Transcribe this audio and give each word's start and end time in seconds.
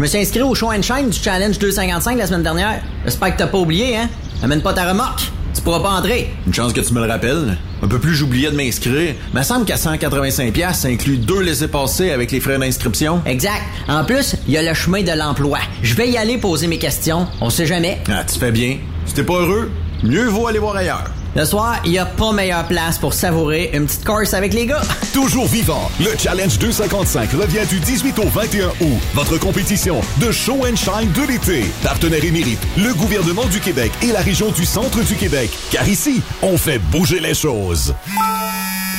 Je 0.00 0.02
me 0.02 0.08
suis 0.08 0.18
inscrit 0.18 0.40
au 0.40 0.54
show 0.54 0.72
and 0.72 0.80
shine 0.80 1.10
du 1.10 1.18
Challenge 1.18 1.58
255 1.58 2.16
la 2.16 2.26
semaine 2.26 2.42
dernière. 2.42 2.80
J'espère 3.04 3.34
que 3.34 3.38
t'as 3.38 3.48
pas 3.48 3.58
oublié, 3.58 3.98
hein? 3.98 4.08
Amène 4.42 4.62
pas 4.62 4.72
ta 4.72 4.88
remorque. 4.88 5.30
Tu 5.54 5.60
pourras 5.60 5.80
pas 5.80 5.90
entrer. 5.90 6.32
Une 6.46 6.54
chance 6.54 6.72
que 6.72 6.80
tu 6.80 6.94
me 6.94 7.04
le 7.04 7.06
rappelles. 7.06 7.58
Un 7.82 7.86
peu 7.86 7.98
plus, 7.98 8.14
j'oubliais 8.14 8.50
de 8.50 8.56
m'inscrire. 8.56 9.14
Mais 9.34 9.42
semble 9.42 9.66
qu'à 9.66 9.76
185$, 9.76 10.72
ça 10.72 10.88
inclut 10.88 11.18
deux 11.18 11.42
laissés-passer 11.42 12.12
avec 12.12 12.32
les 12.32 12.40
frais 12.40 12.58
d'inscription. 12.58 13.20
Exact. 13.26 13.60
En 13.88 14.02
plus, 14.06 14.36
il 14.48 14.54
y 14.54 14.56
a 14.56 14.62
le 14.62 14.72
chemin 14.72 15.02
de 15.02 15.12
l'emploi. 15.12 15.58
Je 15.82 15.94
vais 15.94 16.08
y 16.08 16.16
aller 16.16 16.38
poser 16.38 16.66
mes 16.66 16.78
questions. 16.78 17.26
On 17.42 17.50
sait 17.50 17.66
jamais. 17.66 17.98
Ah, 18.10 18.24
tu 18.24 18.38
fais 18.38 18.52
bien. 18.52 18.78
Si 19.04 19.12
t'es 19.12 19.22
pas 19.22 19.34
heureux, 19.34 19.70
mieux 20.02 20.28
vaut 20.28 20.46
aller 20.46 20.60
voir 20.60 20.76
ailleurs. 20.76 21.10
Le 21.36 21.44
soir, 21.44 21.80
il 21.84 21.92
n'y 21.92 21.98
a 21.98 22.06
pas 22.06 22.32
meilleure 22.32 22.66
place 22.66 22.98
pour 22.98 23.14
savourer 23.14 23.70
une 23.72 23.86
petite 23.86 24.04
course 24.04 24.34
avec 24.34 24.52
les 24.52 24.66
gars. 24.66 24.82
Toujours 25.14 25.46
vivant, 25.46 25.88
le 26.00 26.10
Challenge 26.18 26.58
255 26.58 27.30
revient 27.32 27.64
du 27.68 27.78
18 27.78 28.18
au 28.18 28.26
21 28.26 28.66
août. 28.80 28.98
Votre 29.14 29.38
compétition 29.38 30.00
de 30.20 30.32
show 30.32 30.66
and 30.66 30.74
shine 30.74 31.12
de 31.12 31.22
l'été. 31.30 31.66
Partenaire 31.84 32.24
émérite, 32.24 32.58
le 32.76 32.92
gouvernement 32.94 33.46
du 33.46 33.60
Québec 33.60 33.92
et 34.02 34.10
la 34.10 34.22
région 34.22 34.50
du 34.50 34.64
centre 34.64 35.04
du 35.04 35.14
Québec. 35.14 35.50
Car 35.70 35.88
ici, 35.88 36.20
on 36.42 36.58
fait 36.58 36.80
bouger 36.90 37.20
les 37.20 37.34
choses. 37.34 37.94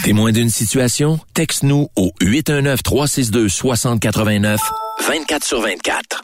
Témoin 0.05 0.31
d'une 0.31 0.49
situation? 0.49 1.19
Texte-nous 1.33 1.89
au 1.97 2.11
819-362-6089, 2.21 4.57
24 5.05 5.43
sur 5.43 5.59
24. 5.61 6.23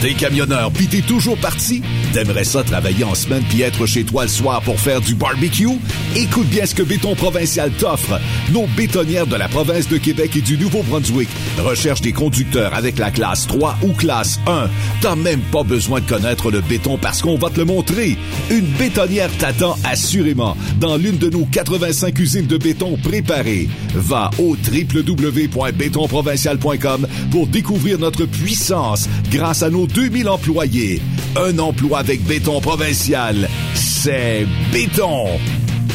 T'es 0.00 0.14
camionneur 0.14 0.70
pis 0.70 0.86
t'es 0.86 1.02
toujours 1.02 1.36
parti? 1.36 1.82
T'aimerais 2.14 2.44
ça 2.44 2.62
travailler 2.62 3.04
en 3.04 3.14
semaine 3.14 3.42
puis 3.50 3.60
être 3.60 3.84
chez 3.84 4.02
toi 4.02 4.22
le 4.22 4.30
soir 4.30 4.62
pour 4.62 4.80
faire 4.80 5.02
du 5.02 5.14
barbecue? 5.14 5.68
Écoute 6.16 6.48
bien 6.48 6.64
ce 6.64 6.74
que 6.74 6.82
Béton 6.82 7.14
Provincial 7.14 7.70
t'offre. 7.70 8.18
Nos 8.50 8.66
bétonnières 8.78 9.26
de 9.26 9.36
la 9.36 9.48
province 9.48 9.88
de 9.88 9.98
Québec 9.98 10.30
et 10.36 10.40
du 10.40 10.56
Nouveau-Brunswick 10.56 11.28
recherchent 11.58 12.00
des 12.00 12.14
conducteurs 12.14 12.72
avec 12.72 12.98
la 12.98 13.10
classe 13.10 13.46
3 13.46 13.76
ou 13.82 13.92
classe 13.92 14.40
1. 14.46 14.70
T'as 15.02 15.16
même 15.16 15.40
pas 15.52 15.64
besoin 15.64 16.00
de 16.00 16.06
connaître 16.06 16.50
le 16.50 16.62
béton 16.62 16.96
parce 16.96 17.20
qu'on 17.20 17.36
va 17.36 17.50
te 17.50 17.58
le 17.58 17.66
montrer. 17.66 18.16
Une 18.48 18.64
bétonnière 18.78 19.28
t'attend 19.36 19.76
assurément 19.84 20.56
dans 20.80 20.96
l'une 20.96 21.18
de 21.18 21.28
nos 21.28 21.44
85 21.44 22.18
usines 22.18 22.46
de 22.46 22.56
béton 22.56 22.96
préparées. 23.02 23.68
Va 23.94 24.30
au 24.38 24.56
www.bétonprovincial.com 24.56 27.06
pour 27.30 27.48
découvrir 27.48 27.98
notre 27.98 28.24
puissance 28.24 29.06
grâce 29.30 29.62
à 29.62 29.68
nos 29.68 29.89
2000 29.92 30.28
employés. 30.28 31.00
Un 31.36 31.58
emploi 31.58 31.98
avec 31.98 32.22
béton 32.24 32.60
provincial. 32.60 33.48
C'est 33.74 34.46
béton. 34.72 35.26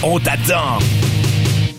On 0.03 0.19
t'attend. 0.19 0.79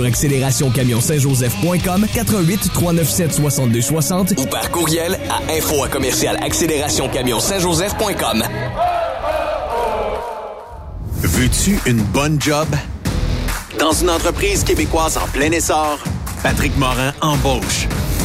accélérationcamion-saint-joseph.com 0.04 2.06
88 2.12 2.72
397 2.72 3.32
62 3.32 3.80
60 3.80 4.34
ou 4.38 4.46
par 4.46 4.70
courriel 4.70 5.18
à 5.30 5.40
info 5.52 5.82
à 5.84 5.88
commercial 5.88 6.36
accélérationcamion-saint-joseph.com. 6.42 8.42
Veux-tu 11.22 11.78
une 11.86 12.02
bonne 12.02 12.40
job? 12.40 12.66
Dans 13.78 13.92
une 13.92 14.10
entreprise 14.10 14.64
québécoise 14.64 15.16
en 15.18 15.26
plein 15.28 15.52
essor, 15.52 15.98
Patrick 16.42 16.76
Morin 16.76 17.12
embauche. 17.20 17.86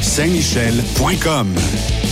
Saint-Michel.com. 0.00 2.11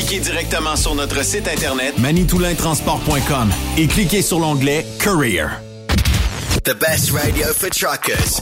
Appliquez 0.01 0.19
directement 0.21 0.75
sur 0.75 0.95
notre 0.95 1.23
site 1.23 1.47
internet 1.47 1.95
manitoulintransport.com 1.99 3.51
et 3.77 3.85
cliquez 3.85 4.23
sur 4.23 4.39
l'onglet 4.39 4.83
Career. 4.99 5.61
The 6.63 6.73
best 6.73 7.11
radio 7.11 7.53
for 7.53 7.69
truckers. 7.69 8.41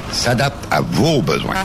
s'adapte 0.11 0.67
à 0.71 0.81
vos 0.81 1.21
besoins. 1.21 1.55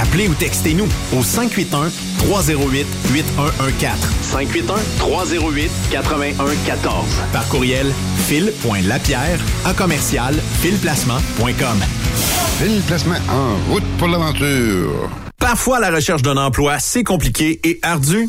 Appelez 0.00 0.28
ou 0.28 0.34
textez-nous 0.34 0.88
au 1.16 1.22
581 1.22 1.90
308 2.18 2.86
8114. 3.12 3.98
581 4.22 4.74
308 4.98 5.70
8114. 5.92 7.04
Par 7.32 7.48
courriel 7.48 7.92
fil.lapierre 8.26 9.38
à 9.64 9.72
commercial 9.72 10.34
filplacement.com. 10.60 11.80
Fil 12.58 12.82
Placement 12.82 13.14
en 13.30 13.72
route 13.72 13.84
pour 13.98 14.08
l'aventure. 14.08 15.08
Parfois, 15.38 15.80
la 15.80 15.90
recherche 15.90 16.20
d'un 16.22 16.36
emploi, 16.36 16.78
c'est 16.78 17.04
compliqué 17.04 17.58
et 17.64 17.78
ardu. 17.82 18.28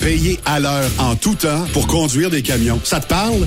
Payer 0.00 0.38
à 0.44 0.60
l'heure 0.60 0.90
en 0.98 1.16
tout 1.16 1.34
temps 1.34 1.64
pour 1.72 1.86
conduire 1.86 2.30
des 2.30 2.42
camions. 2.42 2.80
Ça 2.84 3.00
te 3.00 3.08
parle? 3.08 3.46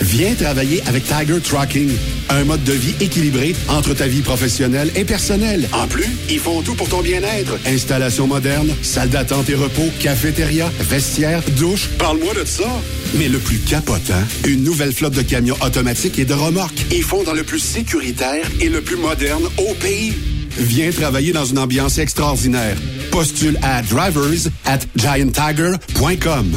Viens 0.00 0.34
travailler 0.34 0.82
avec 0.86 1.04
Tiger 1.04 1.38
Trucking, 1.40 1.90
un 2.30 2.44
mode 2.44 2.64
de 2.64 2.72
vie 2.72 2.94
équilibré 3.00 3.54
entre 3.68 3.94
ta 3.94 4.08
vie 4.08 4.22
professionnelle 4.22 4.90
et 4.96 5.04
personnelle. 5.04 5.68
En 5.72 5.86
plus, 5.86 6.08
ils 6.28 6.40
font 6.40 6.62
tout 6.62 6.74
pour 6.74 6.88
ton 6.88 7.02
bien-être. 7.02 7.56
Installation 7.66 8.26
moderne, 8.26 8.68
salle 8.82 9.10
d'attente 9.10 9.48
et 9.48 9.54
repos, 9.54 9.88
cafétéria, 10.00 10.70
vestiaire, 10.80 11.40
douche. 11.56 11.88
Parle-moi 11.98 12.34
de 12.34 12.44
ça. 12.44 12.68
Mais 13.14 13.28
le 13.28 13.38
plus 13.38 13.58
capotant, 13.58 14.14
une 14.44 14.64
nouvelle 14.64 14.92
flotte 14.92 15.14
de 15.14 15.22
camions 15.22 15.56
automatiques 15.64 16.18
et 16.18 16.24
de 16.24 16.34
remorques. 16.34 16.84
Ils 16.90 17.04
font 17.04 17.22
dans 17.22 17.34
le 17.34 17.44
plus 17.44 17.60
sécuritaire 17.60 18.44
et 18.60 18.68
le 18.68 18.80
plus 18.80 18.96
moderne 18.96 19.44
au 19.58 19.74
pays. 19.74 20.14
Viens 20.56 20.90
travailler 20.90 21.32
dans 21.32 21.44
une 21.44 21.58
ambiance 21.58 21.98
extraordinaire. 21.98 22.76
Postule 23.10 23.58
à 23.62 23.82
drivers 23.82 24.48
at 24.64 24.78
gianttiger.com. 24.96 26.52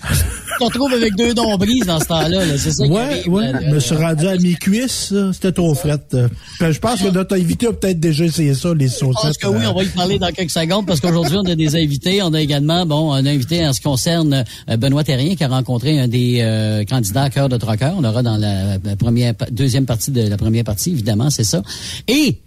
Tu 0.10 0.14
te 0.60 0.64
retrouves 0.64 0.94
avec 0.94 1.16
deux 1.16 1.34
nombrises 1.34 1.86
dans 1.86 2.00
ce 2.00 2.06
temps-là. 2.06 2.46
là. 2.46 2.58
C'est 2.58 2.72
ça 2.72 2.86
Ouais, 2.86 3.00
arrive, 3.02 3.30
ouais. 3.30 3.52
là, 3.52 3.60
Je 3.64 3.70
me 3.76 3.80
suis 3.80 3.96
rendu 3.96 4.28
à 4.28 4.36
mes 4.38 4.54
cuisses. 4.56 5.12
là. 5.12 5.32
C'était 5.34 5.52
trop 5.52 5.74
fret. 5.76 6.00
Euh, 6.14 6.28
ben, 6.60 6.72
Je 6.72 6.80
pense 6.80 7.02
que 7.02 7.08
notre 7.10 7.36
invité 7.36 7.68
a 7.68 7.74
peut-être 7.74 8.00
déjà 8.00 8.26
essayé 8.26 8.54
ça, 8.54 8.74
les 8.76 8.88
Je 8.88 8.94
saucettes. 8.94 9.22
pense 9.24 9.38
que 9.38 9.48
oui, 9.48 9.66
on 9.68 9.74
va 9.74 9.84
y 9.84 9.88
parler 9.88 10.20
dans 10.20 10.30
quelques 10.32 10.52
secondes 10.52 10.86
parce 10.86 11.00
qu'aujourd'hui, 11.00 11.38
on 11.38 11.46
a 11.50 11.56
des 11.56 11.76
invités. 11.76 12.22
On 12.24 12.34
a 12.34 12.42
également, 12.42 12.86
bon, 12.86 13.12
un 13.12 13.26
invité 13.26 13.66
en 13.68 13.74
ce 13.74 13.80
qui 13.80 13.86
concerne 13.86 14.46
euh, 14.70 14.78
Benoît 14.78 15.04
Terrien 15.04 15.36
qui 15.36 15.44
a 15.44 15.48
rencontré 15.48 16.00
un 16.00 16.08
des 16.08 16.40
euh, 16.42 16.84
candidats 16.86 17.24
à 17.24 17.30
cœur 17.30 17.50
de 17.50 17.58
troqueur. 17.58 17.94
On 17.98 18.04
aura 18.04 18.22
dans 18.24 18.38
la, 18.38 18.78
première, 18.98 19.34
deuxième 19.52 19.86
partie 19.86 20.12
de 20.12 20.28
la 20.28 20.38
première 20.38 20.64
partie, 20.64 20.92
évidemment, 20.92 21.30
c'est 21.30 21.44
ça. 21.44 21.62
Et 22.08 22.38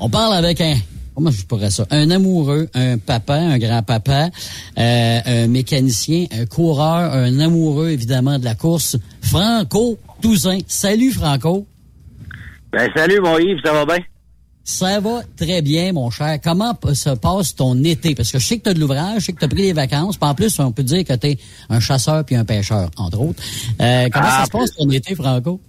on 0.00 0.08
parle 0.08 0.34
avec 0.34 0.60
un, 0.60 0.74
comment 1.14 1.30
je 1.30 1.44
pourrais 1.44 1.70
ça, 1.70 1.86
un 1.90 2.10
amoureux, 2.10 2.68
un 2.74 2.98
papa, 2.98 3.34
un 3.36 3.58
grand-papa, 3.58 4.30
euh, 4.78 5.20
un 5.24 5.46
mécanicien, 5.46 6.26
un 6.32 6.46
coureur, 6.46 7.12
un 7.12 7.38
amoureux, 7.38 7.90
évidemment, 7.90 8.38
de 8.38 8.44
la 8.44 8.54
course, 8.54 8.96
Franco 9.20 9.98
Touzin. 10.20 10.58
Salut, 10.66 11.12
Franco. 11.12 11.66
Ben, 12.72 12.88
salut, 12.94 13.20
mon 13.20 13.38
Yves, 13.38 13.60
ça 13.64 13.72
va 13.72 13.84
bien? 13.84 13.98
Ça 14.62 15.00
va 15.00 15.22
très 15.36 15.62
bien, 15.62 15.92
mon 15.92 16.10
cher. 16.10 16.38
Comment 16.44 16.78
se 16.92 17.10
passe 17.10 17.54
ton 17.56 17.82
été? 17.82 18.14
Parce 18.14 18.30
que 18.30 18.38
je 18.38 18.46
sais 18.46 18.58
que 18.58 18.64
tu 18.64 18.68
as 18.70 18.74
de 18.74 18.78
l'ouvrage, 18.78 19.20
je 19.20 19.24
sais 19.26 19.32
que 19.32 19.38
tu 19.38 19.44
as 19.44 19.48
pris 19.48 19.62
des 19.62 19.72
vacances. 19.72 20.16
Puis 20.16 20.28
en 20.30 20.34
plus, 20.34 20.60
on 20.60 20.70
peut 20.70 20.84
dire 20.84 21.04
que 21.04 21.14
tu 21.14 21.28
es 21.28 21.38
un 21.70 21.80
chasseur 21.80 22.24
puis 22.24 22.36
un 22.36 22.44
pêcheur, 22.44 22.88
entre 22.96 23.20
autres. 23.20 23.42
Euh, 23.80 24.08
comment 24.12 24.26
Ah, 24.28 24.40
ça 24.40 24.44
se 24.44 24.50
passe 24.50 24.76
ton 24.76 24.88
été, 24.90 25.14
Franco? 25.16 25.60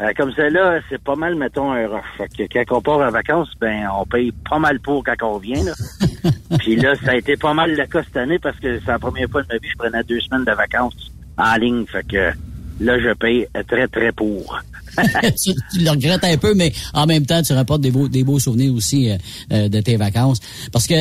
Euh, 0.00 0.12
comme 0.16 0.32
celle-là, 0.34 0.80
c'est 0.88 1.00
pas 1.00 1.14
mal, 1.14 1.36
mettons, 1.36 1.70
un 1.70 1.86
rush. 1.86 2.04
Fait 2.18 2.48
que 2.48 2.52
quand 2.52 2.78
on 2.78 2.82
part 2.82 2.98
en 2.98 3.10
vacances, 3.10 3.50
ben, 3.60 3.86
on 3.96 4.04
paye 4.04 4.32
pas 4.48 4.58
mal 4.58 4.80
pour 4.80 5.04
quand 5.04 5.14
on 5.22 5.34
revient, 5.34 5.62
là. 5.62 5.72
Puis 6.58 6.76
là, 6.76 6.94
ça 6.96 7.12
a 7.12 7.16
été 7.16 7.36
pas 7.36 7.54
mal 7.54 7.76
le 7.76 7.86
cas 7.86 8.02
cette 8.02 8.16
année 8.16 8.38
parce 8.40 8.58
que 8.58 8.80
c'est 8.80 8.88
la 8.88 8.98
première 8.98 9.28
fois 9.28 9.42
de 9.42 9.48
ma 9.48 9.54
vie 9.54 9.60
que 9.60 9.70
je 9.70 9.76
prenais 9.76 10.02
deux 10.02 10.20
semaines 10.20 10.44
de 10.44 10.52
vacances 10.52 11.12
en 11.38 11.54
ligne. 11.56 11.86
Fait 11.86 12.06
que 12.06 12.32
là, 12.80 12.98
je 12.98 13.14
paye 13.14 13.46
très, 13.68 13.86
très 13.86 14.10
pour. 14.10 14.60
tu, 15.42 15.52
tu 15.72 15.84
le 15.84 15.90
regrettes 15.90 16.24
un 16.24 16.36
peu, 16.36 16.54
mais 16.54 16.72
en 16.92 17.06
même 17.06 17.26
temps, 17.26 17.42
tu 17.42 17.52
rapportes 17.52 17.80
des 17.80 17.90
beaux, 17.90 18.08
des 18.08 18.24
beaux 18.24 18.38
souvenirs 18.38 18.74
aussi 18.74 19.10
euh, 19.10 19.16
euh, 19.52 19.68
de 19.68 19.80
tes 19.80 19.96
vacances. 19.96 20.40
Parce 20.72 20.86
que 20.86 20.94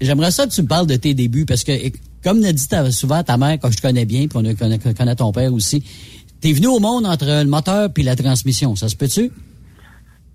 j'aimerais 0.00 0.30
ça 0.30 0.46
que 0.46 0.52
tu 0.52 0.62
me 0.62 0.68
parles 0.68 0.86
de 0.86 0.96
tes 0.96 1.14
débuts, 1.14 1.46
parce 1.46 1.64
que 1.64 1.72
comme 2.22 2.40
l'a 2.40 2.52
dit 2.52 2.66
souvent 2.90 3.22
ta 3.22 3.36
mère, 3.36 3.58
que 3.58 3.70
je 3.70 3.76
te 3.76 3.82
connais 3.82 4.04
bien, 4.04 4.26
puis 4.28 4.38
on 4.38 4.54
connaît, 4.54 4.78
connaît 4.78 5.16
ton 5.16 5.32
père 5.32 5.52
aussi, 5.52 5.82
t'es 6.42 6.52
venu 6.52 6.66
au 6.66 6.80
monde 6.80 7.06
entre 7.06 7.24
le 7.24 7.48
moteur 7.48 7.88
puis 7.92 8.02
la 8.02 8.16
transmission. 8.16 8.76
Ça 8.76 8.88
se 8.88 8.96
peut-tu? 8.96 9.30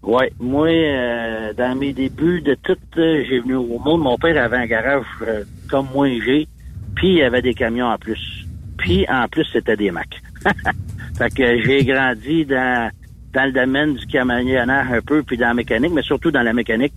Ouais, 0.02 0.32
moi, 0.40 0.70
euh, 0.70 1.54
dans 1.54 1.78
mes 1.78 1.92
débuts 1.92 2.42
de 2.42 2.56
tout, 2.64 2.78
euh, 2.98 3.24
j'ai 3.30 3.40
venu 3.40 3.56
au 3.56 3.78
monde. 3.78 4.02
Mon 4.02 4.18
père 4.18 4.42
avait 4.42 4.58
un 4.58 4.66
garage 4.66 5.06
euh, 5.22 5.44
comme 5.70 5.88
moi 5.94 6.08
j'ai, 6.26 6.48
puis 6.96 7.16
il 7.16 7.24
avait 7.24 7.42
des 7.42 7.54
camions 7.54 7.88
en 7.88 7.98
plus. 7.98 8.46
Puis 8.78 9.06
en 9.10 9.28
plus, 9.28 9.46
c'était 9.52 9.76
des 9.76 9.92
Macs. 9.92 10.22
fait 11.18 11.34
que 11.34 11.62
j'ai 11.62 11.84
grandi 11.84 12.46
dans 12.46 12.90
dans 13.34 13.46
le 13.46 13.52
domaine 13.52 13.96
du 13.96 14.06
camionnage 14.08 14.88
un 14.92 15.02
peu, 15.02 15.22
puis 15.24 15.38
dans 15.38 15.48
la 15.48 15.54
mécanique, 15.54 15.92
mais 15.94 16.02
surtout 16.02 16.32
dans 16.32 16.42
la 16.42 16.54
mécanique. 16.54 16.96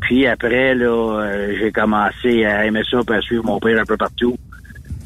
Puis 0.00 0.26
après, 0.26 0.74
là, 0.74 1.30
j'ai 1.60 1.70
commencé 1.70 2.44
à 2.46 2.64
aimer 2.64 2.82
ça, 2.90 3.00
puis 3.06 3.16
à 3.16 3.20
suivre 3.20 3.44
mon 3.44 3.60
père 3.60 3.78
un 3.78 3.84
peu 3.84 3.96
partout. 3.96 4.36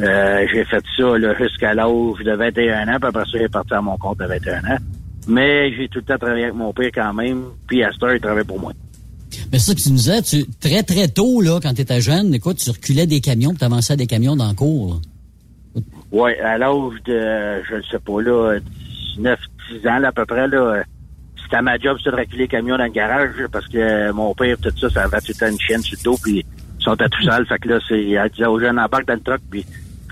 Euh, 0.01 0.47
j'ai 0.53 0.65
fait 0.65 0.83
ça 0.97 1.19
là, 1.19 1.35
jusqu'à 1.39 1.75
l'âge 1.75 2.25
de 2.25 2.33
21 2.33 2.89
ans, 2.89 2.99
puis 2.99 3.09
après 3.09 3.25
ça, 3.25 3.39
j'ai 3.39 3.49
parti 3.49 3.75
à 3.75 3.81
mon 3.81 3.97
compte 3.99 4.21
à 4.21 4.27
21 4.27 4.59
ans. 4.59 4.79
Mais 5.29 5.73
j'ai 5.77 5.89
tout 5.89 5.99
le 5.99 6.05
temps 6.05 6.19
travaillé 6.19 6.45
avec 6.45 6.57
mon 6.57 6.73
père 6.73 6.91
quand 6.95 7.15
même, 7.15 7.45
puis 7.67 7.85
à 7.85 7.93
cette 7.93 8.03
heure, 8.03 8.15
il 8.15 8.21
travaille 8.21 8.45
pour 8.45 8.59
moi. 8.59 8.73
Mais 9.53 9.59
ça 9.59 9.75
que 9.75 9.81
tu 9.81 9.91
nous 9.91 9.97
disais, 9.97 10.23
tu, 10.23 10.45
très 10.61 10.83
très 10.83 11.09
tôt, 11.09 11.41
là, 11.41 11.61
quand 11.63 11.75
tu 11.75 11.83
étais 11.83 12.01
jeune, 12.01 12.35
écoute, 12.35 12.57
tu 12.57 12.71
reculais 12.71 13.07
des 13.07 13.21
camions, 13.21 13.55
tu 13.55 13.65
avançais 13.65 13.97
des 13.97 14.07
camions 14.07 14.37
dans 14.37 14.49
le 14.49 14.55
cours. 14.55 15.01
Ouais, 16.11 16.39
à 16.41 16.59
l'âge 16.59 17.03
de, 17.07 17.63
je 17.69 17.77
ne 17.77 17.83
sais 17.83 17.99
pas, 17.99 18.21
là, 18.21 18.59
19, 19.17 19.39
10 19.73 19.89
ans, 19.89 19.99
là, 19.99 20.09
à 20.09 20.13
peu 20.13 20.27
près, 20.27 20.49
là, 20.49 20.83
c'était 21.43 21.63
ma 21.63 21.79
job, 21.79 21.97
c'était 21.99 22.11
de 22.11 22.21
reculer 22.21 22.43
les 22.43 22.49
camions 22.49 22.77
dans 22.77 22.85
le 22.85 22.91
garage, 22.91 23.31
parce 23.51 23.69
que 23.69 24.11
mon 24.13 24.35
père, 24.35 24.57
tout 24.59 24.73
ça, 24.79 24.91
ça 24.91 25.03
avait 25.05 25.21
tout 25.21 25.29
le 25.29 25.35
temps 25.35 25.49
une 25.49 25.61
chienne 25.61 25.83
sur 25.83 25.99
le 25.99 26.05
dos, 26.05 26.19
puis 26.23 26.45
ils 26.79 26.83
sont 26.83 27.01
à 27.01 27.09
tout 27.09 27.23
sale. 27.23 27.47
Fait 27.47 27.59
que 27.59 27.69
là, 27.69 27.79
c'est, 27.89 28.11
elle 28.11 28.31
disait 28.31 28.47
aux 28.47 28.59
jeunes, 28.59 28.79
embarque 28.79 29.07
dans 29.07 29.15
le 29.15 29.21
truck, 29.21 29.41
puis 29.51 29.65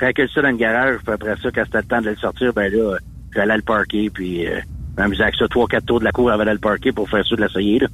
recule 0.07 0.29
ça 0.35 0.43
dans 0.43 0.51
le 0.51 0.57
garage, 0.57 0.99
après 1.07 1.35
ça, 1.43 1.51
quand 1.55 1.63
c'était 1.65 1.79
le 1.79 1.85
temps 1.85 2.01
de 2.01 2.11
le 2.11 2.17
sortir, 2.17 2.53
ben 2.53 2.73
là, 2.73 2.99
j'allais 3.35 3.57
le 3.57 3.63
parker, 3.63 4.11
puis 4.11 4.47
euh, 4.47 4.61
m'amusais 5.01 5.23
avec 5.23 5.35
ça, 5.37 5.49
trois, 5.49 5.67
quatre 5.67 5.87
tours 5.87 6.01
de 6.01 6.05
la 6.05 6.13
cour 6.13 6.31
avant 6.31 6.45
de 6.45 6.51
le 6.51 6.59
parker 6.59 6.93
pour 6.93 7.09
faire 7.09 7.27
ça 7.27 7.37
de 7.37 7.43
l'essayer, 7.43 7.79
là. 7.79 7.89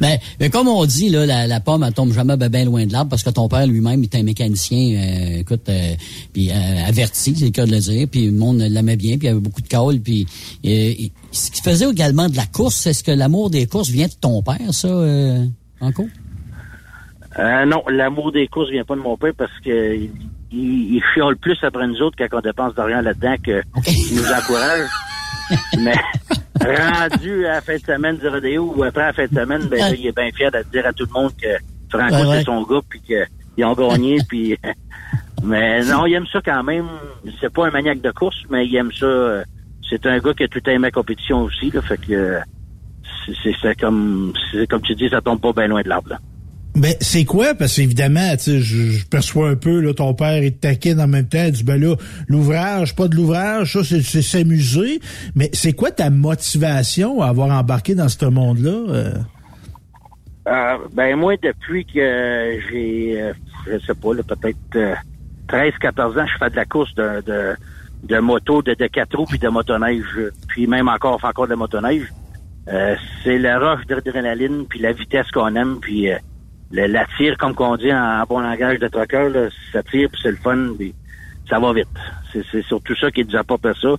mais, 0.00 0.20
mais 0.40 0.50
comme 0.50 0.68
on 0.68 0.84
dit, 0.84 1.10
là, 1.10 1.46
la, 1.46 1.60
pomme, 1.60 1.84
elle 1.84 1.92
tombe 1.92 2.12
jamais 2.12 2.36
bien 2.36 2.64
loin 2.64 2.86
de 2.86 2.92
l'arbre 2.92 3.10
parce 3.10 3.22
que 3.22 3.30
ton 3.30 3.48
père 3.48 3.66
lui-même 3.66 4.02
était 4.04 4.18
un 4.18 4.22
mécanicien, 4.22 4.78
euh, 4.78 5.40
écoute, 5.40 5.68
euh, 5.68 5.94
puis 6.32 6.50
euh, 6.50 6.86
averti, 6.86 7.34
c'est 7.36 7.44
le 7.44 7.50
cas 7.50 7.66
de 7.66 7.72
le 7.72 7.80
dire, 7.80 8.08
puis 8.10 8.26
le 8.26 8.32
monde 8.32 8.58
l'aimait 8.58 8.96
bien, 8.96 9.18
puis 9.18 9.28
il 9.28 9.30
avait 9.30 9.40
beaucoup 9.40 9.62
de 9.62 9.68
calls, 9.68 10.00
puis 10.00 10.26
euh, 10.64 10.92
ce 11.32 11.50
qui 11.50 11.62
faisait 11.62 11.88
également 11.88 12.28
de 12.28 12.36
la 12.36 12.46
course, 12.46 12.86
est-ce 12.86 13.02
que 13.02 13.12
l'amour 13.12 13.50
des 13.50 13.66
courses 13.66 13.90
vient 13.90 14.06
de 14.06 14.12
ton 14.20 14.42
père, 14.42 14.72
ça, 14.72 14.88
euh, 14.88 15.44
Franco? 15.78 16.06
Euh, 17.38 17.64
non, 17.66 17.82
l'amour 17.88 18.32
des 18.32 18.46
courses 18.48 18.70
vient 18.70 18.84
pas 18.84 18.94
de 18.96 19.00
mon 19.00 19.16
père 19.16 19.32
parce 19.36 19.52
que 19.64 19.94
il, 19.94 20.10
il, 20.50 20.94
il 20.96 21.02
chiale 21.14 21.36
plus 21.36 21.58
après 21.62 21.86
nous 21.86 22.00
autres 22.00 22.16
quand 22.18 22.38
on 22.38 22.40
dépense 22.40 22.74
de 22.74 22.80
rien 22.80 23.02
là-dedans 23.02 23.34
que 23.44 23.62
il 23.86 24.16
nous 24.16 24.32
encourage. 24.32 24.88
Mais 25.78 25.94
rendu 26.60 27.46
à 27.46 27.54
la 27.54 27.60
fin 27.60 27.74
de 27.74 27.80
semaine 27.80 28.16
du 28.16 28.26
rodéo 28.28 28.72
ou 28.76 28.82
après 28.84 29.02
la 29.06 29.12
fin 29.12 29.26
de 29.26 29.34
semaine, 29.34 29.62
ben 29.68 29.78
là, 29.78 29.90
il 29.94 30.06
est 30.06 30.16
bien 30.16 30.30
fier 30.34 30.50
de 30.50 30.62
dire 30.72 30.86
à 30.86 30.92
tout 30.92 31.06
le 31.06 31.12
monde 31.12 31.30
que 31.40 31.48
Franco 31.90 32.14
ouais. 32.30 32.38
c'est 32.38 32.44
son 32.44 32.62
gars 32.62 32.80
puis 32.88 33.00
qu'ils 33.00 33.64
ont 33.64 33.74
gagné 33.74 34.18
puis 34.28 34.56
mais 35.44 35.84
non, 35.84 36.06
il 36.06 36.14
aime 36.14 36.26
ça 36.32 36.40
quand 36.44 36.62
même. 36.64 36.86
C'est 37.40 37.52
pas 37.52 37.66
un 37.66 37.70
maniaque 37.70 38.00
de 38.00 38.10
course, 38.10 38.42
mais 38.48 38.66
il 38.66 38.74
aime 38.76 38.90
ça. 38.92 39.42
C'est 39.88 40.04
un 40.06 40.18
gars 40.18 40.32
qui 40.34 40.44
a 40.44 40.48
tout 40.48 40.62
aimé 40.68 40.88
la 40.88 40.90
compétition 40.90 41.42
aussi, 41.42 41.70
là, 41.70 41.82
fait 41.82 41.98
que 41.98 42.12
euh, 42.12 42.40
c'est- 43.62 43.78
comme 43.78 44.32
c'est 44.50 44.66
comme 44.66 44.80
tu 44.82 44.94
dis, 44.94 45.08
ça 45.10 45.20
tombe 45.20 45.40
pas 45.40 45.52
bien 45.52 45.68
loin 45.68 45.82
de 45.82 45.88
l'arbre. 45.88 46.08
là. 46.10 46.18
Ben, 46.76 46.94
c'est 47.00 47.24
quoi? 47.24 47.54
Parce 47.54 47.76
qu'évidemment, 47.76 48.34
je, 48.38 48.60
je 48.60 49.06
perçois 49.06 49.48
un 49.48 49.56
peu, 49.56 49.80
là, 49.80 49.94
ton 49.94 50.12
père, 50.12 50.42
te 50.42 50.48
taquine 50.50 51.00
en 51.00 51.08
même 51.08 51.26
temps. 51.26 51.48
Dit, 51.48 51.64
ben 51.64 51.80
là, 51.80 51.94
l'ouvrage, 52.28 52.94
pas 52.94 53.08
de 53.08 53.16
l'ouvrage, 53.16 53.72
ça, 53.72 53.82
c'est- 53.82 54.20
s'amuser. 54.22 55.00
Mais 55.34 55.48
c'est 55.54 55.72
quoi 55.72 55.90
ta 55.90 56.10
motivation 56.10 57.22
à 57.22 57.28
avoir 57.28 57.48
embarqué 57.58 57.94
dans 57.94 58.10
ce 58.10 58.26
monde-là? 58.26 58.70
euh? 58.92 59.14
Euh, 60.48 60.76
ben 60.92 61.16
moi, 61.16 61.34
depuis 61.42 61.86
que 61.86 62.60
j'ai, 62.70 63.20
euh, 63.22 63.32
je 63.66 63.78
sais 63.78 63.94
pas, 63.94 64.10
peut-être 64.14 64.76
euh, 64.76 64.94
13-14 65.48 66.18
ans, 66.20 66.26
je 66.26 66.38
fais 66.38 66.50
de 66.50 66.56
la 66.56 66.66
course 66.66 66.94
de, 66.94 67.56
de, 68.04 68.18
moto, 68.18 68.60
de, 68.60 68.74
de 68.74 68.86
quatre 68.86 69.16
roues, 69.16 69.24
puis 69.26 69.38
de 69.38 69.48
motoneige, 69.48 70.04
puis 70.48 70.66
même 70.66 70.88
encore, 70.88 71.18
encore 71.24 71.48
de 71.48 71.54
motoneige. 71.54 72.12
C'est 73.24 73.38
le 73.38 73.56
rush 73.56 73.86
d'adrénaline, 73.86 74.66
puis 74.68 74.78
la 74.80 74.92
vitesse 74.92 75.30
qu'on 75.32 75.54
aime, 75.56 75.78
puis 75.80 76.08
le, 76.70 76.86
la 76.86 77.06
tire, 77.16 77.36
comme 77.38 77.54
qu'on 77.54 77.76
dit 77.76 77.92
en, 77.92 78.24
bon 78.28 78.40
langage 78.40 78.78
de 78.78 78.88
trucker, 78.88 79.28
là, 79.32 79.48
ça 79.72 79.82
tire, 79.82 80.08
puis 80.10 80.20
c'est 80.22 80.30
le 80.30 80.36
fun, 80.36 80.70
puis 80.78 80.94
ça 81.48 81.58
va 81.60 81.72
vite. 81.72 81.86
C'est, 82.32 82.42
c'est 82.50 82.64
surtout 82.64 82.96
ça 82.96 83.10
qui 83.10 83.24
nous 83.24 83.36
apporte 83.36 83.66
ça. 83.80 83.94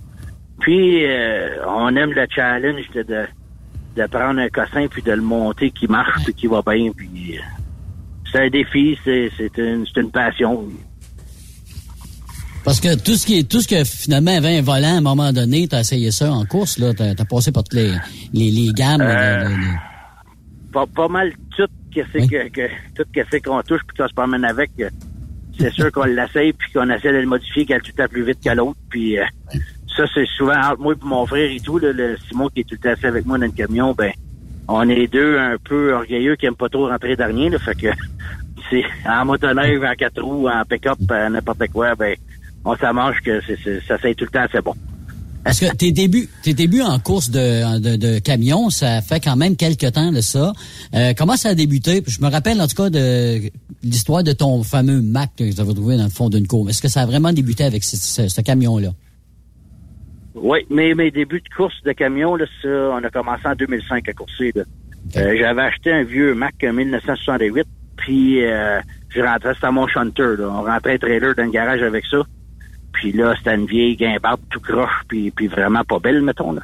Puis, 0.60 1.04
euh, 1.06 1.64
on 1.66 1.94
aime 1.96 2.12
le 2.12 2.26
challenge 2.28 2.90
de, 2.94 3.02
de, 3.02 3.24
de 3.96 4.06
prendre 4.06 4.40
un 4.40 4.48
cossin 4.48 4.86
puis 4.88 5.02
de 5.02 5.12
le 5.12 5.22
monter 5.22 5.70
qui 5.70 5.86
marche 5.86 6.24
puis 6.24 6.34
qui 6.34 6.46
va 6.46 6.60
bien. 6.62 6.90
Puis 6.96 7.36
euh, 7.38 7.40
c'est 8.30 8.46
un 8.46 8.50
défi, 8.50 8.98
c'est 9.04 9.30
c'est 9.36 9.56
une, 9.58 9.86
c'est 9.86 10.00
une 10.00 10.10
passion. 10.10 10.68
Parce 12.64 12.80
que 12.80 12.96
tout 13.02 13.14
ce 13.14 13.24
qui 13.24 13.38
est 13.38 13.48
tout 13.48 13.60
ce 13.62 13.68
que 13.68 13.82
finalement 13.84 14.36
avait 14.36 14.58
un 14.58 14.62
volant 14.62 14.94
à 14.94 14.98
un 14.98 15.00
moment 15.00 15.32
donné, 15.32 15.66
t'as 15.68 15.80
essayé 15.80 16.10
ça 16.10 16.30
en 16.30 16.44
course, 16.44 16.78
là, 16.78 16.92
t'as 16.92 17.12
as 17.18 17.24
passé 17.24 17.50
par 17.52 17.62
toutes 17.64 17.78
les, 17.78 17.94
les, 18.34 18.50
les 18.50 18.72
gammes. 18.74 19.00
Euh, 19.00 19.48
les- 19.48 19.54
les- 19.56 19.78
Pas, 20.72 20.84
pas 20.86 21.08
mal 21.08 21.32
tout 21.92 22.00
que 22.00 22.06
c'est 22.12 22.26
que, 22.28 22.48
que 22.48 22.68
tout 22.96 23.04
que 23.14 23.20
c'est 23.30 23.40
qu'on 23.40 23.62
touche 23.62 23.80
puis 23.86 23.96
qu'on 23.96 24.08
se 24.08 24.14
promène 24.14 24.44
avec. 24.44 24.70
euh, 24.80 24.88
C'est 25.58 25.72
sûr 25.72 25.90
qu'on 25.92 26.04
l'essaye 26.04 26.52
puis 26.52 26.70
qu'on 26.72 26.88
essaie 26.90 27.12
de 27.12 27.18
le 27.18 27.26
modifier 27.26 27.66
qu'elle 27.66 27.82
tout 27.82 27.92
le 27.96 28.02
temps 28.04 28.08
plus 28.10 28.24
vite 28.24 28.38
que 28.44 28.50
l'autre. 28.54 28.78
Puis 28.90 29.18
euh, 29.18 29.24
ça, 29.96 30.04
c'est 30.14 30.26
souvent 30.36 30.56
entre 30.58 30.80
moi 30.80 30.94
et 30.94 31.04
mon 31.04 31.26
frère 31.26 31.50
et 31.50 31.60
tout, 31.60 31.78
là, 31.78 31.92
le 31.92 32.16
Simon 32.28 32.48
qui 32.48 32.60
est 32.60 32.64
tout 32.64 32.74
le 32.74 32.78
temps 32.78 32.90
assis 32.90 33.06
avec 33.06 33.26
moi 33.26 33.38
dans 33.38 33.46
le 33.46 33.52
camion, 33.52 33.92
ben 33.92 34.12
on 34.68 34.88
est 34.88 35.06
deux 35.06 35.38
un 35.38 35.56
peu 35.64 35.94
orgueilleux 35.94 36.36
qui 36.36 36.46
aiment 36.46 36.54
pas 36.54 36.68
trop 36.68 36.88
rentrer 36.88 37.16
dernier, 37.16 37.48
là, 37.50 37.58
fait 37.58 37.74
que 37.74 37.88
c'est 38.70 38.84
en 39.06 39.24
motoneige, 39.24 39.82
en 39.82 39.94
quatre 39.94 40.20
roues, 40.22 40.48
en 40.48 40.62
pick-up, 40.64 40.98
n'importe 41.10 41.66
quoi, 41.72 41.94
ben 41.94 42.14
on 42.64 42.76
s'amange 42.76 43.18
que 43.20 43.40
c'est, 43.46 43.58
c'est- 43.64 43.80
ça 43.86 43.96
c'est 44.00 44.14
tout 44.14 44.24
le 44.26 44.30
temps 44.30 44.42
assez 44.44 44.60
bon. 44.60 44.74
Parce 45.48 45.60
que 45.60 45.74
tes 45.76 45.92
débuts, 45.92 46.28
tes 46.42 46.52
débuts 46.52 46.82
en 46.82 46.98
course 46.98 47.30
de, 47.30 47.78
de, 47.78 47.96
de 47.96 48.18
camion, 48.18 48.68
ça 48.68 49.00
fait 49.00 49.18
quand 49.20 49.34
même 49.36 49.56
quelques 49.56 49.90
temps 49.92 50.12
de 50.12 50.20
ça. 50.20 50.52
Euh, 50.94 51.14
comment 51.16 51.36
ça 51.36 51.48
a 51.50 51.54
débuté? 51.54 52.02
Je 52.06 52.20
me 52.20 52.28
rappelle 52.30 52.60
en 52.60 52.66
tout 52.66 52.76
cas 52.76 52.90
de 52.90 53.40
l'histoire 53.82 54.22
de 54.22 54.32
ton 54.32 54.62
fameux 54.62 55.00
Mac 55.00 55.30
que 55.38 55.50
tu 55.54 55.60
avais 55.60 55.72
trouvé 55.72 55.96
dans 55.96 56.04
le 56.04 56.10
fond 56.10 56.28
d'une 56.28 56.46
cour. 56.46 56.68
Est-ce 56.68 56.82
que 56.82 56.88
ça 56.88 57.00
a 57.02 57.06
vraiment 57.06 57.32
débuté 57.32 57.64
avec 57.64 57.82
ce, 57.82 57.96
ce- 57.96 58.28
ce 58.28 58.40
camion-là? 58.42 58.90
Oui, 60.34 60.58
mais 60.70 60.94
mes 60.94 61.10
débuts 61.10 61.40
de 61.40 61.54
course 61.56 61.74
de 61.84 61.92
camion, 61.92 62.36
là, 62.36 62.44
ça, 62.62 62.68
on 62.68 63.02
a 63.02 63.10
commencé 63.10 63.42
en 63.46 63.54
2005 63.54 64.08
à 64.08 64.12
courser. 64.12 64.52
Là. 64.54 64.62
Euh, 65.16 65.34
J'avais 65.38 65.62
acheté 65.62 65.92
un 65.92 66.04
vieux 66.04 66.34
Mac 66.34 66.54
en 66.64 66.72
1968, 66.74 67.66
puis 67.96 68.44
euh, 68.44 68.80
je 69.08 69.20
rentrais, 69.20 69.54
c'était 69.54 69.70
mon 69.72 69.88
shunter. 69.88 70.36
Là. 70.38 70.48
On 70.50 70.62
rentrait 70.62 70.94
un 70.94 70.98
trailer 70.98 71.34
dans 71.34 71.44
le 71.44 71.50
garage 71.50 71.82
avec 71.82 72.04
ça. 72.06 72.18
Puis 72.92 73.12
là, 73.12 73.34
c'était 73.36 73.54
une 73.54 73.66
vieille 73.66 73.96
guimbarde 73.96 74.40
tout 74.50 74.60
croche, 74.60 75.02
puis, 75.08 75.30
puis 75.30 75.46
vraiment 75.46 75.84
pas 75.84 75.98
belle, 75.98 76.22
mettons. 76.22 76.52
Là. 76.52 76.62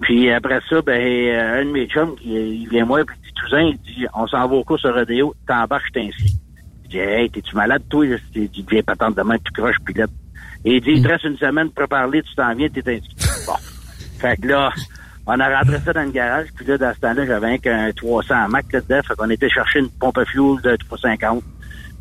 Puis 0.00 0.30
après 0.30 0.60
ça, 0.68 0.82
ben, 0.82 1.00
euh, 1.00 1.60
un 1.60 1.64
de 1.64 1.70
mes 1.70 1.86
chums, 1.86 2.16
il, 2.24 2.62
il 2.62 2.68
vient 2.68 2.84
moi, 2.84 3.04
puis 3.04 3.16
il 3.22 3.26
dit, 3.26 3.34
Toussaint, 3.34 3.60
il 3.60 3.78
dit, 3.78 4.06
on 4.14 4.26
s'en 4.26 4.48
va 4.48 4.54
au 4.56 4.64
course 4.64 4.84
au 4.84 4.92
rodéo, 4.92 5.34
t'embarques, 5.46 5.86
je 5.88 6.00
t'inscris. 6.00 6.34
Je 6.84 6.88
dis, 6.88 6.98
hey, 6.98 7.30
t'es-tu 7.30 7.54
malade, 7.54 7.82
toi? 7.88 8.04
Il 8.06 8.50
dit, 8.50 8.66
viens 8.68 8.82
patente 8.82 9.16
demain, 9.16 9.36
tout 9.38 9.52
croche, 9.52 9.76
puis 9.84 9.94
là. 9.94 10.06
Et 10.64 10.76
il 10.76 10.80
dit, 10.80 10.90
il 10.92 11.02
te 11.02 11.08
reste 11.08 11.24
une 11.24 11.36
semaine 11.36 11.70
pour 11.70 11.88
parler, 11.88 12.22
tu 12.22 12.34
t'en 12.34 12.54
viens, 12.54 12.68
t'es 12.68 12.80
inscrit. 12.80 13.14
Bon. 13.46 13.54
Fait 14.18 14.36
que 14.36 14.46
là, 14.46 14.70
on 15.26 15.38
a 15.38 15.58
rentré 15.58 15.78
ça 15.84 15.92
dans 15.92 16.02
le 16.02 16.10
garage, 16.10 16.48
puis 16.56 16.66
là, 16.66 16.78
dans 16.78 16.94
ce 16.94 17.00
temps-là, 17.00 17.26
j'avais 17.26 17.52
un 17.52 17.58
qu'un 17.58 17.92
300 17.92 18.48
Mac 18.48 18.66
là-dedans, 18.72 19.00
fait 19.06 19.14
qu'on 19.14 19.30
était 19.30 19.48
chercher 19.48 19.80
une 19.80 19.90
pompe 19.90 20.18
à 20.18 20.24
fuel 20.24 20.60
de 20.62 20.76
350. 20.76 21.42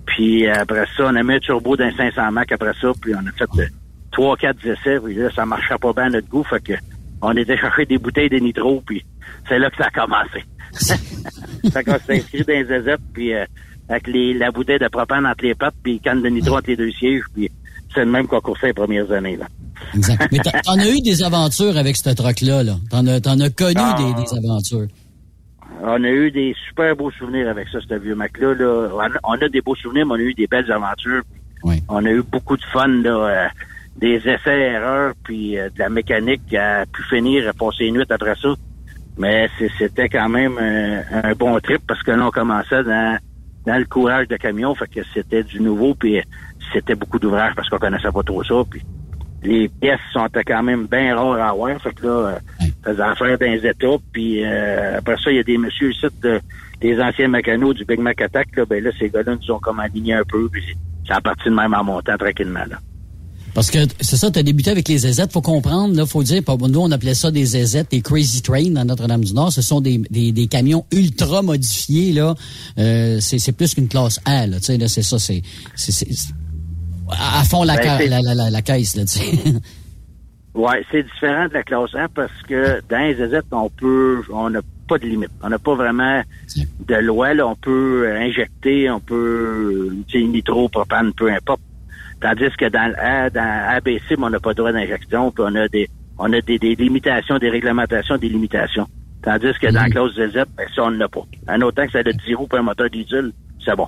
Puis 0.05 0.48
après 0.48 0.86
ça, 0.98 1.03
on 1.05 1.15
a 1.15 1.24
mis 1.24 1.36
un 1.36 1.39
turbo 1.39 1.75
d'un 1.77 1.91
500 1.96 2.31
Mac 2.31 2.51
après 2.51 2.74
ça, 2.81 2.91
puis 3.01 3.13
on 3.15 3.20
a 3.20 3.31
fait 3.31 3.70
trois, 4.12 4.36
quatre 4.36 4.65
essais, 4.65 5.00
puis 5.00 5.15
là, 5.15 5.29
ça 5.36 5.46
marchait 5.46 5.77
pas 5.79 5.93
bien 5.93 6.05
à 6.05 6.10
notre 6.10 6.27
goût, 6.27 6.43
fait 6.43 6.62
que 6.62 6.74
on 7.22 7.36
était 7.38 7.55
chercher 7.58 7.86
des 7.86 7.98
bouteilles 7.98 8.29
de 8.29 8.38
nitro, 8.38 8.81
puis 8.86 9.05
c'est 9.48 9.60
là 9.60 9.70
que 9.70 9.77
ça 9.77 9.86
a 9.93 10.01
commencé. 10.01 10.43
fait 11.72 11.84
qu'on 11.84 11.98
s'est 12.00 12.17
inscrit 12.17 12.43
dans 12.43 12.53
les 12.53 12.65
ZZ, 12.65 12.98
puis 13.13 13.34
euh, 13.34 13.46
avec 13.89 14.08
les, 14.08 14.34
la 14.34 14.51
bouteille 14.51 14.79
de 14.79 14.88
propane 14.88 15.25
entre 15.25 15.43
les 15.46 15.55
pattes, 15.55 15.75
puis 15.84 16.00
canne 16.00 16.22
de 16.22 16.29
nitro 16.29 16.58
entre 16.58 16.70
les 16.70 16.75
deux 16.77 16.91
sièges, 16.91 17.24
puis 17.34 17.50
c'est 17.93 18.03
le 18.05 18.12
même 18.12 18.27
qu'on 18.27 18.41
coursait 18.41 18.67
les 18.67 18.74
premières 18.74 19.12
années, 19.12 19.38
là. 19.38 19.48
Exact. 19.96 20.27
Mais 20.31 20.39
t'en- 20.39 20.77
as 20.77 20.88
eu 20.89 21.01
des 21.01 21.24
aventures 21.24 21.75
avec 21.77 21.96
ce 21.98 22.10
truck-là, 22.12 22.63
là? 22.63 22.75
T'en 22.89 23.05
as, 23.08 23.15
as 23.17 23.50
connu 23.50 23.74
Ah. 23.77 23.96
des, 23.98 24.24
des 24.24 24.38
aventures? 24.48 24.88
On 25.84 26.04
a 26.04 26.10
eu 26.10 26.32
des 26.32 26.56
super 26.68 26.96
beaux 26.96 27.12
souvenirs 27.12 27.50
avec 27.50 27.68
ça, 27.70 27.80
ce 27.82 27.96
vieux 27.96 28.16
Mac-là. 28.16 28.54
Là. 28.54 28.90
On, 29.24 29.34
a, 29.34 29.46
a 29.46 29.50
des 29.50 29.62
beaux 29.62 29.76
souvenirs, 29.76 30.06
mais 30.06 30.14
on 30.14 30.18
a 30.18 30.20
eu 30.20 30.34
des 30.34 30.48
belles 30.48 30.72
aventures. 30.72 31.24
On 31.90 32.06
a 32.06 32.10
eu 32.10 32.22
beaucoup 32.24 32.58
de 32.58 32.64
fun, 32.66 32.88
là, 32.88 33.10
euh, 33.10 33.48
des 33.98 34.18
essais-erreurs, 34.28 35.14
puis 35.24 35.58
euh, 35.58 35.70
de 35.70 35.79
la 35.79 35.90
mécanique 35.90 36.53
à 36.53 36.86
pu 36.86 37.03
finir, 37.03 37.48
à 37.48 37.53
passer 37.53 37.86
une 37.86 37.96
nuit 37.96 38.05
après 38.10 38.36
ça. 38.36 38.50
Mais 39.18 39.50
c'était 39.77 40.10
quand 40.10 40.29
même 40.29 40.58
euh, 40.60 41.01
un 41.24 41.34
bon 41.34 41.60
trip 41.60 41.82
parce 41.88 42.01
que 42.01 42.12
là, 42.12 42.27
on 42.27 42.32
commençait 42.32 42.84
dans, 42.84 43.18
dans 43.66 43.77
le 43.77 43.86
courage 43.86 44.27
de 44.27 44.38
camion, 44.38 44.74
fait 44.75 44.88
que 44.88 45.01
c'était 45.14 45.44
du 45.44 45.60
nouveau, 45.60 45.94
puis 45.94 46.20
euh, 46.20 46.24
c'était 46.74 46.96
beaucoup 46.96 47.20
d'ouvrage 47.20 47.53
parce 47.55 47.70
qu'on 47.70 47.77
connaissait 47.77 48.12
pas 48.12 48.24
trop 48.24 48.44
ça, 48.44 48.55
puis 48.70 48.82
les 49.44 49.70
pièces 49.70 50.00
sont 50.14 50.27
quand 50.46 50.64
même 50.64 50.88
bien 50.88 51.16
rares 51.16 51.40
à 51.40 51.50
avoir. 51.50 51.82
Fait 51.82 51.94
que 51.94 52.06
là, 52.06 52.12
euh, 52.12 52.66
faisait 52.84 53.01
affaire 53.01 53.38
dans 53.38 53.51
les 53.51 53.66
états. 53.68 53.98
Puis 54.12 54.44
euh, 54.44 54.98
après 55.00 55.16
ça, 55.24 55.32
il 55.32 55.38
y 55.38 55.40
a 55.40 55.44
des 55.44 55.58
messieurs 55.58 55.92
ici, 55.92 56.06
de, 56.22 56.40
des 56.80 57.00
anciens 57.01 57.27
mécanos 57.27 57.75
du 57.75 57.86
Big 57.86 58.00
Mac 58.00 58.22
Attack. 58.22 58.56
Là, 58.56 58.66
ben 58.66 58.84
là, 58.84 58.92
ces 59.00 59.10
gars-là 59.10 59.36
nous 59.36 59.56
ont 59.56 59.60
comme 59.60 59.80
aligné 59.80 60.14
un 60.14 60.24
peu. 60.24 60.48
Puis 60.50 60.64
ça 61.08 61.16
a 61.16 61.22
parti 61.22 61.46
de 61.46 61.56
même 61.56 61.74
en 61.74 61.84
montant 61.84 62.18
tranquillement. 62.18 62.66
Là. 62.70 62.77
Parce 63.54 63.70
que 63.70 63.80
c'est 64.00 64.16
ça, 64.16 64.32
tu 64.32 64.40
as 64.40 64.44
débuté 64.44 64.72
avec 64.72 64.88
les 64.88 65.00
ZZ. 65.00 65.27
Faut 65.30 65.42
comprendre, 65.42 65.96
là, 65.96 66.06
faut 66.06 66.24
dire, 66.24 66.42
nous, 66.48 66.80
on 66.80 66.92
appelait 66.92 67.14
ça 67.14 67.32
des 67.32 67.46
ZZ, 67.46 67.84
des 67.90 68.01
Crazy 68.01 68.42
Train 68.42 68.70
dans 68.70 68.86
Notre-Dame-du-Nord. 68.86 69.51
Ce 69.51 69.62
sont 69.62 69.82
des, 69.82 69.98
des, 70.10 70.32
des 70.32 70.48
camions 70.48 70.86
ultra 70.92 71.42
modifiés, 71.42 72.14
là. 72.14 72.36
Euh, 72.77 73.18
c'est 73.20 73.40
c'est 73.40 73.51
plus 73.51 73.74
qu'une 73.74 73.90
classe 73.90 74.22
A, 74.24 74.48
là. 74.48 74.60
Tu 74.60 74.68
sais, 74.68 74.77
là, 74.77 74.88
c'est 74.88 75.04
ça, 75.04 75.20
c'est... 75.20 75.42
À 77.12 77.44
fond 77.44 77.64
la, 77.64 77.76
Ben, 77.78 77.84
ca- 77.84 78.06
la, 78.08 78.22
la, 78.22 78.34
la, 78.36 78.50
la 78.50 78.62
caisse, 78.62 78.96
là, 78.96 79.04
tu 79.04 79.20
sais. 79.20 79.54
Ouais, 80.54 80.84
c'est 80.92 81.04
différent 81.04 81.48
de 81.48 81.54
la 81.54 81.64
classe 81.64 81.96
1 81.96 82.10
parce 82.10 82.42
que 82.46 82.82
dans 82.90 82.98
les 83.00 83.16
ZZ, 83.16 83.40
on 83.54 83.70
peut, 83.70 84.22
on 84.34 84.50
n'a 84.50 84.60
pas 84.86 84.98
de 84.98 85.06
limite. 85.06 85.30
On 85.42 85.48
n'a 85.48 85.58
pas 85.58 85.76
vraiment 85.76 86.22
de 86.86 86.96
loi. 86.96 87.34
Là. 87.34 87.48
On 87.48 87.56
peut 87.56 88.14
injecter, 88.18 88.90
on 88.90 89.00
peut, 89.00 89.96
tu 90.10 90.20
sais, 90.20 90.28
nitro, 90.28 90.68
propane, 90.68 91.14
peu 91.14 91.32
importe. 91.32 91.62
Tandis 92.20 92.50
que 92.58 92.68
dans 92.68 92.90
le 92.90 93.00
A, 93.00 93.30
dans 93.30 93.70
ABC, 93.78 94.16
on 94.20 94.30
n'a 94.30 94.42
pas 94.42 94.50
de 94.52 94.58
droit 94.58 94.74
d'injection, 94.74 95.32
puis 95.32 95.42
on 95.48 95.56
a 95.56 95.70
des, 95.70 95.90
on 96.20 96.32
a 96.34 96.42
des, 96.42 96.60
des 96.60 96.76
limitations, 96.76 97.38
des 97.38 97.50
réglementations, 97.50 98.18
des 98.18 98.28
limitations. 98.30 98.88
Tandis 99.24 99.54
que 99.62 99.72
dans 99.72 99.84
la 99.84 99.90
classe 99.90 100.12
ZZ, 100.16 100.34
ben, 100.58 100.68
ça, 100.76 100.84
on 100.84 100.92
n'a 100.92 101.08
pas. 101.08 101.22
En 101.48 101.62
autant 101.62 101.86
que 101.86 101.94
ça 101.94 102.00
a 102.00 102.04
de 102.04 102.12
10 102.12 102.36
roues 102.36 102.48
pour 102.48 102.60
un 102.60 102.64
moteur 102.64 102.90
diesel, 102.90 103.32
c'est 103.64 103.76
bon. 103.78 103.88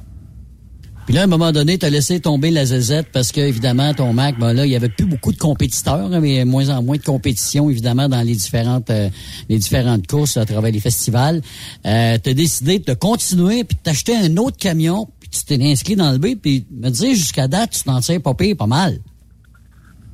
Puis 1.05 1.13
là, 1.13 1.21
à 1.21 1.23
un 1.25 1.27
moment 1.27 1.51
donné, 1.51 1.77
tu 1.77 1.85
as 1.85 1.89
laissé 1.89 2.21
tomber 2.21 2.49
la 2.49 2.63
ZZ 2.65 3.03
parce 3.11 3.33
que, 3.33 3.41
évidemment, 3.41 3.93
ton 3.93 4.13
Mac, 4.13 4.39
ben 4.39 4.53
là, 4.53 4.65
il 4.65 4.71
y 4.71 4.75
avait 4.75 4.87
plus 4.87 5.05
beaucoup 5.05 5.33
de 5.33 5.37
compétiteurs, 5.37 6.09
hein, 6.13 6.19
mais 6.21 6.45
moins 6.45 6.69
en 6.69 6.81
moins 6.81 6.95
de 6.95 7.03
compétition, 7.03 7.69
évidemment, 7.69 8.07
dans 8.07 8.21
les 8.21 8.35
différentes 8.35 8.89
euh, 8.89 9.09
les 9.49 9.57
différentes 9.57 10.07
courses 10.07 10.37
à 10.37 10.45
travers 10.45 10.71
les 10.71 10.79
festivals. 10.79 11.41
Euh, 11.85 12.17
tu 12.23 12.29
as 12.29 12.33
décidé 12.33 12.79
de 12.79 12.93
continuer 12.93 13.65
puis 13.65 13.75
de 13.75 13.81
t'acheter 13.81 14.15
un 14.15 14.37
autre 14.37 14.55
camion, 14.57 15.09
puis 15.19 15.29
tu 15.29 15.43
t'es 15.43 15.61
inscrit 15.61 15.97
dans 15.97 16.11
le 16.13 16.19
B, 16.19 16.35
puis 16.41 16.65
me 16.71 16.89
dire 16.89 17.13
jusqu'à 17.15 17.49
date, 17.49 17.71
tu 17.71 17.83
t'en 17.83 17.99
tires 17.99 18.21
pas 18.21 18.33
pire, 18.33 18.55
pas 18.55 18.67
mal. 18.67 18.97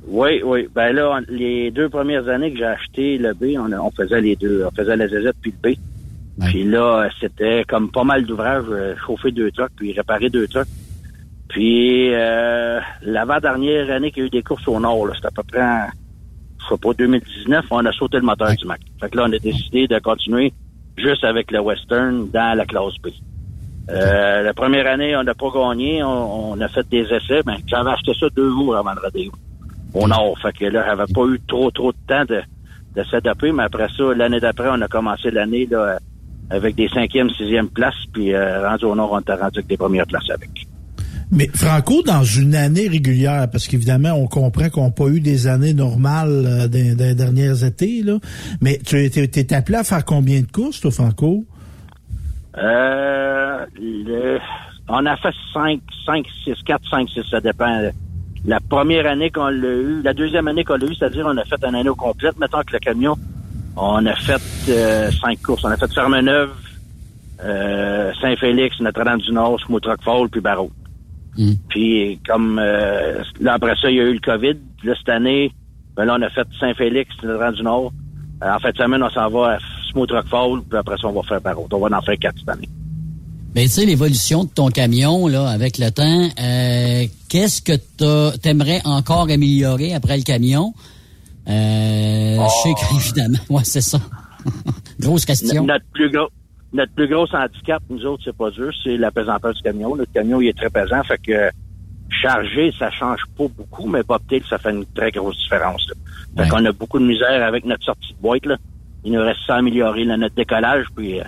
Oui, 0.08 0.42
oui. 0.44 0.66
Ben 0.74 0.92
là, 0.92 1.20
on- 1.20 1.32
les 1.32 1.70
deux 1.70 1.88
premières 1.88 2.26
années 2.28 2.50
que 2.52 2.58
j'ai 2.58 2.64
acheté 2.64 3.16
le 3.16 3.32
B, 3.32 3.56
on, 3.56 3.72
on 3.72 3.92
faisait 3.92 4.20
les 4.20 4.34
deux. 4.34 4.64
On 4.66 4.74
faisait 4.74 4.96
la 4.96 5.06
ZZ 5.06 5.30
puis 5.40 5.54
le 5.62 5.70
B. 5.70 5.76
Puis 6.46 6.64
là, 6.64 7.08
c'était 7.20 7.64
comme 7.68 7.90
pas 7.90 8.02
mal 8.02 8.24
d'ouvrages, 8.24 8.64
euh, 8.70 8.94
chauffer 9.06 9.30
deux 9.30 9.50
trucks, 9.50 9.72
puis 9.76 9.92
réparer 9.92 10.30
deux 10.30 10.48
trucks. 10.48 10.66
Puis 11.50 12.14
euh, 12.14 12.80
l'avant-dernière 13.02 13.90
année 13.90 14.12
qu'il 14.12 14.22
y 14.22 14.24
a 14.24 14.26
eu 14.28 14.30
des 14.30 14.42
courses 14.42 14.66
au 14.68 14.78
nord, 14.78 15.08
c'était 15.14 15.26
à 15.26 15.30
peu 15.32 15.42
près, 15.42 15.60
en, 15.60 15.86
je 16.60 16.68
sais 16.68 16.78
pas, 16.80 16.92
2019, 16.94 17.64
on 17.70 17.84
a 17.84 17.92
sauté 17.92 18.18
le 18.18 18.22
moteur 18.22 18.54
du 18.54 18.64
Mac. 18.66 18.80
Fait 19.00 19.10
que 19.10 19.16
là, 19.16 19.24
on 19.28 19.32
a 19.32 19.38
décidé 19.38 19.88
de 19.88 19.98
continuer 19.98 20.52
juste 20.96 21.24
avec 21.24 21.50
le 21.50 21.58
Western 21.58 22.30
dans 22.30 22.56
la 22.56 22.64
classe 22.64 22.94
B. 23.02 23.08
Euh, 23.90 24.42
la 24.42 24.54
première 24.54 24.86
année, 24.86 25.16
on 25.16 25.24
n'a 25.24 25.34
pas 25.34 25.50
gagné, 25.52 26.04
on, 26.04 26.52
on 26.52 26.60
a 26.60 26.68
fait 26.68 26.88
des 26.88 27.02
essais. 27.12 27.42
Ben, 27.44 27.56
j'avais 27.66 27.90
acheté 27.90 28.12
ça 28.14 28.26
deux 28.30 28.50
jours 28.50 28.76
avant 28.76 28.92
le 28.94 29.00
rodéo 29.00 29.32
au 29.94 30.06
nord. 30.06 30.38
Fait 30.40 30.52
que 30.52 30.66
là, 30.66 30.84
j'avais 30.86 31.12
pas 31.12 31.26
eu 31.26 31.40
trop, 31.48 31.72
trop 31.72 31.90
de 31.90 31.98
temps 32.06 32.24
de, 32.26 32.42
de 32.94 33.04
s'adapter, 33.10 33.50
mais 33.50 33.64
après 33.64 33.88
ça, 33.96 34.14
l'année 34.14 34.38
d'après, 34.38 34.68
on 34.70 34.80
a 34.80 34.86
commencé 34.86 35.32
l'année 35.32 35.66
là, 35.68 35.98
avec 36.48 36.76
des 36.76 36.88
cinquième, 36.88 37.28
sixième 37.30 37.68
places, 37.68 38.06
puis 38.12 38.32
euh, 38.32 38.68
rendu 38.68 38.84
au 38.84 38.94
nord, 38.94 39.10
on 39.10 39.18
était 39.18 39.34
rendu 39.34 39.58
avec 39.58 39.66
des 39.66 39.76
premières 39.76 40.06
places 40.06 40.30
avec. 40.30 40.50
Mais 41.32 41.48
Franco, 41.54 42.02
dans 42.02 42.24
une 42.24 42.54
année 42.56 42.88
régulière, 42.88 43.48
parce 43.50 43.68
qu'évidemment, 43.68 44.12
on 44.14 44.26
comprend 44.26 44.68
qu'on 44.68 44.86
n'a 44.86 44.90
pas 44.90 45.06
eu 45.06 45.20
des 45.20 45.46
années 45.46 45.74
normales 45.74 46.44
euh, 46.46 46.68
des, 46.68 47.14
dernières 47.14 47.62
étés, 47.64 48.02
là. 48.02 48.18
Mais 48.60 48.78
tu 48.84 48.96
es 48.96 49.54
appelé 49.54 49.78
à 49.78 49.84
faire 49.84 50.04
combien 50.04 50.40
de 50.40 50.50
courses, 50.50 50.80
toi, 50.80 50.90
Franco? 50.90 51.44
Euh, 52.58 53.64
le- 53.80 54.38
on 54.88 55.06
a 55.06 55.16
fait 55.16 55.34
5, 55.54 55.80
5, 56.04 56.26
6, 56.44 56.54
4, 56.66 56.90
5, 56.90 57.08
6, 57.08 57.20
ça 57.30 57.40
dépend. 57.40 57.90
La 58.44 58.58
première 58.58 59.06
année 59.06 59.30
qu'on 59.30 59.48
l'a 59.48 59.68
eu, 59.68 60.02
la 60.02 60.14
deuxième 60.14 60.48
année 60.48 60.64
qu'on 60.64 60.76
l'a 60.76 60.86
eu, 60.86 60.94
c'est-à-dire 60.96 61.26
on 61.28 61.36
a 61.36 61.44
fait 61.44 61.62
une 61.64 61.74
année 61.76 61.88
au 61.88 61.94
complète, 61.94 62.38
mettons 62.40 62.62
que 62.62 62.72
le 62.72 62.78
camion, 62.80 63.16
on 63.76 64.04
a 64.04 64.14
fait 64.16 64.42
euh, 64.68 65.10
cinq 65.12 65.40
courses. 65.42 65.62
On 65.64 65.68
a 65.68 65.76
fait 65.76 65.92
Fermeneuve, 65.92 66.50
euh, 67.44 68.10
Saint-Félix, 68.20 68.80
Notre-Dame-du-Nord, 68.80 69.60
Smoutrock-Fall, 69.60 70.28
puis 70.28 70.40
Barreau. 70.40 70.72
Puis 71.68 72.18
comme 72.26 72.58
euh, 72.58 73.22
là 73.40 73.54
après 73.54 73.74
ça, 73.80 73.90
il 73.90 73.96
y 73.96 74.00
a 74.00 74.04
eu 74.04 74.14
le 74.14 74.20
COVID. 74.20 74.56
Là, 74.84 74.94
cette 74.98 75.08
année, 75.08 75.52
ben 75.96 76.04
là, 76.04 76.16
on 76.18 76.22
a 76.22 76.30
fait 76.30 76.46
Saint-Félix, 76.58 77.10
Notre-Dame-du-Nord. 77.22 77.92
Euh, 78.42 78.52
en 78.52 78.58
fait, 78.58 78.76
semaine, 78.76 79.02
on 79.02 79.10
s'en 79.10 79.28
va 79.28 79.54
à 79.54 79.58
Smooth 79.90 80.10
Rock 80.10 80.26
Fall, 80.28 80.62
puis 80.68 80.78
après 80.78 80.96
ça, 80.96 81.08
on 81.08 81.12
va 81.12 81.22
faire 81.22 81.40
par 81.40 81.60
autre. 81.60 81.76
On 81.76 81.86
va 81.86 81.96
en 81.96 82.02
faire 82.02 82.18
quatre 82.18 82.38
cette 82.38 82.48
année. 82.48 82.68
Mais 83.54 83.64
tu 83.64 83.70
sais, 83.70 83.86
l'évolution 83.86 84.44
de 84.44 84.48
ton 84.48 84.68
camion, 84.68 85.26
là, 85.26 85.48
avec 85.48 85.78
le 85.78 85.90
temps, 85.90 86.28
euh, 86.40 87.06
qu'est-ce 87.28 87.60
que 87.60 88.36
t'aimerais 88.36 88.80
encore 88.84 89.28
améliorer 89.28 89.92
après 89.92 90.16
le 90.16 90.22
camion? 90.22 90.72
Euh, 91.48 92.36
Je 92.36 92.62
sais 92.62 92.74
qu'évidemment, 92.80 93.38
ouais, 93.50 93.64
c'est 93.64 93.80
ça. 93.80 93.98
Grosse 95.00 95.24
question. 95.24 95.64
Notre 95.64 95.84
plus 95.92 96.10
gros, 96.10 96.28
notre 96.72 96.92
plus 96.92 97.08
gros 97.08 97.26
handicap, 97.34 97.82
nous 97.90 98.04
autres, 98.06 98.22
c'est 98.24 98.36
pas 98.36 98.50
dur, 98.50 98.70
c'est 98.84 98.96
la 98.96 99.10
pesanteur 99.10 99.52
du 99.54 99.60
camion. 99.62 99.94
Le 99.94 100.06
camion, 100.06 100.40
il 100.40 100.48
est 100.48 100.56
très 100.56 100.70
pesant, 100.70 101.02
fait 101.04 101.18
que 101.18 101.50
charger, 102.22 102.72
ça 102.78 102.90
change 102.90 103.20
pas 103.36 103.46
beaucoup, 103.56 103.88
mais 103.88 104.02
pas 104.02 104.18
peut-être 104.18 104.46
ça 104.48 104.58
fait 104.58 104.70
une 104.70 104.84
très 104.94 105.10
grosse 105.10 105.36
différence. 105.38 105.86
là. 105.88 106.42
Fait 106.44 106.50
qu'on 106.50 106.64
a 106.64 106.72
beaucoup 106.72 106.98
de 106.98 107.04
misère 107.06 107.42
avec 107.46 107.64
notre 107.64 107.84
sortie 107.84 108.12
de 108.12 108.20
boîte. 108.20 108.46
Là. 108.46 108.56
Il 109.04 109.12
nous 109.12 109.20
reste 109.20 109.40
à 109.48 109.56
améliorer, 109.56 110.04
là, 110.04 110.16
notre 110.16 110.34
décollage, 110.34 110.86
puis 110.94 111.20
euh, 111.20 111.24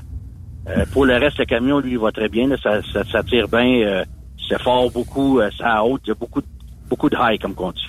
euh, 0.69 0.85
pour 0.93 1.07
le 1.07 1.17
reste, 1.17 1.39
le 1.39 1.45
camion, 1.45 1.79
lui, 1.81 1.93
il 1.93 1.99
va 1.99 2.13
très 2.13 2.29
bien. 2.29 2.49
là. 2.49 2.57
ça, 2.63 2.81
ça, 2.93 3.03
ça 3.11 3.23
tire 3.23 3.49
bien, 3.49 3.81
euh, 3.83 4.05
c'est 4.49 4.61
fort 4.61 4.91
beaucoup, 4.91 5.41
euh, 5.41 5.51
ça 5.57 5.83
haute, 5.85 6.03
il 6.05 6.09
y 6.09 6.13
a 6.13 6.15
beaucoup, 6.15 6.41
de- 6.41 6.47
beaucoup 6.89 7.09
de 7.09 7.17
high, 7.19 7.41
comme 7.41 7.55
qu'on 7.55 7.73
dit. 7.73 7.81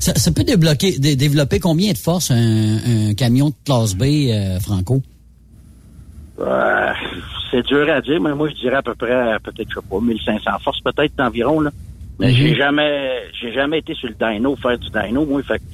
Ça, 0.00 0.14
ça 0.14 0.32
peut 0.32 0.44
débloquer, 0.44 0.98
dé- 0.98 1.16
développer 1.16 1.58
combien 1.60 1.92
de 1.92 1.98
force 1.98 2.30
un, 2.30 2.76
un 3.10 3.14
camion 3.14 3.50
de 3.50 3.54
classe 3.64 3.94
B, 3.94 4.02
euh, 4.30 4.58
Franco? 4.60 5.02
Euh, 6.40 6.92
c'est 7.50 7.66
dur 7.66 7.88
à 7.90 8.00
dire, 8.00 8.20
mais 8.20 8.34
moi, 8.34 8.48
je 8.48 8.54
dirais 8.54 8.76
à 8.76 8.82
peu 8.82 8.94
près, 8.94 9.36
peut-être, 9.42 9.68
je 9.68 9.74
sais 9.74 9.86
pas, 9.90 10.00
1500 10.00 10.50
forces, 10.62 10.80
peut-être, 10.80 11.12
d'environ, 11.16 11.60
là. 11.60 11.70
Mais 12.18 12.28
Mhm. 12.28 12.34
j'ai 12.36 12.54
jamais, 12.54 13.10
j'ai 13.40 13.52
jamais 13.52 13.78
été 13.78 13.94
sur 13.94 14.08
le 14.08 14.14
dyno, 14.18 14.56
faire 14.56 14.78
du 14.78 14.88
dyno, 14.90 15.24
moi, 15.26 15.42
fait 15.42 15.58
que 15.58 15.64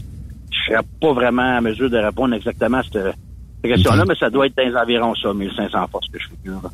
je 0.50 0.72
serais 0.72 0.82
pas 1.00 1.12
vraiment 1.12 1.56
à 1.56 1.60
mesure 1.60 1.90
de 1.90 1.96
répondre 1.98 2.34
exactement 2.34 2.78
à 2.78 2.82
cette, 2.82 2.92
cette 2.94 3.72
question-là, 3.72 4.04
mais 4.08 4.14
ça 4.14 4.30
doit 4.30 4.46
être 4.46 4.56
dans 4.56 4.64
les 4.68 4.76
environs, 4.76 5.14
ça, 5.16 5.32
1500 5.34 5.86
forces 5.88 6.08
que 6.08 6.18
je 6.18 6.26
figure. 6.28 6.60
là. 6.62 6.70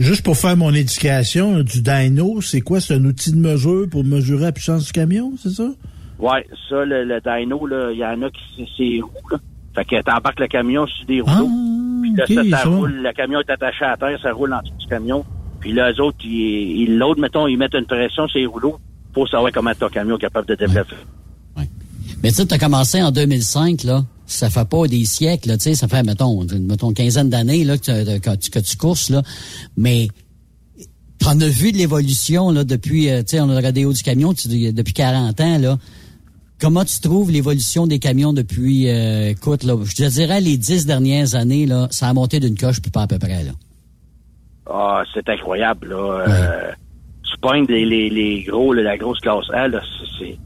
Juste 0.00 0.22
pour 0.24 0.36
faire 0.36 0.56
mon 0.56 0.74
éducation, 0.74 1.60
du 1.60 1.80
dyno, 1.80 2.40
c'est 2.42 2.60
quoi? 2.60 2.80
C'est 2.80 2.94
un 2.94 3.04
outil 3.04 3.32
de 3.32 3.38
mesure 3.38 3.88
pour 3.90 4.04
mesurer 4.04 4.44
la 4.44 4.52
puissance 4.52 4.84
du 4.86 4.92
camion, 4.92 5.32
c'est 5.38 5.50
ça? 5.50 5.68
Ouais, 6.18 6.46
ça, 6.68 6.84
le, 6.84 7.04
le 7.04 7.20
dyno, 7.20 7.66
là, 7.66 7.90
il 7.92 7.98
y 7.98 8.04
en 8.04 8.20
a 8.22 8.30
qui, 8.30 8.68
c'est- 8.76 9.00
roues, 9.00 9.28
là? 9.30 9.38
Fait 9.74 9.84
que 9.84 10.02
t'embarques 10.02 10.40
le 10.40 10.46
camion 10.48 10.86
sur 10.86 11.06
des 11.06 11.20
rouleaux. 11.20 11.48
puis 12.02 12.14
là, 12.14 12.24
Ah, 12.52 12.62
ça, 12.62 12.68
roule, 12.68 12.92
le 13.02 13.12
camion 13.12 13.40
est 13.40 13.50
attaché 13.50 13.84
à 13.84 13.96
terre, 13.96 14.18
ça 14.22 14.32
roule 14.32 14.52
en 14.52 14.60
dessous 14.62 14.74
du 14.78 14.86
camion. 14.86 15.24
Puis 15.60 15.72
là, 15.72 15.90
eux 15.92 16.00
autres, 16.00 16.18
ils, 16.24 16.96
loadent, 16.98 17.18
mettons, 17.18 17.46
ils 17.46 17.56
mettent 17.56 17.74
une 17.74 17.86
pression 17.86 18.28
sur 18.28 18.38
les 18.38 18.46
rouleaux 18.46 18.78
pour 19.12 19.28
savoir 19.28 19.50
comment 19.52 19.72
ton 19.74 19.88
camion 19.88 20.16
est 20.16 20.20
capable 20.20 20.46
de 20.48 20.54
développer. 20.54 20.96
Mais 22.22 22.30
tu 22.30 22.36
sais, 22.36 22.46
t'as 22.46 22.58
commencé 22.58 23.02
en 23.02 23.10
2005, 23.10 23.82
là. 23.84 24.04
Ça 24.26 24.48
fait 24.48 24.66
pas 24.66 24.86
des 24.86 25.04
siècles, 25.04 25.48
là, 25.48 25.56
tu 25.58 25.64
sais, 25.64 25.74
ça 25.74 25.88
fait, 25.88 26.02
mettons, 26.02 26.42
mettons, 26.60 26.88
une 26.88 26.94
quinzaine 26.94 27.28
d'années, 27.28 27.64
là, 27.64 27.76
que, 27.76 27.82
tu- 28.14 28.20
que 28.20 28.36
tu- 28.36 28.50
que 28.50 28.58
tu 28.60 28.76
courses, 28.78 29.10
là. 29.10 29.22
Mais, 29.76 30.08
t'en 31.18 31.38
as 31.40 31.48
vu 31.48 31.72
de 31.72 31.76
l'évolution, 31.76 32.50
là, 32.50 32.64
depuis, 32.64 33.10
euh, 33.10 33.20
tu 33.22 33.30
sais, 33.36 33.40
on 33.40 33.50
a 33.50 33.60
le 33.60 33.66
rodéo 33.66 33.92
du 33.92 34.02
camion, 34.02 34.32
depuis 34.32 34.92
40 34.94 35.38
ans, 35.40 35.58
là. 35.58 35.78
Comment 36.64 36.86
tu 36.86 36.98
trouves 36.98 37.30
l'évolution 37.30 37.86
des 37.86 37.98
camions 37.98 38.32
depuis, 38.32 38.88
euh, 38.88 39.28
écoute, 39.28 39.64
là, 39.64 39.76
je 39.84 39.94
te 39.94 40.08
dirais, 40.08 40.40
les 40.40 40.56
dix 40.56 40.86
dernières 40.86 41.34
années, 41.34 41.66
là, 41.66 41.88
ça 41.90 42.08
a 42.08 42.14
monté 42.14 42.40
d'une 42.40 42.56
coche, 42.56 42.80
puis 42.80 42.90
pas 42.90 43.02
à 43.02 43.06
peu 43.06 43.18
près, 43.18 43.44
là. 43.44 43.50
Ah, 44.70 45.02
c'est 45.12 45.28
incroyable, 45.28 45.88
là. 45.90 46.24
Euh, 46.26 46.72
tu 47.22 47.38
pognes 47.42 47.66
les, 47.66 47.84
les, 47.84 48.08
les 48.08 48.44
gros, 48.44 48.72
là, 48.72 48.80
la 48.80 48.96
grosse 48.96 49.20
classe 49.20 49.44
A, 49.52 49.68
là, 49.68 49.82
c'est- 50.18 50.38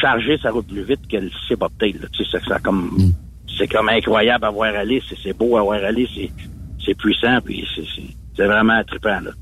chargé, 0.00 0.38
ça 0.42 0.50
roule 0.52 0.64
plus 0.64 0.84
vite 0.84 1.06
que 1.06 1.18
le 1.18 1.28
c 1.46 1.54
bobtail, 1.54 1.92
là. 2.00 2.08
Tu 2.12 2.24
sais, 2.24 2.38
ça, 2.48 2.58
comme, 2.60 3.12
c'est 3.58 3.68
comme 3.68 3.90
incroyable 3.90 4.46
à 4.46 4.50
voir 4.50 4.74
aller, 4.74 5.02
c'est 5.22 5.36
beau 5.36 5.58
à 5.58 5.62
voir 5.62 5.84
aller, 5.84 6.08
c'est 6.82 6.94
puissant, 6.94 7.40
puis 7.44 7.62
c'est 8.34 8.46
vraiment 8.46 8.82
trippant, 8.84 9.20
là. 9.20 9.32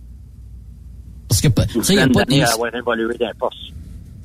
Parce 1.28 1.40
que, 1.40 1.46
tu 1.46 1.84
sais, 1.84 1.92
il 1.92 1.96
y 1.98 2.02
a 2.02 2.08
pas 2.08 2.24
de... 2.24 2.34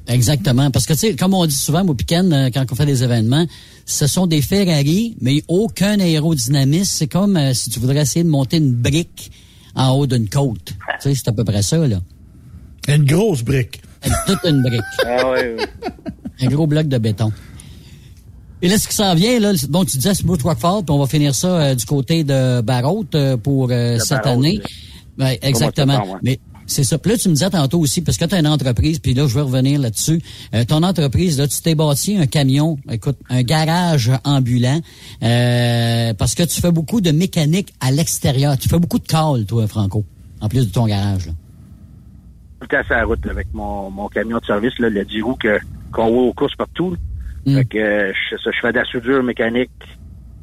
Exactement. 0.08 0.72
Parce 0.72 0.86
que, 0.86 0.94
tu 0.94 1.00
sais, 1.00 1.16
comme 1.16 1.34
on 1.34 1.46
dit 1.46 1.56
souvent, 1.56 1.84
moi, 1.84 1.96
puis 1.96 2.06
Ken, 2.06 2.32
euh, 2.32 2.50
quand 2.54 2.66
on 2.72 2.76
fait 2.76 2.86
des 2.86 3.04
événements, 3.04 3.46
ce 3.86 4.08
sont 4.08 4.28
des 4.28 4.42
Ferrari, 4.42 5.16
mais 5.22 5.44
aucun 5.48 6.00
aérodynamisme. 6.00 6.92
C'est 6.92 7.08
comme 7.08 7.38
euh, 7.38 7.54
si 7.54 7.70
tu 7.70 7.80
voudrais 7.80 8.02
essayer 8.02 8.24
de 8.24 8.30
monter 8.30 8.58
une 8.58 8.72
brique 8.74 9.32
en 9.76 9.92
haut 9.92 10.08
d'une 10.08 10.30
côte. 10.30 10.74
Tu 11.02 11.10
sais, 11.10 11.16
c'est 11.16 11.28
à 11.28 11.34
peu 11.34 11.44
près 11.44 11.62
ça, 11.62 11.86
là. 11.88 12.00
Une 12.88 13.06
grosse 13.06 13.42
brique. 13.44 13.82
Toute 14.28 14.40
une 14.46 14.62
brique. 14.62 14.82
Ah 15.06 15.32
ouais, 15.32 15.56
Un 16.42 16.48
gros 16.48 16.68
bloc 16.68 16.88
de 16.88 16.98
béton. 16.98 17.32
Et 18.62 18.68
là, 18.68 18.78
ce 18.78 18.88
qui 18.88 18.96
s'en 18.96 19.14
vient, 19.16 19.40
là, 19.40 19.54
bon, 19.70 19.86
tu 19.86 19.98
disais 19.98 20.14
Smooth 20.14 20.42
Rockford, 20.42 20.86
puis 20.86 20.94
on 20.96 21.00
va 21.00 21.08
finir 21.08 21.36
ça 21.36 21.48
euh, 21.48 21.76
du 21.76 21.86
côté 21.86 22.24
de 22.24 22.62
Barrault 22.62 23.06
euh, 23.14 23.38
pour 23.38 23.70
euh, 23.70 24.00
cette 24.00 24.24
Barrault, 24.24 24.40
année. 24.40 24.62
Ouais, 25.20 25.38
exactement. 25.42 25.94
septembre, 25.94 26.14
ouais. 26.14 26.20
Mais 26.24 26.40
c'est 26.68 26.84
ça. 26.84 26.98
Puis 26.98 27.12
là, 27.12 27.18
tu 27.18 27.30
me 27.30 27.34
disais 27.34 27.50
tantôt 27.50 27.80
aussi, 27.80 28.02
parce 28.02 28.18
que 28.18 28.26
tu 28.26 28.36
as 28.36 28.40
une 28.40 28.48
entreprise, 28.48 29.00
puis 29.00 29.14
là, 29.14 29.28
je 29.28 29.36
vais 29.36 29.42
revenir 29.42 29.80
là-dessus. 29.80 30.22
Euh, 30.54 30.64
ton 30.66 30.84
entreprise, 30.84 31.38
là, 31.38 31.48
tu 31.48 31.62
t'es 31.62 31.76
bâti 31.76 32.18
un 32.18 32.26
camion, 32.26 32.78
écoute, 32.90 33.18
un 33.30 33.44
garage 33.44 34.12
ambulant, 34.24 34.80
euh, 35.24 36.14
parce 36.14 36.36
que 36.36 36.44
tu 36.44 36.62
fais 36.62 36.72
beaucoup 36.72 37.02
de 37.02 37.12
mécanique 37.12 37.74
à 37.80 37.92
l'extérieur. 37.92 38.58
Tu 38.58 38.70
fais 38.70 38.80
beaucoup 38.80 39.00
de 39.00 39.08
calls, 39.08 39.46
toi, 39.46 39.68
Franco, 39.68 40.06
en 40.42 40.50
plus 40.50 40.68
de 40.68 40.72
ton 40.72 40.86
garage. 40.86 41.28
Là. 41.28 41.34
tout 42.62 42.76
à 42.76 42.84
sa 42.84 43.04
route 43.04 43.24
là, 43.26 43.32
avec 43.32 43.48
mon, 43.54 43.92
mon 43.92 44.08
camion 44.08 44.40
de 44.40 44.46
service, 44.46 44.78
là, 44.80 44.90
le 44.90 45.06
10 45.06 45.22
roues 45.22 45.36
que, 45.36 45.60
qu'on 45.92 46.10
voit 46.10 46.24
aux 46.24 46.34
courses 46.34 46.56
partout. 46.56 46.96
Mm. 47.46 47.56
Fait 47.58 47.66
que 47.66 47.78
euh, 47.78 48.14
je, 48.32 48.38
ça, 48.38 48.50
je 48.52 48.60
fais 48.60 48.72
de 48.72 48.80
la 48.80 48.86
soudure 48.86 49.22
mécanique, 49.22 49.70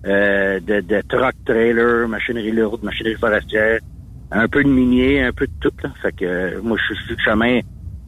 euh, 0.07 0.61
de, 0.61 0.81
de 0.81 1.03
truck, 1.09 1.35
trailer, 1.45 2.09
machinerie 2.09 2.53
lourde, 2.53 2.83
machinerie 2.83 3.17
forestière, 3.17 3.81
un 4.33 4.49
peu 4.49 4.63
de 4.65 4.69
minier, 4.69 5.23
un 5.23 5.33
peu 5.33 5.47
de 5.47 5.53
tout. 5.61 5.73
Là. 5.83 5.93
Fait 6.03 6.13
que 6.13 6.25
euh, 6.25 6.61
moi, 6.63 6.77
je 6.79 6.95
suis 6.95 7.05
sur 7.07 7.17
le 7.17 7.23
chemin 7.25 7.61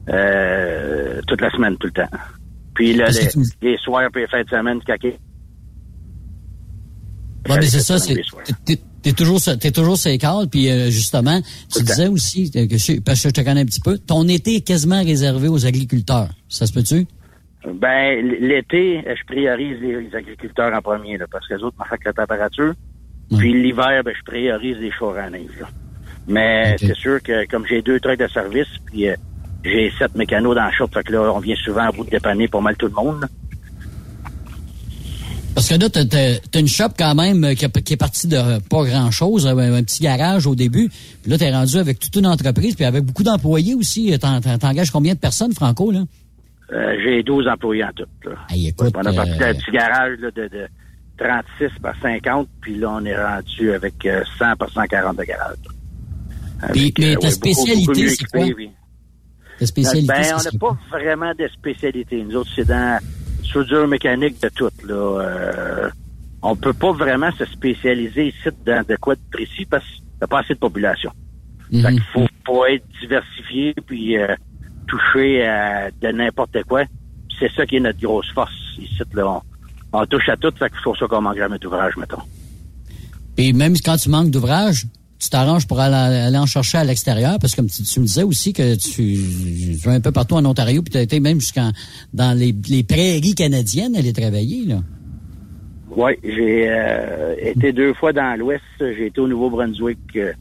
euh, 0.09 1.21
toute 1.27 1.41
la 1.41 1.49
semaine, 1.51 1.77
tout 1.77 1.87
le 1.87 1.93
temps. 1.93 2.09
Puis 2.73 2.93
là, 2.93 3.07
les, 3.09 3.27
tu 3.27 3.39
les 3.61 3.77
soirs 3.77 4.09
puis 4.11 4.21
les 4.23 4.27
fins 4.27 4.43
de 4.43 4.49
semaine, 4.49 4.79
caqué. 4.81 5.17
Ouais, 7.47 7.57
mais 7.57 7.65
c'est 7.67 7.79
ça, 7.79 7.99
c'est 7.99 8.15
t'es- 8.65 9.13
toujours 9.13 9.39
t'es 9.59 9.69
toujours 9.71 9.97
sur 9.97 10.09
les 10.09 10.17
puis 10.49 10.69
euh, 10.69 10.89
justement, 10.89 11.39
tu 11.71 11.83
disais 11.83 12.07
aussi 12.07 12.51
euh, 12.55 12.67
que 12.67 12.75
je, 12.77 12.99
parce 13.01 13.21
que 13.21 13.29
je 13.29 13.33
te 13.35 13.41
connais 13.41 13.61
un 13.61 13.65
petit 13.65 13.81
peu, 13.81 13.99
ton 13.99 14.27
été 14.27 14.55
est 14.55 14.67
quasiment 14.67 15.03
réservé 15.03 15.47
aux 15.47 15.65
agriculteurs. 15.67 16.29
Ça 16.49 16.65
se 16.65 16.73
peut-tu? 16.73 17.05
Ben, 17.71 18.25
l'été, 18.41 19.03
je 19.05 19.25
priorise 19.25 19.79
les, 19.79 20.01
les 20.01 20.15
agriculteurs 20.15 20.73
en 20.73 20.81
premier, 20.81 21.17
là, 21.17 21.25
parce 21.31 21.47
que 21.47 21.53
les 21.53 21.63
autres 21.63 21.77
m'affectent 21.77 22.05
la 22.05 22.13
température. 22.13 22.73
Puis 23.37 23.53
l'hiver, 23.53 24.01
ben, 24.03 24.13
je 24.17 24.23
priorise 24.23 24.77
les 24.77 24.91
neige. 25.29 25.59
là. 25.59 25.67
Mais 26.27 26.75
c'est 26.87 26.95
sûr 26.95 27.21
que 27.21 27.45
comme 27.47 27.65
j'ai 27.67 27.81
deux 27.81 27.99
trucks 27.99 28.19
de 28.19 28.27
service, 28.27 28.67
puis 28.85 29.07
euh, 29.09 29.15
j'ai 29.63 29.91
sept 29.99 30.15
mécanos 30.15 30.55
dans 30.55 30.65
le 30.65 30.71
shop, 30.71 30.87
fait 30.93 31.03
que 31.03 31.11
là, 31.11 31.31
on 31.33 31.39
vient 31.39 31.55
souvent 31.55 31.87
à 31.87 31.91
bout 31.91 32.03
de 32.05 32.09
dépanner 32.09 32.47
pas 32.47 32.61
mal 32.61 32.75
tout 32.77 32.87
le 32.87 32.93
monde. 32.93 33.25
Parce 35.53 35.69
que 35.69 35.75
là, 35.75 35.89
t'as, 35.89 36.03
t'as- 36.03 36.59
une 36.59 36.67
shop 36.67 36.89
quand 36.99 37.15
même 37.15 37.43
euh, 37.45 37.53
qui, 37.53 37.63
a- 37.65 37.69
qui 37.69 37.93
est 37.93 37.97
partie 37.97 38.27
de 38.27 38.35
euh, 38.35 38.59
pas 38.69 38.83
grand-chose, 38.83 39.47
un, 39.47 39.57
un 39.57 39.83
petit 39.83 40.03
garage 40.03 40.47
au 40.47 40.55
début. 40.55 40.89
Puis 41.21 41.31
là, 41.31 41.37
t'es 41.37 41.49
rendu 41.51 41.77
avec 41.77 41.97
toute 41.99 42.15
une 42.17 42.27
entreprise, 42.27 42.75
puis 42.75 42.83
avec 42.83 43.03
beaucoup 43.05 43.23
d'employés 43.23 43.73
aussi. 43.73 44.17
T'en- 44.19 44.41
t'en- 44.41 44.57
T'engages 44.57 44.91
combien 44.91 45.13
de 45.13 45.19
personnes, 45.19 45.53
Franco, 45.53 45.91
là? 45.91 46.01
Euh, 46.73 46.95
j'ai 47.03 47.23
12 47.23 47.47
employés 47.47 47.83
en 47.85 47.91
tout. 47.95 48.03
Là. 48.25 48.35
Hey, 48.49 48.67
écoute, 48.67 48.93
on 48.97 49.05
a 49.05 49.13
parti 49.13 49.31
euh, 49.31 49.37
d'un 49.37 49.53
petit 49.53 49.71
garage 49.71 50.17
là, 50.19 50.31
de, 50.31 50.47
de 50.49 50.67
36 51.17 51.79
par 51.81 51.93
50, 52.01 52.47
puis 52.59 52.75
là, 52.77 52.89
on 52.91 53.05
est 53.05 53.15
rendu 53.15 53.71
avec 53.71 54.05
euh, 54.05 54.23
100 54.37 54.55
par 54.57 54.69
140 54.71 55.15
de 55.17 55.23
garage. 55.23 55.55
là. 55.65 55.71
Puis- 56.71 56.93
mais 56.97 57.15
euh, 57.15 57.19
ta 57.19 57.27
ouais, 57.27 57.33
spécialité, 57.33 58.09
c'est 58.09 58.25
quoi? 58.25 58.45
Ta 59.59 59.65
spécialité, 59.65 60.07
Ben, 60.07 60.33
on 60.37 60.43
n'a 60.43 60.59
pas 60.59 60.77
vraiment 60.91 61.31
de 61.37 61.47
spécialité. 61.47 62.23
Nous 62.23 62.35
autres, 62.35 62.51
c'est 62.55 62.67
dans 62.67 62.99
soudure 63.43 63.87
mécanique 63.87 64.41
de 64.41 64.49
tout. 64.49 64.69
Là. 64.85 64.93
Euh, 64.95 65.89
on 66.41 66.55
peut 66.55 66.73
pas 66.73 66.91
vraiment 66.91 67.31
se 67.37 67.45
spécialiser 67.45 68.27
ici 68.27 68.49
dans 68.65 68.85
de 68.87 68.95
quoi 68.97 69.15
de 69.15 69.21
précis 69.31 69.65
parce 69.65 69.85
qu'il 69.85 70.03
n'y 70.03 70.23
a 70.23 70.27
pas 70.27 70.39
assez 70.39 70.53
de 70.55 70.59
population. 70.59 71.11
Mhm. 71.71 71.81
Fait 71.81 71.91
qu'il 71.93 72.03
faut, 72.13 72.27
faut 72.45 72.65
être 72.65 72.83
diversifié 73.01 73.73
puis 73.85 74.17
euh, 74.17 74.35
toucher 74.87 75.45
à 75.45 75.89
de 75.91 76.07
n'importe 76.09 76.63
quoi. 76.63 76.83
C'est 77.39 77.51
ça 77.53 77.65
qui 77.65 77.77
est 77.77 77.79
notre 77.79 77.99
grosse 77.99 78.29
force 78.33 78.53
ici. 78.77 79.01
Là. 79.13 79.27
On, 79.27 79.41
on 79.99 80.05
touche 80.05 80.29
à 80.29 80.35
tout, 80.37 80.51
fait 80.57 80.69
qu'il 80.69 80.79
faut 80.83 80.95
ça 80.95 81.07
qu'on 81.07 81.21
manque 81.21 81.37
jamais 81.37 81.57
d'ouvrage, 81.59 81.95
mettons. 81.97 82.21
Puis 83.35 83.53
même 83.53 83.73
quand 83.83 83.97
tu 83.97 84.09
manques 84.09 84.31
d'ouvrage, 84.31 84.85
tu 85.25 85.29
t'arranges 85.31 85.67
pour 85.67 85.79
aller, 85.79 86.37
en 86.37 86.45
chercher 86.45 86.77
à 86.79 86.83
l'extérieur, 86.83 87.37
parce 87.39 87.53
que 87.53 87.57
comme 87.57 87.69
tu, 87.69 87.99
me 87.99 88.05
disais 88.05 88.23
aussi 88.23 88.53
que 88.53 88.75
tu, 88.75 89.17
tu 89.81 89.89
un 89.89 89.99
peu 89.99 90.11
partout 90.11 90.35
en 90.35 90.45
Ontario, 90.45 90.81
puis 90.81 90.91
tu 90.91 90.97
as 90.97 91.01
été 91.01 91.19
même 91.19 91.39
jusqu'en 91.39 91.71
dans 92.13 92.37
les, 92.37 92.55
les 92.69 92.83
prairies 92.83 93.35
canadiennes 93.35 93.95
aller 93.95 94.13
travailler, 94.13 94.65
là. 94.65 94.77
Oui, 95.95 96.11
j'ai 96.23 96.67
euh, 96.69 97.35
été 97.39 97.71
deux 97.71 97.93
fois 97.93 98.11
dans 98.11 98.37
l'Ouest. 98.37 98.63
J'ai 98.79 99.07
été 99.07 99.21
au 99.21 99.27
Nouveau-Brunswick. 99.27 99.99
euh, 100.17 100.33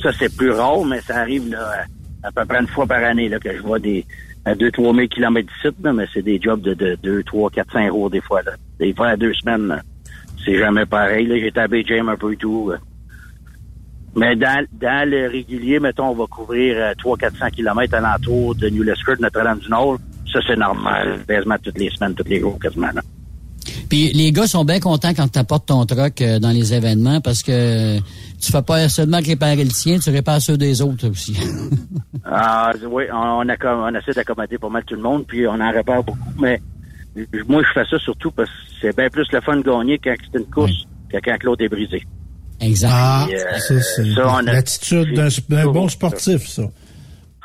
ça, 0.00 0.12
c'est 0.16 0.34
plus 0.34 0.50
rare, 0.50 0.84
mais 0.84 1.00
ça 1.00 1.18
arrive 1.18 1.56
à, 2.22 2.30
peu 2.30 2.44
près 2.44 2.60
une 2.60 2.68
fois 2.68 2.86
par 2.86 3.02
année 3.02 3.28
là, 3.28 3.38
que 3.40 3.54
je 3.54 3.60
vois 3.60 3.78
des 3.78 4.04
à 4.44 4.54
2-3 4.54 4.94
000 4.94 5.08
kilomètres 5.08 5.48
d'ici, 5.52 5.74
mais 5.82 6.06
c'est 6.14 6.22
des 6.22 6.40
jobs 6.40 6.62
de, 6.62 6.74
de 6.74 6.96
2, 7.02 7.22
3, 7.24 7.50
4, 7.50 7.72
5 7.72 7.88
jours 7.88 8.08
des 8.08 8.20
fois. 8.20 8.42
Là. 8.42 8.52
Des 8.78 8.94
fois 8.94 9.08
à 9.08 9.16
deux 9.16 9.34
semaines. 9.34 9.82
c'est 10.44 10.58
jamais 10.58 10.86
pareil. 10.86 11.28
J'étais 11.28 11.60
à 11.60 11.66
James 11.86 12.08
un 12.08 12.16
peu 12.16 12.32
et 12.32 12.36
tout. 12.36 12.70
euh. 12.72 12.78
Mais 14.16 14.34
dans, 14.36 14.64
dans 14.80 15.08
le 15.08 15.28
régulier, 15.28 15.78
mettons, 15.80 16.08
on 16.08 16.14
va 16.14 16.26
couvrir 16.26 16.76
euh, 16.78 16.92
300-400 16.94 17.50
km 17.52 17.94
alentour 17.94 18.54
de 18.56 18.68
New 18.68 18.82
Lescott, 18.82 19.20
Notre-Dame-du-Nord. 19.20 19.98
Ça, 20.32 20.40
c'est 20.46 20.56
normal. 20.56 21.20
Quasiment 21.28 21.56
toutes 21.62 21.78
les 21.78 21.90
semaines, 21.90 22.14
tous 22.14 22.28
les 22.28 22.40
jours, 22.40 22.58
quasiment. 22.60 22.88
là. 22.94 23.02
Puis 23.88 24.12
les 24.12 24.30
gars 24.32 24.46
sont 24.46 24.64
bien 24.64 24.78
contents 24.80 25.12
quand 25.14 25.28
tu 25.28 25.38
apportes 25.38 25.66
ton 25.66 25.84
truck 25.84 26.20
euh, 26.22 26.38
dans 26.38 26.50
les 26.50 26.72
événements 26.72 27.20
parce 27.20 27.42
que 27.42 27.98
tu 27.98 28.52
fais 28.52 28.62
pas 28.62 28.88
seulement 28.88 29.18
réparer 29.24 29.64
le 29.64 29.70
tien, 29.70 29.98
tu 29.98 30.10
répares 30.10 30.40
ceux 30.40 30.56
des 30.56 30.80
autres 30.82 31.08
aussi. 31.08 31.36
Ah, 32.32 32.72
oui, 32.88 33.04
on, 33.12 33.44
accom- 33.46 33.90
on 33.90 33.94
essaie 33.98 34.12
d'accommoder 34.12 34.56
pas 34.58 34.68
mal 34.68 34.84
tout 34.84 34.94
le 34.94 35.00
monde, 35.02 35.24
puis 35.26 35.46
on 35.48 35.54
en 35.60 35.72
répare 35.72 36.04
beaucoup, 36.04 36.30
mais 36.38 36.60
moi, 37.48 37.62
je 37.66 37.72
fais 37.72 37.84
ça 37.90 37.98
surtout 37.98 38.30
parce 38.30 38.48
que 38.48 38.54
c'est 38.80 38.96
bien 38.96 39.08
plus 39.08 39.26
le 39.32 39.40
fun 39.40 39.56
de 39.56 39.62
gagner 39.62 39.98
quand 39.98 40.14
c'est 40.30 40.38
une 40.38 40.46
course 40.46 40.86
que 41.10 41.16
quand 41.24 41.42
l'autre 41.42 41.64
est 41.64 41.68
brisé. 41.68 42.04
Exact. 42.60 42.90
Ah, 42.92 43.24
Puis, 43.26 43.36
euh, 43.36 43.58
ça, 43.58 43.80
c'est 43.80 44.14
ça, 44.14 44.42
l'attitude 44.42 45.14
d'un 45.48 45.66
bon 45.66 45.88
sportif, 45.88 46.46
ça. 46.48 46.62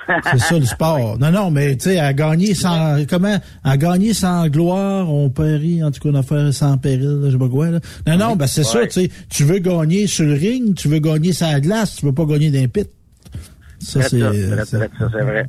C'est 0.32 0.38
ça 0.40 0.60
le 0.60 0.66
sport. 0.66 1.18
Non, 1.18 1.32
non, 1.32 1.50
mais 1.50 1.76
tu 1.78 1.86
sais, 1.86 2.00
à 2.00 2.14
gagner 2.14 2.54
sans 2.54 3.04
comment 3.10 3.40
à 3.64 3.76
gagner 3.76 4.14
sans 4.14 4.48
gloire, 4.50 5.12
on 5.12 5.32
périt, 5.32 5.84
en 5.84 5.90
tout 5.90 6.00
cas, 6.00 6.10
on 6.10 6.16
a 6.20 6.22
fait 6.22 6.52
sans 6.52 6.78
péril, 6.78 7.22
là, 7.22 7.28
je 7.28 7.32
sais 7.32 7.38
pas 7.40 7.50
quoi. 7.50 7.72
Là. 7.72 7.80
Non, 8.06 8.18
non, 8.18 8.36
ben 8.36 8.46
c'est 8.46 8.64
ça, 8.64 8.86
tu 8.86 8.92
sais, 8.92 9.10
tu 9.30 9.46
veux 9.46 9.58
gagner 9.58 10.06
sur 10.06 10.26
le 10.26 10.34
ring, 10.36 10.76
tu 10.76 10.90
veux 10.90 11.00
gagner 11.00 11.34
sur 11.34 11.48
la 11.48 11.60
glace, 11.60 11.96
tu 11.96 12.06
veux 12.06 12.14
pas 12.14 12.26
gagner 12.26 12.52
d'un 12.52 12.68
pit. 12.68 12.88
Ça, 13.80 14.04
c'est. 14.04 14.20
ça, 14.20 14.66
ça, 14.66 14.80
c'est 15.00 15.24
vrai. 15.24 15.46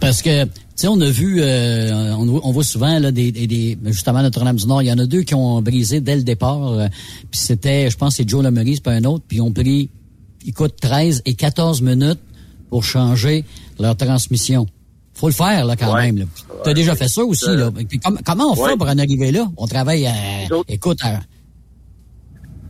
Parce 0.00 0.22
que, 0.22 0.44
tu 0.44 0.50
sais, 0.76 0.88
on 0.88 1.00
a 1.00 1.10
vu, 1.10 1.40
euh, 1.40 2.14
on, 2.16 2.24
voit- 2.26 2.40
on 2.44 2.52
voit 2.52 2.64
souvent 2.64 2.98
là, 2.98 3.12
des, 3.12 3.30
des, 3.32 3.46
des- 3.46 3.78
justement 3.86 4.22
Notre-Dame 4.22 4.56
du 4.56 4.66
Nord, 4.66 4.82
il 4.82 4.86
y 4.88 4.92
en 4.92 4.98
a 4.98 5.06
deux 5.06 5.22
qui 5.22 5.34
ont 5.34 5.60
brisé 5.60 6.00
dès 6.00 6.16
le 6.16 6.22
départ. 6.22 6.68
euh, 6.72 6.88
puis 7.30 7.38
c'était, 7.40 7.90
je 7.90 7.96
pense, 7.96 8.16
c'est 8.16 8.28
Joe 8.28 8.42
Lemery, 8.42 8.76
c'est 8.76 8.82
pas 8.84 8.92
un 8.92 9.04
autre. 9.04 9.24
Puis 9.28 9.36
ils 9.38 9.40
ont 9.42 9.52
pris, 9.52 9.90
écoute, 10.46 10.74
13 10.80 11.22
et 11.26 11.34
14 11.34 11.82
minutes 11.82 12.20
pour 12.70 12.82
changer 12.84 13.44
leur 13.78 13.94
transmission. 13.96 14.66
Faut 15.12 15.26
le 15.28 15.34
faire 15.34 15.66
là 15.66 15.76
quand 15.76 15.92
même. 16.02 16.18
Là. 16.18 16.24
T'as 16.64 16.72
déjà 16.72 16.94
fait 16.96 17.08
ça 17.08 17.22
aussi 17.22 17.44
Euh, 17.48 17.56
là. 17.56 17.70
Puis 17.86 17.98
com- 17.98 18.18
comment 18.24 18.52
on 18.52 18.54
fait 18.70 18.76
pour 18.78 18.88
en 18.88 18.96
arriver 18.98 19.32
là? 19.32 19.46
On 19.58 19.66
travaille, 19.66 20.06
à, 20.06 20.12
écoute, 20.68 20.98
à- 21.02 21.20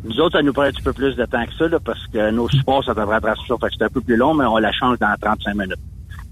Nous 0.03 0.19
autres, 0.19 0.39
ça 0.39 0.43
nous 0.43 0.53
prend 0.53 0.63
un 0.63 0.73
petit 0.73 0.83
peu 0.83 0.93
plus 0.95 1.15
de 1.15 1.25
temps 1.27 1.45
que 1.45 1.53
ça, 1.57 1.69
là, 1.69 1.79
parce 1.79 2.05
que 2.13 2.31
nos 2.33 2.49
supports, 2.49 2.83
ça 2.83 2.95
devrait 2.95 3.19
être 3.19 3.27
fait 3.47 3.57
que 3.69 3.75
c'est 3.79 3.85
un 3.85 3.89
peu 3.89 4.01
plus 4.01 4.17
long, 4.17 4.35
mais 4.35 4.47
on 4.47 4.57
la 4.57 4.73
change 4.73 4.99
dans 4.99 5.15
35 5.21 5.55
minutes. 5.55 5.77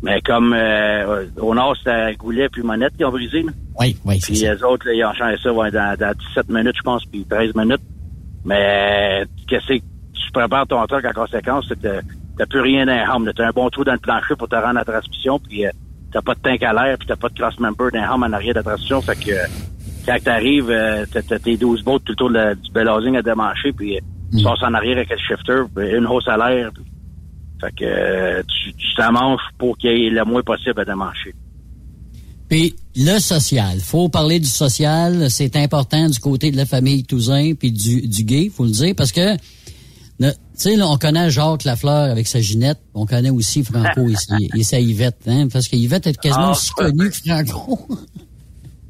Mais 0.02 0.20
comme 0.20 0.52
euh, 0.56 1.26
au 1.38 1.54
nord, 1.54 1.76
c'était 1.76 2.14
Goulet 2.14 2.48
puis 2.48 2.62
Monette 2.62 2.96
qui 2.96 3.04
ont 3.04 3.10
brisé. 3.10 3.42
Là. 3.42 3.50
Oui, 3.80 3.96
oui, 4.04 4.18
Puis 4.20 4.34
les 4.34 4.62
autres, 4.62 4.86
là, 4.86 4.92
ils 4.94 5.04
ont 5.04 5.12
changé 5.14 5.36
ça 5.42 5.52
ouais, 5.52 5.70
dans, 5.70 5.96
dans 5.98 6.12
17 6.34 6.48
minutes, 6.50 6.76
je 6.76 6.82
pense, 6.82 7.04
puis 7.04 7.24
13 7.28 7.54
minutes. 7.54 7.80
Mais 8.44 9.24
qu'est-ce 9.48 9.66
que 9.66 9.78
tu 9.78 10.32
prépares 10.32 10.66
ton 10.66 10.84
truc 10.86 11.04
en 11.04 11.12
conséquence, 11.12 11.66
c'est 11.68 11.80
que 11.80 12.00
t'as 12.36 12.46
plus 12.46 12.60
rien 12.60 12.86
dans 12.86 13.24
les. 13.24 13.32
T'as 13.34 13.48
un 13.48 13.50
bon 13.50 13.68
trou 13.70 13.84
dans 13.84 13.92
le 13.92 13.98
plancher 13.98 14.36
pour 14.36 14.48
te 14.48 14.54
rendre 14.54 14.68
à 14.68 14.72
la 14.74 14.84
transmission, 14.84 15.38
puis 15.40 15.66
euh, 15.66 15.70
t'as 16.12 16.22
pas 16.22 16.34
de 16.34 16.40
tank 16.40 16.62
à 16.62 16.72
l'air, 16.72 16.96
puis 16.98 17.08
t'as 17.08 17.16
pas 17.16 17.28
de 17.28 17.34
cross 17.38 17.58
member 17.58 17.90
hum 17.92 18.22
en 18.22 18.32
arrière 18.32 18.54
de 18.54 18.58
la 18.60 18.62
transmission. 18.62 19.00
Fait 19.02 19.16
que 19.16 19.30
euh, 19.32 19.46
quand 20.06 20.16
t'arrives, 20.22 20.70
euh, 20.70 21.04
t'as, 21.12 21.22
t'as 21.22 21.38
tes 21.38 21.56
12 21.56 21.82
bottes 21.82 22.04
tout 22.04 22.12
le 22.12 22.16
tour 22.16 22.28
de 22.30 22.34
la- 22.34 22.54
du 22.54 22.70
bellazing 22.72 23.16
à 23.16 23.22
démancher, 23.22 23.72
puis 23.72 23.96
euh, 23.96 24.00
tu 24.36 24.44
passes 24.44 24.62
en 24.62 24.74
arrière 24.74 24.96
avec 24.98 25.10
le 25.10 25.16
shifter, 25.18 25.62
puis 25.74 25.90
une 25.96 26.06
hausse 26.06 26.28
à 26.28 26.36
l'air. 26.36 26.70
puis- 26.72 26.84
Fait 27.60 27.74
que 27.74 27.84
euh, 27.84 28.42
tu, 28.42 28.72
tu 28.74 28.94
t'amanches 28.96 29.40
pour 29.58 29.76
qu'il 29.78 29.90
y 29.90 30.06
ait 30.06 30.10
le 30.10 30.24
moins 30.24 30.42
possible 30.42 30.80
à 30.80 30.84
démancher. 30.84 31.34
Puis 32.48 32.74
le 32.96 33.18
social, 33.18 33.78
faut 33.80 34.08
parler 34.08 34.40
du 34.40 34.48
social, 34.48 35.30
c'est 35.30 35.54
important 35.56 36.08
du 36.08 36.18
côté 36.18 36.50
de 36.50 36.56
la 36.56 36.64
famille 36.66 37.04
Touzin 37.04 37.52
puis 37.54 37.72
du, 37.72 38.08
du 38.08 38.24
gay, 38.24 38.50
faut 38.54 38.64
le 38.64 38.70
dire, 38.70 38.94
parce 38.96 39.12
que 39.12 39.36
tu 40.20 40.26
sais, 40.54 40.74
là, 40.76 40.88
on 40.88 40.96
connaît 40.96 41.30
Jacques 41.30 41.62
Lafleur 41.62 42.10
avec 42.10 42.26
sa 42.26 42.40
Ginette, 42.40 42.80
on 42.94 43.06
connaît 43.06 43.30
aussi 43.30 43.62
Franco 43.62 44.08
et, 44.08 44.48
et 44.58 44.64
sa 44.64 44.80
Yvette, 44.80 45.22
hein, 45.28 45.46
parce 45.52 45.68
que 45.68 45.76
Yvette 45.76 46.08
est 46.08 46.18
quasiment 46.20 46.48
Ah, 46.48 46.50
aussi 46.50 46.72
connue 46.72 47.10
que 47.10 47.16
Franco. 47.16 47.86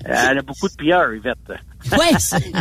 Elle 0.05 0.39
a 0.39 0.43
beaucoup 0.43 0.69
de 0.69 0.75
pilleurs, 0.75 1.13
Yvette. 1.13 1.37
Ouais, 1.93 2.19
c'est- 2.19 2.37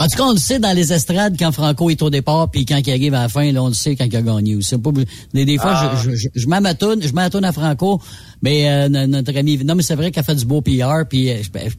en 0.00 0.08
tout 0.08 0.16
cas, 0.16 0.22
on 0.24 0.32
le 0.32 0.38
sait 0.38 0.58
dans 0.58 0.74
les 0.74 0.92
estrades 0.92 1.36
quand 1.38 1.52
Franco 1.52 1.90
est 1.90 2.00
au 2.02 2.10
départ, 2.10 2.50
puis 2.50 2.64
quand 2.64 2.80
il 2.84 2.90
arrive 2.90 3.14
à 3.14 3.22
la 3.22 3.28
fin, 3.28 3.50
là, 3.52 3.62
on 3.62 3.68
le 3.68 3.74
sait 3.74 3.94
quand 3.96 4.04
il 4.04 4.16
a 4.16 4.22
gagné 4.22 4.56
aussi. 4.56 4.76
Pas, 4.78 4.90
des, 5.32 5.44
des 5.44 5.58
fois, 5.58 5.72
Ah. 5.74 5.94
je, 6.02 6.10
je, 6.10 6.16
je, 6.16 6.28
je 6.34 6.46
m'amatoune, 6.48 7.02
je 7.02 7.12
m'amatoune 7.12 7.44
à 7.44 7.52
Franco, 7.52 8.00
mais 8.42 8.68
euh, 8.70 8.88
no- 8.88 9.06
notre 9.06 9.36
ami, 9.36 9.58
non, 9.64 9.74
mais 9.74 9.82
c'est 9.82 9.94
vrai 9.94 10.10
qu'elle 10.10 10.24
fait 10.24 10.34
du 10.34 10.46
beau 10.46 10.60
PR, 10.62 11.04
puis 11.08 11.30
euh, 11.30 11.36
je- 11.42 11.68
je- 11.68 11.74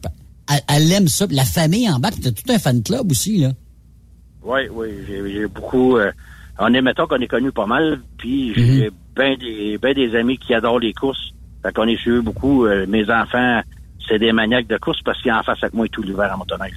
elle, 0.48 0.60
elle 0.68 0.92
aime 0.92 1.08
ça. 1.08 1.26
Puis 1.26 1.36
La 1.36 1.44
famille 1.44 1.90
en 1.90 1.98
bas, 1.98 2.10
t'as 2.10 2.30
tout 2.30 2.50
un 2.52 2.58
fan 2.58 2.82
club 2.82 3.10
aussi, 3.10 3.38
là. 3.38 3.52
Oui, 4.44 4.60
oui, 4.72 4.86
j'ai 5.08 5.32
j'ai 5.32 5.46
beaucoup. 5.48 5.96
euh, 5.98 6.12
on 6.58 6.72
est, 6.72 6.80
mettons 6.80 7.06
qu'on 7.06 7.16
est 7.20 7.26
connu 7.26 7.50
pas 7.52 7.66
mal, 7.66 8.00
puis 8.16 8.54
j'ai 8.54 8.90
bien 9.16 9.34
des, 9.36 9.76
ben 9.82 9.92
des 9.92 10.14
amis 10.16 10.38
qui 10.38 10.54
adorent 10.54 10.78
les 10.78 10.92
courses. 10.92 11.32
Fait 11.62 11.72
qu'on 11.74 11.88
est 11.88 11.96
suivi 11.98 12.20
beaucoup. 12.20 12.64
euh, 12.64 12.86
mes 12.88 13.02
enfants, 13.10 13.60
c'est 14.08 14.18
des 14.18 14.32
maniaques 14.32 14.66
de 14.68 14.76
course 14.78 15.00
parce 15.04 15.20
qu'ils 15.22 15.32
en 15.32 15.42
face 15.42 15.58
avec 15.62 15.74
moi 15.74 15.86
tout 15.88 16.02
l'hiver 16.02 16.30
en 16.34 16.38
motoneige. 16.38 16.74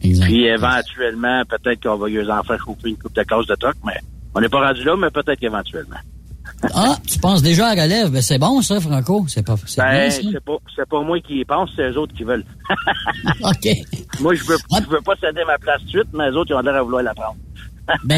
Puis 0.00 0.44
éventuellement, 0.46 1.42
peut-être 1.48 1.82
qu'on 1.82 1.96
va 1.96 2.08
les 2.08 2.28
enfants 2.28 2.56
chauffer 2.58 2.88
une 2.90 2.96
coupe 2.96 3.14
de 3.14 3.22
casse 3.22 3.46
de 3.46 3.54
truck, 3.54 3.76
mais 3.84 4.00
on 4.34 4.40
n'est 4.40 4.48
pas 4.48 4.66
rendu 4.66 4.82
là, 4.82 4.96
mais 4.96 5.10
peut-être 5.10 5.38
qu'éventuellement. 5.38 5.96
Ah, 6.74 6.96
tu 7.08 7.18
penses 7.18 7.42
déjà 7.42 7.68
à 7.68 7.74
la 7.74 7.82
relève. 7.84 8.10
Ben, 8.10 8.22
c'est 8.22 8.38
bon, 8.38 8.62
ça, 8.62 8.80
Franco. 8.80 9.24
C'est 9.26 9.44
pas, 9.44 9.56
c'est 9.66 9.80
Ben, 9.80 10.10
pas, 10.44 10.84
pas 10.88 11.02
moi 11.02 11.20
qui 11.20 11.40
y 11.40 11.44
pense, 11.44 11.70
c'est 11.74 11.90
eux 11.90 11.98
autres 11.98 12.14
qui 12.14 12.22
veulent. 12.22 12.44
OK. 13.42 13.68
moi, 14.20 14.32
je 14.34 14.44
veux, 14.44 14.56
je 14.80 14.88
veux 14.88 15.00
pas 15.00 15.14
céder 15.16 15.42
ma 15.44 15.58
place 15.58 15.78
tout 15.80 15.84
de 15.86 15.90
suite, 15.90 16.08
mais 16.12 16.30
les 16.30 16.36
autres, 16.36 16.50
ils 16.50 16.54
ont 16.54 16.60
l'air 16.60 16.76
à 16.76 16.82
vouloir 16.82 17.02
la 17.02 17.14
prendre. 17.14 17.36
Ben, 18.04 18.16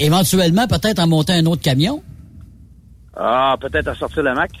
éventuellement, 0.00 0.68
peut-être 0.68 1.00
en 1.00 1.08
monter 1.08 1.32
un 1.32 1.46
autre 1.46 1.62
camion. 1.62 2.00
Ah, 3.16 3.56
peut-être 3.60 3.88
à 3.88 3.94
sortir 3.96 4.22
le 4.22 4.34
Mac. 4.34 4.52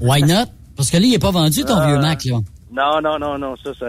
Why 0.00 0.22
not? 0.22 0.46
Parce 0.82 0.90
que 0.90 0.96
là, 0.96 1.04
il 1.04 1.14
est 1.14 1.18
pas 1.20 1.30
vendu, 1.30 1.62
ton 1.64 1.76
Ah. 1.76 1.86
vieux 1.86 1.98
Mac, 2.00 2.24
là. 2.24 2.38
Non, 2.72 3.00
non, 3.00 3.18
non, 3.20 3.38
non, 3.38 3.54
ça, 3.62 3.70
ça 3.78 3.86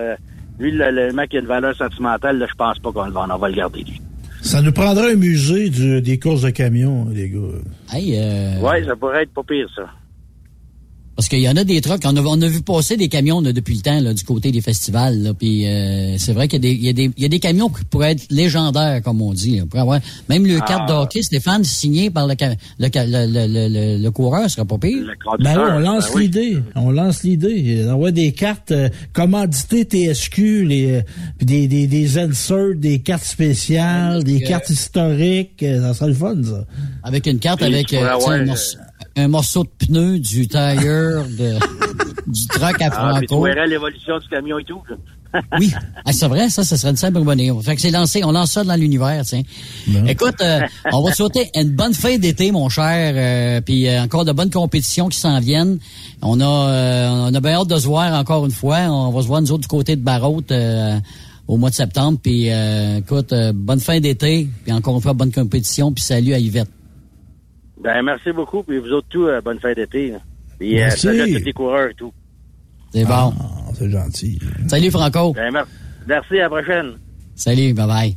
lui, 0.60 0.72
le, 0.72 0.92
le 0.92 1.12
Mac 1.12 1.34
a 1.34 1.40
une 1.40 1.48
valeur 1.48 1.76
sentimentale, 1.76 2.38
là, 2.38 2.46
je 2.48 2.54
pense 2.56 2.78
pas 2.78 2.92
qu'on 2.92 3.06
le 3.06 3.12
vende, 3.12 3.32
on 3.34 3.38
va 3.40 3.50
le 3.50 3.56
garder, 3.56 3.80
lui. 3.84 4.00
Ça 4.44 4.62
nous 4.62 4.72
prendrait 4.72 5.14
un 5.14 5.16
musée 5.16 5.70
du- 5.72 6.02
des 6.04 6.20
courses 6.20 6.44
de 6.44 6.52
camions, 6.52 7.08
les 7.12 7.30
gars. 7.30 7.40
Hey, 7.92 8.16
euh, 8.20 8.60
Ouais, 8.60 8.84
ça 8.86 8.96
pourrait 8.96 9.24
être 9.24 9.34
pas 9.34 9.42
pire, 9.42 9.68
ça. 9.76 9.84
Parce 11.16 11.28
qu'il 11.30 11.40
y 11.42 11.48
en 11.50 11.56
a 11.56 11.64
des 11.64 11.80
trucks, 11.80 12.02
on 12.06 12.16
a, 12.18 12.22
on 12.22 12.42
a 12.42 12.48
vu 12.48 12.62
passer 12.62 12.98
des 12.98 13.08
camions 13.08 13.40
là, 13.42 13.54
depuis 13.54 13.76
le 13.76 13.82
temps 13.82 14.00
là, 14.00 14.14
du 14.14 14.24
côté 14.24 14.52
des 14.52 14.62
festivals. 14.62 15.22
Là, 15.22 15.34
puis 15.34 15.68
euh, 15.68 16.18
c'est 16.18 16.34
vrai 16.34 16.48
qu'il 16.48 16.64
y 16.66 16.68
a, 16.68 16.72
des, 16.72 16.76
il 16.76 16.84
y, 16.86 16.90
a 16.90 16.94
des, 16.94 17.12
il 17.16 17.22
y 17.24 17.26
a 17.26 17.30
des 17.30 17.40
camions 17.40 17.70
qui 17.70 17.86
pourraient 17.86 18.14
être 18.14 18.26
légendaires, 18.32 19.02
comme 19.04 19.22
on 19.22 19.32
dit. 19.34 19.58
là, 19.58 19.64
pour 19.70 19.80
avoir, 19.80 20.00
même 20.30 20.46
le 20.48 20.58
Ah. 20.62 20.66
carte 20.68 20.90
de 20.90 20.94
hockey, 20.94 21.22
Stéphane, 21.22 21.64
signé 21.64 22.10
par 22.10 22.26
le, 22.28 22.34
le, 22.34 22.48
le, 22.80 22.88
le, 22.88 23.48
le, 23.48 23.68
le, 23.98 24.04
le 24.04 24.12
coureur, 24.12 24.44
ce 24.50 24.56
serait 24.56 24.66
pas 24.66 24.78
pire. 24.80 25.06
Ben 25.40 25.56
oui, 25.58 25.64
on 25.74 25.80
lance 25.80 26.16
l'idée. 26.16 26.58
On 26.76 26.90
lance 26.92 27.24
l'idée. 27.24 27.86
On 27.90 27.98
voit 27.98 28.12
des 28.12 28.32
cartes 28.32 28.72
euh, 28.72 28.90
commanditées 29.14 29.84
TSQ, 29.86 30.66
les, 30.66 30.92
euh, 30.94 31.02
puis 31.38 31.46
des, 31.46 31.68
des, 31.68 31.86
des 31.88 32.18
inserts, 32.18 32.76
des 32.76 33.00
cartes 33.00 33.24
spéciales, 33.26 34.24
des 34.24 34.44
euh, 34.44 34.48
cartes 34.48 34.70
historiques. 34.70 35.62
euh, 35.64 35.82
Ça 35.82 35.94
serait 35.94 36.08
le 36.10 36.14
fun, 36.16 36.36
ça. 36.44 36.66
Avec 37.04 37.28
une 37.28 37.40
carte 37.40 37.60
Puis, 37.60 37.68
avec 37.74 37.94
tu 39.16 39.20
tu 39.20 39.22
un, 39.22 39.28
morceau, 39.28 39.64
de 39.64 39.86
pneu 39.86 40.20
du 40.20 40.48
tire 40.48 40.60
de, 40.60 41.60
du 42.28 42.48
truck 42.48 42.82
à 42.82 42.90
Ah, 42.92 43.14
puis 43.18 43.28
tu 43.28 43.34
Franco. 43.34 43.46
verrais 43.46 43.68
l'évolution 43.68 44.18
du 44.20 44.28
camion 44.28 44.60
et 44.60 44.64
tout. 44.64 44.82
Oui, 45.60 45.72
ah, 46.06 46.14
c'est 46.14 46.28
vrai, 46.28 46.48
ça, 46.52 46.64
ça 46.64 46.78
serait 46.78 46.92
une 46.92 46.96
simple 46.96 47.20
bonne 47.22 47.40
idée. 47.40 47.52
Fait 47.64 47.74
que 47.76 47.82
c'est 47.82 47.90
lancé, 47.90 48.24
on 48.24 48.32
lance 48.32 48.52
ça 48.52 48.64
dans 48.64 48.76
l'univers, 48.76 49.24
tiens. 49.26 49.42
Écoute, 50.08 50.36
euh, 50.42 50.60
on 50.92 51.02
va 51.02 51.10
te 51.10 51.16
souhaiter 51.16 51.50
une 51.56 51.72
bonne 51.72 51.96
fin 51.96 52.20
d'été, 52.20 52.52
mon 52.52 52.70
cher, 52.70 53.14
euh, 53.16 53.60
puis 53.60 53.88
euh, 53.88 54.04
encore 54.04 54.26
de 54.26 54.32
bonnes 54.32 54.52
compétitions 54.52 55.10
qui 55.10 55.18
s'en 55.18 55.40
viennent. 55.40 55.80
On 56.22 56.40
a, 56.40 56.46
euh, 56.46 57.10
on 57.32 57.34
a 57.34 57.40
bien 57.40 57.54
hâte 57.54 57.68
de 57.68 57.78
se 57.78 57.88
voir 57.88 58.14
encore 58.14 58.46
une 58.46 58.52
fois. 58.52 58.78
On 58.82 59.10
va 59.10 59.24
se 59.24 59.28
voir 59.28 59.42
nous 59.42 59.52
autres 59.52 59.62
du 59.64 59.68
côté 59.68 59.96
de 59.96 60.02
Barraute 60.02 60.52
euh, 60.52 61.00
au 61.48 61.58
mois 61.58 61.72
de 61.72 61.76
septembre. 61.76 62.20
Puis, 62.22 62.52
euh, 62.52 62.98
écoute, 63.00 63.34
euh, 63.34 63.54
bonne 63.56 63.80
fin 63.80 64.00
d'été, 64.00 64.48
puis 64.64 64.72
encore 64.72 64.94
une 64.96 65.02
fois 65.02 65.14
bonne 65.14 65.32
compétition, 65.32 65.92
puis 65.92 66.04
salut 66.04 66.34
à 66.36 66.38
Yvette. 66.40 66.70
Ben, 67.84 68.02
merci 68.04 68.32
beaucoup, 68.32 68.64
puis 68.64 68.78
vous 68.80 68.90
autres, 68.92 69.08
tout, 69.10 69.26
euh, 69.26 69.42
bonne 69.42 69.60
fin 69.60 69.74
d'été. 69.74 70.12
là. 70.12 70.20
Puis, 70.60 70.76
euh, 70.76 70.86
Merci. 70.86 71.00
salut 71.02 71.22
à 71.22 71.40
tous 71.40 71.46
les 71.46 71.54
coureurs 71.54 71.90
et 71.90 71.94
tout. 71.96 72.14
C'est 72.94 73.04
bon. 73.06 73.12
Ah, 73.40 73.72
c'est 73.78 73.90
gentil. 73.90 74.40
Salut 74.68 74.92
Franco. 74.92 75.34
Ben, 75.34 75.52
mer- 75.52 75.68
merci, 76.08 76.40
à 76.40 76.44
la 76.44 76.50
prochaine. 76.50 76.92
Salut, 77.36 77.74
bye 77.74 77.88
bye. 77.88 78.16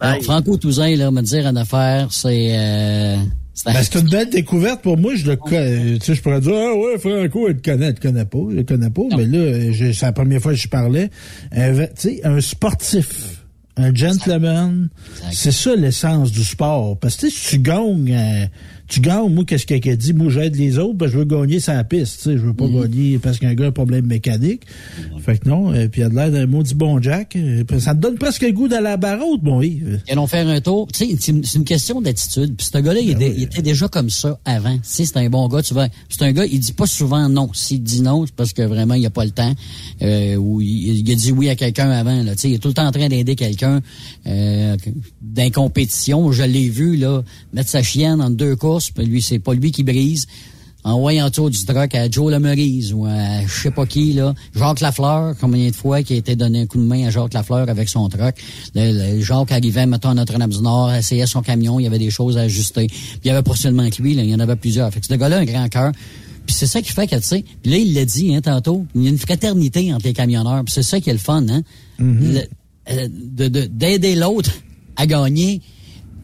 Alors, 0.00 0.22
Franco 0.22 0.56
Touzin, 0.56 0.94
là, 0.96 1.10
me 1.10 1.22
dire 1.22 1.46
une 1.46 1.56
affaire, 1.58 2.08
c'est... 2.10 2.56
Euh, 2.56 3.16
c'est 3.54 3.72
Ben, 3.72 3.82
c'est 3.82 3.98
une 3.98 4.08
belle 4.08 4.30
découverte 4.30 4.82
pour 4.82 4.96
moi. 4.98 5.14
Je 5.14 5.26
le 5.30 5.36
connais. 5.36 5.98
Tu 5.98 6.04
sais, 6.06 6.14
je 6.14 6.22
pourrais 6.22 6.40
dire, 6.40 6.52
ah 6.54 6.74
ouais, 6.76 6.98
Franco, 6.98 7.48
il 7.48 7.54
le 7.54 7.60
connaît, 7.60 7.88
il 7.88 7.94
le 7.94 8.00
connaît 8.00 8.24
pas, 8.26 8.38
il 8.50 8.56
le 8.56 8.62
connaît 8.62 8.90
pas. 8.90 9.02
Mais 9.16 9.24
là, 9.24 9.72
c'est 9.92 10.02
la 10.06 10.12
première 10.12 10.40
fois 10.40 10.52
que 10.52 10.58
je 10.58 10.68
parlais. 10.68 11.10
Tu 11.52 11.86
sais, 11.96 12.20
un 12.24 12.40
sportif, 12.40 13.42
un 13.78 13.94
gentleman, 13.94 14.88
c'est 15.32 15.52
ça 15.52 15.74
l'essence 15.74 16.30
du 16.30 16.44
sport. 16.44 16.98
Parce 16.98 17.16
que 17.16 17.22
tu 17.22 17.30
sais, 17.30 17.36
si 17.38 17.56
tu 17.56 17.62
gagnes, 17.62 18.12
euh, 18.14 18.46
tu 18.88 19.00
gagnes, 19.00 19.32
moi, 19.32 19.44
qu'est-ce 19.44 19.66
qu'il 19.66 19.88
a 19.90 19.96
dit? 19.96 20.12
Moi, 20.12 20.30
j'aide 20.30 20.56
les 20.56 20.78
autres, 20.78 20.94
ben, 20.94 21.08
je 21.08 21.18
veux 21.18 21.24
gagner 21.24 21.60
sa 21.60 21.82
piste, 21.84 22.18
tu 22.18 22.22
sais. 22.24 22.32
Je 22.38 22.42
veux 22.46 22.54
pas 22.54 22.66
gagner 22.68 23.18
parce 23.18 23.38
qu'un 23.38 23.54
gars 23.54 23.64
a 23.64 23.68
un 23.68 23.72
problème 23.72 24.06
mécanique. 24.06 24.62
Fait 25.24 25.38
que 25.38 25.48
non, 25.48 25.74
et 25.74 25.88
puis 25.88 26.02
il 26.02 26.04
a 26.04 26.08
de 26.08 26.14
l'air 26.14 26.30
d'un 26.30 26.46
maudit 26.46 26.74
bon 26.74 27.00
Jack. 27.02 27.36
Euh, 27.36 27.64
Ça 27.78 27.94
te 27.94 28.00
donne 28.00 28.16
presque 28.16 28.42
le 28.42 28.52
goût 28.52 28.68
d'aller 28.68 28.86
à 28.86 28.90
la 28.90 28.96
barreau, 28.96 29.38
bon 29.38 29.60
Yves. 29.62 30.00
Ils 30.06 30.12
allons 30.12 30.26
faire 30.26 30.46
un 30.48 30.60
tour. 30.60 30.86
Tu 30.92 31.06
sais, 31.16 31.16
c'est 31.42 31.58
une 31.58 31.64
question 31.64 32.00
d'attitude. 32.00 32.54
Puis 32.56 32.68
ce 32.72 32.78
gars-là, 32.78 33.00
il, 33.00 33.10
était- 33.10 33.34
il 33.36 33.42
était 33.42 33.62
déjà 33.62 33.88
comme 33.88 34.10
ça 34.10 34.38
avant. 34.44 34.74
Tu 34.76 34.80
sais, 34.84 35.04
c'est 35.04 35.16
un 35.16 35.28
bon 35.28 35.48
gars. 35.48 35.62
Tu 35.62 35.74
vois, 35.74 35.88
c'est 36.08 36.22
un 36.22 36.32
gars, 36.32 36.46
il 36.46 36.60
dit 36.60 36.72
pas 36.72 36.86
souvent 36.86 37.28
non. 37.28 37.50
S'il 37.54 37.82
dit 37.82 38.02
non, 38.02 38.24
c'est 38.26 38.34
parce 38.34 38.52
que 38.52 38.62
vraiment, 38.62 38.94
il 38.94 39.04
a 39.06 39.10
pas 39.10 39.24
le 39.24 39.30
temps. 39.32 39.54
Euh, 40.02 40.36
ou 40.36 40.60
il, 40.60 40.98
il 40.98 41.10
a 41.10 41.14
dit 41.14 41.32
oui 41.32 41.48
à 41.48 41.56
quelqu'un 41.56 41.90
avant. 41.90 42.22
Là. 42.22 42.34
Tu 42.34 42.40
sais, 42.42 42.50
il 42.50 42.54
est 42.54 42.58
tout 42.58 42.68
le 42.68 42.74
temps 42.74 42.86
en 42.86 42.92
train 42.92 43.08
d'aider 43.08 43.34
quelqu'un 43.34 43.80
euh, 44.26 44.76
d'un 45.22 45.50
compétition. 45.50 46.30
Je 46.32 46.42
l'ai 46.44 46.68
vu 46.68 46.96
là 46.96 47.22
mettre 47.52 47.70
sa 47.70 47.82
chienne 47.82 48.20
en 48.20 48.30
deux 48.30 48.54
courses. 48.54 48.75
Lui, 48.98 49.22
c'est 49.22 49.38
pas 49.38 49.54
lui 49.54 49.70
qui 49.72 49.82
brise. 49.82 50.26
Envoyant 50.84 51.26
autour 51.26 51.50
du 51.50 51.64
truck 51.64 51.96
à 51.96 52.08
Joe 52.08 52.30
Lemerise 52.32 52.92
ou 52.92 53.06
à 53.06 53.44
je 53.44 53.52
sais 53.62 53.70
pas 53.72 53.86
qui, 53.86 54.12
là. 54.12 54.34
Jacques 54.54 54.80
Lafleur, 54.80 55.34
combien 55.40 55.68
de 55.68 55.74
fois 55.74 56.04
qui 56.04 56.12
a 56.12 56.16
été 56.16 56.36
donné 56.36 56.60
un 56.60 56.66
coup 56.66 56.78
de 56.78 56.84
main 56.84 57.08
à 57.08 57.10
Jacques 57.10 57.34
Lafleur 57.34 57.68
avec 57.68 57.88
son 57.88 58.08
truck. 58.08 58.36
Le, 58.76 59.14
le 59.16 59.20
Jacques 59.20 59.50
arrivait, 59.50 59.84
mettons, 59.86 60.10
à 60.10 60.14
Notre-Dame-du-Nord, 60.14 60.94
essayait 60.94 61.26
son 61.26 61.42
camion, 61.42 61.80
il 61.80 61.84
y 61.84 61.86
avait 61.88 61.98
des 61.98 62.10
choses 62.10 62.36
à 62.38 62.42
ajuster. 62.42 62.86
Puis 62.86 63.18
il 63.24 63.26
y 63.26 63.30
avait 63.30 63.42
pas 63.42 63.56
seulement 63.56 63.90
que 63.90 64.00
lui, 64.00 64.14
là, 64.14 64.22
il 64.22 64.30
y 64.30 64.34
en 64.34 64.38
avait 64.38 64.54
plusieurs. 64.54 64.92
Fait 64.92 65.00
que 65.00 65.06
ce 65.06 65.14
gars-là 65.14 65.38
a 65.38 65.40
un 65.40 65.44
grand 65.44 65.68
cœur. 65.68 65.90
Puis 66.46 66.54
c'est 66.56 66.68
ça 66.68 66.80
qui 66.80 66.92
fait 66.92 67.08
que, 67.08 67.16
tu 67.16 67.22
sais, 67.22 67.44
puis 67.62 67.72
là, 67.72 67.78
il 67.78 67.92
l'a 67.92 68.04
dit, 68.04 68.32
hein, 68.32 68.40
tantôt, 68.40 68.86
il 68.94 69.02
y 69.02 69.06
a 69.08 69.10
une 69.10 69.18
fraternité 69.18 69.92
entre 69.92 70.06
les 70.06 70.12
camionneurs. 70.12 70.62
Puis 70.62 70.72
c'est 70.72 70.84
ça 70.84 71.00
qui 71.00 71.10
est 71.10 71.14
le 71.14 71.18
fun, 71.18 71.44
hein. 71.48 71.62
Le- 72.32 72.42
euh, 72.92 73.08
de- 73.10 73.48
de- 73.48 73.66
d'aider 73.66 74.14
l'autre 74.14 74.52
à 74.94 75.06
gagner 75.08 75.60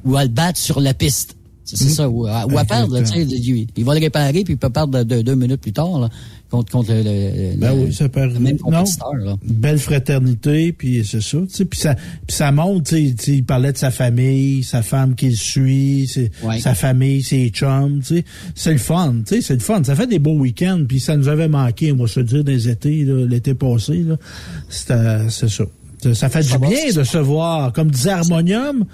ou 0.04 0.14
à 0.16 0.22
le 0.22 0.28
battre 0.30 0.60
sur 0.60 0.78
la 0.78 0.94
piste. 0.94 1.34
C'est 1.76 1.88
ça, 1.88 2.08
ou 2.08 2.26
à, 2.26 2.46
ou 2.46 2.58
à 2.58 2.64
perdre, 2.64 2.94
là, 2.94 3.02
tu 3.02 3.12
sais, 3.12 3.22
il, 3.22 3.66
il 3.76 3.84
va 3.84 3.94
le 3.94 4.00
réparer 4.00 4.44
puis 4.44 4.54
il 4.54 4.56
peut 4.58 4.70
perdre 4.70 4.98
de- 5.02 5.16
de- 5.16 5.22
deux 5.22 5.34
minutes 5.34 5.60
plus 5.60 5.72
tard 5.72 5.98
là, 6.00 6.08
contre, 6.50 6.70
contre 6.72 6.92
le, 6.92 6.98
le- 7.02 7.56
Ben 7.56 7.74
le- 7.74 7.84
oui, 7.86 7.94
ça 7.94 8.08
peut 8.08 8.26
le 8.26 8.38
même. 8.38 8.56
Non, 8.64 8.78
compétiteur. 8.78 9.14
Là. 9.14 9.36
belle 9.44 9.78
fraternité, 9.78 10.72
puis 10.72 11.04
c'est 11.04 11.22
ça. 11.22 11.38
Puis 11.68 11.80
ça, 11.80 11.94
puis 11.94 12.36
ça 12.36 12.52
montre, 12.52 12.90
tu 12.90 13.08
sais, 13.08 13.14
tu 13.14 13.24
sais, 13.24 13.32
il 13.38 13.44
parlait 13.44 13.72
de 13.72 13.78
sa 13.78 13.90
famille, 13.90 14.62
sa 14.64 14.82
femme 14.82 15.14
qui 15.14 15.30
le 15.30 15.36
suit, 15.36 16.08
Ouais. 16.42 16.60
sa 16.60 16.74
famille, 16.74 17.22
ses 17.22 17.48
chums, 17.48 18.00
tu 18.00 18.16
sais. 18.16 18.24
C'est 18.54 18.72
le 18.72 18.78
fun, 18.78 19.14
tu 19.26 19.36
sais, 19.36 19.40
c'est 19.40 19.54
le 19.54 19.60
fun. 19.60 19.82
Ça 19.84 19.94
fait 19.94 20.06
des 20.06 20.18
beaux 20.18 20.38
week-ends, 20.38 20.84
puis 20.86 21.00
ça 21.00 21.16
nous 21.16 21.28
avait 21.28 21.48
manqué, 21.48 21.92
moi, 21.92 22.06
je 22.06 22.20
veux 22.20 22.26
dire, 22.26 22.44
des 22.44 22.68
étés, 22.68 23.04
l'été 23.06 23.54
passé, 23.54 24.04
C'est 24.68 25.48
ça. 25.48 25.64
Ça- 26.14 26.28
fait 26.28 26.42
Ça 26.42 26.56
du 26.58 26.62
va, 26.64 26.68
bien 26.68 26.92
de 26.94 27.04
se 27.04 27.18
voir. 27.18 27.72
Comme 27.72 27.90
disait 27.90 28.10
Harmonium, 28.10 28.84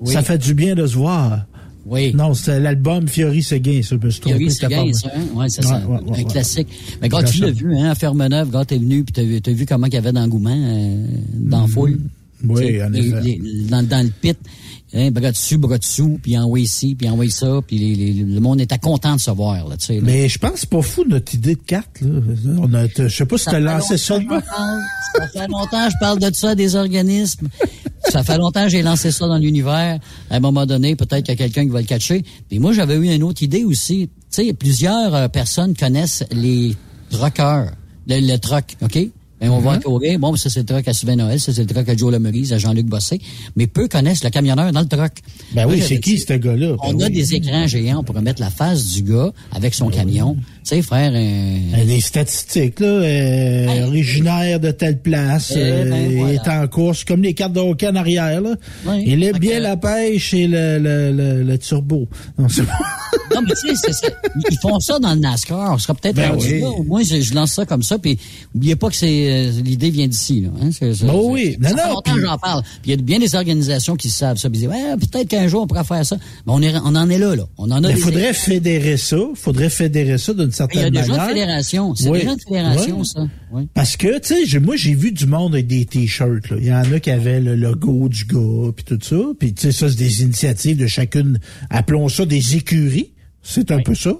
Oui. 0.00 0.12
ça 0.12 0.22
fait 0.22 0.36
du 0.38 0.52
bien 0.54 0.74
de 0.74 0.86
se 0.86 0.96
voir. 0.96 1.46
Oui. 1.88 2.12
Non, 2.14 2.34
c'était 2.34 2.60
l'album 2.60 3.08
Fiori 3.08 3.42
Seguin, 3.42 3.80
ça, 3.82 3.96
me 3.96 4.10
Séguin, 4.10 4.86
pas 4.86 4.92
ça, 4.92 5.10
hein? 5.14 5.20
Ouais, 5.34 5.48
c'est 5.48 5.62
ça. 5.62 5.78
Ouais, 5.86 5.96
ouais, 5.96 6.10
ouais, 6.10 6.20
un 6.20 6.24
classique. 6.24 6.68
Mais 7.00 7.08
quand 7.08 7.22
tu 7.22 7.40
l'as 7.40 7.50
vu, 7.50 7.74
hein, 7.76 7.90
à 7.90 7.94
Fermeneuve, 7.94 8.50
quand 8.50 8.64
t'es 8.64 8.78
venu, 8.78 9.04
puis 9.04 9.12
t'as 9.12 9.22
vu, 9.22 9.40
vu 9.56 9.66
comment 9.66 9.86
il 9.86 9.94
y 9.94 9.96
avait 9.96 10.12
d'engouement 10.12 10.50
euh, 10.54 11.06
dans 11.34 11.62
la 11.62 11.66
foule? 11.66 11.92
Mm-hmm. 12.44 12.48
Oui, 12.50 12.82
en 12.82 12.92
effet. 12.92 13.20
les- 13.22 13.40
dans, 13.68 13.82
dans 13.86 14.04
le 14.04 14.10
pit, 14.20 14.38
hein, 14.98 15.10
bras 15.10 15.30
dessus, 15.30 15.56
bras 15.58 15.78
dessous, 15.78 16.18
puis 16.22 16.36
envoie 16.36 16.60
ici, 16.60 16.94
puis 16.94 17.08
envoie 17.08 17.28
ça, 17.30 17.60
puis 17.66 17.78
les- 17.78 17.94
les- 17.94 18.22
le 18.24 18.40
monde 18.40 18.60
était 18.60 18.78
content 18.78 19.14
de 19.16 19.20
se 19.20 19.30
voir, 19.30 19.68
là, 19.68 19.76
tu 19.76 19.86
sais. 19.86 19.94
là. 19.96 20.00
Mais 20.02 20.28
je 20.28 20.38
pense 20.38 20.52
que 20.52 20.58
c'est 20.60 20.70
pas 20.70 20.82
fou 20.82 21.04
notre 21.08 21.34
idée 21.34 21.54
de 21.54 21.60
carte. 21.62 22.00
Là. 22.00 22.08
On 22.58 22.72
a, 22.74 22.86
je 22.96 23.08
sais 23.08 23.24
pas 23.26 23.38
si 23.38 23.44
t'as 23.46 23.52
fait 23.52 23.60
lancé 23.60 23.96
ça 23.98 24.18
longtemps. 24.18 24.40
Ça 25.14 25.28
fait 25.32 25.48
longtemps 25.48 25.86
que 25.86 25.92
je 25.92 25.98
parle 26.00 26.18
de 26.18 26.34
ça, 26.34 26.54
des 26.54 26.74
organismes. 26.76 27.48
Ça 28.10 28.22
fait 28.24 28.38
longtemps 28.38 28.64
que 28.64 28.70
j'ai 28.70 28.82
lancé 28.82 29.10
ça 29.12 29.26
dans 29.26 29.36
l'univers. 29.38 29.98
À 30.30 30.36
un 30.36 30.40
moment 30.40 30.66
donné, 30.66 30.96
peut-être 30.96 31.24
qu'il 31.26 31.32
y 31.32 31.36
a 31.36 31.36
quelqu'un 31.36 31.64
qui 31.64 31.70
va 31.70 31.80
le 31.80 31.86
catcher. 31.86 32.24
Puis 32.48 32.58
moi, 32.58 32.72
j'avais 32.72 32.94
eu 32.96 33.12
une 33.12 33.22
autre 33.22 33.42
idée 33.42 33.64
aussi. 33.64 34.08
Tu 34.30 34.46
sais, 34.46 34.52
plusieurs 34.52 35.14
euh, 35.14 35.28
personnes 35.28 35.74
connaissent 35.74 36.24
les 36.30 36.74
truckers, 37.10 37.70
le, 38.06 38.20
le 38.20 38.38
truck, 38.38 38.76
OK? 38.82 38.98
Ben, 39.40 39.50
on 39.50 39.58
va 39.60 39.76
Mm-hmm. 39.76 39.82
courir. 39.82 40.18
Bon, 40.18 40.34
ça, 40.36 40.50
c'est 40.50 40.60
le 40.60 40.66
truck 40.66 40.86
à 40.88 40.92
Sylvain 40.92 41.16
Noël. 41.16 41.38
Ça, 41.38 41.52
c'est 41.52 41.60
le 41.62 41.66
truck 41.66 41.88
à 41.88 41.96
Joe 41.96 42.12
Lemerise, 42.12 42.52
à 42.52 42.58
Jean-Luc 42.58 42.86
Bossé. 42.86 43.20
Mais 43.56 43.66
peu 43.66 43.86
connaissent 43.88 44.24
le 44.24 44.30
camionneur 44.30 44.72
dans 44.72 44.80
le 44.80 44.86
truck. 44.88 45.12
Ben 45.52 45.66
oui, 45.68 45.82
c'est 45.86 46.00
qui 46.00 46.18
ce 46.18 46.32
gars-là? 46.32 46.74
On 46.82 46.92
Ben 46.94 47.02
a 47.02 47.06
oui. 47.06 47.12
des 47.12 47.34
écrans 47.34 47.66
géants. 47.66 47.98
On 48.00 48.02
pourrait 48.02 48.22
mettre 48.22 48.40
la 48.40 48.50
face 48.50 48.92
du 48.92 49.02
gars 49.02 49.30
avec 49.52 49.74
son 49.74 49.88
camion. 49.90 50.34
Tu 50.34 50.42
sais, 50.64 50.82
frère, 50.82 51.12
Euh, 51.14 51.84
Des 51.84 52.00
statistiques, 52.00 52.80
là, 52.80 52.86
euh, 52.86 53.86
originaire 53.86 54.60
de 54.60 54.70
telle 54.70 55.00
place, 55.00 55.52
Eh 55.54 55.60
euh, 55.60 55.90
ben, 55.90 56.16
voilà. 56.16 56.32
est 56.34 56.48
en 56.48 56.66
course, 56.68 57.04
comme 57.04 57.22
les 57.22 57.34
cartes 57.34 57.52
de 57.52 57.60
hockey 57.60 57.88
en 57.88 57.96
arrière, 57.96 58.40
là. 58.40 58.54
Il 59.04 59.22
aime 59.22 59.38
bien 59.38 59.60
la 59.60 59.76
pêche 59.76 60.34
et 60.34 60.46
le, 60.46 60.78
le, 60.78 61.12
le, 61.12 61.42
le 61.42 61.58
turbo. 61.58 62.08
Non, 62.38 62.46
Non, 63.34 63.42
mais 63.42 63.54
tu 63.60 63.68
sais, 63.68 63.74
c'est 63.76 63.92
ça. 63.92 64.08
Ils 64.50 64.58
font 64.60 64.80
ça 64.80 64.98
dans 64.98 65.14
le 65.14 65.20
NASCAR. 65.20 65.72
On 65.74 65.78
sera 65.78 65.94
peut-être 65.94 66.16
Ben 66.16 66.30
rendu 66.32 66.60
là. 66.60 66.68
Au 66.70 66.82
moins, 66.82 67.02
je, 67.02 67.20
je 67.20 67.34
lance 67.34 67.52
ça 67.52 67.64
comme 67.66 67.82
ça. 67.82 67.98
Puis, 67.98 68.18
oubliez 68.54 68.74
pas 68.76 68.88
que 68.88 68.96
c'est 68.96 69.26
euh, 69.27 69.27
l'idée 69.62 69.90
vient 69.90 70.06
d'ici. 70.08 70.40
Là, 70.40 70.48
hein. 70.60 70.70
C'est- 70.72 70.94
c'est- 70.94 71.04
Ben 71.06 71.12
c'est- 71.12 71.18
oui. 71.28 71.56
Ça 71.62 71.70
Non, 71.70 71.76
fait 71.76 71.82
non, 71.82 71.88
longtemps 71.94 72.00
puis- 72.12 72.14
que 72.22 72.26
j'en 72.26 72.38
parle. 72.38 72.62
Puis, 72.62 72.72
il 72.86 72.90
y 72.90 72.92
a 72.94 72.96
bien 72.96 73.18
des 73.18 73.34
organisations 73.34 73.96
qui 73.96 74.10
savent 74.10 74.36
ça. 74.38 74.48
Puis, 74.50 74.58
ils 74.60 74.68
disent, 74.68 74.70
ouais, 74.70 74.96
peut-être 74.96 75.28
qu'un 75.28 75.48
jour, 75.48 75.62
on 75.62 75.66
pourra 75.66 75.84
faire 75.84 76.04
ça. 76.04 76.16
Mais 76.46 76.52
on, 76.52 76.62
est, 76.62 76.74
on 76.84 76.94
en 76.94 77.08
est 77.10 77.18
là, 77.18 77.36
là. 77.36 77.44
On 77.58 77.70
en 77.70 77.82
a 77.84 77.90
Il 77.90 77.96
faudrait 77.96 78.32
fédérer 78.32 78.96
ça. 78.96 79.16
faudrait 79.34 79.70
fédérer 79.70 80.18
ça 80.18 80.32
d'une 80.34 80.44
Il 80.44 80.48
y 80.48 80.52
certaine 80.52 80.84
a 80.84 80.90
déjà 80.90 81.06
manière. 81.08 81.22
une 81.22 81.28
fédération. 81.34 81.94
C'est 81.94 82.08
Oui. 82.10 82.18
déjà 82.20 82.32
une 82.32 82.40
fédération, 82.40 83.04
ça. 83.04 83.26
Oui. 83.52 83.68
Parce 83.74 83.96
que, 83.96 84.18
tu 84.20 84.28
sais, 84.34 84.46
j'ai- 84.46 84.58
moi, 84.60 84.76
j'ai 84.76 84.94
vu 84.94 85.12
du 85.12 85.26
monde 85.26 85.54
avec 85.54 85.66
des 85.66 85.84
t-shirts. 85.86 86.50
là. 86.50 86.56
Il 86.60 86.66
y 86.66 86.72
en 86.72 86.90
a 86.92 87.00
qui 87.00 87.10
avaient 87.10 87.40
le 87.40 87.56
logo 87.56 88.08
du 88.08 88.24
gars, 88.24 88.72
puis 88.76 88.84
tout 88.84 88.98
ça. 89.02 89.16
Puis, 89.38 89.54
tu 89.54 89.62
sais, 89.62 89.72
ça, 89.72 89.88
c'est 89.88 89.96
des 89.96 90.22
initiatives 90.22 90.76
de 90.76 90.86
chacune, 90.86 91.38
appelons 91.70 92.08
ça 92.08 92.24
des 92.26 92.56
écuries. 92.56 93.12
C'est 93.42 93.70
un 93.70 93.80
peu 93.80 93.94
ça. 93.94 94.12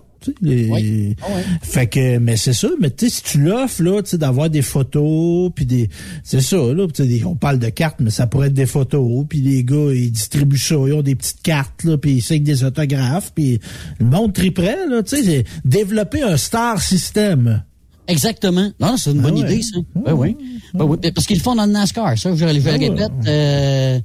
Les- 0.42 1.16
Fait 1.62 1.86
que, 1.86 2.18
mais 2.18 2.36
c'est 2.36 2.52
ça. 2.52 2.68
Mais 2.80 2.90
tu 2.90 3.08
sais, 3.08 3.16
si 3.16 3.22
tu 3.22 3.40
l'offres, 3.42 3.82
là, 3.82 4.02
tu 4.02 4.10
sais, 4.10 4.18
d'avoir 4.18 4.50
des 4.50 4.62
photos, 4.62 5.50
puis 5.54 5.64
des... 5.66 5.88
C'est 6.24 6.40
ça, 6.40 6.56
là. 6.56 6.86
des- 6.86 7.24
on 7.24 7.36
parle 7.36 7.58
de 7.58 7.68
cartes, 7.68 7.96
mais 8.00 8.10
ça 8.10 8.26
pourrait 8.26 8.48
être 8.48 8.54
des 8.54 8.66
photos. 8.66 9.24
Puis 9.28 9.40
les 9.40 9.64
gars, 9.64 9.92
ils 9.94 10.10
distribuent 10.10 10.58
ça. 10.58 10.74
Ils 10.86 10.92
ont 10.92 11.02
des 11.02 11.14
petites 11.14 11.42
cartes, 11.42 11.84
là, 11.84 11.96
puis 11.98 12.12
ils 12.16 12.22
signent 12.22 12.42
des 12.44 12.64
autographes. 12.64 13.32
Puis 13.34 13.60
le 14.00 14.06
monde 14.06 14.32
triperait, 14.32 14.86
là. 14.88 15.02
Tu 15.02 15.16
sais, 15.16 15.22
c'est 15.22 15.44
développer 15.64 16.22
un 16.22 16.36
star 16.36 16.80
system. 16.80 17.62
Exactement. 18.06 18.70
Non, 18.80 18.96
c'est 18.96 19.10
une 19.12 19.18
Ah 19.18 19.22
bonne 19.22 19.34
ouais. 19.34 19.52
idée, 19.52 19.62
ça. 19.62 19.78
Ben 19.94 20.14
oui. 20.14 20.34
Ben 20.72 20.84
oui. 20.86 20.96
Parce 21.14 21.26
qu'ils 21.26 21.36
le 21.36 21.42
font 21.42 21.54
dans 21.54 21.66
le 21.66 21.72
NASCAR, 21.72 22.16
ça, 22.18 22.30
je, 22.34 22.36
je 22.38 22.44
le 22.46 22.50
Ah 22.66 22.70
ouais. 22.76 22.88
répète. 22.88 23.12
Euh, 23.26 24.00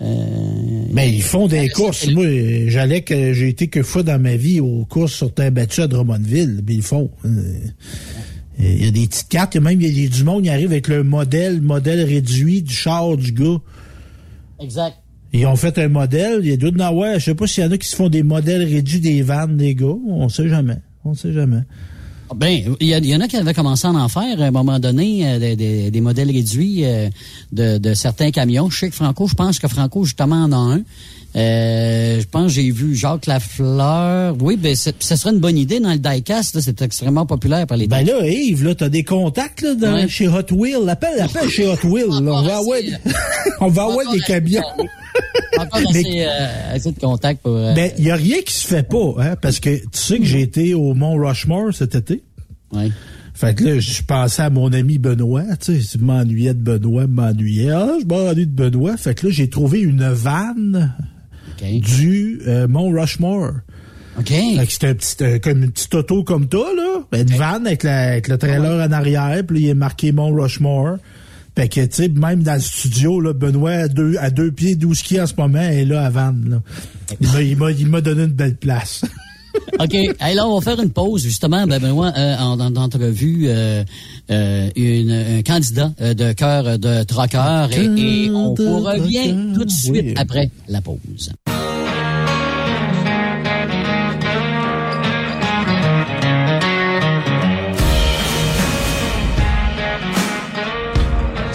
Mais 0.00 1.12
ils 1.12 1.22
font 1.22 1.46
des 1.46 1.68
courses. 1.68 2.08
Moi, 2.08 2.24
euh, 2.24 2.64
j'allais 2.68 3.02
que 3.02 3.32
j'ai 3.32 3.48
été 3.48 3.68
que 3.68 3.82
fois 3.82 4.02
dans 4.02 4.20
ma 4.20 4.36
vie 4.36 4.60
aux 4.60 4.84
courses 4.86 5.12
sur 5.12 5.32
terre 5.32 5.52
battue 5.52 5.82
à 5.82 5.88
Drummondville. 5.88 6.62
Mais 6.66 6.74
ils 6.74 6.82
font. 6.82 7.10
Euh, 7.24 7.60
Il 8.58 8.84
y 8.84 8.88
a 8.88 8.90
des 8.90 9.06
petites 9.06 9.28
cartes. 9.28 9.54
Il 9.54 9.58
y 9.58 9.60
a 9.60 9.64
même 9.64 9.80
il 9.80 10.00
y 10.00 10.06
a 10.06 10.08
du 10.08 10.24
monde 10.24 10.42
qui 10.44 10.48
arrive 10.48 10.70
avec 10.70 10.88
le 10.88 11.02
modèle, 11.02 11.60
modèle 11.60 12.02
réduit 12.02 12.62
du 12.62 12.72
char 12.74 13.16
du 13.16 13.32
gars. 13.32 13.58
exact. 14.60 14.96
Ils 15.32 15.46
ont 15.46 15.54
fait 15.54 15.78
un 15.78 15.88
modèle. 15.88 16.40
Il 16.42 16.48
y 16.48 16.52
a 16.52 16.56
d'autres 16.56 16.92
ouais, 16.92 17.20
Je 17.20 17.26
sais 17.26 17.34
pas 17.34 17.46
s'il 17.46 17.62
y 17.62 17.66
en 17.66 17.70
a 17.70 17.78
qui 17.78 17.86
se 17.86 17.94
font 17.94 18.08
des 18.08 18.24
modèles 18.24 18.64
réduits 18.64 19.00
des 19.00 19.22
vannes 19.22 19.56
des 19.56 19.74
gars. 19.74 19.96
On 20.08 20.28
sait 20.28 20.48
jamais. 20.48 20.78
On 21.04 21.14
sait 21.14 21.32
jamais. 21.32 21.62
Ben, 22.36 22.76
il 22.80 22.86
y, 22.88 22.90
y 23.08 23.16
en 23.16 23.20
a 23.20 23.28
qui 23.28 23.36
avaient 23.36 23.54
commencé 23.54 23.86
à 23.86 23.90
en 23.90 24.08
faire 24.08 24.40
à 24.40 24.44
un 24.46 24.50
moment 24.50 24.78
donné 24.78 25.26
euh, 25.26 25.38
des, 25.38 25.56
des- 25.56 25.90
des 25.90 26.00
modèles 26.00 26.30
réduits 26.30 26.84
euh, 26.84 27.08
de, 27.52 27.78
de 27.78 27.94
certains 27.94 28.30
camions. 28.30 28.70
Je 28.70 28.78
sais 28.78 28.88
que 28.90 28.94
Franco, 28.94 29.26
je 29.26 29.34
pense 29.34 29.58
que 29.58 29.66
Franco 29.68 30.04
justement 30.04 30.44
en 30.44 30.52
a 30.52 30.56
un. 30.56 30.82
Euh, 31.36 32.20
je 32.20 32.26
pense 32.26 32.46
que 32.46 32.52
j'ai 32.60 32.70
vu 32.72 32.94
Jacques 32.96 33.26
Lafleur. 33.26 34.34
Oui, 34.40 34.56
ben 34.56 34.74
ce 34.74 34.90
serait 35.16 35.30
une 35.30 35.38
bonne 35.38 35.56
idée 35.58 35.78
dans 35.78 35.92
le 35.92 35.98
diecast. 35.98 36.56
là, 36.56 36.60
C'est 36.60 36.82
extrêmement 36.82 37.24
populaire 37.26 37.66
par 37.66 37.76
les. 37.76 37.86
Ben 37.86 38.04
là, 38.04 38.26
Yves, 38.26 38.64
là, 38.64 38.74
t'as 38.74 38.88
des 38.88 39.04
contacts 39.04 39.62
là, 39.62 39.74
dans, 39.74 39.94
Ouais. 39.94 40.08
chez 40.08 40.26
Hot 40.28 40.52
Wheels. 40.52 40.88
Appelle, 40.88 41.20
appelle 41.20 41.48
chez 41.48 41.66
Hot 41.68 41.84
Wheels. 41.86 42.20
là. 42.24 42.32
On 42.32 42.42
va 42.42 42.56
avoir, 42.56 42.78
on 43.60 43.68
va 43.68 43.82
avoir 43.84 44.12
des 44.12 44.18
camions. 44.20 44.62
Encore 45.58 45.80
assez, 45.90 46.24
euh, 46.26 46.74
assez 46.74 46.90
de 46.92 46.98
contacts 46.98 47.42
pour. 47.42 47.54
euh, 47.56 47.74
Ben, 47.74 47.92
il 47.98 48.04
y 48.06 48.10
a 48.10 48.16
rien 48.16 48.38
qui 48.44 48.52
se 48.54 48.66
fait 48.66 48.82
pas, 48.88 49.14
hein, 49.18 49.36
parce 49.40 49.60
que 49.60 49.76
tu 49.76 49.86
sais 49.92 50.18
que 50.18 50.24
j'ai 50.24 50.40
été 50.42 50.74
au 50.74 50.94
Mont 50.94 51.14
Rushmore 51.14 51.72
cet 51.72 51.94
été. 51.94 52.22
Ouais. 52.72 52.90
Fait 53.34 53.54
que 53.54 53.64
là, 53.64 53.78
je 53.80 54.02
pensais 54.02 54.42
à 54.42 54.50
mon 54.50 54.70
ami 54.72 54.98
Benoît, 54.98 55.44
tu 55.60 55.80
sais, 55.80 55.98
je 55.98 56.04
m'ennuyais 56.04 56.52
de 56.54 56.60
Benoît, 56.60 57.06
m'ennuyais. 57.06 57.70
Ah, 57.70 57.88
je 58.00 58.04
m'ennuie 58.06 58.46
de 58.46 58.52
Benoît. 58.52 58.96
Fait 58.96 59.14
que 59.14 59.26
là, 59.28 59.32
j'ai 59.32 59.48
trouvé 59.48 59.80
une 59.80 60.06
vanne 60.10 60.92
Du 61.80 62.40
euh, 62.46 62.66
Mont 62.68 62.90
Rushmore. 62.90 63.52
OK. 64.18 64.32
C'était 64.68 64.88
un 64.88 64.94
petit, 64.94 65.16
euh, 65.22 65.38
comme 65.38 65.62
une 65.62 65.70
petite 65.70 65.94
auto 65.94 66.24
comme 66.24 66.48
toi, 66.48 66.68
là. 66.76 67.00
Ben, 67.12 67.26
une 67.28 67.36
vanne 67.36 67.66
avec, 67.66 67.82
la, 67.84 68.08
avec 68.12 68.28
le 68.28 68.36
trailer 68.38 68.86
en 68.88 68.92
arrière, 68.92 69.42
puis 69.46 69.60
il 69.62 69.68
est 69.68 69.74
marqué 69.74 70.12
Mont 70.12 70.32
Rushmore. 70.34 70.96
Fait 71.56 71.68
que, 71.68 71.80
tu 71.80 71.88
sais, 71.90 72.08
même 72.08 72.42
dans 72.42 72.54
le 72.54 72.60
studio, 72.60 73.20
là, 73.20 73.32
Benoît, 73.32 73.70
à 73.72 73.88
deux, 73.88 74.16
à 74.18 74.30
deux 74.30 74.50
pieds, 74.52 74.76
12 74.76 75.02
qui 75.02 75.20
en 75.20 75.26
ce 75.26 75.34
moment, 75.36 75.60
est 75.60 75.84
là 75.84 76.04
à 76.06 76.10
Vannes, 76.10 76.44
là. 76.48 77.16
Il 77.20 77.28
m'a- 77.28 77.42
Il 77.42 77.56
m'a, 77.56 77.70
il 77.72 77.86
m'a 77.88 78.00
donné 78.00 78.22
une 78.24 78.32
belle 78.32 78.56
place. 78.56 79.02
OK. 79.80 79.94
Hey, 79.94 80.34
là, 80.36 80.46
on 80.46 80.58
va 80.58 80.64
faire 80.64 80.80
une 80.80 80.90
pause, 80.90 81.24
justement, 81.24 81.66
ben, 81.66 81.80
Benoît, 81.80 82.12
euh, 82.16 82.36
en, 82.38 82.60
en 82.60 82.76
entrevue, 82.76 83.46
euh, 83.48 83.82
euh, 84.30 84.70
une, 84.76 85.10
un 85.10 85.42
candidat 85.42 85.92
euh, 86.00 86.14
de 86.14 86.32
cœur 86.32 86.78
de 86.78 87.02
troqueur 87.02 87.68
et, 87.72 87.84
et 88.26 88.30
on 88.30 88.54
vous 88.54 88.78
revient 88.80 89.34
tout 89.54 89.64
de 89.64 89.70
suite 89.70 89.90
oui. 89.92 90.14
après 90.16 90.50
la 90.68 90.80
pause. 90.80 91.32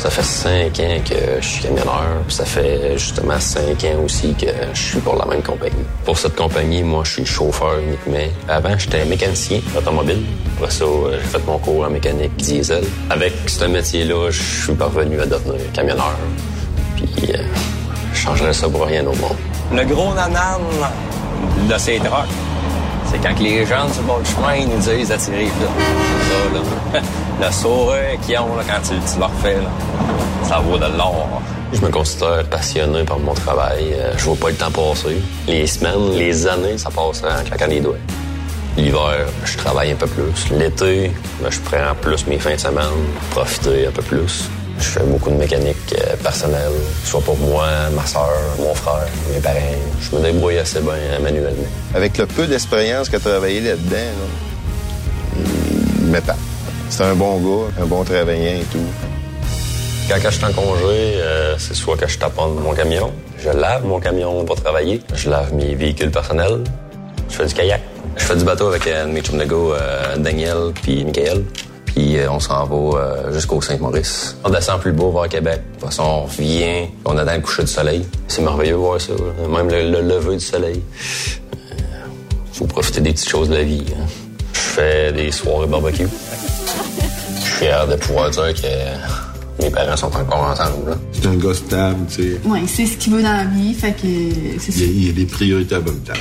Ça 0.06 0.12
fait 0.12 0.24
cinq 0.24 0.80
ans 0.82 1.01
que 1.03 1.41
je 1.41 1.47
suis 1.47 1.64
camionneur. 1.64 2.22
puis 2.28 2.36
Ça 2.36 2.45
fait 2.45 2.95
justement 2.95 3.39
cinq 3.39 3.84
ans 3.86 4.03
aussi 4.06 4.36
que 4.36 4.45
je 4.72 4.80
suis 4.80 4.99
pour 4.99 5.16
la 5.16 5.26
même 5.26 5.41
compagnie. 5.41 5.84
Pour 6.03 6.16
cette 6.16 6.36
compagnie, 6.36 6.84
moi, 6.84 7.01
je 7.03 7.14
suis 7.14 7.26
chauffeur 7.26 7.80
uniquement. 7.80 8.32
Avant, 8.47 8.78
j'étais 8.78 9.03
mécanicien 9.06 9.62
automobile. 9.76 10.22
Après 10.58 10.70
ça, 10.70 10.86
euh, 10.86 11.18
j'ai 11.20 11.28
fait 11.28 11.43
mon 11.47 11.58
cours 11.58 11.86
en 11.86 11.89
mécanique 11.89 12.36
diesel. 12.36 12.84
Avec 13.10 13.34
ce 13.47 13.66
métier-là, 13.66 14.30
je 14.30 14.43
suis 14.43 14.74
parvenu 14.76 15.20
à 15.20 15.26
devenir 15.26 15.60
camionneur. 15.74 16.16
Puis, 16.95 17.34
euh, 17.34 17.41
je 18.14 18.20
changerais 18.20 18.53
ça 18.53 18.70
pour 18.70 18.86
rien 18.86 19.01
au 19.08 19.16
monde. 19.16 19.38
Le 19.74 19.86
gros 19.86 20.14
nanan 20.14 20.62
de 21.68 21.78
ces 21.80 21.97
trucks, 21.97 22.30
c'est 23.16 23.28
quand 23.28 23.39
les 23.39 23.66
gens 23.66 23.88
sur 23.93 24.03
le 24.18 24.26
chemin 24.26 24.55
ils 24.55 24.68
nous 24.68 24.78
disent 24.78 25.09
d'attirer. 25.09 25.45
là. 25.45 25.68
Ça, 26.91 26.93
là. 26.99 27.01
Le 27.47 27.51
sourire 27.51 28.20
qu'ils 28.26 28.38
ont 28.39 28.55
là, 28.55 28.63
quand 28.66 28.82
tu, 28.82 28.95
tu 29.11 29.20
leur 29.20 29.32
fais, 29.41 29.55
là, 29.55 29.70
ça 30.43 30.59
vaut 30.59 30.78
de 30.78 30.86
l'or. 30.97 31.41
Je 31.74 31.82
me 31.82 31.89
considère 31.89 32.45
passionné 32.49 33.03
par 33.03 33.20
mon 33.20 33.34
travail. 33.34 33.93
Euh, 33.93 34.13
Je 34.18 34.24
vois 34.26 34.36
pas 34.38 34.49
le 34.49 34.55
temps 34.55 34.72
passer. 34.72 35.18
Les 35.47 35.68
semaines, 35.68 36.11
les 36.18 36.47
années, 36.47 36.78
ça 36.78 36.89
passe 36.89 37.22
en 37.24 37.43
claquant 37.43 37.68
les 37.68 37.82
doigts. 37.82 37.97
L'hiver, 38.78 39.28
je 39.43 39.57
travaille 39.57 39.91
un 39.91 39.95
peu 39.95 40.07
plus. 40.07 40.49
L'été, 40.57 41.11
ben, 41.41 41.49
je 41.51 41.59
prends 41.59 41.93
plus 42.01 42.26
mes 42.28 42.39
fins 42.39 42.55
de 42.55 42.59
semaine, 42.59 42.86
profiter 43.32 43.88
un 43.88 43.91
peu 43.91 44.01
plus. 44.01 44.49
Je 44.80 44.84
fais 44.84 45.03
beaucoup 45.03 45.30
de 45.30 45.36
mécanique 45.36 45.78
euh, 45.93 46.15
personnelle, 46.17 46.71
soit 47.03 47.21
pour 47.21 47.38
moi, 47.38 47.67
ma 47.95 48.05
soeur, 48.05 48.34
mon 48.59 48.73
frère, 48.73 49.07
mes 49.34 49.39
parents. 49.39 49.59
Je 50.01 50.15
me 50.15 50.21
débrouille 50.21 50.59
assez 50.59 50.82
bien 50.82 50.93
euh, 50.93 51.19
manuellement. 51.19 51.67
Avec 51.93 52.17
le 52.17 52.26
peu 52.26 52.45
d'expérience 52.45 53.07
qu'il 53.07 53.17
a 53.17 53.19
travaillé 53.19 53.61
là-dedans, 53.61 53.95
là, 53.95 55.41
il 56.01 56.07
m'épate. 56.07 56.38
C'est 56.89 57.03
un 57.03 57.15
bon 57.15 57.38
gars, 57.39 57.71
un 57.82 57.86
bon 57.86 58.03
travaillant 58.03 58.59
et 58.59 58.65
tout. 58.71 58.78
Quand 60.07 60.17
je 60.23 60.30
suis 60.30 60.45
en 60.45 60.53
congé, 60.53 60.86
euh, 60.88 61.57
c'est 61.57 61.73
soit 61.73 61.97
que 61.97 62.07
je 62.07 62.19
taponne 62.19 62.55
mon 62.55 62.73
camion, 62.73 63.11
je 63.39 63.49
lave 63.49 63.86
mon 63.86 63.99
camion 63.99 64.45
pour 64.45 64.61
travailler, 64.61 65.01
je 65.15 65.32
lave 65.32 65.51
mes 65.53 65.73
véhicules 65.73 66.11
personnels, 66.11 66.63
je 67.28 67.36
fais 67.36 67.45
du 67.47 67.53
kayak. 67.55 67.82
Je 68.15 68.23
fais 68.23 68.36
du 68.36 68.45
bateau 68.45 68.67
avec 68.67 68.88
euh, 68.88 69.07
mes 69.07 69.21
chums 69.21 69.38
de 69.38 69.45
go, 69.45 69.73
euh, 69.73 70.15
Daniel 70.17 70.71
puis 70.82 71.03
Michael. 71.03 71.43
Puis 71.95 72.17
euh, 72.17 72.29
on 72.29 72.39
s'en 72.41 72.65
va 72.65 72.99
euh, 72.99 73.33
jusqu'au 73.33 73.61
Saint-Maurice. 73.61 74.35
On 74.43 74.49
descend 74.49 74.81
plus 74.81 74.91
beau 74.91 75.11
vers 75.11 75.29
Québec. 75.29 75.61
De 75.75 75.79
toute 75.79 75.89
façon, 75.89 76.03
on 76.03 76.21
revient, 76.25 76.87
on 77.05 77.17
attend 77.17 77.35
le 77.35 77.39
coucher 77.41 77.63
du 77.63 77.71
soleil. 77.71 78.05
C'est 78.27 78.41
merveilleux 78.41 78.73
de 78.73 78.77
voir 78.77 78.99
ça, 78.99 79.13
là. 79.13 79.47
même 79.47 79.69
le, 79.69 79.91
le 79.91 80.01
lever 80.01 80.35
du 80.35 80.43
soleil. 80.43 80.81
Euh, 81.71 81.75
faut 82.51 82.65
profiter 82.65 82.99
des 83.01 83.11
petites 83.13 83.29
choses 83.29 83.47
de 83.49 83.55
la 83.55 83.63
vie. 83.63 83.83
hein. 83.97 84.05
Je 84.53 84.59
fais 84.59 85.13
des 85.13 85.31
soirées 85.31 85.67
barbecue. 85.67 86.07
Je 87.37 87.41
suis 87.41 87.51
fier 87.65 87.87
de 87.87 87.95
pouvoir 87.95 88.29
dire 88.29 88.53
que 88.53 89.63
mes 89.63 89.69
parents 89.69 89.95
sont 89.95 90.07
encore 90.13 90.49
ensemble. 90.51 90.89
là. 90.89 90.95
C'est 91.13 91.25
un 91.27 91.35
gars 91.35 91.53
stable, 91.53 91.99
tu 92.13 92.23
sais. 92.33 92.39
Ouais, 92.45 92.59
c'est 92.67 92.85
ce 92.85 92.97
qu'il 92.97 93.13
veut 93.13 93.23
dans 93.23 93.31
la 93.37 93.45
vie, 93.45 93.73
fait 93.73 93.93
que 93.93 94.59
c'est 94.59 94.71
ça. 94.73 94.79
Il 94.81 94.83
y, 94.83 94.83
a, 94.83 94.87
il 94.91 95.07
y 95.07 95.09
a 95.11 95.13
des 95.13 95.25
priorités 95.25 95.75
à 95.75 95.79
bonne 95.79 95.99
place. 96.01 96.17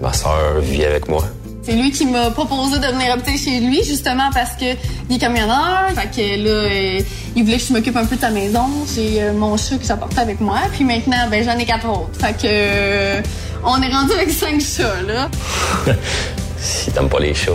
Ma 0.00 0.12
sœur 0.12 0.60
vit 0.60 0.84
avec 0.84 1.08
moi. 1.08 1.24
C'est 1.68 1.74
lui 1.74 1.90
qui 1.90 2.06
m'a 2.06 2.30
proposé 2.30 2.78
de 2.78 2.86
venir 2.86 3.12
habiter 3.12 3.36
chez 3.36 3.60
lui, 3.60 3.84
justement 3.84 4.30
parce 4.32 4.52
que 4.52 4.64
il 5.10 5.16
est 5.16 5.18
camionneur. 5.18 5.90
Fait 5.94 6.08
que 6.08 6.42
là, 6.42 6.50
euh, 6.50 7.00
il 7.36 7.44
voulait 7.44 7.58
que 7.58 7.62
je 7.62 7.72
m'occupe 7.74 7.94
un 7.94 8.06
peu 8.06 8.16
de 8.16 8.22
sa 8.22 8.30
maison. 8.30 8.64
J'ai 8.94 9.20
euh, 9.20 9.34
mon 9.34 9.54
chat 9.58 9.76
qui 9.76 9.84
s'apporte 9.84 10.16
avec 10.16 10.40
moi. 10.40 10.60
Puis 10.72 10.84
maintenant, 10.84 11.28
ben 11.30 11.44
j'en 11.44 11.58
ai 11.58 11.66
quatre 11.66 11.86
autres. 11.86 12.18
Fait 12.18 12.32
que 12.32 12.46
euh, 12.46 13.20
on 13.62 13.82
est 13.82 13.92
rendu 13.92 14.12
avec 14.12 14.30
cinq 14.30 14.62
chats, 14.62 15.02
là. 15.06 15.28
Si 16.58 16.90
t'aimes 16.90 17.10
pas 17.10 17.20
les 17.20 17.34
chats 17.34 17.52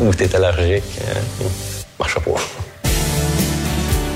ou 0.00 0.12
t'es 0.12 0.34
allergique, 0.34 0.82
marche 2.00 2.18
pas. 2.18 2.90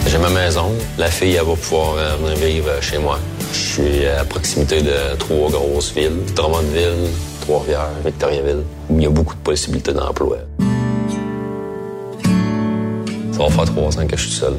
J'ai 0.08 0.18
ma 0.18 0.30
maison. 0.30 0.72
La 0.98 1.06
fille, 1.08 1.36
elle 1.36 1.46
va 1.46 1.54
pouvoir 1.54 1.94
venir 2.18 2.36
vivre 2.36 2.70
chez 2.80 2.98
moi. 2.98 3.20
Je 3.52 3.58
suis 3.58 4.06
à 4.06 4.24
proximité 4.24 4.82
de 4.82 5.14
trois 5.18 5.50
grosses 5.50 5.94
villes. 5.94 6.18
Drummondville, 6.34 7.08
Victoriaville. 8.04 8.62
où 8.88 8.96
Il 8.96 9.02
y 9.02 9.06
a 9.06 9.10
beaucoup 9.10 9.34
de 9.34 9.40
possibilités 9.40 9.92
d'emploi. 9.92 10.38
Ça 13.32 13.42
va 13.42 13.50
faire 13.50 13.64
trois 13.64 13.98
ans 13.98 14.06
que 14.06 14.16
je 14.16 14.22
suis 14.22 14.32
seul. 14.32 14.54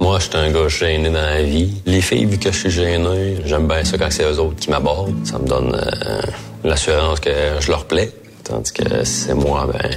Moi, 0.00 0.18
je 0.18 0.24
suis 0.24 0.36
un 0.36 0.50
gars 0.52 0.68
gêné 0.68 1.08
dans 1.08 1.14
la 1.14 1.42
vie. 1.42 1.82
Les 1.86 2.00
filles, 2.00 2.26
vu 2.26 2.38
que 2.38 2.52
je 2.52 2.58
suis 2.58 2.70
gêné, 2.70 3.38
j'aime 3.44 3.66
bien 3.66 3.82
ça 3.82 3.98
quand 3.98 4.10
c'est 4.10 4.24
eux 4.24 4.38
autres 4.38 4.56
qui 4.56 4.70
m'abordent. 4.70 5.26
Ça 5.26 5.38
me 5.38 5.46
donne 5.46 5.74
euh, 5.74 6.20
l'assurance 6.62 7.18
que 7.20 7.30
je 7.58 7.70
leur 7.70 7.86
plais. 7.86 8.12
Tandis 8.44 8.72
que 8.72 9.04
c'est 9.04 9.34
moi, 9.34 9.66
ben, 9.72 9.90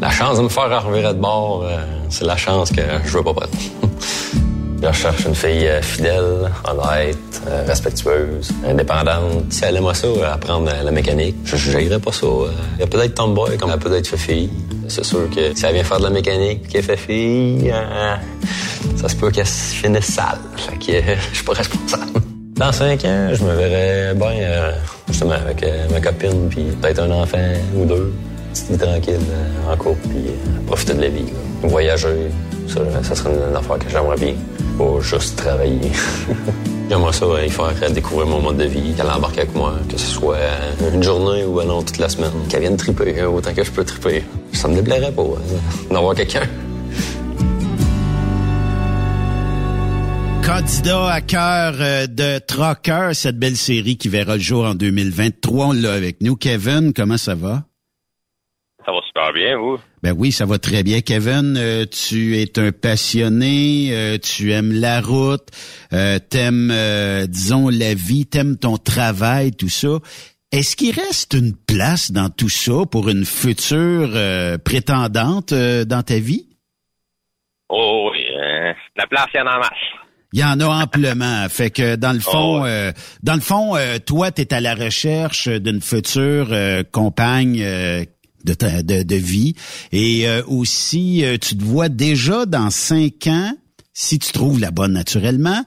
la 0.00 0.10
chance 0.10 0.38
de 0.38 0.42
me 0.42 0.48
faire 0.48 0.84
revirer 0.84 1.14
de 1.14 1.20
bord, 1.20 1.62
euh, 1.64 1.78
c'est 2.10 2.26
la 2.26 2.36
chance 2.36 2.70
que 2.70 2.82
je 3.04 3.16
veux 3.16 3.24
pas 3.24 3.32
prendre. 3.32 3.52
Je 4.82 4.88
recherche 4.88 5.24
une 5.26 5.34
fille 5.34 5.68
euh, 5.68 5.80
fidèle, 5.80 6.50
honnête, 6.68 7.16
euh, 7.46 7.64
respectueuse, 7.68 8.50
indépendante. 8.66 9.44
Si 9.50 9.64
elle 9.64 9.76
aime 9.76 9.94
ça, 9.94 10.08
euh, 10.08 10.34
apprendre 10.34 10.72
la 10.84 10.90
mécanique, 10.90 11.36
je 11.44 11.78
n'irais 11.78 12.00
pas 12.00 12.10
ça. 12.10 12.26
Euh, 12.26 12.48
Elle 12.80 12.88
peut 12.88 13.00
être 13.00 13.14
tomboy 13.14 13.56
comme 13.56 13.70
elle 13.70 13.78
peut 13.78 13.94
être 13.96 14.16
fille. 14.16 14.50
C'est 14.88 15.04
sûr 15.04 15.30
que 15.30 15.54
si 15.54 15.64
elle 15.64 15.74
vient 15.74 15.84
faire 15.84 15.98
de 15.98 16.02
la 16.02 16.10
mécanique 16.10 16.66
qu'elle 16.66 16.82
fait 16.82 16.96
fille, 16.96 17.72
ça 18.96 19.08
se 19.08 19.14
peut 19.14 19.30
qu'elle 19.30 19.46
se 19.46 19.74
finisse 19.76 20.06
sale. 20.06 20.38
Fait 20.56 20.76
que 20.76 21.14
je 21.30 21.36
suis 21.36 21.44
pas 21.44 21.52
responsable. 21.52 22.20
Dans 22.56 22.72
cinq 22.72 23.04
ans, 23.04 23.28
je 23.32 23.44
me 23.44 23.54
verrais 23.54 24.14
bien, 24.14 24.72
justement, 25.06 25.32
avec 25.34 25.64
ma 25.92 26.00
copine, 26.00 26.48
puis 26.50 26.64
peut-être 26.80 26.98
un 27.02 27.10
enfant 27.12 27.38
ou 27.76 27.84
deux. 27.84 28.12
Petite 28.52 28.70
vie 28.72 28.78
tranquille, 28.78 29.20
en 29.70 29.76
couple, 29.76 30.08
puis 30.08 30.24
profiter 30.66 30.94
de 30.94 31.02
la 31.02 31.08
vie. 31.08 31.32
Voyager, 31.62 32.30
ça, 32.68 32.80
ça 33.02 33.14
serait 33.14 33.30
une 33.30 33.56
affaire 33.56 33.78
que 33.78 33.88
j'aimerais 33.88 34.16
bien. 34.16 34.34
Pas 34.78 35.00
juste 35.00 35.36
travailler. 35.36 35.92
J'aimerais 36.88 37.12
ça, 37.12 37.24
euh, 37.24 37.46
y 37.46 37.50
faire 37.50 37.72
euh, 37.82 37.88
découvrir 37.88 38.26
mon 38.26 38.40
mode 38.40 38.58
de 38.58 38.64
vie, 38.64 38.92
qu'elle 38.94 39.06
embarque 39.06 39.38
avec 39.38 39.54
moi, 39.54 39.74
que 39.88 39.96
ce 39.96 40.06
soit 40.06 40.36
euh, 40.36 40.94
une 40.94 41.02
journée 41.02 41.44
ou 41.44 41.58
euh, 41.60 41.64
non, 41.64 41.82
toute 41.82 41.98
la 41.98 42.08
semaine. 42.08 42.32
Qu'elle 42.48 42.60
vienne 42.60 42.76
triper, 42.76 43.18
euh, 43.18 43.28
autant 43.28 43.54
que 43.54 43.64
je 43.64 43.70
peux 43.70 43.84
triper. 43.84 44.24
Ça 44.52 44.68
me 44.68 44.74
déplairait 44.74 45.12
pas, 45.12 45.22
hein, 45.22 45.90
d'avoir 45.90 46.14
quelqu'un. 46.14 46.42
Candidat 50.44 51.08
à 51.12 51.20
cœur 51.22 51.72
de 52.08 52.38
Trocker, 52.40 53.10
cette 53.14 53.38
belle 53.38 53.56
série 53.56 53.96
qui 53.96 54.08
verra 54.08 54.34
le 54.34 54.42
jour 54.42 54.66
en 54.66 54.74
2023. 54.74 55.66
On 55.68 55.72
l'a 55.72 55.92
avec 55.92 56.20
nous. 56.20 56.36
Kevin, 56.36 56.92
comment 56.92 57.16
ça 57.16 57.34
va? 57.34 57.62
Ça 59.22 59.30
va 59.30 59.32
super 59.32 59.32
bien, 59.32 59.58
vous? 59.58 59.78
Ben 60.02 60.14
oui, 60.16 60.32
ça 60.32 60.46
va 60.46 60.58
très 60.58 60.82
bien. 60.82 61.00
Kevin, 61.00 61.56
euh, 61.56 61.84
tu 61.86 62.36
es 62.38 62.58
un 62.58 62.72
passionné, 62.72 63.90
euh, 63.92 64.18
tu 64.18 64.52
aimes 64.52 64.72
la 64.72 65.00
route, 65.00 65.48
euh, 65.92 66.18
t'aimes, 66.18 66.70
euh, 66.72 67.26
disons, 67.26 67.68
la 67.68 67.94
vie, 67.94 68.26
t'aimes 68.26 68.56
ton 68.56 68.78
travail, 68.78 69.52
tout 69.52 69.68
ça. 69.68 69.98
Est-ce 70.50 70.76
qu'il 70.76 70.94
reste 70.94 71.34
une 71.34 71.54
place 71.54 72.10
dans 72.10 72.30
tout 72.30 72.48
ça 72.48 72.84
pour 72.90 73.08
une 73.08 73.24
future 73.24 74.10
euh, 74.14 74.58
prétendante 74.58 75.52
euh, 75.52 75.84
dans 75.84 76.02
ta 76.02 76.18
vie? 76.18 76.48
Oh 77.68 78.10
oui, 78.12 78.24
euh, 78.36 78.72
la 78.96 79.06
place, 79.06 79.28
il 79.34 79.38
y 79.38 79.40
en 79.40 79.46
a 79.46 79.56
en 79.56 79.58
masse. 79.60 79.68
Il 80.34 80.40
y 80.40 80.44
en 80.44 80.60
a 80.60 80.82
amplement. 80.82 81.46
fait 81.50 81.70
que 81.70 81.96
dans 81.96 82.12
le 82.12 82.20
fond, 82.20 82.64
euh, 82.64 82.90
dans 83.22 83.34
le 83.34 83.40
fond, 83.40 83.76
euh, 83.76 83.98
toi, 83.98 84.30
tu 84.30 84.42
es 84.42 84.52
à 84.52 84.60
la 84.60 84.74
recherche 84.74 85.48
d'une 85.48 85.80
future 85.80 86.48
euh, 86.50 86.82
compagne 86.90 87.60
euh, 87.62 88.04
de, 88.44 88.54
ta- 88.54 88.82
de, 88.82 89.02
de 89.02 89.16
vie. 89.16 89.54
Et 89.92 90.28
euh, 90.28 90.42
aussi, 90.46 91.24
euh, 91.24 91.36
tu 91.38 91.56
te 91.56 91.62
vois 91.64 91.88
déjà 91.88 92.46
dans 92.46 92.70
cinq 92.70 93.26
ans, 93.26 93.52
si 93.92 94.18
tu 94.18 94.32
trouves 94.32 94.60
la 94.60 94.70
bonne 94.70 94.92
naturellement, 94.92 95.64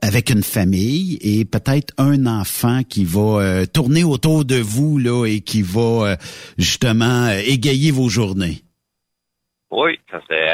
avec 0.00 0.30
une 0.30 0.42
famille 0.42 1.16
et 1.20 1.44
peut-être 1.44 1.94
un 1.96 2.26
enfant 2.26 2.82
qui 2.82 3.04
va 3.04 3.20
euh, 3.40 3.66
tourner 3.66 4.02
autour 4.02 4.44
de 4.44 4.56
vous 4.56 4.98
là 4.98 5.26
et 5.26 5.40
qui 5.42 5.62
va 5.62 5.80
euh, 5.80 6.16
justement 6.58 7.26
euh, 7.26 7.40
égayer 7.46 7.90
vos 7.92 8.08
journées. 8.08 8.62
Oui, 9.70 9.92
ça 10.10 10.20
serait, 10.28 10.50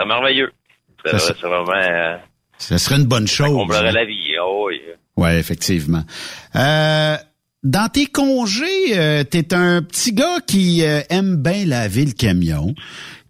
euh, 0.00 0.04
merveilleux. 0.04 0.50
Ça 1.04 1.12
Ça, 1.12 1.18
serait 1.18 1.34
c'est- 1.40 1.46
vraiment... 1.46 1.72
euh, 1.72 2.16
Ça 2.58 2.78
serait 2.78 2.96
une 2.96 3.06
bonne 3.06 3.28
chose. 3.28 3.50
on 3.50 3.70
hein. 3.70 3.92
la 3.92 4.04
vie, 4.04 4.34
oh 4.42 4.66
oui. 4.68 4.80
Ouais, 5.16 5.38
effectivement. 5.38 6.02
Euh, 6.56 7.16
dans 7.62 7.88
tes 7.88 8.06
congés, 8.06 8.96
euh, 8.96 9.24
t'es 9.24 9.54
un 9.54 9.82
petit 9.82 10.12
gars 10.12 10.40
qui 10.46 10.82
euh, 10.82 11.00
aime 11.10 11.36
bien 11.36 11.64
laver 11.64 12.04
le 12.04 12.12
camion, 12.12 12.74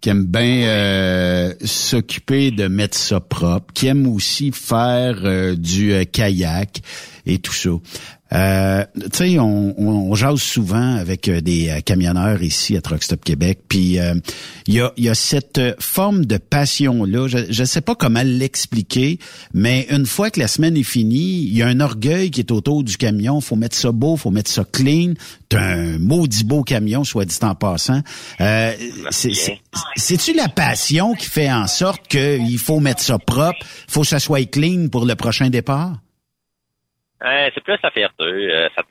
qui 0.00 0.08
aime 0.08 0.24
bien 0.24 0.66
euh, 0.66 1.54
s'occuper 1.64 2.50
de 2.50 2.66
mettre 2.66 2.96
ça 2.96 3.20
propre, 3.20 3.72
qui 3.74 3.88
aime 3.88 4.06
aussi 4.06 4.50
faire 4.52 5.20
euh, 5.24 5.54
du 5.54 5.92
euh, 5.92 6.04
kayak 6.04 6.80
et 7.26 7.38
tout 7.38 7.52
ça. 7.52 7.70
Euh, 8.34 8.84
tu 8.96 9.08
sais, 9.12 9.38
on, 9.38 9.74
on, 9.78 10.10
on 10.10 10.14
jase 10.14 10.40
souvent 10.40 10.96
avec 10.96 11.28
euh, 11.28 11.40
des 11.40 11.68
euh, 11.68 11.80
camionneurs 11.80 12.42
ici 12.42 12.76
à 12.76 12.80
Truck 12.80 13.02
Stop 13.02 13.24
Québec, 13.24 13.60
puis 13.68 13.98
euh, 13.98 14.14
il 14.66 14.74
y, 14.74 14.80
a, 14.80 14.92
y 14.96 15.08
a 15.08 15.14
cette 15.14 15.60
forme 15.80 16.24
de 16.24 16.38
passion-là. 16.38 17.26
Je 17.28 17.60
ne 17.60 17.66
sais 17.66 17.80
pas 17.80 17.94
comment 17.94 18.22
l'expliquer, 18.24 19.18
mais 19.52 19.86
une 19.90 20.06
fois 20.06 20.30
que 20.30 20.40
la 20.40 20.48
semaine 20.48 20.76
est 20.76 20.82
finie, 20.82 21.42
il 21.42 21.54
y 21.56 21.62
a 21.62 21.66
un 21.66 21.80
orgueil 21.80 22.30
qui 22.30 22.40
est 22.40 22.50
autour 22.50 22.82
du 22.84 22.96
camion. 22.96 23.40
faut 23.40 23.56
mettre 23.56 23.76
ça 23.76 23.92
beau, 23.92 24.16
faut 24.16 24.30
mettre 24.30 24.50
ça 24.50 24.64
clean. 24.64 25.14
T'as 25.48 25.60
un 25.74 25.98
maudit 25.98 26.44
beau 26.44 26.62
camion, 26.62 27.04
soit 27.04 27.24
dit 27.26 27.36
en 27.42 27.54
passant. 27.54 28.00
Euh, 28.40 28.72
c'est- 29.10 29.34
c'est- 29.34 29.58
C'est-tu 29.96 30.32
la 30.34 30.48
passion 30.48 31.14
qui 31.14 31.26
fait 31.26 31.50
en 31.52 31.66
sorte 31.66 32.06
qu'il 32.08 32.58
faut 32.58 32.80
mettre 32.80 33.02
ça 33.02 33.18
propre, 33.18 33.58
faut 33.88 34.02
que 34.02 34.06
ça 34.06 34.18
soit 34.18 34.44
clean 34.50 34.88
pour 34.88 35.04
le 35.06 35.14
prochain 35.14 35.50
départ? 35.50 36.01
Euh, 37.24 37.50
c'est 37.54 37.62
plus 37.62 37.76
la 37.82 37.90
fierté. 37.90 38.24
euh, 38.24 38.68
ça, 38.74 38.82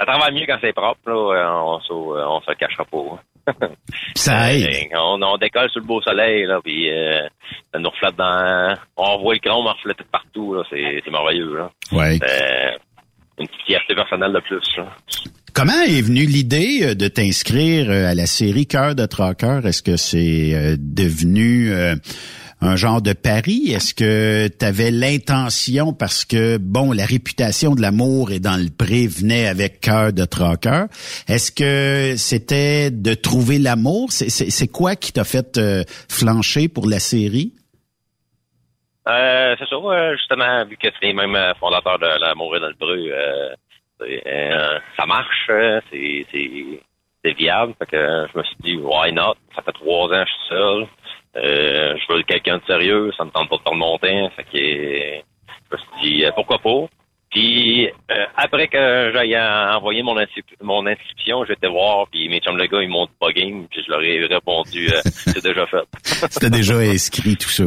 ça 0.00 0.06
travaille 0.06 0.34
mieux 0.34 0.46
quand 0.46 0.58
c'est 0.60 0.72
propre, 0.72 1.00
là. 1.06 1.14
euh, 1.14 1.60
On, 1.64 1.80
se- 1.80 1.92
on 1.92 2.40
se 2.40 2.50
le 2.50 2.54
cachera 2.56 2.84
pas. 2.84 3.22
Ça 4.14 4.52
aide. 4.52 4.68
Euh, 4.92 4.98
on, 4.98 5.22
on 5.22 5.36
décolle 5.38 5.70
sur 5.70 5.80
le 5.80 5.86
beau 5.86 6.02
soleil, 6.02 6.44
là, 6.44 6.60
puis 6.62 6.90
euh, 6.90 7.26
ça 7.72 7.78
nous 7.78 7.88
reflète 7.88 8.14
dans... 8.16 8.74
On 8.96 9.18
voit 9.22 9.34
le 9.34 9.40
chrome 9.40 9.66
refléter 9.66 10.04
partout, 10.12 10.54
là. 10.54 10.64
C'est 10.68 11.00
c'est 11.02 11.10
merveilleux, 11.10 11.56
là. 11.56 11.70
Ouais. 11.92 12.18
Euh, 12.22 12.70
une 13.38 13.46
petite 13.48 13.62
fierté 13.66 13.94
personnelle 13.94 14.32
de 14.34 14.40
plus, 14.40 14.60
là. 14.76 14.86
Comment 15.54 15.80
est 15.88 16.02
venue 16.02 16.26
l'idée 16.26 16.80
euh, 16.90 16.94
de 16.94 17.08
t'inscrire 17.08 17.90
euh, 17.90 18.10
à 18.10 18.14
la 18.14 18.26
série 18.26 18.66
Cœur 18.66 18.94
de 18.94 19.06
Traqueur? 19.06 19.66
Est-ce 19.66 19.82
que 19.82 19.96
c'est 19.96 20.54
euh, 20.54 20.76
devenu 20.78 21.72
euh, 21.72 21.94
un 22.60 22.76
genre 22.76 23.02
de 23.02 23.12
pari? 23.12 23.72
Est-ce 23.72 23.94
que 23.94 24.48
tu 24.48 24.64
avais 24.64 24.90
l'intention, 24.90 25.92
parce 25.92 26.24
que, 26.24 26.58
bon, 26.58 26.92
la 26.92 27.06
réputation 27.06 27.74
de 27.74 27.80
l'amour 27.80 28.32
et 28.32 28.40
dans 28.40 28.56
le 28.56 28.70
pré 28.70 29.06
venait 29.06 29.46
avec 29.46 29.80
Cœur 29.80 30.12
de 30.12 30.24
Traqueur. 30.24 30.88
Est-ce 31.28 31.52
que 31.52 32.16
c'était 32.16 32.90
de 32.90 33.14
trouver 33.14 33.58
l'amour? 33.58 34.08
C'est- 34.10 34.72
quoi 34.72 34.96
qui 34.96 35.12
t'a 35.12 35.24
fait 35.24 35.56
euh, 35.56 35.82
flancher 36.08 36.68
pour 36.68 36.86
la 36.88 36.98
série? 36.98 37.52
Euh, 39.08 39.56
c'est 39.58 39.72
euh, 39.72 40.16
justement, 40.16 40.64
vu 40.66 40.76
que 40.76 40.88
c'est 41.00 41.06
les 41.06 41.14
mêmes 41.14 41.34
euh, 41.34 41.54
fondateurs 41.54 41.98
de 41.98 42.20
l'amour 42.20 42.56
et 42.56 42.60
dans 42.60 42.68
le 42.68 42.74
bruit, 42.74 43.10
euh, 43.10 44.78
ça 44.96 45.06
marche, 45.06 45.48
euh, 45.50 45.80
c'est, 45.90 47.32
viable. 47.32 47.74
Fait 47.78 47.86
que 47.86 48.26
je 48.32 48.38
me 48.38 48.42
suis 48.44 48.56
dit, 48.60 48.76
why 48.76 49.12
not? 49.12 49.34
Ça 49.54 49.62
fait 49.62 49.72
trois 49.72 50.06
ans 50.06 50.24
que 50.24 50.28
je 50.28 50.32
suis 50.32 50.48
seul. 50.48 50.86
Euh, 51.36 51.96
je 51.96 52.12
veux 52.12 52.22
quelqu'un 52.22 52.58
de 52.58 52.64
sérieux, 52.64 53.12
ça 53.16 53.24
me 53.24 53.30
tente 53.30 53.48
pas 53.48 53.56
de 53.56 53.62
te 53.62 53.68
remonter. 53.68 54.28
Fait 54.36 54.44
que 54.44 54.56
euh, 54.56 55.20
je 55.70 55.76
me 55.76 55.78
suis 55.78 56.10
dit, 56.10 56.24
euh, 56.24 56.30
pourquoi 56.34 56.58
pas? 56.58 56.86
Puis 57.30 57.86
euh, 57.86 57.90
après 58.36 58.68
que 58.68 59.10
j'aille 59.12 59.36
envoyer 59.38 60.02
mon, 60.02 60.14
mon 60.62 60.86
inscription, 60.86 61.44
j'étais 61.46 61.68
voir, 61.68 62.06
puis 62.10 62.28
mes 62.28 62.40
chums 62.40 62.56
le 62.56 62.66
gars, 62.66 62.82
ils 62.82 62.88
m'ont 62.88 63.04
dit 63.04 63.12
pas 63.20 63.32
game, 63.32 63.66
puis 63.70 63.82
je 63.86 63.90
leur 63.90 64.02
ai 64.02 64.24
répondu, 64.26 64.88
euh, 64.90 65.00
c'est 65.04 65.42
déjà 65.42 65.66
fait. 65.66 65.84
C'était 66.30 66.48
déjà 66.50 66.76
inscrit, 66.78 67.36
tout 67.36 67.50
ça. 67.50 67.64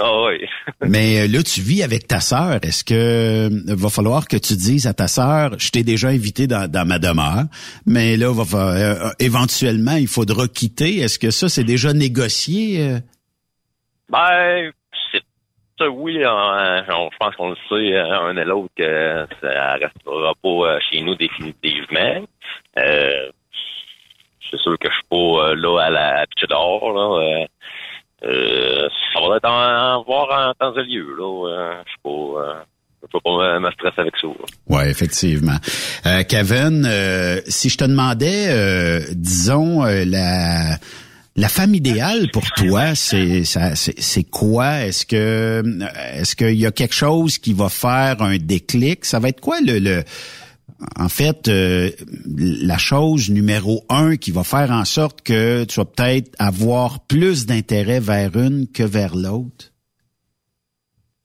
Ah 0.00 0.24
oui. 0.26 0.46
Mais 0.88 1.20
euh, 1.22 1.28
là, 1.28 1.42
tu 1.44 1.60
vis 1.60 1.82
avec 1.84 2.08
ta 2.08 2.18
sœur. 2.20 2.58
Est-ce 2.62 2.82
que 2.82 2.94
euh, 2.94 3.74
va 3.76 3.88
falloir 3.88 4.26
que 4.26 4.36
tu 4.36 4.54
dises 4.56 4.86
à 4.88 4.94
ta 4.94 5.06
sœur, 5.06 5.52
je 5.58 5.70
t'ai 5.70 5.84
déjà 5.84 6.08
invité 6.08 6.46
dans, 6.46 6.68
dans 6.70 6.84
ma 6.86 6.98
demeure, 6.98 7.44
mais 7.86 8.16
là, 8.16 8.32
va, 8.32 8.44
fa- 8.44 8.72
euh, 8.74 9.10
éventuellement, 9.20 9.94
il 9.96 10.08
faudra 10.08 10.48
quitter. 10.48 10.98
Est-ce 10.98 11.18
que 11.20 11.30
ça, 11.30 11.48
c'est 11.48 11.64
déjà 11.64 11.92
négocié? 11.92 12.80
euh? 12.82 12.98
Ben, 14.10 14.70
oui, 15.88 16.22
euh, 16.22 16.82
on- 16.90 17.10
je 17.10 17.16
pense 17.18 17.34
qu'on 17.36 17.50
le 17.50 17.56
sait, 17.68 17.94
euh, 17.96 18.20
un 18.20 18.36
et 18.36 18.44
l'autre, 18.44 18.72
que 18.76 19.26
ça 19.40 19.74
restera 19.74 20.32
pas 20.42 20.48
euh, 20.48 20.78
chez 20.90 21.00
nous 21.02 21.14
définitivement. 21.14 22.24
Euh, 22.78 23.30
c'est 24.50 24.58
sûr 24.60 24.78
que 24.78 24.88
je 24.88 24.94
suis 24.94 25.04
pas 25.10 25.54
là 25.54 25.78
à 25.84 25.90
la 25.90 26.26
pitcher 26.26 26.46
dehors, 26.48 26.92
là. 26.92 27.46
Euh, 28.24 28.88
ça 29.12 29.20
va 29.20 29.36
être 29.36 29.48
en, 29.48 30.02
voir 30.04 30.48
en 30.48 30.54
temps 30.54 30.78
et 30.78 30.84
lieu, 30.84 31.14
là. 31.18 31.82
Je 31.84 31.90
suis 31.90 32.00
pas, 32.02 32.64
je 33.02 33.08
peux 33.08 33.20
pas 33.20 33.58
me, 33.58 33.70
stresser 33.72 34.00
avec 34.00 34.16
ça. 34.16 34.28
Ouais, 34.68 34.90
effectivement. 34.90 35.56
Euh, 36.06 36.22
Kevin, 36.28 36.86
euh, 36.86 37.40
si 37.46 37.68
je 37.68 37.76
te 37.76 37.84
demandais, 37.84 38.46
euh, 38.48 39.00
disons, 39.12 39.82
la 39.84 40.76
la 41.36 41.48
femme 41.48 41.74
idéale 41.74 42.30
pour 42.32 42.44
toi, 42.52 42.94
c'est 42.94 44.30
quoi? 44.30 44.80
Est-ce 44.80 45.06
que 45.06 45.62
est-ce 46.14 46.36
qu'il 46.36 46.54
y 46.54 46.66
a 46.66 46.72
quelque 46.72 46.94
chose 46.94 47.38
qui 47.38 47.52
va 47.52 47.68
faire 47.68 48.22
un 48.22 48.36
déclic? 48.36 49.04
Ça 49.04 49.18
va 49.18 49.28
être 49.28 49.40
quoi 49.40 49.58
le, 49.60 50.02
en 50.98 51.08
fait 51.08 51.48
euh, 51.48 51.90
la 52.26 52.78
chose 52.78 53.30
numéro 53.30 53.84
un 53.88 54.16
qui 54.16 54.30
va 54.30 54.44
faire 54.44 54.70
en 54.70 54.84
sorte 54.84 55.22
que 55.22 55.64
tu 55.64 55.80
vas 55.80 55.86
peut-être 55.86 56.30
avoir 56.38 57.00
plus 57.06 57.46
d'intérêt 57.46 58.00
vers 58.00 58.36
une 58.36 58.66
que 58.72 58.82
vers 58.82 59.14
l'autre? 59.14 59.72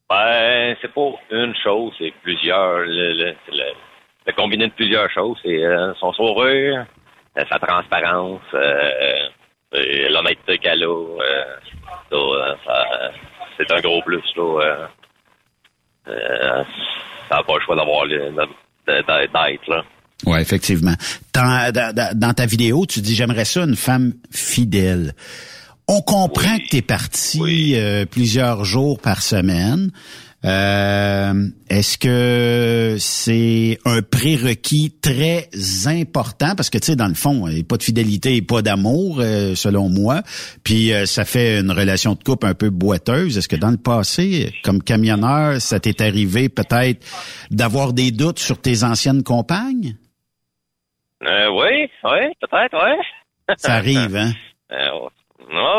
Ben, 0.09 0.75
c'est 0.81 0.91
pas 0.91 1.11
une 1.29 1.53
chose, 1.63 1.93
c'est 1.99 2.13
plusieurs. 2.23 2.79
Le, 2.79 3.13
le, 3.13 3.35
le, 3.51 3.73
le 4.25 4.33
combiné 4.33 4.67
de 4.67 4.73
plusieurs 4.73 5.09
choses. 5.11 5.37
C'est 5.43 5.63
euh, 5.63 5.93
son 5.99 6.13
sourire, 6.13 6.85
euh, 7.37 7.43
sa 7.49 7.59
transparence, 7.59 8.41
euh, 8.53 9.29
l'honnêteté 9.73 10.57
qu'elle 10.57 10.83
a. 10.83 10.87
euh, 10.87 11.43
ça, 12.09 12.15
euh, 12.15 12.55
ça- 12.65 13.11
c'est 13.57 13.71
un 13.71 13.81
gros 13.81 14.01
plus. 14.03 14.21
Là, 14.35 14.61
euh, 14.61 14.87
euh, 16.07 16.63
ça 17.29 17.35
n'a 17.37 17.43
pas 17.43 17.55
le 17.55 17.61
choix 17.65 17.75
d'avoir 17.75 18.07
d'être 18.07 19.67
là. 19.69 19.83
Ouais, 20.25 20.41
effectivement. 20.41 20.93
Dans, 21.33 21.71
dans- 21.73 21.93
dans- 21.95 22.17
dans 22.17 22.33
ta 22.33 22.45
vidéo, 22.45 22.85
tu 22.85 23.01
dis 23.01 23.15
j'aimerais 23.15 23.45
ça 23.45 23.61
une 23.63 23.75
femme 23.75 24.13
fidèle. 24.31 25.13
On 25.87 26.01
comprend 26.01 26.57
que 26.57 26.67
tu 26.69 26.77
es 26.77 26.81
parti 26.81 27.73
euh, 27.75 28.05
plusieurs 28.05 28.63
jours 28.65 28.99
par 28.99 29.21
semaine. 29.21 29.91
Euh, 30.45 31.33
Est-ce 31.69 31.97
que 31.97 32.95
c'est 32.97 33.77
un 33.83 34.01
prérequis 34.01 34.93
très 35.01 35.49
important? 35.85 36.55
Parce 36.55 36.69
que 36.69 36.77
tu 36.77 36.85
sais 36.85 36.95
dans 36.95 37.07
le 37.09 37.13
fond, 37.13 37.47
il 37.47 37.55
n'y 37.55 37.61
a 37.61 37.63
pas 37.63 37.75
de 37.77 37.83
fidélité 37.83 38.35
et 38.37 38.41
pas 38.41 38.61
d'amour 38.61 39.19
euh, 39.19 39.53
selon 39.55 39.89
moi. 39.89 40.21
Puis 40.63 40.93
euh, 40.93 41.05
ça 41.05 41.25
fait 41.25 41.59
une 41.59 41.71
relation 41.71 42.13
de 42.13 42.23
couple 42.23 42.47
un 42.47 42.53
peu 42.53 42.69
boiteuse. 42.69 43.37
Est-ce 43.37 43.49
que 43.49 43.57
dans 43.57 43.71
le 43.71 43.77
passé, 43.77 44.53
comme 44.63 44.81
camionneur, 44.81 45.59
ça 45.59 45.79
t'est 45.79 46.01
arrivé 46.01 46.47
peut-être 46.47 47.05
d'avoir 47.51 47.91
des 47.91 48.11
doutes 48.11 48.39
sur 48.39 48.61
tes 48.61 48.83
anciennes 48.83 49.23
compagnes? 49.23 49.95
Euh, 51.25 51.49
oui, 51.49 51.89
oui, 52.05 52.33
peut-être, 52.39 52.77
oui. 52.81 53.55
Ça 53.57 53.73
arrive, 53.73 54.15
hein? 54.15 54.31
Euh, 54.71 55.09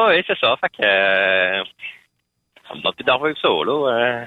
oui, 0.08 0.24
c'est 0.26 0.36
ça. 0.40 0.56
Fait 0.60 0.68
que 0.68 0.84
euh, 0.84 1.62
ça 1.62 1.79
me 2.76 2.82
plus 3.22 3.34
ça, 3.40 3.48
là. 3.48 4.22
euh. 4.22 4.24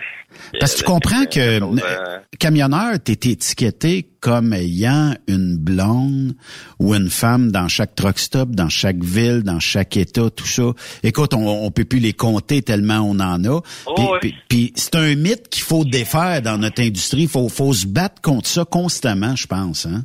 Parce 0.60 0.74
que 0.74 0.78
tu 0.80 0.84
comprends 0.84 1.26
que 1.26 1.40
Euh, 1.62 2.18
camionneur, 2.40 2.94
t'es 3.04 3.14
étiqueté 3.14 4.08
comme 4.20 4.52
ayant 4.54 5.14
une 5.28 5.58
blonde 5.58 6.34
ou 6.80 6.96
une 6.96 7.10
femme 7.10 7.52
dans 7.52 7.68
chaque 7.68 7.94
truck 7.94 8.18
stop, 8.18 8.50
dans 8.50 8.70
chaque 8.70 9.04
ville, 9.04 9.44
dans 9.44 9.60
chaque 9.60 9.96
état, 9.96 10.30
tout 10.32 10.48
ça. 10.48 10.64
Écoute, 11.04 11.34
on, 11.36 11.48
on 11.66 11.70
peut 11.72 11.86
plus 11.86 12.00
les 12.00 12.14
compter 12.14 12.62
tellement 12.64 13.00
on 13.02 13.20
en 13.20 13.44
a. 13.46 13.62
Oh, 13.86 13.94
Puis- 13.96 14.06
ouais. 14.06 14.20
puis- 14.22 14.36
Puis 14.50 14.74
c'est 14.76 14.96
un 14.96 15.16
mythe 15.16 15.50
qu'il 15.50 15.64
faut 15.64 15.86
défaire 15.86 16.42
dans 16.42 16.58
notre 16.58 16.82
industrie. 16.82 17.28
Faut, 17.28 17.48
faut 17.50 17.74
se 17.74 17.86
battre 17.86 18.22
contre 18.22 18.48
ça 18.48 18.66
constamment, 18.66 19.36
je 19.36 19.46
pense. 19.48 19.86
Hein? 19.86 20.04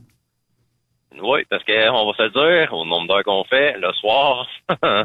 Oui, 1.22 1.40
parce 1.50 1.64
que 1.64 1.90
on 1.90 2.06
va 2.06 2.16
se 2.16 2.30
dire, 2.32 2.72
au 2.72 2.84
nombre 2.84 3.08
d'heures 3.08 3.24
qu'on 3.24 3.44
fait, 3.44 3.74
le 3.78 3.92
soir, 4.00 4.46
euh, 4.84 5.04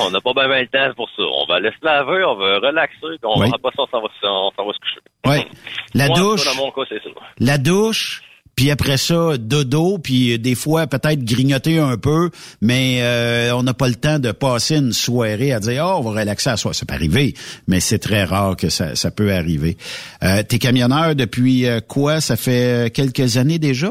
on 0.00 0.10
n'a 0.10 0.20
pas 0.20 0.32
bien 0.34 0.60
le 0.60 0.66
temps 0.68 0.94
pour 0.96 1.08
ça. 1.16 1.22
On 1.22 1.46
va 1.46 1.56
aller 1.56 1.70
se 1.70 1.84
laver, 1.84 2.24
on 2.24 2.36
va 2.36 2.58
relaxer, 2.58 2.96
puis 3.00 3.18
on 3.24 3.38
Oui. 3.40 3.50
va 3.50 3.58
pas 3.58 3.70
ça, 3.76 3.82
on 3.82 3.86
s'en 3.86 4.00
va, 4.00 4.08
on 4.58 4.66
va 4.66 4.72
se 4.72 4.78
coucher. 4.78 5.00
Ouais. 5.26 5.46
La 5.94 6.08
Moi, 6.08 6.16
douche. 6.18 6.44
dans 6.44 6.64
mon 6.64 6.70
cas, 6.70 6.82
c'est 6.88 7.02
ça. 7.02 7.10
la 7.38 7.58
douche, 7.58 8.22
puis 8.56 8.70
après 8.70 8.96
ça, 8.98 9.36
dodo, 9.38 9.98
puis 9.98 10.38
des 10.38 10.54
fois 10.54 10.86
peut-être 10.86 11.24
grignoter 11.24 11.78
un 11.80 11.96
peu, 11.96 12.30
mais 12.60 12.98
euh, 13.02 13.52
on 13.56 13.62
n'a 13.64 13.74
pas 13.74 13.88
le 13.88 13.96
temps 13.96 14.18
de 14.20 14.30
passer 14.30 14.76
une 14.76 14.92
soirée 14.92 15.52
à 15.52 15.58
dire 15.60 15.84
oh 15.84 15.96
on 15.98 16.00
va 16.02 16.20
relaxer 16.20 16.50
à 16.50 16.56
soi. 16.56 16.72
Ça 16.72 16.86
peut 16.86 16.94
arriver, 16.94 17.34
mais 17.66 17.80
c'est 17.80 17.98
très 17.98 18.22
rare 18.24 18.56
que 18.56 18.68
ça, 18.68 18.94
ça 18.94 19.10
peut 19.10 19.32
arriver. 19.32 19.76
Euh, 20.22 20.42
t'es 20.48 20.58
camionneur 20.58 21.16
depuis 21.16 21.66
euh, 21.66 21.80
quoi? 21.80 22.20
Ça 22.20 22.36
fait 22.36 22.92
quelques 22.94 23.36
années 23.38 23.58
déjà? 23.58 23.90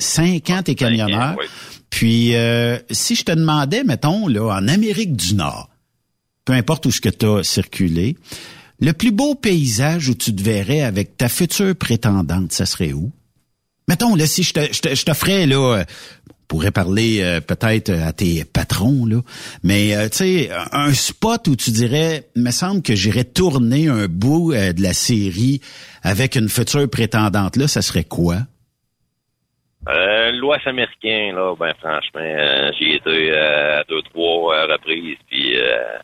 Cinq 0.00 0.50
ans. 0.50 0.62
T'es 0.62 0.74
camionneur. 0.74 1.36
oui. 1.38 1.46
Puis 1.90 2.34
euh, 2.36 2.78
si 2.90 3.14
je 3.16 3.24
te 3.24 3.32
demandais, 3.32 3.84
mettons 3.84 4.28
là, 4.28 4.56
en 4.56 4.68
Amérique 4.68 5.16
du 5.16 5.34
Nord, 5.34 5.68
peu 6.44 6.52
importe 6.52 6.86
où 6.86 6.90
ce 6.90 7.00
que 7.00 7.08
tu 7.08 7.26
as 7.26 7.42
circulé, 7.42 8.16
le 8.80 8.92
plus 8.92 9.10
beau 9.10 9.34
paysage 9.34 10.08
où 10.08 10.14
tu 10.14 10.34
te 10.34 10.42
verrais 10.42 10.82
avec 10.82 11.16
ta 11.16 11.28
future 11.28 11.76
prétendante, 11.76 12.52
ça 12.52 12.64
serait 12.64 12.92
où? 12.92 13.12
Mettons, 13.88 14.14
là, 14.14 14.26
si 14.26 14.42
je 14.42 14.54
te, 14.54 14.72
je 14.72 14.80
te, 14.80 14.94
je 14.94 15.04
te 15.04 15.12
ferais, 15.12 15.46
là, 15.46 15.78
euh, 15.78 15.84
on 16.28 16.32
pourrait 16.46 16.70
parler 16.70 17.18
euh, 17.20 17.40
peut-être 17.40 17.90
à 17.90 18.12
tes 18.12 18.44
patrons 18.44 19.00
patron, 19.00 19.06
là. 19.06 19.20
Mais, 19.62 19.96
euh, 19.96 20.08
tu 20.08 20.18
sais, 20.18 20.50
un 20.72 20.94
spot 20.94 21.48
où 21.48 21.56
tu 21.56 21.70
dirais, 21.72 22.28
me 22.36 22.50
semble 22.52 22.82
que 22.82 22.94
j'irais 22.94 23.24
tourner 23.24 23.88
un 23.88 24.06
bout 24.06 24.52
euh, 24.52 24.72
de 24.72 24.82
la 24.82 24.94
série 24.94 25.60
avec 26.02 26.36
une 26.36 26.48
future 26.48 26.88
prétendante, 26.88 27.56
là, 27.56 27.68
ça 27.68 27.82
serait 27.82 28.04
quoi? 28.04 28.38
Euh, 29.88 30.30
L'Ouest 30.32 30.66
américain, 30.66 31.32
là, 31.34 31.54
ben 31.58 31.72
franchement, 31.80 32.20
euh, 32.20 32.70
j'y 32.78 32.92
été 32.96 33.32
euh, 33.32 33.80
à 33.80 33.84
deux, 33.84 34.02
trois 34.02 34.54
euh, 34.54 34.66
reprises, 34.66 35.16
puis 35.28 35.58
euh, 35.58 35.98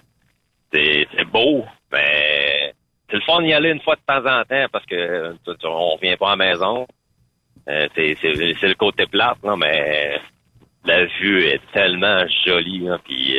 c'est 0.73 1.25
beau, 1.31 1.65
mais 1.93 2.73
c'est 3.09 3.17
le 3.17 3.23
fun 3.23 3.43
d'y 3.43 3.53
aller 3.53 3.71
une 3.71 3.81
fois 3.81 3.97
de 3.97 4.01
temps 4.07 4.25
en 4.27 4.45
temps 4.45 4.67
parce 4.73 4.85
que 4.87 5.35
on 5.65 5.91
revient 5.97 6.17
pas 6.17 6.33
à 6.33 6.37
la 6.37 6.47
maison. 6.47 6.87
C'est 7.67 8.17
le 8.63 8.75
côté 8.75 9.07
plate, 9.07 9.39
là, 9.43 9.57
mais 9.57 10.21
la 10.85 11.05
vue 11.05 11.45
est 11.45 11.61
tellement 11.73 12.25
jolie, 12.47 12.81
là, 12.81 12.99
puis 13.05 13.37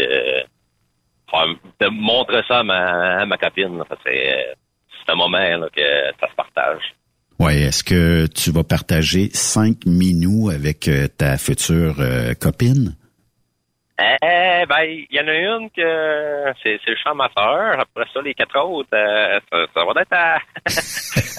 faire- 1.32 1.56
de 1.80 1.88
montrer 1.88 2.44
ça 2.48 2.60
à 2.60 2.64
ma, 2.64 3.20
à 3.22 3.26
ma 3.26 3.38
copine, 3.38 3.84
c'est 4.04 4.56
un 5.10 5.16
moment 5.16 5.38
là, 5.40 5.68
que 5.76 6.12
ça 6.20 6.28
se 6.30 6.36
partage. 6.36 6.82
Ouais, 7.40 7.62
est-ce 7.62 7.84
que 7.84 8.26
tu 8.26 8.52
vas 8.52 8.64
partager 8.64 9.30
cinq 9.34 9.86
minous 9.86 10.50
avec 10.50 10.88
euh, 10.88 11.08
ta 11.08 11.38
future 11.38 11.98
euh, 12.00 12.34
copine? 12.34 12.96
Eh 14.00 14.64
ben, 14.70 14.84
il 14.84 15.08
y 15.10 15.20
en 15.20 15.28
a 15.28 15.34
une 15.34 15.70
que 15.72 16.54
c'est 16.62 16.80
c'est 16.86 16.92
le 16.92 16.98
champ 17.04 17.16
ma 17.16 17.30
soeur. 17.36 17.80
Après 17.80 18.06
ça, 18.14 18.22
les 18.24 18.36
quatre 18.36 18.56
autres, 18.60 18.90
euh, 18.94 19.40
ça, 19.52 19.58
ça 19.74 19.86
va 19.86 20.02
être 20.02 20.14
à, 20.14 20.38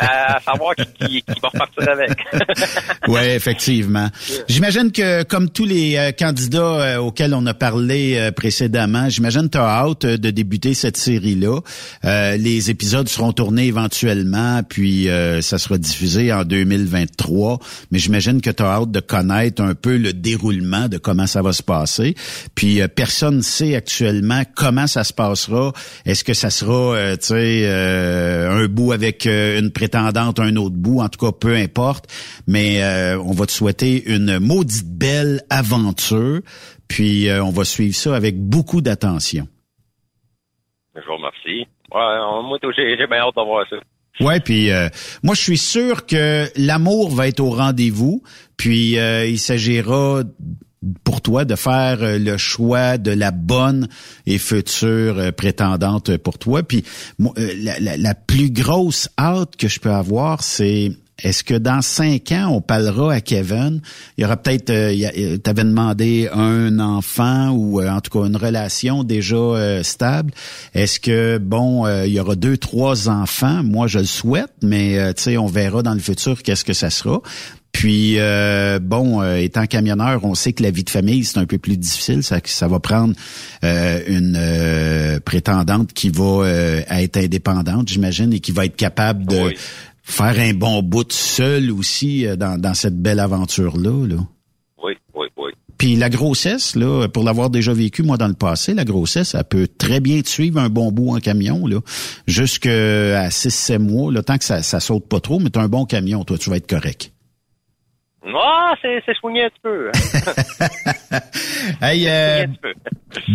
à 0.37 0.41
savoir 0.41 0.75
qui, 0.75 1.23
qui, 1.23 1.41
va 1.41 1.49
repartir 1.49 1.89
avec. 1.89 2.11
Oui, 3.09 3.21
effectivement. 3.25 4.09
J'imagine 4.49 4.93
que 4.93 5.23
comme 5.23 5.51
tous 5.51 5.65
les 5.65 5.97
euh, 5.97 6.11
candidats 6.11 6.97
euh, 6.97 6.97
auxquels 6.99 7.33
on 7.33 7.47
a 7.47 7.55
parlé 7.55 8.17
euh, 8.19 8.33
précédemment, 8.33 9.09
j'imagine 9.09 9.43
que 9.43 9.53
tu 9.53 9.59
as 9.59 9.85
hâte 9.85 10.07
de 10.07 10.31
débuter 10.31 10.75
cette 10.75 10.97
série-là. 10.97 11.61
Euh, 12.05 12.37
les 12.37 12.71
épisodes 12.71 13.09
seront 13.09 13.33
tournés 13.33 13.67
éventuellement, 13.67 14.63
puis 14.69 15.09
euh, 15.09 15.41
ça 15.43 15.59
sera 15.59 15.79
diffusé 15.79 16.33
en 16.33 16.45
2023. 16.45 17.61
Mais 17.93 17.99
j'imagine 17.99 18.41
que 18.41 18.51
tu 18.51 18.63
as 18.63 18.67
hâte 18.67 18.91
de 18.91 19.01
connaître 19.01 19.63
un 19.63 19.75
peu 19.75 19.97
le 19.97 20.13
déroulement 20.13 20.89
de 20.89 20.99
comment 20.99 21.27
ça 21.27 21.41
va 21.41 21.53
se 21.53 21.63
passer. 21.63 22.15
Puis 22.55 22.81
euh, 22.81 22.89
personne 22.89 23.39
ne 23.39 23.43
sait 23.43 23.75
actuellement 23.75 24.43
comment 24.57 24.87
ça 24.87 25.05
se 25.05 25.13
passera. 25.13 25.73
Est-ce 26.05 26.25
que 26.25 26.35
ça 26.35 26.51
sera, 26.51 26.97
euh, 26.97 27.17
tu 27.17 27.29
sais, 27.29 27.63
euh, 27.65 28.51
un 28.51 28.67
bout 28.67 28.93
avec 28.93 29.27
euh, 29.27 29.59
une 29.59 29.71
prétendante, 29.71 30.41
un 30.41 30.57
autre 30.57 30.77
bout, 30.77 31.01
en 31.01 31.09
tout 31.09 31.25
cas, 31.25 31.33
peu 31.33 31.55
importe. 31.55 32.07
Mais 32.47 32.83
euh, 32.83 33.19
on 33.21 33.33
va 33.33 33.47
te 33.47 33.53
souhaiter 33.53 34.11
une 34.11 34.39
maudite 34.39 34.89
belle 34.89 35.43
aventure. 35.51 36.41
Puis 36.89 37.29
euh, 37.29 37.43
on 37.45 37.51
va 37.51 37.65
suivre 37.65 37.95
ça 37.95 38.17
avec 38.17 38.39
beaucoup 38.39 38.81
d'attention. 38.81 39.47
Je 40.95 41.01
vous 41.07 41.17
remercie. 41.17 41.69
Ouais, 41.95 42.43
moi, 42.43 42.59
j'ai 42.77 42.97
j'ai 42.99 43.07
bien 43.07 43.19
hâte 43.19 43.37
de 43.37 43.45
voir 43.45 43.65
ça. 43.71 43.77
Ouais, 44.21 44.41
puis 44.41 44.73
euh, 44.73 44.89
moi 45.23 45.35
je 45.37 45.41
suis 45.43 45.59
sûr 45.59 46.05
que 46.05 46.47
l'amour 46.57 47.11
va 47.11 47.29
être 47.29 47.39
au 47.39 47.51
rendez-vous, 47.51 48.23
puis 48.57 48.99
euh, 48.99 49.27
il 49.27 49.39
s'agira 49.39 50.23
pour 51.05 51.21
toi 51.21 51.45
de 51.45 51.57
faire 51.57 52.03
euh, 52.03 52.19
le 52.19 52.37
choix 52.37 52.99
de 52.99 53.11
la 53.11 53.31
bonne 53.31 53.89
et 54.27 54.39
future 54.39 55.19
euh, 55.19 55.33
prétendante 55.33 56.17
pour 56.19 56.39
toi. 56.39 56.63
Puis 56.63 56.85
euh, 57.21 57.77
la, 57.81 58.15
plus 58.15 58.51
grosse 58.51 59.09
hâte 59.19 59.57
que 59.57 59.69
je 59.69 59.81
peux 59.81 59.91
avoir, 59.91 60.43
c'est 60.43 60.93
est-ce 61.21 61.43
que 61.43 61.55
dans 61.55 61.83
cinq 61.83 62.31
ans, 62.31 62.51
on 62.53 62.61
parlera 62.61 63.15
à 63.15 63.21
Kevin? 63.21 63.81
Il 64.17 64.23
y 64.23 64.25
aura 64.25 64.37
peut-être, 64.37 64.71
euh, 64.71 65.37
tu 65.43 65.51
avais 65.51 65.65
demandé 65.65 66.29
un 66.33 66.79
enfant 66.79 67.51
ou 67.51 67.83
en 67.83 68.01
tout 68.01 68.17
cas 68.17 68.27
une 68.29 68.37
relation 68.37 69.03
déjà 69.03 69.83
stable. 69.83 70.33
Est-ce 70.75 71.01
que, 71.01 71.39
bon, 71.39 71.89
il 72.05 72.13
y 72.13 72.21
aura 72.21 72.37
deux, 72.37 72.57
trois 72.57 73.09
enfants? 73.09 73.65
Moi, 73.65 73.89
je 73.89 73.99
le 73.99 74.05
souhaite, 74.05 74.53
mais 74.63 75.13
tu 75.15 75.25
sais, 75.25 75.37
on 75.37 75.47
verra 75.47 75.83
dans 75.83 75.95
le 75.95 75.99
futur 75.99 76.41
qu'est-ce 76.41 76.65
que 76.65 76.73
ça 76.73 76.89
sera. 76.89 77.21
Puis, 77.73 78.19
euh, 78.19 78.81
bon, 78.81 79.23
euh, 79.23 79.37
étant 79.37 79.67
camionneur, 79.67 80.25
on 80.25 80.35
sait 80.35 80.53
que 80.53 80.63
la 80.63 80.71
vie 80.71 80.85
de 80.85 80.91
famille, 80.91 81.25
c'est 81.25 81.39
un 81.39 81.47
peu 81.47 81.59
plus 81.59 81.77
difficile. 81.77 82.23
Ça, 82.23 82.41
ça 82.45 82.67
va 82.67 82.81
prendre 82.81 83.15
euh, 83.63 84.01
une 84.09 84.37
euh, 84.37 85.21
prétendante 85.21 85.93
qui 85.93 86.09
va 86.09 86.45
euh, 86.45 86.83
être 86.91 87.19
indépendante, 87.19 87.89
j'imagine, 87.89 88.33
et 88.33 88.41
qui 88.41 88.53
va 88.53 88.65
être 88.65 88.77
capable 88.77 89.27
de 89.27 89.55
faire 90.03 90.39
un 90.39 90.55
bon 90.55 90.83
bout 90.83 91.13
seul 91.13 91.71
aussi 91.71 92.27
euh, 92.27 92.37
dans, 92.37 92.61
dans 92.61 92.75
cette 92.75 93.01
belle 93.01 93.21
aventure-là. 93.21 94.07
Là. 94.09 94.17
Oui, 94.83 94.95
oui, 95.15 95.27
oui. 95.37 95.51
Puis 95.77 95.95
la 95.95 96.11
grossesse, 96.11 96.75
là, 96.75 97.07
pour 97.07 97.23
l'avoir 97.23 97.51
déjà 97.51 97.73
vécu 97.73 98.03
moi 98.03 98.17
dans 98.17 98.27
le 98.27 98.35
passé, 98.35 98.75
la 98.75 98.85
grossesse, 98.85 99.37
elle 99.37 99.45
peut 99.45 99.69
très 99.69 100.01
bien 100.01 100.21
te 100.23 100.29
suivre 100.29 100.59
un 100.59 100.69
bon 100.69 100.91
bout 100.91 101.11
en 101.11 101.21
camion, 101.21 101.67
là, 101.67 101.79
jusqu'à 102.27 103.29
6-7 103.29 103.79
mois, 103.79 104.11
le 104.11 104.23
temps 104.25 104.39
que 104.39 104.45
ça, 104.45 104.63
ça 104.63 104.81
saute 104.81 105.07
pas 105.07 105.21
trop, 105.21 105.39
mais 105.39 105.51
t'as 105.51 105.63
un 105.63 105.69
bon 105.69 105.85
camion, 105.85 106.25
toi, 106.25 106.39
tu 106.39 106.51
vas 106.51 106.57
être 106.57 106.69
correct. 106.69 107.13
Ah, 108.27 108.75
c'est 108.83 109.03
c'est 109.07 109.15
soigné 109.17 109.45
un 109.45 109.49
petit 109.49 109.61
peu. 109.63 109.91
hein. 109.91 111.19
Hey, 111.83 112.09
euh, 112.09 112.45
Un 112.45 112.49
petit 112.49 112.59
peu. 112.61 112.73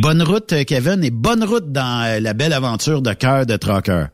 bonne 0.01 0.21
route, 0.23 0.53
euh, 0.53 0.63
Kevin, 0.63 1.03
et 1.03 1.11
bonne 1.11 1.43
route 1.43 1.71
dans 1.71 2.03
euh, 2.05 2.19
la 2.19 2.33
belle 2.33 2.53
aventure 2.53 3.01
de 3.01 3.13
cœur 3.13 3.45
de 3.45 3.55
Trucker. 3.57 4.05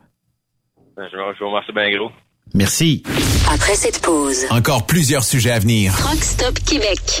Je, 0.96 1.02
je 1.10 1.44
vous 1.44 1.50
remercie 1.50 1.72
bien 1.72 1.90
gros. 1.96 2.10
Merci. 2.54 3.02
Après 3.52 3.74
cette 3.74 4.00
pause, 4.02 4.44
Encore 4.50 4.86
plusieurs 4.86 5.24
sujets 5.24 5.52
à 5.52 5.58
venir. 5.58 5.92
Truck 5.96 6.22
Stop 6.22 6.54
Québec. 6.66 7.20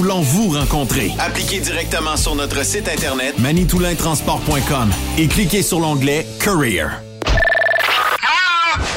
voulons 0.00 0.22
vous 0.22 0.58
rencontrer. 0.58 1.12
Appliquez 1.18 1.60
directement 1.60 2.16
sur 2.16 2.34
notre 2.34 2.64
site 2.64 2.88
Internet 2.88 3.38
manitoulintransport.com 3.38 4.90
et 5.18 5.26
cliquez 5.26 5.62
sur 5.62 5.78
l'onglet 5.78 6.26
Career. 6.42 6.88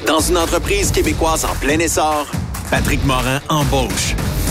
Dans 0.07 0.19
une 0.19 0.37
entreprise 0.37 0.91
québécoise 0.91 1.45
en 1.45 1.55
plein 1.55 1.79
essor, 1.79 2.27
Patrick 2.69 3.03
Morin 3.05 3.41
embauche 3.49 4.15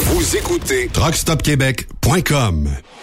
Vous 0.00 0.36
écoutez 0.36 0.88
TruckStopQuébec.com. 0.92 2.70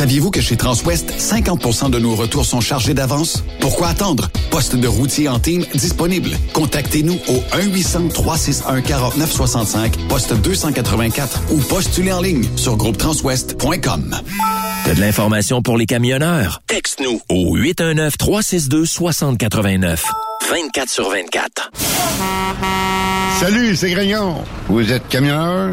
Saviez-vous 0.00 0.30
que 0.30 0.40
chez 0.40 0.56
Transwest, 0.56 1.12
50% 1.18 1.90
de 1.90 1.98
nos 1.98 2.14
retours 2.14 2.46
sont 2.46 2.62
chargés 2.62 2.94
d'avance? 2.94 3.44
Pourquoi 3.60 3.88
attendre? 3.88 4.30
Poste 4.50 4.74
de 4.74 4.88
routier 4.88 5.28
en 5.28 5.38
team 5.38 5.62
disponible. 5.74 6.30
Contactez-nous 6.54 7.18
au 7.28 7.42
1-800-361-4965, 7.54 10.08
poste 10.08 10.32
284 10.32 11.42
ou 11.50 11.58
postulez 11.58 12.12
en 12.12 12.22
ligne 12.22 12.48
sur 12.56 12.78
groupetranswest.com. 12.78 14.16
T'as 14.86 14.94
de 14.94 15.00
l'information 15.00 15.60
pour 15.60 15.76
les 15.76 15.84
camionneurs? 15.84 16.62
Texte-nous 16.66 17.20
au 17.28 17.58
819-362-6089. 17.58 19.98
24 20.50 20.88
sur 20.88 21.10
24. 21.10 21.72
Salut, 23.38 23.76
c'est 23.76 23.90
Grignon. 23.90 24.36
Vous 24.66 24.90
êtes 24.90 25.06
camionneur? 25.08 25.72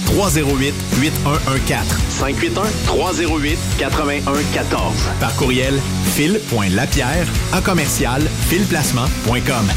308 0.15 0.73
8114. 1.01 2.01
581-308-8114. 2.21 3.57
Par 5.19 5.35
courriel, 5.35 5.79
fil.lapierre 6.13 7.27
à 7.53 7.61
commercial 7.61 8.21
filplacement.com. 8.49 9.71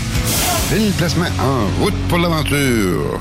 Fil 0.70 0.92
Placement 0.92 1.30
en 1.40 1.66
route 1.82 1.94
pour 2.08 2.18
l'aventure. 2.18 3.20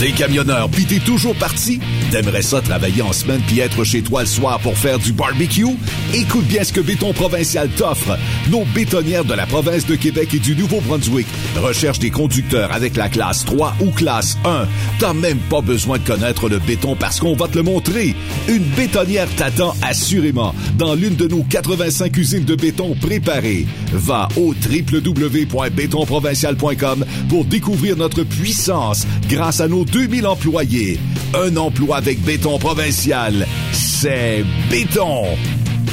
Des 0.00 0.10
camionneurs 0.10 0.68
pis 0.70 0.86
t'es 0.86 0.98
toujours 0.98 1.36
parti? 1.36 1.78
T'aimerais 2.10 2.42
ça 2.42 2.60
travailler 2.60 3.02
en 3.02 3.12
semaine 3.12 3.40
puis 3.46 3.60
être 3.60 3.84
chez 3.84 4.02
toi 4.02 4.22
le 4.22 4.26
soir 4.26 4.58
pour 4.58 4.76
faire 4.76 4.98
du 4.98 5.12
barbecue? 5.12 5.68
Écoute 6.12 6.46
bien 6.46 6.64
ce 6.64 6.72
que 6.72 6.80
Béton 6.80 7.12
Provincial 7.12 7.68
t'offre. 7.68 8.18
Nos 8.50 8.64
bétonnières 8.74 9.24
de 9.24 9.34
la 9.34 9.46
province 9.46 9.86
de 9.86 9.94
Québec 9.94 10.34
et 10.34 10.40
du 10.40 10.56
Nouveau-Brunswick 10.56 11.28
recherchent 11.56 12.00
des 12.00 12.10
conducteurs 12.10 12.72
avec 12.72 12.96
la 12.96 13.08
classe 13.08 13.44
3 13.44 13.76
ou 13.80 13.92
classe 13.92 14.36
1. 14.44 14.66
T'as 14.98 15.14
même 15.14 15.38
pas 15.38 15.60
besoin 15.60 15.98
de 15.98 16.04
connaître 16.04 16.48
le 16.48 16.58
béton 16.58 16.96
parce 16.96 17.20
qu'on 17.20 17.36
va 17.36 17.46
te 17.46 17.56
le 17.56 17.62
montrer. 17.62 18.16
Une 18.48 18.64
bétonnière 18.76 19.28
t'attend 19.36 19.76
assurément 19.80 20.56
dans 20.76 20.94
l'une 20.94 21.14
de 21.14 21.28
nos 21.28 21.44
85 21.44 22.16
usines 22.16 22.44
de 22.44 22.56
béton 22.56 22.96
préparées. 23.00 23.64
Va 23.92 24.26
au 24.36 24.54
www.bétonprovincial.com 24.54 27.04
pour 27.28 27.44
découvrir 27.44 27.96
notre 27.96 28.24
puissance 28.24 29.06
grâce 29.28 29.60
à 29.60 29.68
nos 29.68 29.83
2000 29.84 30.26
employés. 30.26 30.98
Un 31.34 31.56
emploi 31.56 31.96
avec 31.96 32.20
béton 32.22 32.58
provincial, 32.58 33.46
c'est 33.72 34.44
béton. 34.70 35.24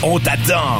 On 0.04 0.20
t'attend. 0.20 0.80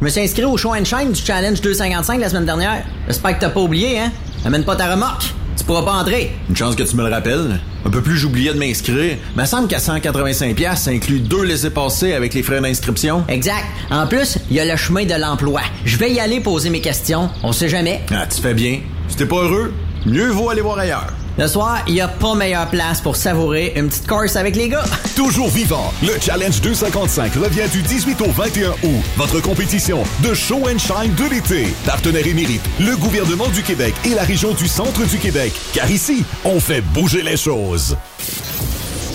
Je 0.00 0.04
me 0.04 0.10
suis 0.10 0.20
inscrit 0.20 0.44
au 0.44 0.56
show 0.56 0.72
and 0.74 0.84
shine 0.84 1.10
du 1.10 1.20
Challenge 1.20 1.60
255 1.60 2.20
la 2.20 2.28
semaine 2.28 2.44
dernière. 2.44 2.84
J'espère 3.08 3.34
que 3.34 3.40
t'as 3.40 3.50
pas 3.50 3.58
oublié, 3.60 3.98
hein? 3.98 4.12
Amène 4.44 4.64
pas 4.64 4.76
ta 4.76 4.92
remorque. 4.92 5.34
Tu 5.56 5.64
pourras 5.64 5.82
pas 5.82 5.94
entrer. 5.94 6.30
Une 6.48 6.56
chance 6.56 6.76
que 6.76 6.84
tu 6.84 6.94
me 6.94 7.02
le 7.02 7.12
rappelles. 7.12 7.58
Un 7.84 7.90
peu 7.90 8.00
plus 8.00 8.16
j'oubliais 8.16 8.54
de 8.54 8.58
m'inscrire. 8.60 9.16
Mais 9.36 9.44
semble 9.44 9.66
qu'à 9.66 9.78
185$, 9.78 10.76
ça 10.76 10.90
inclut 10.92 11.18
deux 11.18 11.42
laissés-passer 11.42 12.12
avec 12.12 12.32
les 12.34 12.44
frais 12.44 12.60
d'inscription. 12.60 13.24
Exact. 13.26 13.66
En 13.90 14.06
plus, 14.06 14.38
il 14.50 14.56
y 14.56 14.60
a 14.60 14.64
le 14.64 14.76
chemin 14.76 15.04
de 15.04 15.14
l'emploi. 15.14 15.62
Je 15.84 15.96
vais 15.96 16.12
y 16.12 16.20
aller 16.20 16.38
poser 16.38 16.70
mes 16.70 16.80
questions. 16.80 17.28
On 17.42 17.50
sait 17.50 17.68
jamais. 17.68 18.00
Ah, 18.12 18.24
tu 18.32 18.40
fais 18.40 18.54
bien. 18.54 18.78
Si 19.08 19.16
t'es 19.16 19.26
pas 19.26 19.42
heureux, 19.42 19.74
mieux 20.06 20.28
vaut 20.28 20.48
aller 20.48 20.60
voir 20.60 20.78
ailleurs. 20.78 21.08
Le 21.38 21.46
soir, 21.46 21.78
il 21.86 21.94
n'y 21.94 22.00
a 22.00 22.08
pas 22.08 22.34
meilleure 22.34 22.68
place 22.68 23.00
pour 23.00 23.14
savourer 23.14 23.72
une 23.76 23.88
petite 23.88 24.08
course 24.08 24.34
avec 24.34 24.56
les 24.56 24.68
gars. 24.68 24.82
Toujours 25.16 25.48
vivant, 25.48 25.94
le 26.02 26.18
Challenge 26.20 26.60
255 26.60 27.34
revient 27.34 27.68
du 27.70 27.80
18 27.80 28.20
au 28.22 28.32
21 28.32 28.70
août. 28.70 29.04
Votre 29.16 29.40
compétition 29.40 30.02
de 30.24 30.34
show 30.34 30.68
and 30.68 30.78
shine 30.78 31.14
de 31.14 31.30
l'été. 31.30 31.68
Partenaire 31.86 32.26
émérite, 32.26 32.62
le 32.80 32.96
gouvernement 32.96 33.46
du 33.50 33.62
Québec 33.62 33.94
et 34.04 34.14
la 34.14 34.24
région 34.24 34.52
du 34.52 34.66
centre 34.66 35.06
du 35.06 35.18
Québec. 35.18 35.52
Car 35.72 35.88
ici, 35.88 36.24
on 36.44 36.58
fait 36.58 36.80
bouger 36.80 37.22
les 37.22 37.36
choses. 37.36 37.96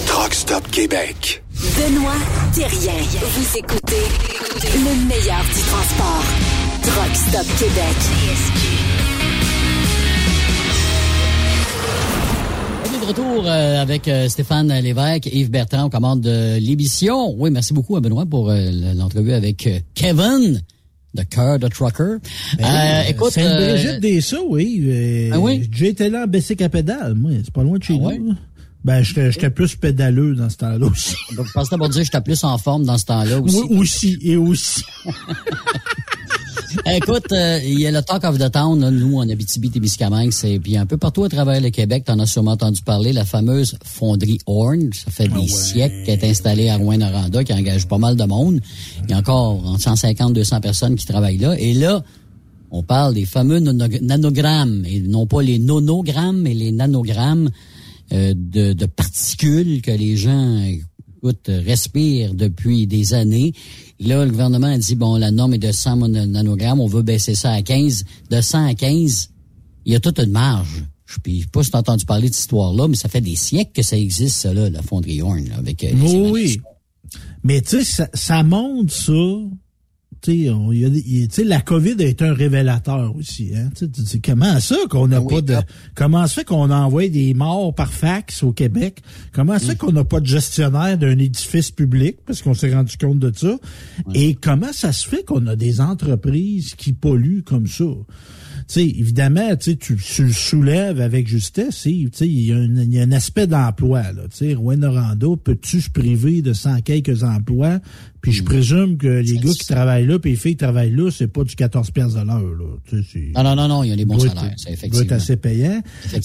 Truck 0.08 0.34
Stop 0.34 0.66
Québec. 0.72 1.44
Benoît 1.76 2.14
Thérien. 2.54 3.04
Vous 3.36 3.58
écoutez 3.58 4.08
le 4.76 5.08
meilleur 5.08 5.44
du 5.44 5.62
transport. 5.62 6.24
Truck 6.84 7.16
Stop 7.16 7.46
Québec. 7.60 8.93
De 13.04 13.08
retour 13.10 13.46
euh, 13.48 13.82
avec 13.82 14.08
euh, 14.08 14.30
Stéphane 14.30 14.68
Lévesque 14.80 15.26
Yves 15.32 15.50
Bertrand 15.52 15.86
aux 15.86 15.90
commandes 15.90 16.22
de 16.22 16.58
l'émission. 16.60 17.34
Oui, 17.38 17.52
merci 17.52 17.74
beaucoup 17.74 17.96
à 17.98 18.02
Benoît 18.02 18.26
pour 18.26 18.50
euh, 18.50 18.70
l'entrevue 18.96 19.34
avec 19.34 19.68
euh, 19.68 19.80
Kevin 19.94 20.62
de 21.14 21.24
Cœur 21.24 21.60
de 21.60 21.68
Trucker. 21.68 22.16
Ben, 22.58 23.04
écoute, 23.08 23.32
Sainte-Brigitte 23.34 23.90
euh, 23.96 24.00
des 24.00 24.22
Sceaux, 24.22 24.46
oui. 24.50 24.82
euh, 24.86 25.32
Ah 25.34 25.40
oui? 25.40 25.70
J'ai 25.72 25.90
été 25.90 26.10
là 26.10 26.24
en 26.24 26.28
baissé 26.28 26.56
à 26.62 26.70
pédale, 26.70 27.14
moi. 27.16 27.32
C'est 27.44 27.54
pas 27.54 27.64
loin 27.64 27.78
de 27.78 27.84
chez 27.84 27.98
nous. 27.98 28.10
là. 28.10 28.34
Ben, 28.86 29.02
j'étais 29.02 29.32
j'étais 29.32 29.50
plus 29.50 29.76
pédaleux 29.76 30.36
dans 30.36 30.50
ce 30.50 30.58
temps-là 30.58 30.86
aussi. 30.88 31.16
Donc, 31.36 31.48
je 31.48 31.52
pensais 31.54 31.70
d'abord 31.72 31.90
dire 31.90 32.02
que 32.02 32.06
j'étais 32.06 32.22
plus 32.22 32.44
en 32.44 32.58
forme 32.58 32.84
dans 32.86 32.98
ce 32.98 33.06
temps-là 33.06 33.40
aussi. 33.40 33.62
Oui, 33.70 33.78
aussi, 33.80 34.18
et 34.22 34.38
aussi. 34.38 34.82
Écoute, 36.96 37.32
euh, 37.32 37.60
il 37.64 37.80
y 37.80 37.88
a 37.88 37.92
le 37.92 38.02
Talk 38.02 38.24
of 38.24 38.38
the 38.38 38.52
Town, 38.52 38.80
là, 38.80 38.90
nous, 38.92 39.18
en 39.18 39.28
Abitibi-Témiscamingue, 39.30 40.32
c'est 40.32 40.60
puis 40.60 40.76
un 40.78 40.86
peu 40.86 40.98
partout 40.98 41.24
à 41.24 41.30
travers 41.30 41.62
le 41.62 41.70
Québec, 41.70 42.04
t'en 42.06 42.18
as 42.20 42.26
sûrement 42.26 42.52
entendu 42.52 42.82
parler, 42.82 43.14
la 43.14 43.26
fameuse 43.26 43.78
fonderie 43.84 44.40
Horn. 44.46 44.90
Ça 44.94 45.12
fait 45.12 45.28
des 45.28 45.48
siècles 45.48 46.04
qu'elle 46.06 46.20
est 46.24 46.30
installée 46.30 46.70
à 46.70 46.78
Rouen-Noranda, 46.78 47.44
qui 47.44 47.54
engage 47.54 47.88
pas 47.88 47.98
mal 47.98 48.16
de 48.16 48.24
monde. 48.24 48.60
Il 49.04 49.12
y 49.12 49.14
a 49.14 49.18
encore 49.18 49.66
entre 49.68 49.82
150 49.82 50.34
200 50.34 50.62
personnes 50.62 50.96
qui 50.96 51.06
travaillent 51.06 51.38
là. 51.38 51.56
Et 51.60 51.74
là, 51.74 52.04
on 52.72 52.82
parle 52.84 53.14
des 53.14 53.26
fameux 53.26 53.60
nano- 53.60 54.00
nanogrammes, 54.02 54.84
et 54.86 55.00
non 55.02 55.28
pas 55.28 55.42
les 55.42 55.60
nonogrammes, 55.60 56.42
mais 56.42 56.54
les 56.54 56.72
nanogrammes 56.72 57.50
euh, 58.12 58.34
de, 58.36 58.74
de 58.74 58.86
particules 58.86 59.82
que 59.82 59.92
les 59.92 60.18
gens 60.18 60.60
écoute, 60.64 61.50
respirent 61.50 62.34
depuis 62.34 62.88
des 62.88 63.14
années. 63.14 63.54
Là, 64.06 64.26
le 64.26 64.32
gouvernement 64.32 64.68
a 64.68 64.78
dit, 64.78 64.96
bon, 64.96 65.16
la 65.18 65.32
norme 65.32 65.54
est 65.54 65.58
de 65.60 65.72
100 65.72 65.96
mono- 65.98 66.26
nanogrammes, 66.26 66.80
on 66.80 66.88
veut 66.88 67.02
baisser 67.04 67.36
ça 67.36 67.52
à 67.52 67.62
15. 67.62 68.04
De 68.30 68.42
100 68.42 68.66
à 68.68 68.74
15, 68.74 69.30
il 69.86 69.94
y 69.94 69.96
a 69.96 70.00
toute 70.00 70.20
une 70.20 70.32
marge. 70.32 70.84
Je 71.06 71.18
ne 71.32 71.40
sais 71.42 71.46
pas 71.52 71.64
si 71.64 71.70
tu 71.70 71.76
as 71.76 71.80
entendu 71.80 72.06
parler 72.06 72.30
de 72.30 72.34
cette 72.34 72.42
histoire-là, 72.44 72.88
mais 72.88 72.96
ça 72.96 73.08
fait 73.10 73.22
des 73.22 73.36
siècles 73.36 73.72
que 73.74 73.82
ça 73.84 73.98
existe, 73.98 74.36
ça, 74.38 74.54
là, 74.54 74.70
la 74.70 74.82
fonderie 74.82 75.22
Horn, 75.22 75.46
là, 75.48 75.58
avec 75.58 75.84
euh, 75.84 75.92
les 75.92 76.02
Oui, 76.02 76.32
oui. 76.32 76.62
Mais 77.44 77.62
tu 77.62 77.70
sais, 77.78 77.84
ça, 77.84 78.10
ça 78.14 78.42
montre 78.44 78.92
ça. 78.94 79.12
Tu 80.24 80.48
sais, 81.30 81.44
la 81.44 81.60
COVID 81.60 81.96
a 82.00 82.06
été 82.06 82.24
un 82.24 82.34
révélateur 82.34 83.14
aussi. 83.14 83.52
Hein? 83.54 83.70
Tu 83.76 83.86
sais, 83.86 83.92
tu 83.92 84.02
dis, 84.02 84.22
comment 84.22 84.58
ça 84.62 84.78
qu'on 84.90 85.10
n'a 85.10 85.20
pas 85.22 85.42
de... 85.42 85.58
Comment 85.96 86.26
se 86.28 86.36
fait 86.36 86.46
qu'on 86.46 86.72
envoie 86.72 87.10
des 87.10 87.34
morts 87.34 87.76
par 87.76 87.92
fax 87.92 88.42
au 88.42 88.54
Québec? 88.54 89.02
Comment 89.34 89.60
se 89.60 89.66
fait 89.66 89.76
qu'on 89.76 89.92
n'a 89.92 90.06
pas 90.06 90.22
de 90.22 90.26
gestionnaire 90.26 90.98
d'un 90.98 91.20
édifice 91.20 91.72
public? 91.72 92.20
Parce 92.26 92.42
qu'on 92.42 92.54
s'est 92.54 92.74
rendu 92.74 92.96
compte 92.96 93.20
de 93.20 93.34
ça? 93.36 93.58
Et 94.14 94.36
comment 94.36 94.72
ça 94.72 94.94
se 94.94 95.06
fait 95.06 95.26
qu'on 95.26 95.46
a 95.46 95.58
des 95.58 95.82
entreprises 95.82 96.74
qui 96.76 96.94
polluent 96.94 97.44
comme 97.44 97.68
ça? 97.68 97.84
Sais, 98.74 98.88
évidemment, 98.88 99.56
tu 99.56 99.78
le 100.24 100.32
soulèves 100.32 101.00
avec 101.00 101.28
justesse. 101.28 101.86
il 101.86 102.10
y, 102.22 102.52
a 102.52 102.56
un- 102.58 102.76
il 102.82 102.92
y 102.92 103.00
a 103.00 103.04
un 103.04 103.12
aspect 103.12 103.46
d'emploi. 103.46 104.02
Rouen 104.56 104.78
Norando, 104.78 105.36
peux-tu 105.36 105.80
se 105.80 105.92
priver 105.92 106.42
de 106.42 106.54
100 106.54 106.82
quelques 106.82 107.24
emplois? 107.24 107.80
Puis 108.22 108.32
je 108.32 108.42
présume 108.44 108.98
que 108.98 109.08
les 109.08 109.38
gars 109.38 109.52
qui 109.52 109.68
travaillent 109.68 110.08
là, 110.08 110.18
puis 110.18 110.32
les 110.32 110.38
filles 110.38 110.54
qui 110.54 110.58
travaillent 110.64 110.96
là, 110.96 111.12
c'est 111.12 111.28
pas 111.28 111.44
du 111.44 111.56
14 111.56 111.92
pièces 111.92 112.14
de 112.16 112.22
l'heure. 112.22 112.42
Non, 113.36 113.44
non, 113.44 113.56
non, 113.56 113.68
non, 113.68 113.84
il 113.84 113.90
y 113.90 113.94
a 113.94 113.96
des 113.96 114.06
bons 114.06 114.18
salaires, 114.30 114.56
c'est 114.58 114.72
effectivement. 114.74 115.06
être 115.06 115.12
assez 115.12 115.38
payant. 115.38 115.82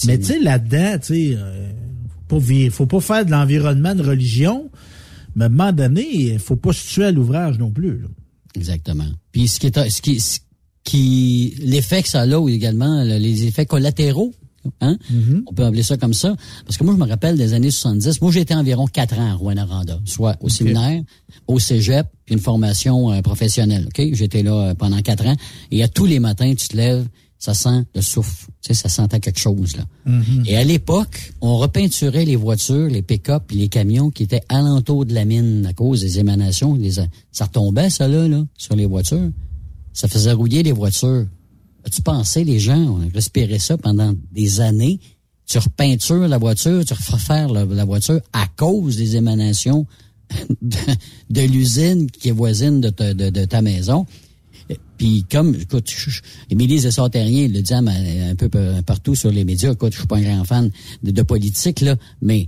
Mais 0.07 0.17
tu 0.17 0.25
sais, 0.25 0.39
là-dedans, 0.39 0.97
tu 0.99 1.05
sais, 1.05 1.35
euh, 1.37 1.69
faut 2.27 2.39
pas 2.39 2.43
vi- 2.43 2.69
faut 2.71 2.85
pas 2.87 2.99
faire 2.99 3.25
de 3.25 3.31
l'environnement 3.31 3.93
de 3.93 4.01
religion, 4.01 4.71
mais 5.35 5.43
à 5.43 5.47
un 5.47 5.49
moment 5.49 5.71
donné, 5.71 6.07
il 6.11 6.39
faut 6.39 6.55
pas 6.55 6.73
se 6.73 6.87
tuer 6.95 7.05
à 7.05 7.11
l'ouvrage 7.11 7.59
non 7.59 7.69
plus. 7.69 7.99
là. 7.99 8.07
Exactement. 8.55 9.05
Puis 9.31 9.47
ce 9.47 9.59
qui 9.59 9.67
est 9.67 9.89
ce 9.91 10.01
qui, 10.01 10.19
ce 10.19 10.39
qui 10.89 11.53
l'effet 11.59 12.01
que 12.03 12.09
ça 12.09 12.21
a 12.21 12.25
également, 12.49 13.03
le- 13.03 13.17
les 13.17 13.45
effets 13.45 13.65
collatéraux. 13.65 14.33
Hein? 14.81 14.97
On 15.47 15.53
peut 15.53 15.63
appeler 15.63 15.83
ça 15.83 15.95
comme 15.97 16.13
ça. 16.13 16.35
Parce 16.65 16.77
que 16.77 16.83
moi, 16.83 16.93
je 16.93 16.99
me 16.99 17.07
rappelle 17.07 17.37
des 17.37 17.53
années 17.53 17.71
70. 17.71 18.21
Moi, 18.21 18.29
été 18.41 18.53
environ 18.53 18.87
quatre 18.87 19.17
ans 19.17 19.31
à 19.31 19.33
Rouen-Noranda, 19.35 19.99
soit 20.05 20.35
au 20.41 20.49
séminaire, 20.49 21.01
au 21.47 21.59
cégep, 21.59 22.07
puis 22.25 22.35
une 22.35 22.41
formation 22.41 23.11
euh, 23.11 23.21
professionnelle. 23.21 23.85
Ok, 23.87 24.01
J'étais 24.13 24.43
là 24.43 24.53
euh, 24.69 24.73
pendant 24.75 25.01
quatre 25.01 25.25
ans. 25.25 25.35
Et 25.71 25.81
à 25.81 25.87
tous 25.87 26.05
les 26.05 26.19
matins, 26.19 26.53
tu 26.55 26.67
te 26.67 26.75
lèves, 26.75 27.07
ça 27.37 27.53
sent 27.53 27.85
le 27.95 28.01
souffle. 28.01 28.47
Tu 28.61 28.67
sais, 28.67 28.73
ça 28.73 28.89
sentait 28.89 29.21
quelque 29.21 29.39
chose, 29.39 29.77
là. 29.77 29.85
Et 30.45 30.57
à 30.57 30.63
l'époque, 30.65 31.31
on 31.39 31.55
repeinturait 31.57 32.25
les 32.25 32.35
voitures, 32.35 32.87
les 32.89 33.01
pick-up, 33.01 33.43
les 33.51 33.69
camions 33.69 34.11
qui 34.11 34.23
étaient 34.23 34.43
alentour 34.49 35.05
de 35.05 35.13
la 35.13 35.23
mine 35.23 35.65
à 35.67 35.73
cause 35.73 36.01
des 36.01 36.19
émanations. 36.19 36.75
Les, 36.75 36.91
ça 37.31 37.45
retombait, 37.45 37.89
ça, 37.89 38.09
là, 38.09 38.27
là, 38.27 38.43
sur 38.57 38.75
les 38.75 38.85
voitures. 38.85 39.29
Ça 39.99 40.07
faisait 40.07 40.31
rouiller 40.31 40.63
les 40.63 40.71
voitures. 40.71 41.25
As-tu 41.83 42.01
pensé, 42.01 42.45
les 42.45 42.57
gens, 42.57 42.77
on 42.79 43.01
a 43.01 43.09
respiré 43.13 43.59
ça 43.59 43.77
pendant 43.77 44.13
des 44.31 44.61
années? 44.61 44.97
Tu 45.45 45.57
repeintures 45.57 46.25
la 46.29 46.37
voiture, 46.37 46.85
tu 46.85 46.93
refais 46.93 47.17
faire 47.17 47.49
la, 47.49 47.65
la 47.65 47.83
voiture 47.83 48.21
à 48.31 48.47
cause 48.47 48.95
des 48.95 49.17
émanations 49.17 49.85
de, 50.61 51.41
l'usine 51.41 52.09
qui 52.09 52.29
est 52.29 52.31
voisine 52.31 52.79
de 52.79 52.89
ta, 52.91 53.61
maison. 53.61 54.05
Puis 54.97 55.25
comme, 55.29 55.53
écoute, 55.55 55.93
Émilie 56.49 56.79
Zessard-Terrien 56.79 57.49
le 57.49 57.61
dit 57.61 57.73
un 57.73 58.35
peu 58.35 58.47
pa- 58.47 58.81
partout 58.83 59.15
sur 59.15 59.31
les 59.33 59.43
médias, 59.43 59.73
écoute, 59.73 59.91
je 59.91 59.97
suis 59.97 60.07
pas 60.07 60.15
un 60.15 60.21
grand 60.21 60.45
fan 60.45 60.71
de, 61.03 61.21
politique, 61.23 61.81
là, 61.81 61.97
mais 62.21 62.47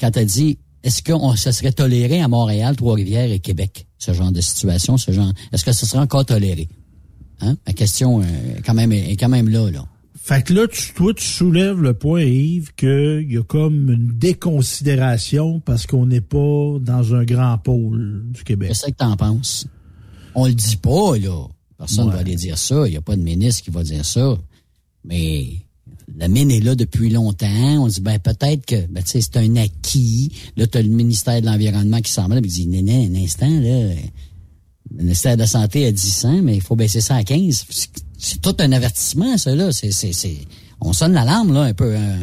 quand 0.00 0.16
elle 0.16 0.26
dit, 0.26 0.56
est-ce 0.84 1.02
que 1.02 1.12
on- 1.12 1.34
ça 1.34 1.50
serait 1.50 1.72
toléré 1.72 2.20
à 2.20 2.28
Montréal, 2.28 2.76
Trois-Rivières 2.76 3.32
et 3.32 3.40
Québec, 3.40 3.88
ce 3.98 4.12
genre 4.14 4.30
de 4.30 4.40
situation, 4.40 4.96
ce 4.98 5.10
genre, 5.10 5.32
est-ce 5.50 5.64
que 5.64 5.72
ce 5.72 5.84
serait 5.84 5.98
encore 5.98 6.24
toléré? 6.26 6.68
Hein? 7.42 7.56
La 7.66 7.72
question 7.74 8.22
euh, 8.22 8.24
quand 8.64 8.72
même, 8.74 8.92
est 8.92 9.16
quand 9.16 9.28
même 9.28 9.48
là, 9.48 9.70
là. 9.70 9.84
Fait 10.24 10.44
que 10.44 10.52
là, 10.54 10.68
tu, 10.68 10.92
toi, 10.94 11.12
tu 11.12 11.24
soulèves 11.24 11.80
le 11.82 11.94
point, 11.94 12.22
Yves, 12.22 12.72
qu'il 12.76 13.26
y 13.28 13.36
a 13.36 13.42
comme 13.42 13.90
une 13.90 14.12
déconsidération 14.16 15.58
parce 15.60 15.86
qu'on 15.86 16.06
n'est 16.06 16.20
pas 16.20 16.78
dans 16.80 17.14
un 17.14 17.24
grand 17.24 17.58
pôle 17.58 18.22
du 18.30 18.44
Québec. 18.44 18.68
Qu'est-ce 18.68 18.86
que 18.86 18.96
t'en 18.96 19.16
penses? 19.16 19.66
On 20.34 20.46
le 20.46 20.54
dit 20.54 20.76
pas, 20.76 21.18
là. 21.18 21.46
Personne 21.76 22.04
ne 22.04 22.10
Ouais. 22.10 22.14
va 22.16 22.20
aller 22.20 22.36
dire 22.36 22.56
ça. 22.56 22.86
Il 22.86 22.92
n'y 22.92 22.96
a 22.96 23.00
pas 23.00 23.16
de 23.16 23.22
ministre 23.22 23.64
qui 23.64 23.70
va 23.70 23.82
dire 23.82 24.04
ça. 24.04 24.38
Mais 25.04 25.48
la 26.16 26.28
mine 26.28 26.52
est 26.52 26.60
là 26.60 26.76
depuis 26.76 27.10
longtemps. 27.10 27.82
On 27.82 27.88
dit, 27.88 28.00
ben, 28.00 28.20
peut-être 28.20 28.64
que, 28.64 28.86
ben, 28.86 29.02
tu 29.02 29.10
sais, 29.10 29.20
c'est 29.20 29.36
un 29.38 29.56
acquis. 29.56 30.32
Là, 30.56 30.68
tu 30.68 30.78
as 30.78 30.82
le 30.82 30.88
ministère 30.88 31.40
de 31.40 31.46
l'Environnement 31.46 32.00
qui 32.00 32.12
s'en 32.12 32.28
va, 32.28 32.36
là, 32.36 32.40
puis 32.40 32.50
il 32.50 32.54
dit, 32.54 32.66
néné, 32.68 33.08
un 33.10 33.14
instant, 33.20 33.50
là. 33.50 33.90
Le 34.96 35.02
ministère 35.04 35.36
de 35.36 35.40
la 35.42 35.46
Santé 35.46 35.86
a 35.86 35.92
dit 35.92 36.00
100, 36.10 36.42
mais 36.42 36.56
il 36.56 36.60
faut 36.62 36.76
baisser 36.76 37.00
ça 37.00 37.16
à 37.16 37.24
15. 37.24 37.64
C'est- 38.18 38.40
tout 38.40 38.54
un 38.60 38.70
avertissement, 38.72 39.36
ça, 39.36 39.54
là. 39.54 39.72
C'est, 39.72 39.90
c'est, 39.90 40.12
c'est, 40.12 40.36
on 40.80 40.92
sonne 40.92 41.12
l'alarme, 41.12 41.52
là, 41.52 41.62
un 41.62 41.74
peu, 41.74 41.96
un, 41.96 42.18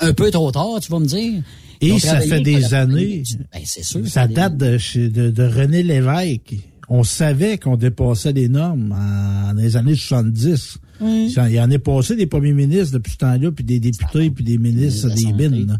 un 0.00 0.12
peu 0.12 0.30
trop 0.30 0.50
tard, 0.52 0.78
tu 0.82 0.90
vas 0.90 0.98
me 1.00 1.06
dire. 1.06 1.42
Et 1.80 1.98
ça 1.98 2.20
fait 2.20 2.40
des 2.40 2.74
années. 2.74 3.22
Ben, 3.52 3.60
c'est 3.64 3.84
sûr. 3.84 4.06
Ça 4.06 4.26
date 4.26 4.56
de, 4.56 4.78
de, 5.08 5.30
de 5.30 5.42
René 5.42 5.82
Lévesque. 5.82 6.56
On 6.90 7.02
savait 7.02 7.58
qu'on 7.58 7.76
dépassait 7.76 8.32
les 8.32 8.48
normes 8.48 8.92
en, 8.92 9.54
dans 9.54 9.60
les 9.60 9.76
années 9.76 9.94
70. 9.94 10.78
Oui. 11.00 11.32
Il 11.50 11.60
en 11.60 11.70
est 11.70 11.78
passé 11.78 12.16
des 12.16 12.26
premiers 12.26 12.52
ministres 12.54 12.92
depuis 12.94 13.12
ce 13.12 13.18
temps-là, 13.18 13.52
puis 13.52 13.64
des 13.64 13.78
députés, 13.78 14.30
puis 14.30 14.42
des 14.44 14.58
ministres 14.58 15.08
des 15.14 15.32
mines. 15.32 15.78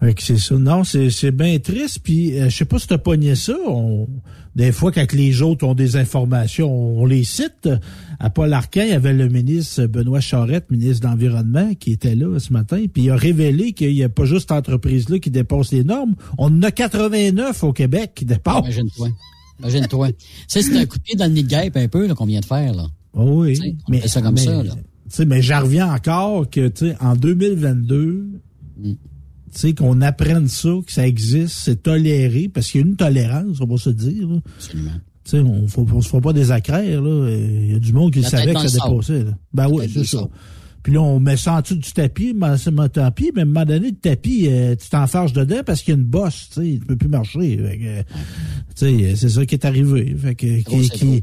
que 0.00 0.22
c'est 0.22 0.38
ça. 0.38 0.56
Non, 0.56 0.84
c'est, 0.84 1.10
c'est 1.10 1.30
bien 1.30 1.58
triste. 1.58 2.00
Puis 2.02 2.38
euh, 2.38 2.48
je 2.48 2.56
sais 2.56 2.64
pas 2.64 2.78
si 2.78 2.86
t'as 2.88 2.98
pogné 2.98 3.34
ça. 3.36 3.54
On, 3.68 4.08
des 4.60 4.72
fois, 4.72 4.92
quand 4.92 5.10
les 5.14 5.40
autres 5.40 5.66
ont 5.66 5.74
des 5.74 5.96
informations, 5.96 6.70
on 6.70 7.06
les 7.06 7.24
cite. 7.24 7.70
À 8.18 8.28
Paul 8.28 8.52
Arcan, 8.52 8.82
il 8.82 8.90
y 8.90 8.92
avait 8.92 9.14
le 9.14 9.26
ministre 9.28 9.86
Benoît 9.86 10.20
Charette, 10.20 10.70
ministre 10.70 11.00
de 11.00 11.06
l'Environnement, 11.06 11.72
qui 11.74 11.92
était 11.92 12.14
là 12.14 12.38
ce 12.38 12.52
matin. 12.52 12.84
Puis 12.92 13.04
il 13.04 13.10
a 13.10 13.16
révélé 13.16 13.72
qu'il 13.72 13.94
n'y 13.94 14.04
a 14.04 14.10
pas 14.10 14.26
juste 14.26 14.50
cette 14.50 14.58
entreprise-là 14.58 15.18
qui 15.18 15.30
dépasse 15.30 15.72
les 15.72 15.82
normes. 15.82 16.14
On 16.36 16.48
en 16.48 16.62
a 16.62 16.70
89 16.70 17.64
au 17.64 17.72
Québec 17.72 18.12
qui 18.14 18.26
dépassent. 18.26 18.64
Imagine-toi. 18.64 19.08
Imagine-toi. 19.60 20.08
c'est 20.46 20.76
un 20.76 20.84
coup 20.84 20.98
de 20.98 21.02
pied 21.04 21.16
dans 21.16 21.24
le 21.24 21.32
nid 21.32 21.42
de 21.42 21.48
guêpe 21.48 21.78
un 21.78 21.88
peu, 21.88 22.06
là, 22.06 22.14
qu'on 22.14 22.26
vient 22.26 22.40
de 22.40 22.44
faire, 22.44 22.74
là. 22.74 22.86
Oh 23.14 23.44
oui. 23.44 23.58
on 23.88 23.92
fait 23.94 24.08
ça 24.08 24.20
comme 24.20 24.34
mais, 24.34 24.44
ça, 24.44 24.62
là. 24.62 24.74
tu 24.74 24.80
sais, 25.08 25.24
mais 25.24 25.40
j'en 25.40 25.60
reviens 25.60 25.90
encore 25.90 26.50
que, 26.50 26.68
tu 26.68 26.88
sais, 26.88 26.96
en 27.00 27.16
2022, 27.16 28.40
Mm. 28.80 28.92
Tu 29.52 29.58
sais, 29.58 29.74
qu'on 29.74 30.00
apprenne 30.00 30.48
ça, 30.48 30.70
que 30.86 30.92
ça 30.92 31.06
existe, 31.06 31.56
c'est 31.58 31.82
toléré, 31.82 32.48
parce 32.52 32.70
qu'il 32.70 32.80
y 32.80 32.84
a 32.84 32.86
une 32.86 32.96
tolérance, 32.96 33.60
on 33.60 33.66
va 33.66 33.76
se 33.76 33.90
dire. 33.90 34.28
là. 34.28 34.38
Absolument. 34.56 34.90
Tu 35.24 35.30
sais, 35.32 35.38
on 35.40 35.66
on 35.94 36.00
se 36.00 36.08
fera 36.08 36.20
pas 36.20 36.32
des 36.32 36.50
accraires, 36.50 37.02
là. 37.02 37.30
Il 37.30 37.72
y 37.72 37.74
a 37.74 37.78
du 37.78 37.92
monde 37.92 38.12
qui 38.12 38.22
savait 38.22 38.54
que 38.54 38.66
ça 38.68 38.88
dépassait, 38.88 39.24
là. 39.24 39.30
Ben 39.52 39.68
oui, 39.68 39.88
c'est 39.92 40.04
ça. 40.04 40.28
Puis 40.82 40.94
là, 40.94 41.02
on 41.02 41.20
met 41.20 41.36
ça 41.36 41.56
en 41.58 41.60
dessous 41.60 41.76
du 41.76 41.92
tapis, 41.92 42.32
mais 42.34 42.56
c'est 42.56 42.70
mon 42.70 42.88
tapis, 42.88 43.32
mais 43.34 43.40
à 43.40 43.44
un 43.44 43.46
moment 43.46 43.66
donné, 43.66 43.90
le 43.90 43.96
tapis, 43.96 44.46
euh, 44.48 44.74
tu 44.76 44.88
t'enfarges 44.88 45.34
dedans 45.34 45.60
parce 45.66 45.82
qu'il 45.82 45.92
y 45.92 45.96
a 45.96 46.00
une 46.00 46.06
bosse, 46.06 46.48
tu 46.54 46.60
sais, 46.62 46.78
tu 46.80 46.86
peux 46.86 46.96
plus 46.96 47.08
marcher. 47.08 47.58
Tu 48.76 48.86
sais, 48.86 49.14
c'est 49.14 49.28
ça 49.28 49.44
qui 49.44 49.54
est 49.56 49.64
arrivé. 49.66 50.16
Fait 50.18 50.34
que, 50.34 50.46
qui- 50.62 50.88
qui- 50.88 51.22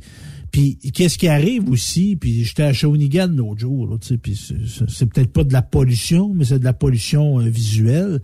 puis 0.57 0.91
qu'est-ce 0.91 1.17
qui 1.19 1.27
arrive 1.27 1.69
aussi, 1.69 2.15
puis 2.15 2.43
j'étais 2.43 2.63
à 2.63 2.73
Shawinigan 2.73 3.27
l'autre 3.27 3.59
jour, 3.59 3.87
là, 3.87 3.97
tu 3.99 4.07
sais, 4.07 4.17
puis 4.17 4.35
c'est- 4.35 5.05
peut-être 5.05 5.31
pas 5.31 5.43
de 5.43 5.53
la 5.53 5.61
pollution, 5.61 6.33
mais 6.33 6.45
c'est 6.45 6.57
de 6.57 6.63
la 6.63 6.73
pollution 6.73 7.39
euh, 7.39 7.43
visuelle. 7.47 8.19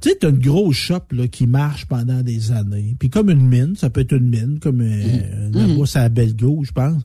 Tu 0.00 0.08
sais, 0.08 0.16
t'as 0.20 0.30
une 0.30 0.38
grosse 0.38 0.76
shop 0.76 1.02
là, 1.12 1.28
qui 1.28 1.46
marche 1.46 1.84
pendant 1.84 2.22
des 2.22 2.50
années. 2.52 2.96
Puis 2.98 3.10
comme 3.10 3.28
une 3.28 3.46
mine, 3.46 3.74
ça 3.76 3.90
peut 3.90 4.00
être 4.00 4.12
une 4.16 4.28
mine, 4.30 4.58
comme 4.58 4.80
euh, 4.80 5.50
là-bas, 5.52 5.84
c'est 5.86 5.98
à 5.98 6.08
Belgo, 6.08 6.62
je 6.64 6.72
pense. 6.72 7.02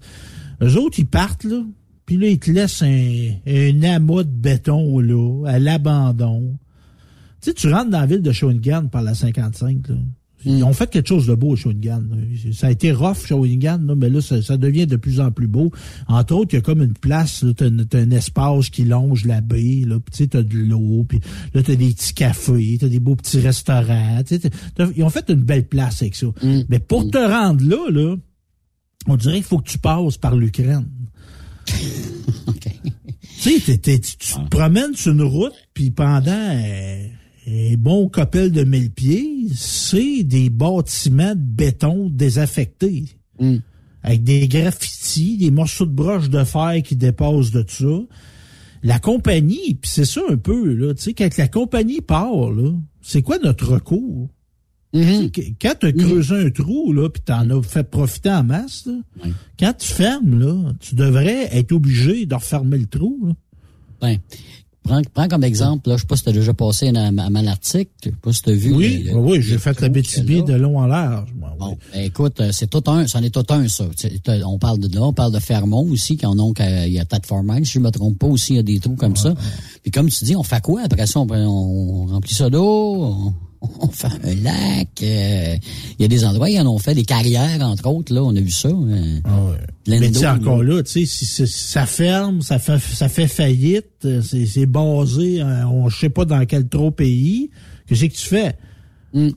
Eux 0.61 0.77
autres, 0.77 0.99
ils 0.99 1.05
partent, 1.07 1.43
là, 1.43 1.63
puis 2.05 2.15
là, 2.17 2.27
ils 2.27 2.39
te 2.39 2.49
laissent 2.51 2.81
un, 2.81 3.29
un 3.47 3.83
amas 3.83 4.23
de 4.23 4.29
béton, 4.29 4.99
là, 4.99 5.43
à 5.47 5.59
l'abandon. 5.59 6.57
Tu 7.41 7.49
sais, 7.49 7.53
tu 7.53 7.67
rentres 7.67 7.89
dans 7.89 7.99
la 7.99 8.05
ville 8.05 8.21
de 8.21 8.31
Shawinigan 8.31 8.87
par 8.87 9.01
la 9.03 9.15
55, 9.15 9.89
là. 9.89 9.95
Ils 10.45 10.63
ont 10.63 10.73
fait 10.73 10.89
quelque 10.89 11.07
chose 11.07 11.27
de 11.27 11.35
beau 11.35 11.53
à 11.53 11.55
Shawinigan. 11.55 12.03
Ça 12.53 12.67
a 12.67 12.71
été 12.71 12.91
rough, 12.91 13.25
Shawinigan, 13.27 13.79
là, 13.85 13.95
mais 13.95 14.09
là, 14.09 14.21
ça, 14.21 14.41
ça 14.41 14.57
devient 14.57 14.87
de 14.87 14.95
plus 14.95 15.19
en 15.19 15.31
plus 15.31 15.47
beau. 15.47 15.71
Entre 16.07 16.33
autres, 16.33 16.53
il 16.53 16.55
y 16.55 16.59
a 16.59 16.61
comme 16.61 16.81
une 16.81 16.93
place, 16.93 17.43
là, 17.43 17.53
t'as, 17.55 17.67
un- 17.67 17.83
t'as 17.83 17.99
un 17.99 18.11
espace 18.11 18.69
qui 18.69 18.83
longe 18.85 19.25
la 19.25 19.41
baie, 19.41 19.83
là, 19.85 19.97
tu 20.11 20.17
sais, 20.17 20.27
t'as 20.27 20.41
de 20.43 20.57
l'eau, 20.57 21.05
puis 21.07 21.19
là, 21.53 21.61
t'as 21.61 21.75
des 21.75 21.89
petits 21.93 22.13
cafés, 22.13 22.77
t'as 22.79 22.87
des 22.87 22.99
beaux 22.99 23.15
petits 23.15 23.39
restaurants, 23.39 24.23
tu 24.25 24.35
sais, 24.39 24.49
t'as- 24.49 24.57
t'as- 24.75 24.91
ils 24.95 25.03
ont 25.03 25.09
fait 25.09 25.29
une 25.29 25.43
belle 25.43 25.67
place 25.67 26.01
avec 26.01 26.15
ça. 26.15 26.27
Mais 26.69 26.79
pour 26.79 27.09
te 27.09 27.17
rendre 27.17 27.63
là, 27.63 27.89
là, 27.91 28.15
on 29.07 29.17
dirait 29.17 29.35
qu'il 29.35 29.43
faut 29.43 29.59
que 29.59 29.69
tu 29.69 29.77
passes 29.77 30.17
par 30.17 30.35
l'Ukraine. 30.35 30.87
Tu 33.43 33.49
sais, 33.49 33.59
t'es- 33.59 33.77
t'es- 33.79 33.99
tu 33.99 34.17
tu 34.17 34.33
te 34.35 34.47
promènes 34.49 34.93
sur 34.93 35.13
une 35.13 35.23
route, 35.23 35.53
puis 35.73 35.89
pendant 35.89 36.31
euh, 36.31 37.07
un 37.51 37.75
bon 37.77 38.07
couple 38.09 38.49
de 38.49 38.63
mille 38.63 38.91
pieds, 38.91 39.47
c'est 39.53 40.23
des 40.23 40.49
bâtiments 40.49 41.35
de 41.35 41.41
béton 41.41 42.09
désaffectés. 42.09 43.05
Avec 44.03 44.23
des 44.23 44.47
graffitis, 44.47 45.37
des 45.37 45.51
morceaux 45.51 45.85
de 45.85 45.91
broche 45.91 46.29
de 46.29 46.43
fer 46.43 46.81
qui 46.83 46.95
dépassent 46.95 47.51
de 47.51 47.65
ça. 47.67 47.99
La 48.83 48.97
compagnie, 48.99 49.75
puis 49.75 49.91
c'est 49.93 50.05
ça 50.05 50.21
un 50.29 50.37
peu, 50.37 50.73
là, 50.73 50.93
tu 50.95 51.03
sais, 51.03 51.13
quand 51.13 51.29
la 51.37 51.47
compagnie 51.47 52.01
part, 52.01 52.51
là, 52.51 52.71
c'est 53.01 53.21
quoi 53.21 53.37
notre 53.39 53.67
recours? 53.73 54.29
Que- 55.29 55.41
Quand 55.61 55.73
tu 55.79 55.85
as 55.87 55.91
creusé 55.93 56.35
un 56.35 56.49
trou, 56.49 56.91
là, 56.91 57.09
puis 57.09 57.21
t'en 57.21 57.49
as 57.49 57.61
fait 57.63 57.83
profiter 57.89 58.31
en 58.31 58.43
masse, 58.43 58.87
là, 58.87 58.93
quand 59.59 59.73
tu 59.77 59.87
fermes, 59.87 60.39
là, 60.39 60.73
tu 60.79 60.95
devrais 60.95 61.55
être 61.55 61.71
obligé 61.73 62.25
de 62.25 62.33
refermer 62.35 62.77
le 62.79 62.87
trou. 62.87 63.19
Là. 63.27 63.33
Ben, 64.01 64.17
prends, 64.83 65.01
prends 65.13 65.27
comme 65.27 65.43
exemple, 65.43 65.89
là, 65.89 65.95
je 65.97 66.01
sais 66.01 66.07
pas 66.07 66.15
si 66.15 66.23
t'as 66.23 66.31
déjà 66.31 66.53
passé 66.53 66.91
à, 66.95 67.05
à 67.07 67.11
Malartic, 67.29 67.89
je 68.03 68.09
sais 68.09 68.15
pas 68.21 68.33
si 68.33 68.41
t'as 68.41 68.51
vu. 68.53 68.73
Oui, 68.73 69.03
le- 69.05 69.11
le- 69.11 69.17
oui, 69.17 69.41
j'ai 69.41 69.57
fait 69.57 69.79
la 69.81 69.89
BTB 69.89 70.43
de 70.45 70.53
long 70.53 70.77
en 70.79 70.87
large. 70.87 71.29
moi, 71.37 71.49
oui. 71.51 71.57
Bon, 71.59 71.77
ben, 71.93 72.01
écoute, 72.03 72.39
euh, 72.41 72.49
c'est 72.51 72.67
tout 72.69 72.83
un, 72.87 73.07
c'en 73.07 73.21
est 73.23 73.29
tout 73.29 73.45
un, 73.53 73.67
ça. 73.67 73.85
On 74.45 74.57
parle 74.59 74.79
de 74.79 74.93
là, 74.93 75.03
on 75.03 75.13
parle 75.13 75.31
de 75.33 75.39
Fermont 75.39 75.87
aussi, 75.91 76.17
quand 76.17 76.35
donc 76.35 76.59
euh, 76.59 76.85
il 76.87 76.93
y 76.93 76.99
a 76.99 77.05
Tatformine, 77.05 77.63
si 77.65 77.73
je 77.73 77.79
me 77.79 77.89
trompe 77.91 78.17
pas 78.19 78.27
aussi, 78.27 78.53
il 78.53 78.55
y 78.57 78.59
a 78.59 78.63
des 78.63 78.79
trous 78.79 78.95
comme 78.95 79.15
ça. 79.15 79.33
Puis 79.83 79.91
comme 79.91 80.09
tu 80.09 80.25
dis, 80.25 80.35
on 80.35 80.43
fait 80.43 80.61
quoi 80.61 80.81
après 80.83 81.05
ça? 81.07 81.19
On, 81.19 81.27
on 81.31 82.05
remplit 82.07 82.33
ça 82.33 82.49
d'eau, 82.49 82.63
on, 83.03 83.33
on 83.79 83.87
fait 83.87 84.07
un 84.07 84.35
lac. 84.43 84.87
euh, 85.03 85.55
Il 85.99 86.01
y 86.01 86.05
a 86.05 86.07
des 86.07 86.25
endroits, 86.25 86.49
ils 86.49 86.59
en 86.59 86.67
ont 86.67 86.77
fait 86.79 86.95
des 86.95 87.03
carrières, 87.05 87.61
entre 87.61 87.87
autres, 87.89 88.13
là, 88.13 88.23
on 88.23 88.35
a 88.35 88.39
vu 88.41 88.49
ça. 88.51 88.69
euh, 88.69 89.19
plein 89.83 89.99
Mais 89.99 90.09
d'eau, 90.09 90.19
tu 90.19 90.25
encore 90.27 90.63
là. 90.63 90.81
tu 90.83 90.91
sais, 90.91 91.05
si, 91.05 91.25
si- 91.25 91.47
si 91.47 91.63
ça 91.71 91.85
ferme, 91.85 92.41
ça 92.41 92.57
fait, 92.59 92.79
ça 92.79 93.07
fait 93.09 93.27
faillite, 93.27 93.85
euh, 94.05 94.21
c'est 94.21 94.45
c'est 94.45 94.65
basé, 94.65 95.41
euh, 95.41 95.65
on 95.67 95.89
je 95.89 95.97
sais 95.99 96.09
pas 96.09 96.25
dans 96.25 96.43
quel 96.45 96.67
trop 96.67 96.91
pays, 96.91 97.49
qu'est-ce 97.87 98.05
que 98.05 98.13
tu 98.13 98.27
fais? 98.27 98.55
Mm. 99.13 99.29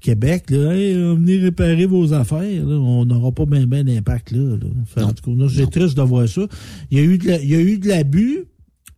Québec, 0.00 0.50
là, 0.50 0.74
hey, 0.74 0.94
venez 0.94 1.38
réparer 1.38 1.86
vos 1.86 2.12
affaires, 2.12 2.40
là, 2.66 2.74
on 2.76 3.04
n'aura 3.04 3.30
pas 3.30 3.46
bien 3.46 3.66
ben 3.68 3.84
d'impact 3.84 4.32
là. 4.32 4.56
là. 4.56 4.66
Fait, 4.86 5.02
en 5.02 5.12
tout 5.12 5.30
cas, 5.30 5.40
là, 5.42 5.48
j'ai 5.48 5.66
triste 5.68 5.96
de 5.96 6.02
voir 6.02 6.28
ça. 6.28 6.42
Il 6.90 6.98
y 6.98 7.00
a 7.00 7.04
eu 7.04 7.18
de 7.18 7.28
la- 7.28 7.40
il 7.40 7.48
y 7.50 7.54
a 7.54 7.60
eu 7.60 7.78
de 7.78 7.86
l'abus, 7.88 8.46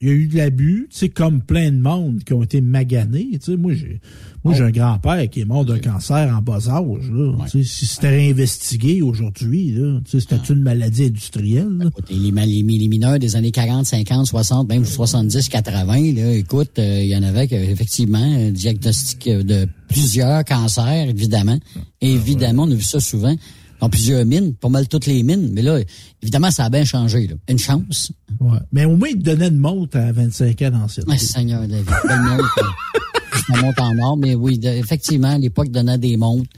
il 0.00 0.08
y 0.08 0.10
a 0.10 0.14
eu 0.14 0.26
de 0.26 0.36
l'abus, 0.36 0.88
tu 0.90 0.98
sais, 0.98 1.08
comme 1.08 1.40
plein 1.40 1.70
de 1.70 1.78
monde 1.78 2.22
qui 2.24 2.34
ont 2.34 2.42
été 2.42 2.60
maganés. 2.60 3.28
Tu 3.32 3.52
sais, 3.52 3.56
moi, 3.56 3.72
j'ai, 3.72 4.00
moi, 4.44 4.52
j'ai 4.54 4.62
un 4.62 4.70
grand-père 4.70 5.28
qui 5.30 5.40
est 5.40 5.44
mort 5.46 5.64
d'un 5.64 5.78
cancer 5.78 6.32
en 6.36 6.42
bas 6.42 6.68
âge, 6.68 7.10
là. 7.10 7.34
Tu 7.50 7.62
sais, 7.62 7.64
si 7.64 7.86
c'était 7.86 8.10
réinvestigué 8.10 9.00
aujourd'hui, 9.00 9.72
là, 9.72 10.00
tu 10.04 10.12
sais, 10.12 10.20
c'était 10.20 10.52
une 10.52 10.60
maladie 10.60 11.04
industrielle, 11.04 11.78
là. 11.78 11.86
Et 12.10 12.14
les, 12.14 12.30
les, 12.30 12.88
mineurs 12.88 13.18
des 13.18 13.36
années 13.36 13.52
40, 13.52 13.86
50, 13.86 14.26
60, 14.26 14.68
même 14.68 14.84
70, 14.84 15.48
80, 15.48 16.12
là, 16.12 16.32
écoute, 16.34 16.78
euh, 16.78 17.02
il 17.02 17.08
y 17.08 17.16
en 17.16 17.22
avait 17.22 17.48
qui 17.48 17.56
avaient 17.56 17.70
effectivement 17.70 18.18
un 18.18 18.50
diagnostic 18.50 19.26
euh, 19.28 19.42
de 19.42 19.66
plusieurs 19.88 20.44
cancers, 20.44 21.08
évidemment. 21.08 21.58
Évidemment, 22.02 22.64
on 22.64 22.70
a 22.70 22.74
vu 22.74 22.82
ça 22.82 23.00
souvent 23.00 23.34
dans 23.80 23.88
plusieurs 23.90 24.24
mines, 24.24 24.54
pas 24.54 24.68
mal 24.68 24.88
toutes 24.88 25.06
les 25.06 25.22
mines. 25.22 25.50
Mais 25.52 25.62
là, 25.62 25.80
évidemment, 26.22 26.50
ça 26.50 26.64
a 26.64 26.70
bien 26.70 26.84
changé. 26.84 27.26
Là. 27.26 27.34
Une 27.48 27.58
chance. 27.58 28.12
Ouais. 28.40 28.58
Mais 28.72 28.84
au 28.84 28.96
moins, 28.96 29.08
il 29.08 29.18
te 29.18 29.22
donnait 29.24 29.48
une 29.48 29.58
montre 29.58 29.96
à 29.98 30.12
25 30.12 30.62
ans 30.62 30.70
d'ancienneté. 30.70 31.12
Ah, 31.14 31.18
Seigneur 31.18 31.60
David. 31.68 31.86
Belle 32.08 32.20
montre. 32.22 32.58
euh, 32.58 33.00
c'est 33.34 33.54
une 33.54 33.60
montre 33.66 33.82
en 33.82 33.98
or, 33.98 34.16
mais 34.16 34.34
oui, 34.34 34.58
de- 34.58 34.68
effectivement, 34.68 35.30
à 35.30 35.38
l'époque, 35.38 35.70
donnait 35.70 35.98
des 35.98 36.16
montres 36.16 36.48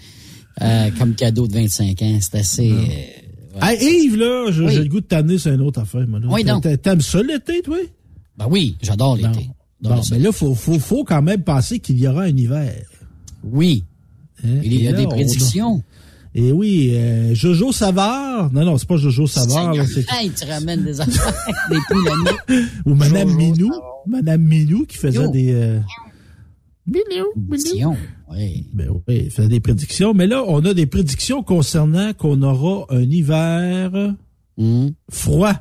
euh, 0.63 0.91
comme 0.99 1.15
cadeau 1.15 1.47
de 1.49 1.53
25 1.55 2.03
ans. 2.03 2.19
C'est 2.21 2.35
assez... 2.37 2.71
euh, 2.73 3.61
Hey, 3.61 4.05
Yves, 4.05 4.17
là, 4.17 4.51
j'ai 4.53 4.65
Oui. 4.65 4.75
le 4.77 4.85
goût 4.85 5.01
de 5.01 5.07
t'amener 5.07 5.37
sur 5.39 5.53
une 5.53 5.63
autre 5.63 5.81
affaire, 5.81 6.07
moi. 6.07 6.21
là. 6.21 6.29
Oui, 6.31 6.45
t'a- 6.45 6.77
T'aimes 6.77 7.01
ça 7.01 7.21
l'été, 7.23 7.61
toi? 7.63 7.77
Ben 8.37 8.47
oui, 8.49 8.77
j'adore 8.81 9.17
l'été. 9.17 9.51
Bon, 9.81 10.01
mais 10.13 10.19
là, 10.21 10.31
faut, 10.33 10.55
faut, 10.55 10.79
faut 10.79 11.03
quand 11.05 11.23
même 11.23 11.43
penser 11.43 11.81
qu'il 11.81 11.99
y 11.99 12.07
aura 12.07 12.23
un 12.25 12.37
hiver. 12.37 12.75
Oui. 13.45 13.83
Il 14.45 14.73
y 14.81 14.87
a 14.87 14.93
là, 14.93 14.99
des 14.99 15.07
on- 15.07 15.11
prédictions. 15.11 15.83
Et 16.41 16.53
oui, 16.53 16.91
euh, 16.95 17.35
Jojo 17.35 17.73
Savard. 17.73 18.53
Non, 18.53 18.65
non, 18.65 18.79
c'est 18.79 18.87
pas 18.89 18.97
Jojo 18.97 19.27
Savard. 19.27 19.75
là, 19.75 19.83
Hey, 20.13 20.31
tu 20.31 20.45
ramènes 20.45 20.85
des 20.85 21.01
affaires, 21.01 21.35
des 21.71 21.79
poules. 21.89 22.65
Ou 22.87 22.95
Madame 22.95 23.35
Minou. 23.35 23.71
Madame 24.07 24.43
Minou 24.43 24.85
qui 24.87 24.97
faisait 24.99 25.23
Yo. 25.25 25.31
des... 25.31 25.53
euh, 25.53 25.81
Prédictions, 27.49 27.97
oui. 28.31 28.67
Ben 28.73 28.89
oui, 28.91 29.01
elle 29.25 29.31
faisait 29.31 29.49
des 29.49 29.61
prédictions. 29.61 30.15
Mais 30.15 30.27
là, 30.27 30.43
on 30.47 30.65
a 30.65 30.73
des 30.75 30.87
prédictions 30.87 31.43
concernant 31.43 32.13
qu'on 32.15 32.41
aura 32.43 32.87
un 32.91 33.03
hiver 33.03 34.15
Hmm. 34.57 34.89
froid. 35.11 35.53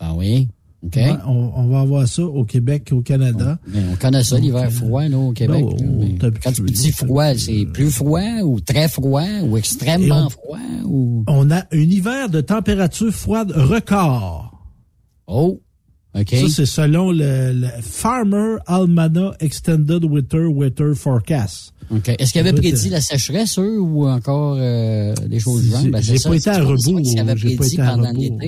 Ben 0.00 0.12
oui. 0.16 0.48
OK. 0.84 0.94
Ouais, 0.96 1.12
on, 1.26 1.52
on 1.56 1.66
va 1.68 1.80
avoir 1.80 2.06
ça 2.06 2.22
au 2.24 2.44
Québec 2.44 2.88
et 2.90 2.94
au 2.94 3.00
Canada. 3.00 3.58
Mais 3.66 3.80
on 3.92 3.96
connaît 3.96 4.22
ça, 4.22 4.38
l'hiver 4.38 4.70
froid, 4.70 5.08
là, 5.08 5.18
au 5.18 5.32
Québec. 5.32 5.64
Là, 5.80 5.86
mais 5.98 6.14
t'as- 6.18 6.30
quand 6.30 6.52
tu 6.52 6.62
dis 6.62 6.92
froid, 6.92 7.34
c'est 7.34 7.66
plus 7.72 7.90
froid 7.90 8.40
ou 8.44 8.60
très 8.60 8.88
froid 8.88 9.24
ou 9.44 9.56
extrêmement 9.56 10.26
on- 10.26 10.30
froid 10.30 10.58
ou... 10.84 11.24
On 11.26 11.50
a 11.50 11.60
un 11.72 11.78
hiver 11.78 12.28
de 12.28 12.40
température 12.40 13.12
froide 13.12 13.50
record. 13.52 14.52
Oh, 15.26 15.60
Ça, 16.24 16.48
c'est 16.48 16.66
selon 16.66 17.12
le, 17.12 17.52
le 17.52 17.68
Farmer 17.82 18.56
Almana 18.66 19.34
Extended 19.40 20.04
Winter 20.04 20.46
Weather 20.46 20.94
Forecast. 20.94 21.72
Est-ce 22.18 22.32
qu'il 22.32 22.40
avait 22.40 22.52
prédit 22.52 22.88
la 22.88 23.00
sécheresse, 23.00 23.58
eux, 23.60 23.78
ou 23.80 24.06
encore 24.08 24.56
euh, 24.58 25.14
des 25.28 25.38
choses 25.38 25.62
du 25.62 25.70
genre? 25.70 25.80
J'ai 25.82 25.90
Ben, 25.90 26.18
pas 26.24 26.34
été 26.36 26.50
à 26.50 26.62
rebours. 26.64 27.00
J'ai 27.36 27.56
pas 27.56 27.66
été 27.66 27.80
à 27.80 27.94
rebours, 27.94 28.38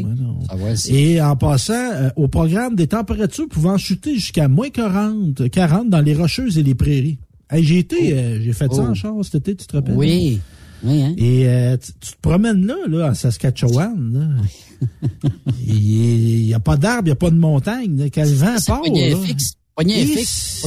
Et 0.89 1.21
en 1.23 1.37
passant, 1.37 1.73
euh, 1.75 2.11
au 2.16 2.27
programme 2.29 2.75
des 2.75 2.87
températures 2.89 3.49
pouvant 3.49 3.77
chuter 3.79 4.14
jusqu'à 4.14 4.49
moins 4.49 4.71
40, 4.71 5.49
40 5.51 5.89
dans 5.89 6.01
les 6.01 6.14
rocheuses 6.14 6.59
et 6.59 6.62
les 6.62 6.75
prairies. 6.75 7.19
Hey, 7.51 7.62
j'ai 7.64 7.79
été, 7.79 8.12
euh, 8.12 8.41
j'ai 8.43 8.53
fait 8.53 8.73
ça 8.73 8.83
Oh. 8.85 8.91
en 8.91 8.95
char 8.95 9.14
cet 9.23 9.37
été, 9.37 9.55
tu 9.57 9.66
te 9.66 9.77
rappelles? 9.77 9.95
Oui. 9.97 10.41
Oui, 10.85 11.03
hein? 11.03 11.14
Et 11.18 11.49
euh, 11.49 11.76
tu, 11.76 11.93
tu 12.01 12.12
te 12.12 12.20
promènes 12.20 12.66
là, 12.66 12.76
là, 12.89 13.11
en 13.11 13.14
Saskatchewan. 13.14 14.12
là. 14.12 14.89
Il 15.66 16.47
n'y 16.47 16.55
a 16.55 16.61
pas 16.61 16.76
d'arbre, 16.76 17.03
il 17.09 17.11
n'y 17.11 17.12
a 17.12 17.16
pas 17.16 17.31
de 17.31 17.37
montagne. 17.39 17.97
là. 17.99 18.05
Quand 18.11 18.22
le 18.24 18.31
vent 18.31 18.57
part, 18.66 18.83
là, 18.85 19.16
fixe. 19.24 19.55
Fixe. 19.81 20.64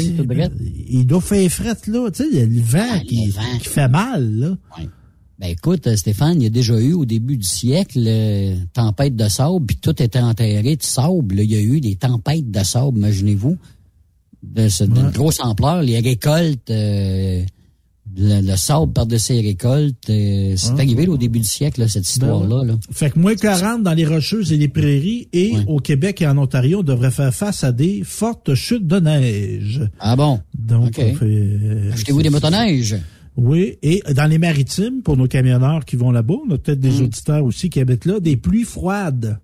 Il 0.89 1.05
doit 1.05 1.21
faire 1.21 1.49
frette, 1.51 1.87
là. 1.87 2.09
Tu 2.11 2.23
sais, 2.23 2.29
il 2.31 2.37
y 2.37 2.41
a 2.41 2.45
le 2.45 2.61
vent, 2.61 2.79
Ah, 2.91 2.99
qui, 2.99 3.25
le 3.25 3.31
vent. 3.31 3.57
qui 3.61 3.67
fait 3.69 3.87
mal, 3.87 4.33
là. 4.35 4.57
Ben 5.39 5.47
écoute, 5.47 5.87
euh, 5.87 5.95
Stéphane, 5.95 6.39
il 6.39 6.43
y 6.43 6.47
a 6.47 6.49
déjà 6.51 6.79
eu 6.79 6.93
au 6.93 7.03
début 7.05 7.35
du 7.35 7.47
siècle 7.47 8.03
euh, 8.05 8.55
tempête 8.73 9.15
de 9.15 9.27
sable, 9.27 9.65
puis 9.65 9.77
tout 9.77 10.01
était 10.03 10.19
enterré 10.19 10.75
de 10.75 10.83
sable. 10.83 11.35
là. 11.35 11.43
Il 11.43 11.51
y 11.51 11.55
a 11.55 11.61
eu 11.61 11.81
des 11.81 11.95
tempêtes 11.95 12.51
de 12.51 12.63
sable, 12.63 12.97
imaginez-vous, 12.99 13.57
d'une 14.43 14.65
Ouais. 14.67 15.11
grosse 15.13 15.39
ampleur. 15.39 15.81
Les 15.81 15.99
récoltes, 15.99 16.69
euh, 16.69 17.43
le, 18.17 18.41
le 18.41 18.55
sable 18.57 18.91
par-dessus 18.93 19.33
les 19.33 19.41
récoltes, 19.41 20.09
euh, 20.09 20.53
c'est 20.57 20.73
Ouais. 20.73 20.81
arrivé 20.81 21.05
là, 21.05 21.13
au 21.13 21.17
début 21.17 21.39
du 21.39 21.45
siècle, 21.45 21.79
là, 21.81 21.87
cette 21.87 22.07
histoire-là. 22.09 22.63
là. 22.63 22.75
Fait 22.91 23.09
que 23.09 23.19
moins 23.19 23.35
40 23.35 23.83
dans 23.83 23.93
les 23.93 24.05
rocheuses 24.05 24.51
et 24.51 24.57
les 24.57 24.67
prairies 24.67 25.27
et 25.33 25.53
au 25.67 25.79
Québec 25.79 26.21
et 26.21 26.27
en 26.27 26.37
Ontario, 26.37 26.79
on 26.79 26.83
devrait 26.83 27.11
faire 27.11 27.33
face 27.33 27.63
à 27.63 27.71
des 27.71 28.01
fortes 28.03 28.53
chutes 28.55 28.87
de 28.87 28.99
neige. 28.99 29.81
Ah 29.99 30.15
bon? 30.15 30.39
Donc, 30.57 30.99
euh, 30.99 31.91
Achetez-vous 31.93 32.21
des 32.21 32.29
motoneiges? 32.29 32.97
Oui, 33.37 33.77
et 33.81 34.03
dans 34.13 34.25
les 34.29 34.37
maritimes, 34.37 35.01
pour 35.03 35.15
nos 35.15 35.27
camionneurs 35.27 35.85
qui 35.85 35.95
vont 35.95 36.11
là-bas, 36.11 36.33
on 36.47 36.53
a 36.53 36.57
peut-être 36.57 36.81
des 36.81 37.01
auditeurs 37.01 37.45
aussi 37.45 37.69
qui 37.69 37.79
habitent 37.79 38.05
là, 38.05 38.19
des 38.19 38.35
pluies 38.35 38.65
froides. 38.65 39.39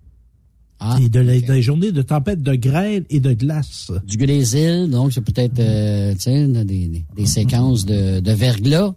Ah, 0.80 0.96
et 1.02 1.08
de 1.08 1.22
des 1.22 1.62
journées 1.62 1.90
de 1.90 2.02
tempête 2.02 2.40
de 2.42 2.54
grêle 2.54 3.04
et 3.10 3.18
de 3.20 3.32
glace. 3.32 3.90
Du 4.06 4.16
grésil, 4.16 4.88
donc 4.90 5.12
c'est 5.12 5.20
peut-être 5.22 5.58
euh, 5.58 6.14
tu 6.14 6.20
sais, 6.20 6.46
des, 6.64 7.04
des, 7.16 7.26
séquences 7.26 7.84
de, 7.84 8.20
de 8.20 8.32
verglas. 8.32 8.94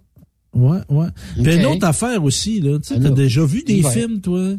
Ouais, 0.54 0.78
ouais. 0.88 1.06
Puis 1.42 1.48
OK. 1.54 1.58
une 1.60 1.66
autre 1.66 1.86
affaire 1.86 2.22
aussi, 2.22 2.60
là, 2.60 2.78
tu 2.78 2.88
sais, 2.94 3.00
t'as 3.00 3.08
là. 3.08 3.10
déjà 3.10 3.44
vu 3.44 3.64
des 3.66 3.82
Ouais. 3.82 3.90
films, 3.90 4.20
toi, 4.20 4.52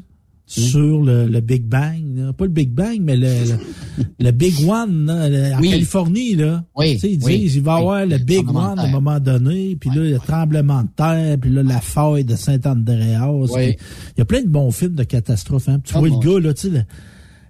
sur 0.46 1.02
le, 1.02 1.28
le 1.28 1.40
Big 1.40 1.64
Bang, 1.64 2.04
là? 2.18 2.34
pas 2.34 2.44
le 2.44 2.52
Big 2.52 2.70
Bang, 2.72 2.98
mais 3.00 3.16
le, 3.16 3.28
le, 3.28 4.06
le 4.20 4.32
Big 4.32 4.56
One, 4.68 5.06
là, 5.06 5.56
en 5.58 5.62
Oui. 5.62 5.70
Californie, 5.70 6.36
là. 6.36 6.66
Oui, 6.76 6.96
Tu 6.96 7.00
sais, 7.00 7.12
ils 7.12 7.18
disent, 7.20 7.26
oui, 7.28 7.52
il 7.56 7.62
va 7.62 7.76
y 7.76 7.80
avoir 7.80 8.06
le 8.06 8.18
Big 8.18 8.50
One 8.50 8.78
à 8.78 8.84
un 8.84 8.92
moment 8.92 9.20
donné, 9.22 9.78
puis 9.80 9.90
là, 9.92 10.02
le 10.04 10.20
tremblement 10.20 10.82
de 10.84 10.90
terre, 10.96 11.38
puis 11.40 11.52
là, 11.52 11.64
la 11.64 11.80
faille 11.80 12.26
de 12.26 12.36
Saint-Andréas. 12.36 13.30
Oui. 13.32 13.48
puis 13.48 13.78
Il 14.18 14.20
y 14.20 14.22
a 14.22 14.26
plein 14.26 14.42
de 14.42 14.50
bons 14.50 14.72
films 14.72 14.96
de 14.96 15.04
catastrophes, 15.04 15.70
hein. 15.70 15.80
Puis 15.80 15.94
Tu 15.94 15.98
vois 16.00 16.10
bon. 16.10 16.20
le 16.20 16.34
gars, 16.34 16.40
là, 16.48 16.54
tu 16.54 16.70
sais, 16.70 16.86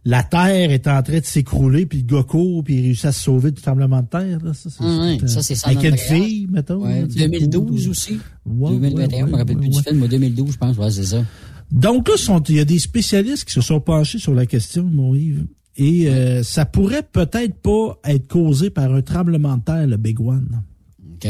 la 0.06 0.24
terre 0.24 0.72
est 0.72 0.88
en 0.88 1.02
train 1.02 1.20
de 1.20 1.26
s'écrouler, 1.26 1.86
puis 1.86 2.00
le 2.00 2.16
gars 2.18 2.24
court, 2.24 2.64
puis 2.64 2.76
il 2.76 2.82
réussit 2.82 3.06
à 3.06 3.12
se 3.12 3.22
sauver 3.24 3.52
du 3.52 3.62
tremblement 3.62 4.02
de 4.02 4.08
terre. 4.08 4.40
Là. 4.44 4.54
Ça, 4.54 4.70
c'est, 4.70 4.84
Ah. 4.84 5.28
Ça, 5.28 5.42
c'est 5.42 5.66
Avec 5.68 5.84
une 5.84 5.98
fille, 5.98 6.48
mettons. 6.52 6.84
Ouais, 6.84 7.02
là, 7.02 7.08
tu 7.08 7.14
sais, 7.20 7.28
2012 7.30 7.82
cool. 7.84 7.90
aussi. 7.92 8.20
Ouais, 8.46 8.72
2021, 8.72 9.28
je 9.28 9.32
me 9.32 9.38
rappelle 9.38 9.58
plus 9.58 9.70
du 9.70 9.82
film, 9.82 10.00
mais 10.00 10.08
2012, 10.08 10.52
je 10.54 10.58
pense. 10.58 10.78
Ouais, 10.78 10.92
c'est 10.92 11.06
ça. 11.06 11.24
Donc 11.72 12.10
là, 12.10 12.18
sont- 12.18 12.44
il 12.50 12.56
y 12.56 12.60
a 12.60 12.66
des 12.66 12.80
spécialistes 12.80 13.46
qui 13.46 13.54
se 13.54 13.62
sont 13.62 13.80
penchés 13.80 14.20
sur 14.20 14.34
la 14.34 14.46
question, 14.46 14.84
mon 14.84 15.16
Yves. 15.16 15.46
Et 15.78 16.08
euh, 16.10 16.44
ça 16.44 16.66
pourrait 16.66 17.02
peut-être 17.02 17.56
pas 17.56 17.98
être 18.06 18.28
causé 18.28 18.70
par 18.70 18.94
un 18.94 19.02
tremblement 19.02 19.58
de 19.58 19.64
terre, 19.64 19.88
le 19.88 19.98
Big 19.98 20.20
One. 20.22 20.62
OK. 21.16 21.28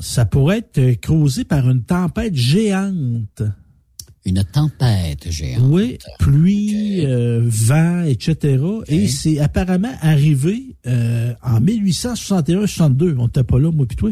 Ça 0.00 0.24
pourrait 0.24 0.58
être 0.58 0.78
euh, 0.78 0.94
causé 1.00 1.44
par 1.44 1.70
une 1.70 1.82
tempête 1.84 2.34
géante. 2.34 3.42
Une 4.26 4.42
tempête 4.44 5.30
géante. 5.30 5.62
Oui, 5.70 5.98
pluie, 6.18 7.06
euh, 7.06 7.40
vent, 7.44 8.02
etc. 8.04 8.62
Et 8.88 9.06
c'est 9.06 9.38
apparemment 9.38 9.92
arrivé 10.02 10.76
euh, 10.86 11.32
en 11.42 11.60
1861-62. 11.60 13.14
On 13.18 13.24
n'était 13.26 13.44
pas 13.44 13.58
là, 13.58 13.70
moi 13.70 13.86
puis 13.86 13.96
toi. 13.96 14.10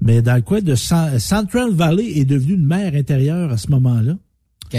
Mais 0.00 0.20
dans 0.22 0.34
le 0.34 0.42
coin 0.42 0.60
de 0.60 0.74
Cen- 0.74 1.18
Central 1.18 1.70
Valley 1.72 2.18
est 2.18 2.24
devenu 2.24 2.54
une 2.54 2.66
mer 2.66 2.94
intérieure 2.94 3.50
à 3.52 3.56
ce 3.56 3.70
moment-là. 3.70 4.16
OK. 4.66 4.74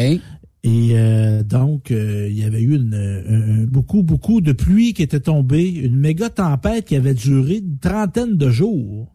Et 0.64 0.89
euh, 0.91 1.41
donc, 1.43 1.89
euh, 1.89 2.28
il 2.30 2.38
y 2.38 2.43
avait 2.43 2.62
eu 2.62 2.76
une, 2.76 2.93
un- 2.93 3.62
un- 3.62 3.66
beaucoup, 3.66 4.04
beaucoup 4.04 4.41
de 4.41 4.52
pluie 4.52 4.93
qui 4.93 5.02
était 5.02 5.20
tombée, 5.20 5.68
une 5.70 5.95
méga 5.95 6.30
tempête 6.30 6.86
qui 6.86 6.95
avait 6.95 7.16
duré 7.16 7.56
une 7.58 7.80
trentaine 7.80 8.38
de 8.38 8.49
jours. 8.52 9.08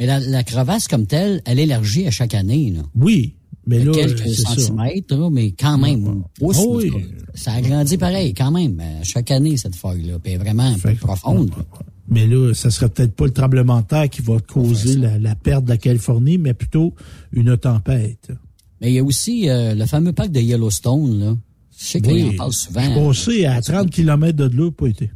Mais 0.00 0.06
la, 0.06 0.18
la 0.18 0.42
crevasse 0.42 0.88
comme 0.88 1.06
telle, 1.06 1.40
elle 1.44 1.58
élargit 1.60 2.06
à 2.06 2.10
chaque 2.10 2.34
année. 2.34 2.72
Là. 2.74 2.82
Oui, 2.96 3.36
mais 3.68 3.84
là, 3.84 3.92
Quelques 3.92 4.28
ça. 4.30 4.54
centimètres, 4.54 5.30
mais 5.30 5.52
quand 5.52 5.76
même. 5.78 6.04
une 6.06 6.22
pouce, 6.38 6.56
Oh 6.60 6.78
oui. 6.78 6.90
Ça 7.34 7.52
agrandit 7.52 7.98
pareil, 7.98 8.32
quand 8.34 8.50
même, 8.50 8.80
à 8.80 9.04
chaque 9.04 9.30
année, 9.30 9.56
cette 9.56 9.76
feuille-là. 9.76 10.18
Puis 10.18 10.36
vraiment 10.36 10.64
un 10.64 10.78
peu 10.78 10.94
profonde. 10.94 11.50
Mais 12.08 12.26
là, 12.26 12.54
ça 12.54 12.70
serait 12.70 12.88
peut-être 12.88 13.14
pas 13.14 13.26
le 13.26 13.32
tremblement 13.32 13.82
de 13.82 13.86
terre 13.86 14.08
qui 14.08 14.22
va 14.22 14.38
causer 14.40 14.96
la, 14.96 15.18
la 15.18 15.34
perte 15.34 15.64
de 15.64 15.68
la 15.68 15.76
Californie, 15.76 16.38
mais 16.38 16.54
plutôt 16.54 16.94
une 17.32 17.56
tempête. 17.58 18.32
Mais 18.80 18.90
il 18.90 18.94
y 18.94 18.98
a 18.98 19.04
aussi 19.04 19.48
euh, 19.50 19.74
le 19.74 19.84
fameux 19.86 20.12
parc 20.14 20.30
de 20.30 20.40
Yellowstone, 20.40 21.20
là. 21.20 21.36
Je 21.78 21.84
sais 21.84 22.00
qu'on 22.00 22.28
en 22.28 22.34
parle 22.34 22.52
souvent. 22.52 22.82
Je 22.82 23.06
passé 23.06 23.44
à 23.44 23.60
30 23.60 23.90
km 23.90 24.36
de 24.36 24.44
là, 24.56 24.70
pas 24.72 24.86
été. 24.88 25.10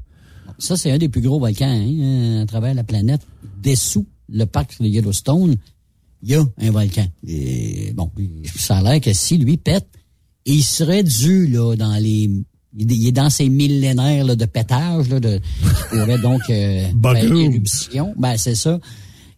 Ça, 0.59 0.77
c'est 0.77 0.93
un 0.93 0.99
des 0.99 1.09
plus 1.09 1.23
gros 1.23 1.41
volcans 1.41 1.67
hein, 1.67 2.43
à 2.43 2.47
travers 2.47 2.75
la 2.75 2.85
planète. 2.85 3.23
Dessous 3.63 4.07
le 4.29 4.45
parc 4.45 4.81
de 4.81 4.87
Yellowstone, 4.87 5.57
il 6.23 6.31
y 6.31 6.35
a 6.35 6.45
un 6.59 6.71
volcan. 6.71 7.07
Et, 7.27 7.93
bon, 7.95 8.11
ça 8.57 8.79
a 8.79 8.83
l'air 8.83 9.01
que 9.01 9.13
si 9.13 9.39
lui 9.39 9.57
pète, 9.57 9.87
il 10.45 10.63
serait 10.63 11.03
dû 11.03 11.47
là 11.47 11.75
dans 11.77 11.97
les 11.97 12.31
il 12.79 13.07
est 13.07 13.13
dans 13.13 13.29
ces 13.29 13.49
millénaires 13.51 14.25
là, 14.25 14.35
de 14.35 14.47
pétage 14.47 15.09
là, 15.11 15.21
de, 15.21 15.37
qui 15.39 15.99
pourrait 15.99 16.19
donc 16.19 16.41
euh, 16.49 16.89
Bagoum. 16.95 17.37
éruption. 17.37 18.15
Ben 18.17 18.37
c'est 18.39 18.55
ça. 18.55 18.81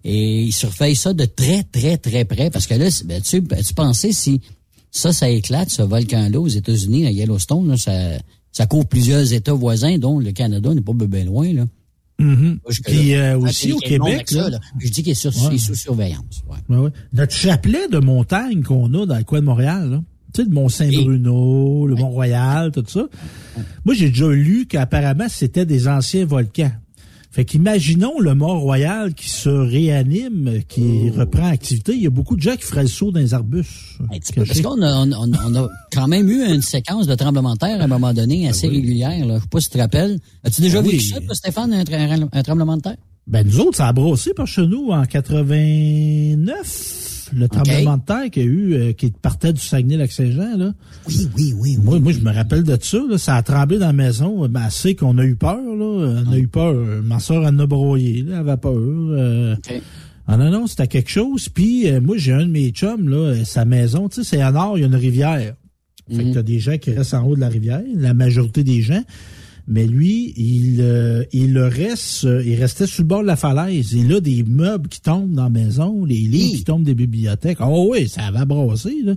Et 0.05 0.43
il 0.43 0.53
surveille 0.53 0.95
ça 0.95 1.13
de 1.13 1.25
très 1.25 1.65
très 1.65 1.97
très 1.97 2.25
près 2.25 2.51
parce 2.51 2.67
que 2.67 2.75
là, 2.75 2.89
ben, 3.07 3.21
tu 3.21 3.43
tu 3.43 3.75
pensais 3.75 4.13
si 4.13 4.41
ça 4.93 5.13
ça 5.13 5.29
éclate 5.29 5.71
ce 5.71 5.83
volcan-là 5.83 6.39
aux 6.39 6.49
États-Unis 6.49 7.07
à 7.07 7.11
Yellowstone, 7.11 7.69
là, 7.69 7.77
ça 7.77 8.19
ça 8.53 8.67
couvre 8.67 8.87
plusieurs 8.87 9.33
États 9.33 9.53
voisins, 9.53 9.99
dont 9.99 10.21
le 10.21 10.31
Canada 10.31 10.73
n'est 10.73 10.81
pas 10.81 10.93
bien 10.93 11.25
loin 11.25 11.53
là. 11.53 11.67
Mhm. 12.19 12.59
Jusque-là. 12.69 12.95
Puis 12.95 13.15
euh, 13.15 13.33
Ah, 13.35 13.39
aussi 13.39 13.73
au 13.73 13.79
Québec, 13.79 14.15
avec 14.15 14.31
ça, 14.31 14.43
là, 14.43 14.51
là. 14.51 14.61
Je 14.79 14.89
dis 14.89 15.03
qu'il 15.03 15.11
est, 15.11 15.15
sur, 15.15 15.31
Ouais. 15.37 15.49
il 15.51 15.55
est 15.57 15.59
sous 15.59 15.75
surveillance. 15.75 16.43
ouais. 16.49 16.77
Ouais, 16.77 16.83
ouais. 16.85 16.91
Notre 17.13 17.33
chapelet 17.35 17.89
de 17.89 17.99
montagne 17.99 18.63
qu'on 18.63 18.93
a 18.95 19.05
dans 19.07 19.17
le 19.19 19.25
coin 19.25 19.41
de 19.41 19.45
Montréal, 19.45 19.91
là. 19.91 20.03
tu 20.33 20.43
sais, 20.43 20.49
le 20.49 20.55
Mont-Saint-Bruno, 20.55 21.87
le 21.87 21.95
Mont-Royal, 21.97 22.71
tout 22.73 22.85
ça. 22.87 23.07
Moi, 23.85 23.95
j'ai 23.95 24.09
déjà 24.11 24.29
lu 24.29 24.67
qu'apparemment, 24.67 25.27
c'était 25.29 25.67
des 25.67 25.89
anciens 25.89 26.25
volcans. 26.25 26.71
Fait 27.35 27.45
qu'imaginons 27.45 28.21
le 28.21 28.37
Mont-Royal 28.37 29.13
qui 29.13 29.29
se 29.29 29.49
réanime, 29.49 30.61
qui 30.69 31.11
Oh. 31.13 31.19
reprend 31.19 31.47
activité. 31.49 31.93
Il 31.95 32.03
y 32.03 32.07
a 32.07 32.11
beaucoup 32.11 32.37
de 32.37 32.41
gens 32.41 32.55
qui 32.55 32.63
feraient 32.63 32.83
le 32.83 32.89
saut 32.89 33.11
dans 33.11 33.19
les 33.19 33.35
arbustes. 33.35 33.99
Parce 34.37 34.61
qu'on 34.61 34.81
a, 34.83 35.05
on, 35.05 35.11
on- 35.11 35.33
on 35.47 35.55
a 35.57 35.69
quand 35.93 36.07
même 36.07 36.29
eu 36.31 36.47
une 36.49 36.63
séquence 36.63 37.09
de 37.09 37.15
tremblements 37.17 37.55
de 37.55 37.59
terre 37.59 37.81
à 37.81 37.85
un 37.85 37.89
moment 37.89 38.15
donné 38.15 38.49
assez 38.49 38.69
régulière. 38.69 39.27
Là. 39.27 39.39
Je 39.39 39.43
sais 39.43 39.49
pas 39.51 39.61
si 39.61 39.69
tu 39.69 39.73
te 39.75 39.79
rappelles. 39.83 40.21
As-tu 40.45 40.61
déjà 40.61 40.79
Ah 40.79 40.83
oui. 40.87 41.01
ça, 41.01 41.21
toi, 41.21 41.35
Stéphane, 41.35 41.73
un, 41.73 41.83
tra- 41.83 42.29
un 42.33 42.43
tremblement 42.45 42.77
de 42.77 42.83
terre? 42.83 42.97
Ben, 43.27 43.45
nous 43.45 43.59
autres, 43.59 43.79
ça 43.79 43.89
a 43.89 43.93
brossé 43.93 44.33
par 44.35 44.47
chez 44.47 44.67
nous 44.69 44.91
en 44.91 45.05
89. 45.05 47.14
Le 47.33 47.49
tremblement 47.49 47.97
de 47.97 48.03
terre 48.05 48.31
qu'il 48.31 48.43
y 48.43 48.47
a 48.47 48.49
eu, 48.49 48.75
euh, 48.75 48.93
qui 48.93 49.11
partait 49.11 49.53
du 49.53 49.61
Saguenay-Lac-Saint-Jean, 49.61 50.57
là. 50.57 50.73
Oui, 51.09 51.29
oui, 51.37 51.55
oui. 51.59 51.79
Moi, 51.83 51.99
moi, 52.01 52.13
je 52.13 52.21
me 52.21 52.33
rappelle 52.33 52.63
de 52.65 52.77
ça, 52.81 52.99
là. 53.09 53.19
Ça 53.19 53.37
a 53.37 53.43
tremblé 53.43 53.79
dans 53.79 53.87
la 53.87 53.93
maison, 53.93 54.47
ben, 54.49 54.63
assez 54.63 54.95
qu'on 54.95 55.17
a 55.19 55.25
eu 55.25 55.37
peur, 55.37 55.57
là. 55.57 56.23
On 56.27 56.33
a 56.33 56.39
eu 56.39 56.49
peur. 56.49 56.75
Ma 57.03 57.19
soeur 57.21 57.45
en 57.45 57.59
a 57.59 57.67
broyé, 57.67 58.23
là. 58.23 58.41
Elle 58.41 58.49
avait 58.49 58.57
peur. 58.57 58.73
euh. 58.77 59.57
Ah 60.27 60.37
non, 60.37 60.51
non, 60.51 60.67
c'était 60.67 60.87
quelque 60.87 61.11
chose. 61.11 61.49
Puis, 61.49 61.89
euh, 61.89 62.01
moi, 62.01 62.17
j'ai 62.17 62.33
un 62.33 62.47
de 62.47 62.51
mes 62.51 62.71
chums, 62.71 63.09
là, 63.09 63.17
euh, 63.17 63.45
sa 63.45 63.65
maison, 63.65 64.09
tu 64.09 64.23
sais, 64.23 64.37
c'est 64.37 64.43
en 64.45 64.53
nord, 64.53 64.79
il 64.79 64.81
y 64.81 64.85
a 64.85 64.87
une 64.87 64.95
rivière. 64.95 65.55
Fait 66.11 66.25
que 66.25 66.35
t'as 66.35 66.43
des 66.43 66.59
gens 66.59 66.77
qui 66.77 66.91
restent 66.93 67.15
en 67.15 67.25
haut 67.27 67.35
de 67.35 67.41
la 67.41 67.49
rivière, 67.49 67.83
la 67.95 68.13
majorité 68.13 68.63
des 68.63 68.83
gens. 68.83 69.03
Mais 69.67 69.87
lui, 69.87 70.35
il, 70.37 70.79
euh, 70.81 71.25
il 71.33 71.59
reste, 71.59 72.25
euh, 72.25 72.43
il 72.45 72.55
restait 72.61 72.87
sur 72.87 73.03
le 73.03 73.09
bord 73.09 73.23
de 73.23 73.27
la 73.27 73.37
falaise. 73.37 73.95
Et 73.95 74.03
là, 74.03 74.21
des 74.21 74.43
meubles 74.43 74.89
qui 74.89 75.01
tombent 75.01 75.33
dans 75.33 75.45
la 75.45 75.51
maison, 75.51 76.05
les 76.05 76.17
livres 76.17 76.57
qui 76.57 76.65
tombent 76.65 76.85
des 76.85 76.95
bibliothèques. 76.95 77.59
Oh 77.61 77.89
oui, 77.91 78.09
ça 78.09 78.31
va 78.31 78.45
brasser, 78.45 78.97
là. 79.03 79.15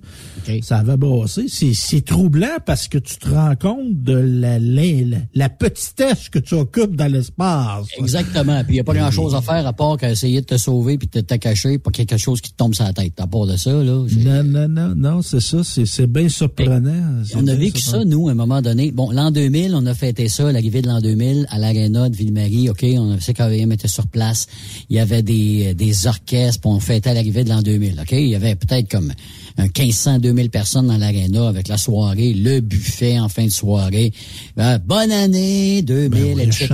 Ça 0.62 0.84
va 0.84 0.96
brasser. 0.96 1.46
C'est, 1.50 1.74
c'est 1.74 2.02
troublant 2.02 2.58
parce 2.66 2.88
que 2.88 2.98
tu 2.98 3.18
te 3.18 3.30
rends 3.30 3.56
compte 3.56 4.02
de 4.04 4.14
la, 4.14 4.58
la, 4.60 5.18
la 5.34 5.50
petitesse 5.50 6.30
que 6.30 6.40
tu 6.40 6.54
occupes 6.54 6.96
dans 6.96 7.12
l'espace. 7.12 7.88
Exactement. 7.98 8.64
Puis 8.64 8.74
il 8.74 8.76
n'y 8.76 8.80
a 8.80 8.84
pas 8.86 8.94
grand-chose 8.94 9.36
à 9.36 9.42
faire 9.42 9.68
à 9.68 9.74
part 9.74 9.98
qu'à 9.98 10.12
essayer 10.12 10.42
de 10.42 10.46
te 10.46 10.58
sauver 10.58 10.98
puis 10.98 11.10
de 11.12 11.22
te 11.22 11.36
cacher 11.36 11.78
pour 11.78 11.92
quelque 11.92 12.18
chose 12.18 12.40
qui 12.42 12.52
te 12.52 12.58
tombe 12.58 12.74
sur 12.74 12.86
la 12.86 12.94
tête. 12.94 13.20
À 13.20 13.28
part 13.28 13.46
de 13.48 13.58
ça, 13.58 13.72
là. 13.72 14.06
Non, 14.18 14.44
non, 14.44 14.68
non, 14.70 14.96
non, 14.96 15.22
c'est 15.22 15.42
ça. 15.42 15.64
C'est, 15.64 15.86
c'est 15.86 16.08
bien 16.08 16.30
surprenant. 16.30 17.22
On 17.36 17.48
a 17.48 17.56
vécu 17.56 17.82
surprenant. 17.82 18.04
ça, 18.04 18.10
nous, 18.10 18.30
à 18.30 18.32
un 18.32 18.36
moment 18.36 18.62
donné. 18.62 18.92
Bon, 18.92 19.12
l'an 19.12 19.32
2000, 19.32 19.76
on 19.76 19.86
a 19.86 19.94
fêté 19.94 20.28
ça, 20.28 20.37
l'arrivée 20.44 20.82
de 20.82 20.88
l'an 20.88 21.02
2000 21.02 21.48
à 21.50 21.60
l'Arena 21.60 22.10
de 22.10 22.16
Ville-Marie. 22.16 22.70
OK, 22.70 22.86
on 22.98 23.12
a 23.12 23.18
CKVM 23.18 23.72
était 23.72 23.88
sur 23.88 24.08
place. 24.08 24.48
Il 24.90 24.96
y 24.96 25.00
avait 25.00 25.22
des, 25.22 25.74
des 25.74 26.08
orchestres, 26.08 26.62
puis 26.62 26.70
on 26.70 26.80
fêtait 26.80 27.14
l'arrivée 27.14 27.44
de 27.44 27.50
l'an 27.50 27.62
2000. 27.62 28.00
OK, 28.02 28.12
il 28.12 28.28
y 28.28 28.36
avait 28.36 28.56
peut-être 28.56 28.90
comme 28.90 29.12
un 29.58 29.64
1500, 29.64 30.20
2000 30.20 30.50
personnes 30.50 30.88
dans 30.88 30.98
l'Arena 30.98 31.48
avec 31.48 31.68
la 31.68 31.78
soirée, 31.78 32.34
le 32.34 32.60
buffet 32.60 33.20
en 33.20 33.30
fin 33.30 33.46
de 33.46 33.52
soirée. 33.52 34.14
Euh, 34.60 34.78
bonne 34.80 35.12
année 35.12 35.82
2000, 35.82 36.10
Ben 36.10 36.36
oui, 36.36 36.44
etc. 36.44 36.68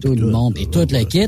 tout 0.00 0.14
le 0.14 0.30
monde, 0.30 0.56
et 0.58 0.66
tout 0.66 0.86
le 0.88 1.04
kit. 1.04 1.26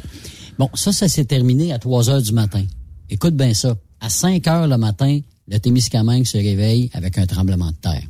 Bon, 0.58 0.68
ça, 0.74 0.92
ça 0.92 1.08
s'est 1.08 1.24
terminé 1.24 1.72
à 1.72 1.78
3 1.78 2.10
heures 2.10 2.22
du 2.22 2.32
matin. 2.32 2.62
Écoute 3.10 3.34
bien 3.34 3.54
ça. 3.54 3.76
À 4.00 4.08
5 4.08 4.46
heures 4.46 4.68
le 4.68 4.76
matin, 4.76 5.20
le 5.48 5.58
Témiscamingue 5.58 6.26
se 6.26 6.38
réveille 6.38 6.90
avec 6.92 7.18
un 7.18 7.26
tremblement 7.26 7.70
de 7.70 7.76
terre. 7.76 8.02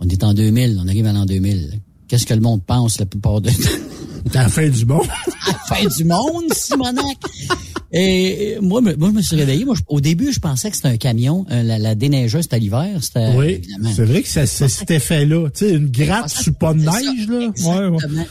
On 0.00 0.08
est 0.08 0.22
en 0.22 0.34
2000, 0.34 0.78
on 0.80 0.88
arrive 0.88 1.06
à 1.06 1.12
l'an 1.12 1.26
2000. 1.26 1.80
Qu'est-ce 2.08 2.26
que 2.26 2.34
le 2.34 2.40
monde 2.40 2.62
pense 2.64 2.98
la 2.98 3.06
plupart 3.06 3.40
de 3.40 3.50
T'as 4.32 4.42
la 4.42 4.48
fin 4.48 4.68
du 4.68 4.84
monde. 4.86 5.06
la 5.46 5.76
fin 5.76 5.86
du 5.96 6.04
monde, 6.04 6.52
Simonac. 6.52 7.18
Et 7.90 8.58
moi, 8.60 8.80
moi, 8.82 8.92
je 9.00 9.14
me 9.14 9.22
suis 9.22 9.36
réveillé. 9.36 9.64
Moi, 9.64 9.74
au 9.88 10.00
début, 10.00 10.32
je 10.32 10.40
pensais 10.40 10.70
que 10.70 10.76
c'était 10.76 10.88
un 10.88 10.96
camion. 10.96 11.46
Euh, 11.50 11.62
la, 11.62 11.94
déneigeuse, 11.94 12.42
c'était 12.42 12.58
l'hiver. 12.58 13.00
Oui, 13.36 13.62
c'est 13.94 14.04
vrai 14.04 14.22
que 14.22 14.28
c'est 14.28 14.46
cet 14.46 14.90
effet-là. 14.90 15.48
Tu 15.50 15.66
sais, 15.66 15.74
une 15.74 15.88
gratte 15.88 16.28
sur 16.28 16.54
pas 16.54 16.74
de 16.74 16.80
neige. 16.80 17.28
Là. 17.28 17.50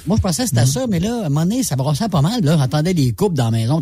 Moi, 0.06 0.18
je 0.18 0.22
pensais 0.22 0.44
que 0.44 0.50
c'était 0.50 0.64
mm. 0.64 0.68
ça, 0.68 0.86
mais 0.88 1.00
là, 1.00 1.22
à 1.24 1.26
un 1.26 1.30
moment 1.30 1.46
donné, 1.46 1.64
ça 1.64 1.76
brossait 1.76 2.10
pas 2.10 2.22
mal. 2.22 2.44
Là, 2.44 2.58
j'entendais 2.58 2.94
les 2.94 3.14
coupes 3.14 3.34
dans 3.34 3.46
la 3.46 3.52
maison. 3.52 3.82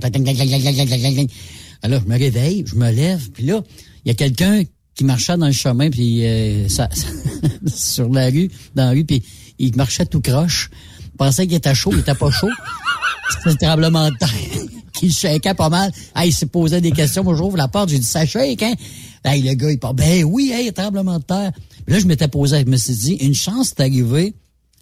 Alors, 1.82 2.02
je 2.02 2.08
me 2.08 2.18
réveille, 2.18 2.64
je 2.66 2.76
me 2.76 2.92
lève, 2.92 3.30
puis 3.32 3.46
là, 3.46 3.62
il 4.06 4.10
y 4.10 4.12
a 4.12 4.14
quelqu'un 4.14 4.64
qui 4.96 5.04
marchait 5.04 5.36
dans 5.38 5.48
le 5.48 5.52
chemin, 5.52 5.90
puis 5.90 6.26
euh, 6.26 6.70
ça, 6.70 6.88
sur 7.68 8.10
la 8.10 8.30
rue, 8.30 8.50
dans 8.76 8.86
la 8.86 8.92
rue, 8.92 9.04
puis 9.04 9.22
il 9.60 9.76
marchait 9.76 10.06
tout 10.06 10.22
croche. 10.22 10.70
Je 11.04 11.18
pensais 11.18 11.48
qu'il 11.48 11.56
était 11.56 11.76
chaud, 11.76 11.92
il 11.94 12.00
était 12.00 12.16
pas 12.16 12.32
chaud. 12.32 12.50
C'était 13.44 13.66
un 13.66 13.70
tremblement 13.70 14.10
de 14.10 14.16
terre 14.18 14.30
qui 14.94 15.12
shakeait 15.12 15.54
pas 15.54 15.70
mal. 15.70 15.92
Ah, 16.14 16.26
il 16.26 16.34
s'est 16.34 16.46
posé 16.46 16.82
des 16.82 16.92
questions. 16.92 17.24
Moi, 17.24 17.36
j'ouvre 17.36 17.58
la 17.58 17.68
porte, 17.68 17.90
j'ai 17.90 18.00
dit, 18.00 18.06
ça 18.06 18.26
shake, 18.26 18.64
hein? 18.64 18.74
Hey, 19.24 19.42
le 19.42 19.54
gars, 19.54 19.72
il 19.72 19.80
parle, 19.80 19.96
ben 19.96 20.24
oui, 20.24 20.52
hey, 20.54 20.72
tremblement 20.72 21.18
de 21.18 21.24
terre. 21.24 21.52
Puis 21.86 21.94
là, 21.94 22.00
je 22.00 22.06
m'étais 22.06 22.28
posé, 22.28 22.60
je 22.60 22.70
me 22.70 22.78
suis 22.78 22.94
dit, 22.94 23.14
une 23.16 23.34
chance 23.34 23.74
d'arriver 23.76 24.34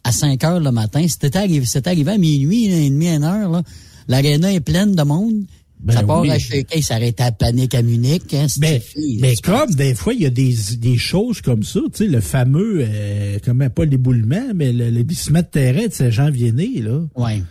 à 0.04 0.12
5 0.12 0.44
heures 0.44 0.60
le 0.60 0.72
matin. 0.72 1.06
C'était 1.08 1.38
arrivé, 1.38 1.66
c'était 1.66 1.90
arrivé 1.90 2.12
à 2.12 2.18
minuit, 2.18 2.66
une 2.66 2.74
et 2.74 2.90
demie, 2.90 3.10
une 3.10 3.24
heure, 3.24 3.50
là. 3.50 3.64
L'aréna 4.08 4.52
est 4.52 4.60
pleine 4.60 4.95
de 4.95 5.04
monde. 5.04 5.45
Ben 5.84 5.93
ça 5.93 6.03
part 6.03 6.22
oui. 6.22 6.31
à 6.31 6.39
shaker, 6.39 6.81
ça 6.81 6.95
arrête 6.95 7.19
à 7.19 7.31
panique 7.34 7.76
à 7.76 7.81
Munich, 7.81 8.34
hein, 8.34 8.47
mais 8.57 9.35
comme 9.43 9.72
des 9.76 9.93
fois, 9.93 10.14
il 10.14 10.22
y 10.22 10.26
a 10.26 10.30
des, 10.30 10.55
des 10.77 10.97
choses 10.97 11.41
comme 11.41 11.64
ça, 11.64 11.81
tu 11.91 12.05
sais, 12.05 12.07
le 12.07 12.22
fameux, 12.22 12.85
euh, 12.88 13.38
comment, 13.43 13.69
pas 13.69 13.84
l'éboulement, 13.84 14.47
mais 14.55 14.72
le, 14.72 14.89
le 14.89 15.03
glissement 15.03 15.41
de 15.41 15.45
terrain 15.45 15.88
de 15.88 15.91
Saint-Jean-Viennet, 15.93 16.81
là. 16.81 17.01
Ouais. 17.15 17.41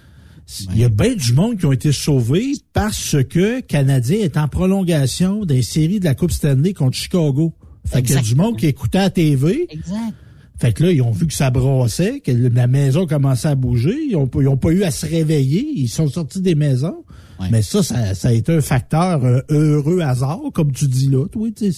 Il 0.73 0.79
y 0.79 0.85
a 0.85 0.89
bien 0.89 1.15
du 1.15 1.33
monde 1.33 1.59
qui 1.59 1.67
ont 1.67 1.73
été 1.73 1.93
sauvés 1.93 2.53
parce 2.73 3.17
que 3.29 3.61
Canadien 3.61 4.19
est 4.19 4.37
en 4.37 4.49
prolongation 4.49 5.45
des 5.45 5.63
séries 5.63 6.01
de 6.01 6.05
la 6.05 6.15
Coupe 6.15 6.33
Stanley 6.33 6.75
contre 6.75 6.97
Chicago. 6.97 7.55
Fait 7.87 8.03
qu'il 8.03 8.15
y 8.15 8.19
a 8.19 8.23
du 8.23 8.35
monde 8.35 8.59
qui 8.59 8.67
écoutait 8.67 8.99
à 8.99 9.03
la 9.03 9.11
TV. 9.11 9.67
Exact. 9.71 10.15
Fait 10.63 10.73
que 10.73 10.85
là, 10.85 10.93
ils 10.93 11.03
ont 11.03 11.11
vu 11.11 11.27
que 11.27 11.35
ça 11.35 11.51
brassait, 11.51 12.21
que 12.21 12.31
la 12.31 12.69
maison 12.69 13.05
commençait 13.05 13.49
à 13.49 13.57
bouger. 13.57 13.97
Ils 14.09 14.15
ont, 14.15 14.29
pas- 14.29 14.43
ils 14.43 14.47
ont 14.49 14.57
pas 14.57 14.71
eu 14.71 14.85
à 14.85 14.93
se 14.93 15.07
réveiller. 15.07 15.67
Ils 15.75 15.89
sont 15.89 16.09
sortis 16.09 16.41
des 16.41 16.55
maisons. 16.55 17.05
Mais 17.51 17.63
ça, 17.63 17.83
ça, 17.83 18.15
ça 18.15 18.29
a 18.29 18.33
été 18.33 18.53
un 18.53 18.61
facteur 18.61 19.25
euh, 19.25 19.41
heureux 19.49 19.99
hasard, 20.01 20.39
comme 20.55 20.71
tu 20.71 20.87
dis 20.87 21.09
là. 21.09 21.27
Toi, 21.27 21.49
c'est 21.57 21.73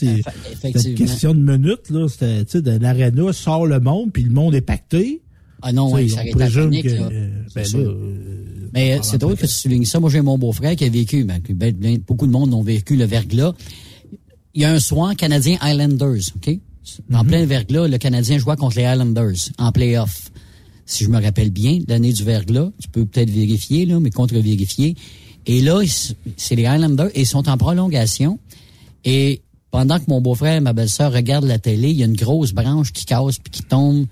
une 0.90 0.94
question 0.94 1.32
de 1.34 1.40
minutes. 1.40 1.88
Là, 1.88 2.06
c'était, 2.10 2.44
tu 2.44 2.50
sais, 2.52 2.60
de 2.62 2.72
l'aréna 2.72 3.32
sort 3.32 3.64
le 3.66 3.80
monde, 3.80 4.12
puis 4.12 4.22
le 4.24 4.30
monde 4.32 4.54
est 4.54 4.60
pacté. 4.60 5.22
Ah 5.62 5.72
non, 5.72 5.90
oui, 5.94 6.10
ça 6.10 6.20
à 6.20 6.24
présume 6.30 6.64
panique, 6.64 6.82
que, 6.84 6.88
là. 6.90 7.08
euh, 7.10 7.28
ben 7.54 7.62
là, 7.62 7.78
euh, 7.78 8.14
Mais 8.74 8.98
c'est 9.02 9.16
drôle 9.16 9.36
que 9.36 9.46
tu 9.46 9.52
soulignes 9.52 9.86
ça. 9.86 9.98
Moi, 9.98 10.10
j'ai 10.10 10.20
mon 10.20 10.36
beau-frère 10.36 10.76
qui 10.76 10.84
a 10.84 10.90
vécu, 10.90 11.24
ben, 11.24 11.40
ben- 11.48 11.72
ben- 11.74 11.98
beaucoup 12.06 12.26
de 12.26 12.32
monde 12.32 12.52
ont 12.52 12.62
vécu 12.62 12.96
le 12.96 13.06
verglas. 13.06 13.54
Il 14.52 14.60
y 14.60 14.66
a 14.66 14.70
un 14.72 14.78
soir, 14.78 15.16
Canadien 15.16 15.56
Islanders, 15.64 16.20
OK? 16.36 16.58
En 17.12 17.22
Mhm. 17.22 17.28
plein 17.28 17.46
verglas, 17.46 17.88
le 17.88 17.98
Canadien 17.98 18.38
jouait 18.38 18.56
contre 18.56 18.76
les 18.76 18.82
Islanders 18.84 19.50
en 19.58 19.72
playoff. 19.72 20.30
Si 20.86 21.04
je 21.04 21.08
me 21.08 21.20
rappelle 21.22 21.50
bien, 21.50 21.78
l'année 21.88 22.12
du 22.12 22.24
verglas, 22.24 22.70
tu 22.80 22.88
peux 22.88 23.06
peut-être 23.06 23.30
vérifier, 23.30 23.86
là, 23.86 23.98
mais 24.00 24.10
contre-vérifier. 24.10 24.94
Et 25.46 25.60
là, 25.62 25.80
c'est 26.36 26.54
les 26.56 26.62
Islanders 26.64 27.10
et 27.14 27.20
ils 27.22 27.26
sont 27.26 27.48
en 27.48 27.56
prolongation. 27.56 28.38
Et 29.04 29.42
pendant 29.70 29.98
que 29.98 30.04
mon 30.08 30.20
beau-frère 30.20 30.56
et 30.56 30.60
ma 30.60 30.72
belle-sœur 30.72 31.12
regardent 31.12 31.46
la 31.46 31.58
télé, 31.58 31.90
il 31.90 31.96
y 31.96 32.02
a 32.02 32.06
une 32.06 32.16
grosse 32.16 32.52
branche 32.52 32.92
qui 32.92 33.04
casse 33.06 33.38
puis 33.38 33.50
qui 33.50 33.62
tombe, 33.62 34.06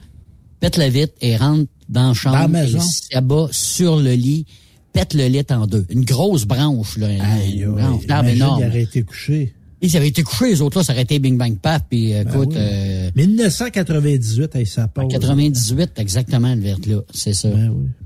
pète 0.60 0.76
la 0.76 0.88
vitre 0.88 1.12
et 1.20 1.36
rentre 1.36 1.70
dans 1.88 2.08
la 2.08 2.14
chambre. 2.14 2.36
Dans 2.36 2.42
la 2.42 2.48
maison. 2.48 2.78
et 2.78 3.14
s'abat 3.14 3.48
sur 3.50 3.96
le 3.96 4.12
lit, 4.14 4.46
pète 4.92 5.12
le 5.14 5.26
lit 5.26 5.42
en 5.50 5.66
deux. 5.66 5.86
Une 5.90 6.04
grosse 6.04 6.44
branche, 6.46 6.96
là. 6.96 7.08
Aïe, 7.08 7.60
une 7.60 7.72
branche 7.72 8.04
imagine, 8.04 8.36
énorme. 8.36 8.62
il 8.62 8.68
aurait 8.68 8.82
été 8.82 9.02
couché. 9.02 9.54
Ils 9.84 9.96
avaient 9.96 10.08
été 10.08 10.22
couchés, 10.22 10.50
les 10.50 10.62
autres 10.62 10.78
là, 10.78 10.84
ça 10.84 10.92
aurait 10.92 11.02
été 11.02 11.18
bing 11.18 11.36
bang 11.36 11.56
paf, 11.58 11.82
puis 11.90 12.14
euh, 12.14 12.22
Ben 12.24 12.30
écoute, 12.32 12.48
oui. 12.52 12.56
euh, 12.58 13.10
1998, 13.16 14.54
hey, 14.56 14.66
ça 14.66 14.86
part. 14.88 15.08
98, 15.08 15.92
exactement, 15.96 16.54
le 16.54 16.60
verglas, 16.60 17.00
c'est 17.12 17.32
ça. 17.34 17.48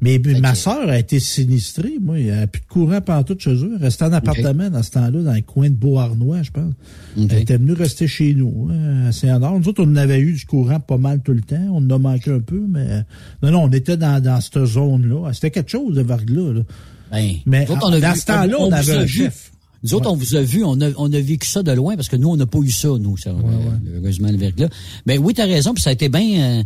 Mais 0.01 0.21
mais 0.25 0.41
ma 0.41 0.55
sœur 0.55 0.89
a 0.89 0.99
été 0.99 1.21
sinistrée, 1.21 1.95
moi. 2.01 2.19
Elle 2.19 2.31
a 2.43 2.47
plus 2.47 2.61
de 2.63 2.67
courant 2.67 3.01
partout 3.01 3.37
chez 3.39 3.51
eux. 3.55 3.73
Elle 3.77 3.83
restait 3.85 4.05
en 4.05 4.13
appartement 4.13 4.71
dans 4.71 4.83
ce 4.83 4.91
temps-là, 4.93 5.23
dans 5.23 5.35
le 5.35 5.43
coin 5.43 5.69
de 5.69 5.75
Beauharnois, 5.75 6.43
je 6.43 6.51
pense. 6.51 6.73
Elle 7.17 7.39
était 7.43 7.57
venue 7.59 7.73
rester 7.73 8.07
chez 8.09 8.35
nous, 8.35 8.69
hein, 8.71 9.07
à 9.09 9.13
Saint-Honor. 9.13 9.59
Nous 9.61 9.69
autres, 9.69 9.85
on 9.85 9.97
avait 9.97 10.19
eu 10.21 10.33
du 10.33 10.45
courant 10.47 10.81
pas 10.81 10.97
mal 10.99 11.21
tout 11.23 11.33
le 11.33 11.43
temps. 11.43 11.57
On 11.73 11.79
en 11.87 11.91
a 11.91 11.99
manqué 11.99 12.31
un 12.31 12.41
peu, 12.41 12.63
mais 12.69 13.05
non, 13.43 13.51
non, 13.51 13.63
on 13.65 13.71
était 13.73 13.97
dans, 13.97 14.23
dans 14.23 14.41
cette 14.41 14.65
zone-là. 14.65 15.31
C'était 15.33 15.51
quelque 15.51 15.71
chose 15.71 15.95
de 15.95 16.03
verglas, 16.03 16.53
là. 16.53 16.61
Ben, 17.13 17.35
mais 17.47 17.65
nous 17.67 17.73
autres, 17.75 17.87
on 17.89 17.93
a 17.93 18.01
dans 18.01 18.13
vu- 18.13 18.19
ce 18.21 18.27
temps-là, 18.27 18.57
on, 18.59 18.73
avait 18.73 18.93
un 18.97 19.07
chef. 19.07 19.53
Nous 19.87 19.95
autres, 19.95 20.11
on 20.11 20.17
vous 20.17 20.35
a 20.37 20.43
vu, 20.43 20.65
on 20.65 20.81
a, 20.81 20.91
on 20.97 21.13
a 21.13 21.21
vécu 21.21 21.47
ça 21.47 21.63
de 21.63 21.73
loin 21.73 21.97
parce 21.97 22.09
que 22.09 22.17
nous, 22.17 22.29
on 22.29 22.37
n'a 22.37 22.47
pas 22.47 22.59
eu 22.59 22.71
ça, 22.71 22.89
nous, 23.01 23.17
ça, 23.17 23.31
euh, 23.31 23.97
heureusement, 24.01 24.31
le 24.31 24.37
verglas. 24.37 24.69
Ben 25.07 25.19
oui, 25.23 25.33
t'as 25.35 25.47
raison, 25.47 25.73
puis 25.75 25.83
ça 25.83 25.91
a 25.91 25.93
été 25.93 26.09
bien, 26.09 26.41
euh, 26.61 26.63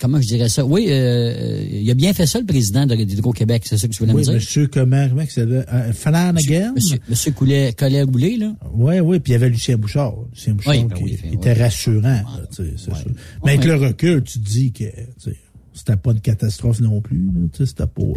comment 0.00 0.20
je 0.20 0.26
dirais 0.26 0.48
ça? 0.48 0.64
Oui, 0.64 0.86
euh, 0.88 1.64
il 1.70 1.88
a 1.90 1.94
bien 1.94 2.12
fait 2.12 2.26
ça, 2.26 2.38
le 2.40 2.46
président 2.46 2.84
de 2.86 2.94
d'Hydro-Québec, 2.96 3.62
c'est 3.64 3.78
ça 3.78 3.86
que 3.86 3.92
tu 3.92 4.00
voulais 4.00 4.12
Oui, 4.12 4.20
me 4.20 4.24
dire? 4.24 4.34
monsieur, 4.34 4.66
comment, 4.66 5.08
comment 5.08 5.22
c'est 5.28 5.46
là? 5.46 5.64
Euh, 5.72 5.92
Flanagan? 5.92 6.72
Monsieur, 6.74 6.98
monsieur 7.08 7.32
Coulet, 7.32 7.72
Collet 7.76 8.04
Goulet, 8.06 8.36
là? 8.36 8.52
Oui, 8.74 8.98
oui, 9.00 9.20
puis 9.20 9.32
il 9.32 9.34
y 9.34 9.36
avait 9.36 9.50
Lucien 9.50 9.76
Bouchard. 9.76 10.14
Lucien 10.34 10.54
Bouchard 10.54 10.74
Oui, 10.74 10.84
ben 10.84 10.96
qui 10.96 11.04
oui, 11.04 11.12
fait, 11.16 11.28
était 11.28 11.38
ouais. 11.52 11.62
rassurant. 11.62 12.02
là, 12.02 12.24
tu 12.50 12.64
sais, 12.64 12.70
c'est 12.76 12.94
sûr. 12.96 13.10
Mais 13.44 13.52
avec 13.52 13.60
Ouais. 13.62 13.66
le 13.78 13.86
recul, 13.86 14.22
tu 14.24 14.40
te 14.40 14.48
dis 14.48 14.72
que 14.72 14.84
tu 14.84 14.90
sais, 15.30 15.36
c'était 15.78 15.96
pas 15.96 16.12
une 16.12 16.20
catastrophe 16.20 16.80
non 16.80 17.00
plus. 17.00 17.16
là, 17.26 17.32
tu 17.52 17.58
sais, 17.58 17.66
C'était 17.66 17.86
pas. 17.86 18.02
euh, 18.02 18.14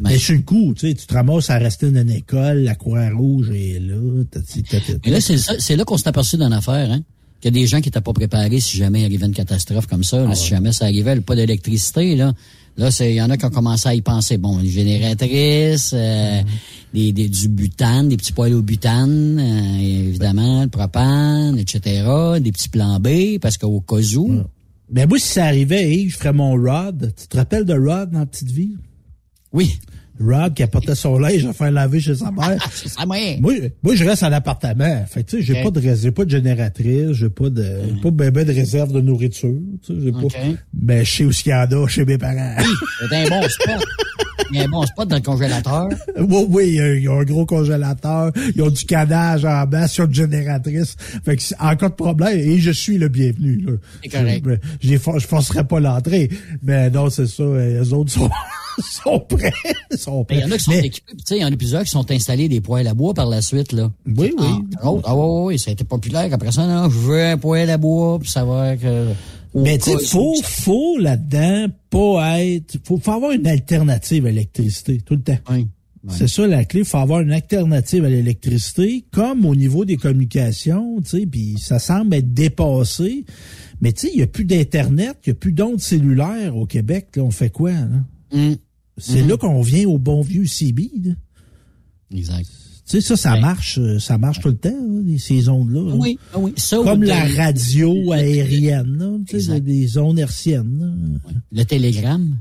Ben 0.00 0.10
Mais 0.10 0.18
sur 0.18 0.34
le 0.36 0.42
coup, 0.42 0.72
tu 0.74 0.88
sais, 0.88 0.94
tu 0.94 1.06
te 1.06 1.14
ramasses 1.14 1.50
à 1.50 1.58
rester 1.58 1.90
dans 1.90 2.00
une 2.00 2.10
école, 2.10 2.58
la 2.62 2.74
Croix-Rouge 2.74 3.50
est 3.50 3.78
là. 3.80 4.22
Et 5.04 5.10
là, 5.10 5.20
c'est 5.20 5.38
ça- 5.38 5.54
c'est 5.58 5.76
là 5.76 5.84
qu'on 5.84 5.96
s'est 5.98 6.08
aperçu 6.08 6.36
d'une 6.36 6.52
affaire, 6.52 6.90
hein? 6.90 7.02
Qu'il 7.40 7.54
y 7.54 7.58
a 7.58 7.60
des 7.62 7.66
gens 7.66 7.80
qui 7.80 7.88
n'étaient 7.88 8.00
pas 8.02 8.12
préparés 8.12 8.60
si 8.60 8.76
jamais 8.76 9.00
il 9.00 9.04
arrivait 9.06 9.26
une 9.26 9.32
catastrophe 9.32 9.86
comme 9.86 10.04
ça. 10.04 10.18
là, 10.18 10.34
Si 10.34 10.48
jamais 10.48 10.72
ça 10.72 10.84
arrivait, 10.84 11.14
le 11.14 11.20
pas 11.22 11.34
d'électricité, 11.36 12.14
là. 12.14 12.32
Là, 12.76 12.88
il 13.00 13.12
y 13.14 13.20
en 13.20 13.28
a 13.30 13.36
qui 13.36 13.44
ont 13.44 13.50
commencé 13.50 13.88
à 13.88 13.94
y 13.94 14.00
penser. 14.00 14.38
Bon, 14.38 14.58
une 14.60 14.66
génératrice, 14.68 15.92
euh, 15.94 16.40
des, 16.94 17.12
des- 17.12 17.28
du 17.28 17.48
butane, 17.48 18.08
des 18.08 18.16
petits 18.16 18.32
poêles 18.32 18.54
au 18.54 18.62
butane, 18.62 19.38
euh, 19.38 19.78
évidemment, 20.08 20.62
le 20.62 20.68
propane, 20.68 21.58
etc. 21.58 22.04
Des 22.40 22.52
petits 22.52 22.68
plans 22.68 23.00
B, 23.00 23.38
parce 23.40 23.58
qu'au 23.58 23.80
cas 23.80 23.96
où. 24.16 24.30
Mais 24.92 25.06
moi, 25.06 25.18
si 25.18 25.28
ça 25.28 25.44
arrivait, 25.44 26.08
je 26.08 26.16
ferais 26.16 26.32
mon 26.32 26.54
Rod. 26.54 27.14
Tu 27.16 27.28
te 27.28 27.36
rappelles 27.36 27.64
de 27.64 27.74
Rod 27.74 28.10
dans 28.10 28.26
Petite 28.26 28.50
Vie? 28.50 28.76
Oui. 29.52 29.78
Rod 30.20 30.54
qui 30.54 30.62
apportait 30.62 30.94
son 30.94 31.18
linge 31.18 31.44
à 31.46 31.52
faire 31.52 31.70
laver 31.70 32.00
chez 32.00 32.14
sa 32.14 32.30
mère. 32.30 32.58
C'est 32.74 32.88
ça, 32.88 33.06
moi. 33.06 33.16
Moi, 33.40 33.94
je 33.94 34.04
reste 34.04 34.22
en 34.22 34.32
appartement. 34.32 35.04
Fait 35.08 35.24
que, 35.24 35.30
tu 35.30 35.36
sais, 35.38 35.42
j'ai 35.42 35.62
pas 35.62 35.70
de 35.70 35.80
j'ai 35.80 36.10
pas 36.10 36.24
de 36.24 36.30
génératrice, 36.30 37.12
j'ai 37.12 37.28
pas 37.30 37.50
de, 37.50 37.62
j'ai 37.62 38.00
pas 38.00 38.10
ben, 38.10 38.30
ben 38.30 38.44
de 38.44 38.52
réserve 38.52 38.92
de 38.92 39.00
nourriture, 39.00 39.54
tu 39.84 39.94
sais, 39.94 40.00
j'ai 40.02 40.12
pas, 40.12 40.18
ben, 40.72 41.04
je 41.04 41.10
sais 41.10 41.24
où 41.24 41.30
y 41.46 41.54
en 41.54 41.84
a 41.84 41.88
chez 41.88 42.04
mes 42.04 42.18
parents. 42.18 42.54
C'est 43.08 43.16
un 43.16 43.28
bon 43.28 43.48
spot. 43.48 43.86
Il 44.52 44.58
y 44.58 44.60
a 44.60 44.64
un 44.64 44.68
bon 44.68 44.84
spot 44.84 45.08
dans 45.08 45.16
le 45.16 45.22
congélateur. 45.22 45.88
oui, 46.18 46.46
oui, 46.48 46.68
il 46.68 47.02
y 47.04 47.08
a- 47.08 47.12
un 47.12 47.24
gros 47.24 47.46
congélateur, 47.46 48.32
ils 48.54 48.62
ont 48.62 48.70
du 48.70 48.84
canage 48.84 49.44
en 49.44 49.64
bas 49.66 49.86
sur 49.86 50.04
une 50.06 50.14
génératrice. 50.14 50.96
Fait 51.24 51.36
que 51.36 51.42
c'est- 51.42 51.54
en 51.60 51.76
cas 51.76 51.88
de 51.88 51.94
problème, 51.94 52.38
et 52.38 52.58
je 52.58 52.70
suis 52.70 52.98
le 52.98 53.08
bienvenu. 53.08 53.64
là. 53.66 53.72
C'est 54.02 54.08
correct. 54.10 54.44
Je, 54.82 54.88
je, 54.92 54.98
forcerai 54.98 55.64
pas 55.64 55.78
l'entrée. 55.80 56.30
Mais 56.62 56.90
non, 56.90 57.10
c'est 57.10 57.26
ça, 57.26 57.42
euh, 57.42 57.80
les 57.80 57.92
autres 57.92 58.10
sont, 58.10 58.30
sont 59.04 59.20
prêts. 59.20 59.52
sont 59.96 60.26
Ben, 60.28 60.36
Il 60.36 60.40
prêts. 60.40 60.40
y 60.40 60.44
en 60.44 60.50
a 60.52 60.58
qui 60.58 60.64
sont 60.64 60.70
Mais- 60.72 60.86
équipés, 60.86 61.12
puis 61.14 61.16
tu 61.18 61.22
sais, 61.26 61.36
il 61.38 61.42
y 61.42 61.44
en 61.44 61.52
a 61.52 61.56
plusieurs 61.56 61.82
qui 61.84 61.90
sont 61.90 62.10
installés 62.10 62.48
des 62.48 62.60
poêles 62.60 62.86
à 62.88 62.94
bois 62.94 63.14
par 63.14 63.26
la 63.26 63.42
suite, 63.42 63.72
là. 63.72 63.90
Oui, 64.06 64.32
oui. 64.38 64.46
Ah, 64.82 64.90
ah 65.04 65.16
ouais, 65.16 65.42
ouais, 65.44 65.58
ça 65.58 65.70
a 65.70 65.72
été 65.72 65.84
populaire. 65.84 66.28
Après 66.32 66.52
ça, 66.52 66.66
non, 66.66 66.88
je 66.90 66.98
veux 66.98 67.22
un 67.24 67.38
poêle 67.38 67.70
à 67.70 67.78
bois, 67.78 68.18
puis 68.18 68.28
savoir 68.30 68.76
que... 68.78 69.08
Mais 69.54 69.74
au 69.74 69.78
tu 69.98 69.98
sais, 69.98 70.06
faut, 70.06 70.34
faut 70.44 70.98
là-dedans 70.98 71.66
pas 71.90 72.40
être, 72.40 72.76
faut, 72.84 72.98
faut 72.98 73.10
avoir 73.12 73.32
une 73.32 73.48
alternative 73.48 74.26
à 74.26 74.30
l'électricité 74.30 75.00
tout 75.04 75.14
le 75.14 75.22
temps. 75.22 75.38
C'est 76.08 76.28
ça 76.28 76.46
la 76.46 76.64
clé, 76.64 76.82
faut 76.84 76.96
avoir 76.96 77.20
une 77.20 77.32
alternative 77.32 78.04
à 78.04 78.08
l'électricité, 78.08 79.04
comme 79.12 79.44
au 79.44 79.54
niveau 79.54 79.84
des 79.84 79.96
communications, 79.98 81.00
tu 81.02 81.20
sais, 81.20 81.26
puis 81.26 81.56
ça 81.58 81.78
semble 81.78 82.14
être 82.14 82.32
dépassé. 82.32 83.24
Mais 83.82 83.92
tu 83.92 84.06
sais, 84.06 84.12
il 84.14 84.20
y 84.20 84.22
a 84.22 84.26
plus 84.26 84.44
d'internet, 84.44 85.16
il 85.26 85.30
y 85.30 85.32
a 85.32 85.34
plus 85.34 85.52
d'ondes 85.52 85.80
cellulaires 85.80 86.56
au 86.56 86.64
Québec. 86.66 87.08
Là, 87.16 87.22
on 87.24 87.30
fait 87.30 87.50
quoi 87.50 87.72
là? 87.72 87.86
Mm. 88.32 88.54
C'est 89.00 89.22
Mhm. 89.22 89.28
là 89.28 89.36
qu'on 89.36 89.62
vient 89.62 89.88
au 89.88 89.98
bon 89.98 90.20
vieux 90.22 90.46
CB. 90.46 90.90
là. 91.04 91.12
Exact. 92.14 92.46
Tu 92.88 93.00
sais, 93.00 93.00
ça, 93.02 93.16
ça 93.16 93.38
marche, 93.38 93.78
euh, 93.78 94.00
ça 94.00 94.18
marche 94.18 94.40
tout 94.40 94.48
le 94.48 94.56
temps, 94.56 94.68
là, 94.70 95.18
ces 95.18 95.48
ondes-là. 95.48 95.90
là. 95.90 95.94
Oui, 95.96 96.18
ah 96.34 96.38
oui. 96.40 96.52
Ça, 96.56 96.78
Comme 96.82 97.04
la 97.04 97.28
de- 97.28 97.36
radio 97.36 98.10
aérienne, 98.12 98.96
là, 98.98 99.16
tu 99.28 99.40
sais, 99.40 99.60
des 99.60 99.96
ondes 99.96 100.18
hertziennes. 100.18 101.20
Le 101.52 101.62
télégramme? 101.64 102.36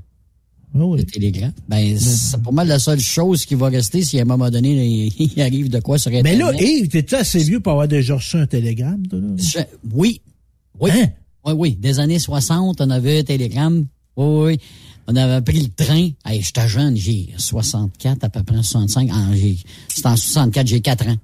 Le 0.74 1.04
télégramme? 1.04 1.52
Ben, 1.68 1.98
c'est 2.00 2.42
pas 2.42 2.52
mal 2.52 2.68
la 2.68 2.80
seule 2.80 3.00
chose 3.00 3.46
qui 3.46 3.54
va 3.56 3.70
rester 3.70 4.04
si 4.04 4.18
à 4.20 4.24
un 4.24 4.26
moment 4.26 4.50
donné, 4.50 5.10
il, 5.20 5.42
arrive 5.42 5.70
de 5.70 5.80
quoi 5.80 5.98
sur 6.00 6.10
Mais 6.12 6.20
Internet. 6.20 6.40
là, 6.40 6.54
Yves, 6.68 6.88
t'es-tu 6.90 7.16
assez 7.16 7.40
vieux 7.44 7.60
pour 7.60 7.74
avoir 7.74 7.88
déjà 7.88 8.16
reçu 8.16 8.38
un 8.38 8.48
télégramme, 8.48 9.06
toi, 9.08 9.20
là? 9.20 9.28
Je- 9.38 9.60
oui. 9.94 10.22
Oui. 10.80 10.90
Hein? 10.94 11.10
Oui, 11.46 11.54
oui. 11.56 11.76
Des 11.76 12.00
années 12.00 12.20
60, 12.20 12.82
on 12.82 12.90
avait 12.90 13.20
un 13.20 13.24
télégramme. 13.24 13.86
Oui, 14.18 14.26
oui, 14.26 14.46
oui. 14.46 14.60
On 15.12 15.16
avait 15.16 15.42
pris 15.42 15.62
le 15.62 15.70
train. 15.70 16.10
Hey, 16.24 16.44
j'étais 16.44 16.68
jeune, 16.68 16.96
j'ai 16.96 17.34
64, 17.36 18.24
à 18.24 18.30
peu 18.30 18.44
près 18.44 18.58
65. 18.58 19.10
Ah, 19.12 19.30
C'était 19.88 20.08
en 20.08 20.16
64, 20.16 20.68
j'ai 20.68 20.82
4 20.82 21.08
ans. 21.08 21.18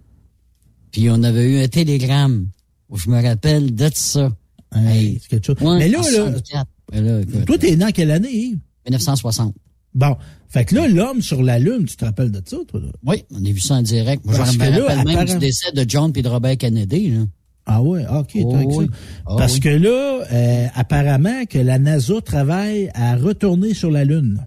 Puis 0.92 1.08
on 1.12 1.22
avait 1.22 1.52
eu 1.52 1.64
un 1.64 1.68
télégramme. 1.68 2.48
Je 2.92 3.10
me 3.12 3.22
rappelle 3.22 3.76
de 3.76 3.90
ça. 3.94 4.32
Hey, 4.76 5.22
chose. 5.30 5.56
Ouais, 5.62 5.78
Mais 5.78 5.90
là, 5.90 6.00
là, 6.00 6.04
64. 6.04 6.68
Là, 6.94 7.22
écoute, 7.22 7.46
toi, 7.46 7.58
t'es 7.60 7.76
né 7.76 7.86
en 7.86 7.92
quelle 7.92 8.10
année, 8.10 8.34
Yves? 8.34 8.60
1960. 8.88 9.54
Bon. 9.94 10.18
Fait 10.50 10.66
que 10.66 10.74
là, 10.74 10.88
l'homme 10.88 11.22
sur 11.22 11.44
la 11.44 11.60
Lune, 11.60 11.86
tu 11.86 11.96
te 11.96 12.06
rappelles 12.06 12.32
de 12.32 12.42
ça, 12.44 12.58
toi, 12.68 12.80
là? 12.80 12.92
Oui, 13.06 13.24
on 13.32 13.44
a 13.44 13.50
vu 13.50 13.60
ça 13.60 13.76
en 13.76 13.82
direct. 13.84 14.26
Moi, 14.26 14.34
je 14.34 14.52
me 14.52 14.58
que 14.58 14.80
là, 14.80 14.96
rappelle 14.96 15.16
même 15.16 15.26
du 15.28 15.38
décès 15.38 15.72
de 15.74 15.86
John 15.88 16.12
et 16.16 16.22
de 16.24 16.28
Robert 16.28 16.58
Kennedy. 16.58 17.10
Là. 17.10 17.26
Ah 17.68 17.82
ouais, 17.82 18.06
ok, 18.08 18.32
Oh 18.44 18.82
ça. 18.82 18.88
Ah 19.26 19.36
Parce 19.38 19.56
oui. 19.56 19.60
que 19.62 19.70
là, 19.70 20.24
euh, 20.32 20.66
apparemment 20.76 21.46
que 21.50 21.58
la 21.58 21.80
NASA 21.80 22.22
travaille 22.22 22.90
à 22.94 23.16
retourner 23.18 23.74
sur 23.74 23.90
la 23.90 24.06
Lune. 24.06 24.46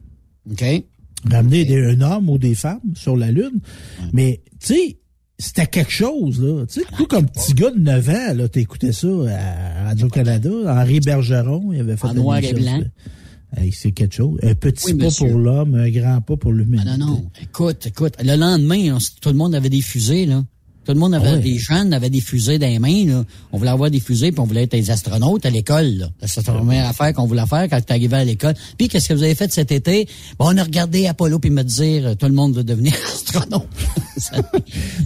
OK. 0.50 0.64
Ramener 1.28 1.64
des- 1.64 1.84
un 1.84 2.00
homme 2.00 2.28
ou 2.30 2.38
des 2.38 2.54
femmes 2.54 2.80
sur 2.94 3.16
la 3.16 3.32
Lune. 3.32 3.58
Mais, 4.12 4.42
tu 4.60 4.66
sais, 4.74 4.98
c'était 5.36 5.66
quelque 5.66 5.90
chose, 5.90 6.40
là. 6.40 6.64
Tu 6.66 6.80
sais, 6.80 6.86
tout 6.96 7.06
comme 7.06 7.26
petit 7.26 7.54
gars 7.54 7.70
de 7.72 7.80
9 7.80 8.08
ans, 8.08 8.34
là, 8.36 8.48
t'écoutais 8.48 8.92
ça 8.92 9.08
à 9.28 9.84
Radio-Canada. 9.88 10.50
Henri 10.66 11.00
Bergeron, 11.00 11.72
il 11.72 11.80
avait 11.80 11.96
fait 11.96 12.06
En 12.06 12.14
noir 12.14 12.38
et 12.38 12.52
blanc. 12.52 12.82
c'est 13.72 13.90
quelque 13.92 14.14
chose. 14.14 14.38
Un 14.44 14.54
petit 14.54 14.92
Oui, 14.92 14.94
pas 14.94 15.04
monsieur. 15.06 15.28
pour 15.30 15.38
l'homme, 15.40 15.74
un 15.74 15.90
grand 15.90 16.20
pas 16.20 16.36
pour 16.36 16.52
l'humanité. 16.52 16.90
Ah 16.92 16.96
non, 16.96 17.06
non. 17.06 17.30
Écoute, 17.42 17.84
écoute. 17.86 18.14
Le 18.22 18.36
lendemain, 18.36 18.96
tout 19.20 19.28
le 19.30 19.34
monde 19.36 19.56
avait 19.56 19.70
des 19.70 19.80
fusées, 19.80 20.24
là. 20.26 20.44
Tout 20.88 20.94
le 20.94 21.00
monde 21.00 21.12
avait, 21.12 21.28
Ah 21.28 21.32
ouais. 21.34 21.40
des 21.40 21.58
jeunes 21.58 21.92
avaient 21.92 22.08
des 22.08 22.22
fusées 22.22 22.58
dans 22.58 22.66
les 22.66 22.78
mains, 22.78 23.04
là. 23.04 23.22
On 23.52 23.58
voulait 23.58 23.68
avoir 23.68 23.90
des 23.90 24.00
fusées, 24.00 24.32
puis 24.32 24.40
on 24.40 24.44
voulait 24.46 24.62
être 24.62 24.70
des 24.72 24.90
astronautes 24.90 25.44
à 25.44 25.50
l'école. 25.50 26.08
C'était 26.24 26.50
la 26.50 26.56
première 26.56 26.88
affaire 26.88 27.12
qu'on 27.12 27.26
voulait 27.26 27.44
faire 27.44 27.68
quand 27.68 27.78
tu 27.84 27.92
arrivais 27.92 28.16
à 28.16 28.24
l'école. 28.24 28.54
Puis, 28.78 28.88
qu'est-ce 28.88 29.10
que 29.10 29.12
vous 29.12 29.22
avez 29.22 29.34
fait 29.34 29.52
cet 29.52 29.70
été? 29.70 30.08
Bon, 30.38 30.46
on 30.48 30.56
a 30.56 30.62
regardé 30.64 31.06
Apollo, 31.06 31.40
puis 31.40 31.50
me 31.50 31.62
dire, 31.62 32.06
euh, 32.06 32.14
tout 32.14 32.24
le 32.24 32.32
monde 32.32 32.54
veut 32.54 32.64
devenir 32.64 32.94
astronaute. 33.14 33.68
Ça- 34.16 34.36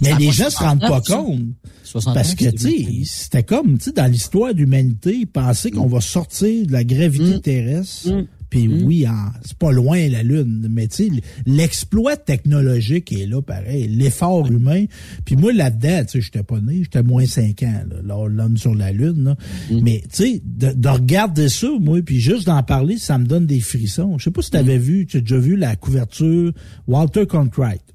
Mais 0.01 0.11
ça 0.11 0.17
les 0.19 0.31
gens 0.31 0.49
se 0.49 0.57
rendent 0.59 0.79
pas 0.79 1.01
69, 1.03 1.37
ça. 1.82 1.82
Compte. 1.93 2.01
69, 2.03 2.13
Parce 2.15 2.35
que, 2.35 2.49
tu 2.49 2.57
sais, 2.57 3.01
c'était 3.05 3.43
comme, 3.43 3.77
tu 3.77 3.85
sais, 3.85 3.91
dans 3.91 4.11
l'histoire 4.11 4.53
de 4.53 4.59
l'humanité, 4.59 5.25
penser 5.25 5.71
qu'on 5.71 5.87
va 5.87 6.01
sortir 6.01 6.65
de 6.67 6.71
la 6.71 6.83
gravité 6.83 7.39
terrestre. 7.39 8.09
Puis 8.49 8.67
oui, 8.67 9.07
en- 9.07 9.31
c'est 9.43 9.57
pas 9.57 9.71
loin 9.71 10.07
la 10.09 10.21
Lune, 10.21 10.67
mais 10.69 10.87
tu 10.87 11.05
sais, 11.05 11.09
l'exploit 11.47 12.15
technologique 12.17 13.11
est 13.11 13.25
là, 13.25 13.41
pareil, 13.41 13.87
l'effort 13.87 14.45
humain. 14.51 14.85
Puis 15.25 15.35
moi, 15.35 15.51
là-dedans, 15.53 16.03
tu 16.05 16.11
sais, 16.11 16.21
j'étais 16.21 16.43
pas 16.43 16.59
né, 16.61 16.81
j'étais 16.83 17.01
moins 17.01 17.25
5 17.25 17.63
ans, 17.63 17.83
là, 18.03 18.27
l'homme 18.29 18.57
sur 18.57 18.75
la 18.75 18.91
Lune. 18.91 19.23
là. 19.23 19.35
Mais 19.81 20.01
tu 20.01 20.23
sais, 20.23 20.41
de, 20.45 20.71
de 20.71 20.87
regarder 20.87 21.49
ça, 21.49 21.67
moi, 21.81 21.99
puis 22.03 22.19
juste 22.19 22.45
d'en 22.45 22.61
parler, 22.61 22.97
ça 22.99 23.17
me 23.17 23.25
donne 23.25 23.47
des 23.47 23.59
frissons. 23.59 24.17
Je 24.19 24.25
sais 24.25 24.31
pas 24.31 24.41
si 24.43 24.51
tu 24.51 24.57
avais 24.57 24.77
vu, 24.77 25.05
tu 25.07 25.17
as 25.17 25.21
déjà 25.21 25.37
vu 25.39 25.55
la 25.55 25.75
couverture 25.75 26.53
Walter 26.87 27.25
sais, 27.25 27.92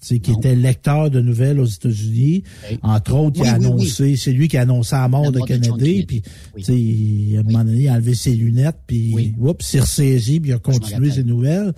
qui 0.00 0.32
était 0.32 0.54
lecteur 0.54 1.10
de 1.10 1.20
nouvelles 1.20 1.58
aux 1.58 1.64
États-Unis. 1.66 2.42
Entre 2.82 3.14
autres, 3.14 3.40
Oui, 3.40 3.46
il 3.46 3.50
a 3.50 3.58
oui, 3.58 3.66
annoncé, 3.66 4.16
c'est 4.16 4.32
lui 4.32 4.48
qui 4.48 4.56
a 4.56 4.62
annoncé 4.62 4.94
la 4.94 5.08
mort 5.08 5.24
La 5.24 5.30
de 5.32 5.40
Kennedy. 5.40 6.04
Puis, 6.06 6.22
tu 6.56 6.62
sais, 6.62 6.78
il- 6.78 7.36
à 7.36 7.40
un 7.40 7.42
moment 7.42 7.64
donné, 7.64 7.82
il 7.82 7.88
a 7.88 7.94
enlevé 7.94 8.14
ses 8.14 8.34
lunettes, 8.34 8.76
puis, 8.86 9.34
oups, 9.38 9.64
s'est 9.64 9.80
ressaisi, 9.80 10.40
puis 10.40 10.50
il 10.50 10.54
a 10.54 10.58
continué 10.58 11.10
ses 11.10 11.24
nouvelles. 11.24 11.72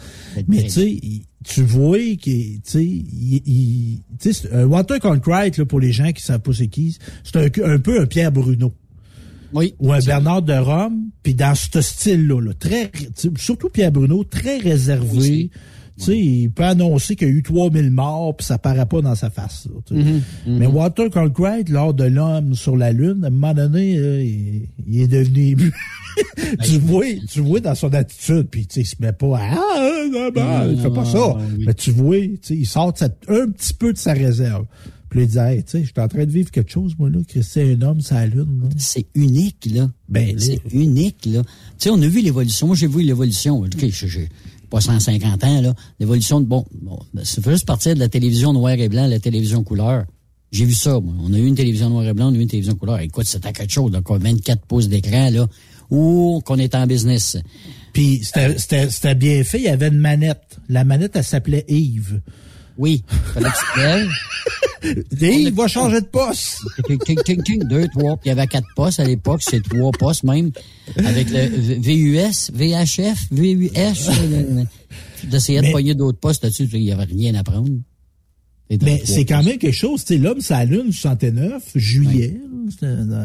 Mais 0.49 0.65
tu 0.65 0.71
sais, 0.71 0.91
il- 0.91 1.23
tu 1.45 1.63
vois 1.63 1.99
qu'il, 2.21 2.61
tu 2.61 2.61
sais, 2.65 2.85
il, 2.85 3.43
il- 3.47 3.99
tu 4.19 4.33
sais, 4.33 4.43
c'est- 4.49 4.53
un 4.53 4.65
Walter 4.67 4.99
Cronkite, 5.01 5.57
là, 5.59 5.65
pour 5.65 5.81
les 5.81 5.93
gens 5.93 6.11
qui 6.13 6.23
savent 6.23 6.41
pas 6.41 6.53
c'est 6.53 6.67
qui, 6.69 6.97
c'est 7.25 7.37
un, 7.37 7.65
un 7.73 7.79
peu 7.79 8.01
un 8.01 8.07
Pierre 8.07 8.33
Bruno. 8.33 8.73
Oui. 9.55 9.75
Ou 9.79 9.95
un 9.95 10.01
Bernard 10.01 10.43
de 10.43 10.53
Rome, 10.53 11.05
puis 11.23 11.33
dans 11.35 11.55
ce 11.55 11.81
style-là, 11.81 12.39
là, 12.43 12.53
très, 12.53 12.91
surtout 13.39 13.71
Pierre 13.71 13.93
Bruno, 13.93 14.23
très 14.25 14.59
réservé. 14.59 15.49
Tu 15.99 16.05
sais, 16.05 16.19
il 16.19 16.51
peut 16.51 16.63
annoncer 16.65 17.17
qu'il 17.17 17.29
y 17.29 17.31
a 17.31 17.35
eu 17.35 17.43
3000 17.43 17.91
morts, 17.91 18.37
puis 18.37 18.47
ça 18.47 18.57
paraît 18.57 18.87
pas 18.87 19.01
dans 19.03 19.15
sa 19.17 19.31
face. 19.31 19.67
là, 19.67 19.81
sais. 19.89 19.95
Mhm, 19.95 20.23
Mais 20.47 20.67
Walter 20.67 21.11
Cronkite, 21.11 21.69
lors 21.71 21.93
de 21.93 22.05
l'homme 22.05 22.55
sur 22.55 22.77
la 22.77 22.93
Lune, 22.93 23.25
à 23.25 23.27
un 23.27 23.31
moment 23.31 23.53
donné, 23.55 23.97
là, 23.99 24.21
il, 24.21 24.69
il 24.87 25.01
est 25.03 25.09
devenu 25.09 25.41
ému. 25.51 25.73
tu 26.65 26.79
vois, 26.79 27.05
tu 27.29 27.41
vois 27.41 27.61
dans 27.61 27.75
son 27.75 27.93
attitude, 27.95 28.47
puis 28.51 28.67
tu 28.67 28.75
sais, 28.75 28.81
il 28.83 28.87
se 28.87 28.97
met 29.01 29.13
pas 29.13 29.39
à 29.39 29.55
ah, 29.55 30.05
non, 30.13 30.31
non, 30.35 30.71
il 30.73 30.81
fait 30.81 30.91
pas 30.91 31.05
ça. 31.05 31.37
Mais 31.59 31.75
tu 31.75 31.91
vois, 31.91 32.21
tu 32.21 32.39
sais, 32.43 32.57
il 32.57 32.67
sort 32.67 32.93
de 32.93 33.05
un 33.05 33.51
petit 33.51 33.75
peu 33.75 33.93
de 33.93 33.99
sa 33.99 34.13
réserve. 34.13 34.67
Puis 35.11 35.23
il 35.23 35.27
dit, 35.27 35.39
hey, 35.39 35.65
tu 35.65 35.71
sais, 35.71 35.81
je 35.81 35.87
suis 35.87 36.01
en 36.01 36.07
train 36.09 36.27
de 36.27 36.31
vivre 36.31 36.51
quelque 36.51 36.71
chose, 36.71 36.95
moi, 36.99 37.09
là, 37.09 37.19
que 37.27 37.41
c'est 37.41 37.73
un 37.73 37.81
homme 37.83 38.01
sur 38.01 38.15
la 38.15 38.27
Lune. 38.27 38.69
C'est 38.77 39.07
unique, 39.15 39.67
là. 39.73 39.91
Ben, 40.09 40.39
c'est 40.39 40.61
unique, 40.73 41.27
là. 41.27 41.43
Tu 41.43 41.49
sais, 41.79 41.91
on 41.91 42.01
a 42.03 42.07
vu 42.07 42.21
l'évolution. 42.21 42.67
Moi, 42.67 42.77
j'ai 42.77 42.89
vu 42.89 43.03
l'évolution. 43.03 43.61
OK, 43.61 43.69
j'ai 43.79 43.91
j'ai 43.91 44.29
pas 44.69 44.81
150 44.81 45.45
ans, 45.45 45.61
là. 45.61 45.75
L'évolution 45.99 46.41
de, 46.41 46.47
bon, 46.47 46.65
bon, 46.81 46.99
ben, 47.15 47.25
ça 47.25 47.43
fait 47.43 47.53
juste 47.53 47.67
partir 47.67 47.95
de 47.95 48.01
la 48.01 48.09
télévision 48.09 48.53
noir 48.53 48.73
et 48.73 48.89
blanc 48.89 49.05
à 49.05 49.09
la 49.09 49.19
télévision 49.19 49.63
couleur. 49.63 50.05
J'ai 50.51 50.65
vu 50.65 50.75
ça, 50.75 50.99
moi. 51.01 51.15
On 51.23 51.33
a 51.33 51.39
eu 51.39 51.47
une 51.47 51.55
télévision 51.55 51.91
noir 51.91 52.05
et 52.05 52.15
blanc, 52.15 52.29
on 52.31 52.35
a 52.35 52.37
eu 52.37 52.41
une 52.41 52.49
télévision 52.49 52.75
couleur. 52.75 53.01
Écoute, 53.01 53.27
c'était 53.27 53.53
quelque 53.53 53.73
chose, 53.73 53.93
quoi, 54.05 54.19
24 54.19 54.63
pouces 54.67 54.89
d'écran, 54.89 55.31
là, 55.31 55.47
ou 55.91 56.41
qu'on 56.45 56.59
est 56.59 56.75
en 56.75 56.87
business. 56.87 57.37
Puis 57.93 58.23
c'était 58.25 59.15
bien 59.15 59.45
fait, 59.45 59.59
il 59.59 59.65
y 59.65 59.69
avait 59.69 59.89
une 59.89 59.99
manette. 59.99 60.59
La 60.69 60.85
manette, 60.85 61.13
elle 61.17 61.25
s'appelait 61.25 61.65
Yves. 61.69 62.21
Oui. 62.79 63.03
Yves 65.21 65.55
va 65.55 65.67
changer 65.69 66.01
de 66.01 66.07
poste. 66.07 66.59
Ting, 67.25 67.43
ting, 67.43 67.63
deux, 67.65 67.89
trois. 67.89 68.17
Puis 68.17 68.27
il 68.27 68.29
y 68.29 68.33
avait 68.33 68.47
quatre 68.47 68.69
postes 68.77 69.01
à 69.01 69.05
l'époque, 69.05 69.43
c'est 69.43 69.63
trois 69.63 69.91
postes 69.93 70.23
même, 70.25 70.51
avec 70.97 71.29
le 71.31 71.49
VUS, 71.81 72.51
VHF, 72.55 73.27
VUS. 73.33 73.71
euh, 73.77 74.65
D'essayer 75.25 75.61
de 75.61 75.73
pogner 75.73 75.95
d'autres 75.95 76.19
postes 76.21 76.45
là-dessus, 76.45 76.69
il 76.73 76.81
n'y 76.85 76.93
avait 76.93 77.05
rien 77.05 77.35
à 77.35 77.43
prendre. 77.43 77.69
Mais 78.71 79.03
c'est 79.05 79.25
quand 79.25 79.43
même 79.43 79.59
quelque 79.59 79.75
chose. 79.75 80.05
Tu 80.05 80.15
sais, 80.15 80.19
l'homme, 80.21 80.41
c'est 80.41 80.55
la 80.55 80.65
Lune, 80.67 80.93
69, 80.93 81.73
juillet. 81.75 82.39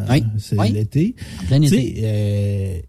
Oui. 0.09 0.23
C'est 0.39 0.57
Oui. 0.57 0.71
l'été. 0.71 1.15
Tu 1.49 1.67
sais, 1.67 1.93
euh, 1.97 2.79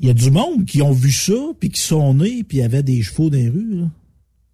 il 0.00 0.06
y 0.08 0.10
a 0.10 0.14
du 0.14 0.30
monde 0.30 0.64
qui 0.64 0.82
ont 0.82 0.92
vu 0.92 1.12
ça, 1.12 1.34
puis 1.60 1.68
qui 1.68 1.80
sont 1.80 2.14
nés, 2.14 2.42
puis 2.42 2.58
il 2.58 2.60
y 2.60 2.64
avait 2.64 2.82
des 2.82 3.02
chevaux 3.02 3.30
dans 3.30 3.36
les 3.38 3.48
rues. 3.48 3.76
Là. 3.80 3.90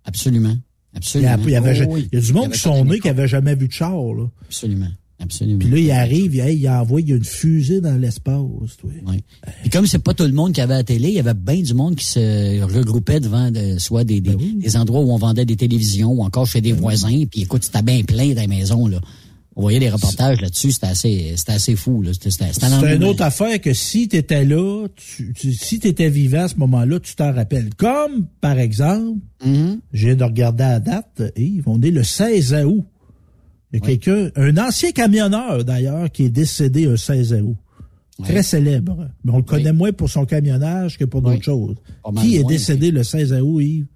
Absolument. 0.04 0.56
Il 0.92 0.96
y, 0.96 0.98
Absolument. 0.98 1.32
a, 1.32 1.38
il 1.44 1.50
y 1.50 1.56
avait- 1.56 1.86
Oh, 1.88 1.92
oui. 1.94 2.08
il 2.12 2.16
y 2.16 2.18
a 2.18 2.20
du 2.20 2.26
Il 2.26 2.30
y 2.30 2.32
monde 2.34 2.44
avait 2.46 2.52
qui 2.54 2.60
sont 2.60 2.84
nés 2.84 2.98
qui 3.00 3.06
n'avaient 3.06 3.28
jamais 3.28 3.54
vu 3.54 3.68
de 3.68 3.72
char. 3.72 3.94
Là. 4.14 4.24
Absolument. 4.44 4.88
Absolument. 5.22 5.58
Puis 5.58 5.68
là, 5.68 5.78
il 5.78 5.90
arrive, 5.90 6.34
il, 6.34 6.48
il 6.60 6.68
envoie, 6.70 7.00
il 7.02 7.10
y 7.10 7.12
a 7.12 7.16
une 7.16 7.24
fusée 7.24 7.82
dans 7.82 7.94
l'espace. 8.00 8.40
toi. 8.78 8.90
Oui. 9.06 9.22
Puis 9.60 9.68
comme 9.70 9.86
c'est 9.86 9.98
pas 9.98 10.14
tout 10.14 10.24
le 10.24 10.32
monde 10.32 10.52
qui 10.54 10.62
avait 10.62 10.72
la 10.74 10.82
télé, 10.82 11.08
il 11.08 11.14
y 11.14 11.20
avait 11.20 11.34
bien 11.34 11.60
du 11.60 11.74
monde 11.74 11.94
qui 11.94 12.06
se 12.06 12.62
regroupait 12.62 13.20
devant 13.20 13.50
de- 13.50 13.78
soit 13.78 14.02
des, 14.04 14.22
Ben 14.22 14.36
des, 14.36 14.52
des 14.52 14.76
endroits 14.78 15.00
où 15.02 15.10
on 15.12 15.18
vendait 15.18 15.44
des 15.44 15.56
télévisions 15.56 16.10
ou 16.12 16.22
encore 16.24 16.46
chez 16.46 16.62
des 16.62 16.72
voisins. 16.72 17.24
Puis 17.30 17.42
écoute, 17.42 17.64
c'était 17.64 17.82
bien 17.82 18.02
plein 18.02 18.32
dans 18.32 18.40
les 18.40 18.46
maisons, 18.46 18.86
là. 18.86 18.98
On 19.60 19.64
voyait 19.64 19.78
les 19.78 19.90
reportages 19.90 20.40
là-dessus, 20.40 20.72
c'était 20.72 20.86
assez, 20.86 21.34
c'était 21.36 21.52
assez 21.52 21.76
fou. 21.76 22.02
C'est 22.18 22.94
une 22.96 23.04
autre 23.04 23.22
affaire 23.22 23.60
que 23.60 23.74
si 23.74 24.08
tu 24.08 24.16
étais 24.16 24.46
là, 24.46 24.86
tu, 24.96 25.34
tu- 25.34 25.52
si 25.52 25.78
tu 25.78 25.86
étais 25.88 26.08
vivant 26.08 26.44
à 26.44 26.48
ce 26.48 26.56
moment-là, 26.56 26.98
tu 26.98 27.14
t'en 27.14 27.30
rappelles. 27.30 27.68
Comme, 27.76 28.26
par 28.40 28.58
exemple, 28.58 29.18
Mm-hmm. 29.44 29.78
je 29.92 30.06
viens 30.06 30.16
de 30.16 30.24
regarder 30.24 30.64
la 30.64 30.80
date, 30.80 31.22
Yves, 31.36 31.64
on 31.66 31.80
est 31.82 31.90
le 31.90 32.02
16 32.04 32.54
août. 32.64 32.84
Il 33.72 33.80
y 33.80 33.82
a 33.82 33.86
quelqu'un, 33.86 34.30
un 34.36 34.56
ancien 34.56 34.92
camionneur 34.92 35.62
d'ailleurs, 35.64 36.10
qui 36.10 36.24
est 36.24 36.30
décédé 36.30 36.86
un 36.86 36.96
16 36.96 37.34
août. 37.42 37.56
Très 38.22 38.42
célèbre. 38.42 39.08
Mais 39.24 39.32
on 39.32 39.38
le 39.38 39.42
connaît 39.42 39.72
moins 39.74 39.92
pour 39.92 40.08
son 40.08 40.24
camionnage 40.26 40.96
que 40.98 41.04
pour 41.04 41.20
d'autres 41.22 41.42
choses. 41.44 41.76
Qui 42.22 42.36
est 42.36 42.40
moins, 42.42 42.48
décédé 42.52 42.90
le 42.90 43.02
16 43.02 43.32
août, 43.42 43.60
Yves? 43.60 43.86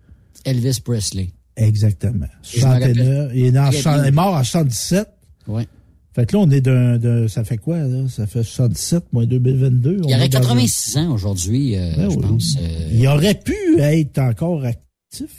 Elvis 0.44 0.80
Presley. 0.84 1.30
Exactement. 1.56 2.26
Et 2.54 2.58
je 2.58 2.64
me 2.66 2.70
rappelle 2.70 2.96
69. 2.96 3.32
Il 3.34 3.44
est, 3.44 3.48
il 4.02 4.06
est 4.06 4.10
mort 4.10 4.34
en 4.34 4.44
77. 4.44 5.08
Ouais. 5.48 5.66
Fait 6.14 6.26
que 6.26 6.36
là, 6.36 6.42
on 6.46 6.50
est 6.50 6.60
d'un, 6.60 7.26
ça 7.28 7.42
fait 7.42 7.56
quoi, 7.56 7.78
là? 7.78 8.06
Ça 8.08 8.26
fait 8.28 8.44
77 8.44 9.12
moins 9.12 9.26
2022. 9.26 9.98
Il 10.04 10.10
y 10.10 10.14
aurait 10.14 10.26
est 10.26 10.28
dans 10.28 10.38
un- 10.38 10.40
86 10.42 10.96
ans 10.98 11.12
aujourd'hui, 11.12 11.76
euh, 11.76 11.92
Ben 11.96 12.10
je 12.10 12.16
oui. 12.16 12.22
pense. 12.22 12.56
euh, 12.60 12.88
Il 12.92 13.06
aurait 13.08 13.34
pu 13.34 13.54
être 13.80 14.18
encore 14.20 14.64
actif. 14.64 15.30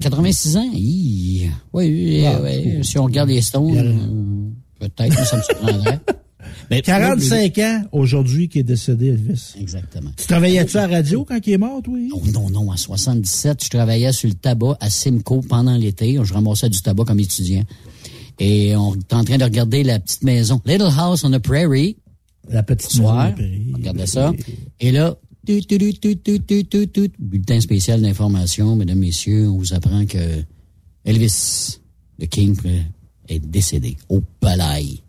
86 0.00 0.56
ans? 0.56 0.70
Oui, 0.72 1.48
oui, 1.74 2.24
Ah, 2.26 2.40
oui. 2.42 2.84
Si 2.84 2.96
on 2.98 3.04
regarde 3.04 3.28
les 3.30 3.42
Stones, 3.42 3.76
euh, 3.76 4.86
peut-être 4.86 5.16
que 5.16 5.24
ça 5.24 5.36
me 5.36 5.42
surprendrait. 5.42 5.98
Mais 6.70 6.82
45 6.82 7.58
ans 7.58 7.82
aujourd'hui 7.90 8.48
qui 8.48 8.60
est 8.60 8.64
décédé, 8.64 9.08
Elvis. 9.08 9.54
Exactement. 9.60 10.10
Tu 10.16 10.26
travaillais-tu 10.26 10.76
à 10.76 10.86
la 10.86 10.96
radio 10.98 11.24
quand 11.24 11.38
il 11.44 11.52
est 11.52 11.58
mort, 11.58 11.82
toi? 11.82 11.94
Non, 11.98 12.20
non, 12.32 12.50
non. 12.50 12.70
En 12.70 12.76
77, 12.76 13.64
je 13.64 13.70
travaillais 13.70 14.12
sur 14.12 14.28
le 14.28 14.34
tabac 14.34 14.76
à 14.80 14.88
Simcoe 14.90 15.40
pendant 15.48 15.76
l'été. 15.76 16.16
Je 16.22 16.32
ramassais 16.32 16.68
du 16.68 16.80
tabac 16.80 17.04
comme 17.04 17.18
étudiant. 17.18 17.64
Et 18.40 18.74
on 18.74 18.94
est 18.94 19.12
en 19.12 19.22
train 19.22 19.36
de 19.36 19.44
regarder 19.44 19.84
la 19.84 20.00
petite 20.00 20.24
maison. 20.24 20.60
Little 20.64 20.88
House 20.96 21.24
on 21.24 21.30
the 21.30 21.38
Prairie. 21.38 21.96
La 22.48 22.62
petite 22.62 22.90
soir. 22.90 23.32
On 23.38 24.06
ça. 24.06 24.32
Et 24.80 24.90
là, 24.90 25.14
tout, 25.46 25.60
tout, 25.60 25.78
tout, 25.78 26.62
tout, 26.64 26.86
tout, 26.86 27.08
bulletin 27.18 27.60
spécial 27.60 28.00
d'information, 28.00 28.76
mesdames, 28.76 28.98
messieurs, 28.98 29.48
on 29.48 29.58
vous 29.58 29.74
apprend 29.74 30.06
que 30.06 30.42
Elvis, 31.04 31.80
le 32.18 32.26
King, 32.26 32.56
est 33.28 33.38
décédé 33.38 33.96
au 34.08 34.20
palais. 34.40 35.02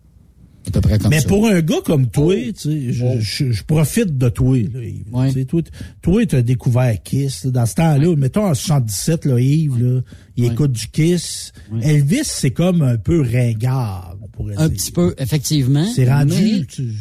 À 0.68 0.72
peu 0.72 0.82
près 0.82 1.00
comme 1.00 1.10
Mais 1.10 1.22
ça. 1.22 1.28
pour 1.28 1.48
un 1.48 1.60
gars 1.62 1.82
comme 1.84 2.08
toi, 2.08 2.36
tu 2.36 2.54
sais, 2.56 2.94
je, 2.94 3.20
je- 3.20 3.52
je 3.52 3.64
profite 3.64 4.18
de 4.18 4.30
toi, 4.30 4.58
là, 4.58 4.84
Yves. 4.84 5.04
Tu 5.28 5.32
sais, 5.34 5.46
Toi, 5.46 5.62
toi, 6.02 6.26
tu 6.26 6.36
as 6.36 6.42
découvert 6.44 7.02
Kiss. 7.04 7.46
là, 7.46 7.52
dans 7.52 7.66
ce 7.66 7.76
temps-là, 7.76 8.16
mettons 8.16 8.46
en 8.46 8.54
77, 8.54 9.26
là, 9.26 9.40
Yves, 9.40 9.84
là, 9.84 10.02
il 10.38 10.46
écoute 10.46 10.72
du 10.74 10.88
Kiss. 10.88 11.52
Elvis, 11.82 12.20
c'est 12.26 12.52
comme 12.52 12.84
un 12.84 12.98
peu 12.98 13.22
ringard, 13.22 14.18
on 14.22 14.28
pourrait 14.28 14.56
Un 14.58 14.68
dire. 14.70 14.78
petit 14.78 14.92
peu, 14.92 15.16
effectivement. 15.18 15.86
C'est 15.96 16.08
rendu. 16.10 16.34
mais 16.60 16.66
tu- 16.66 16.92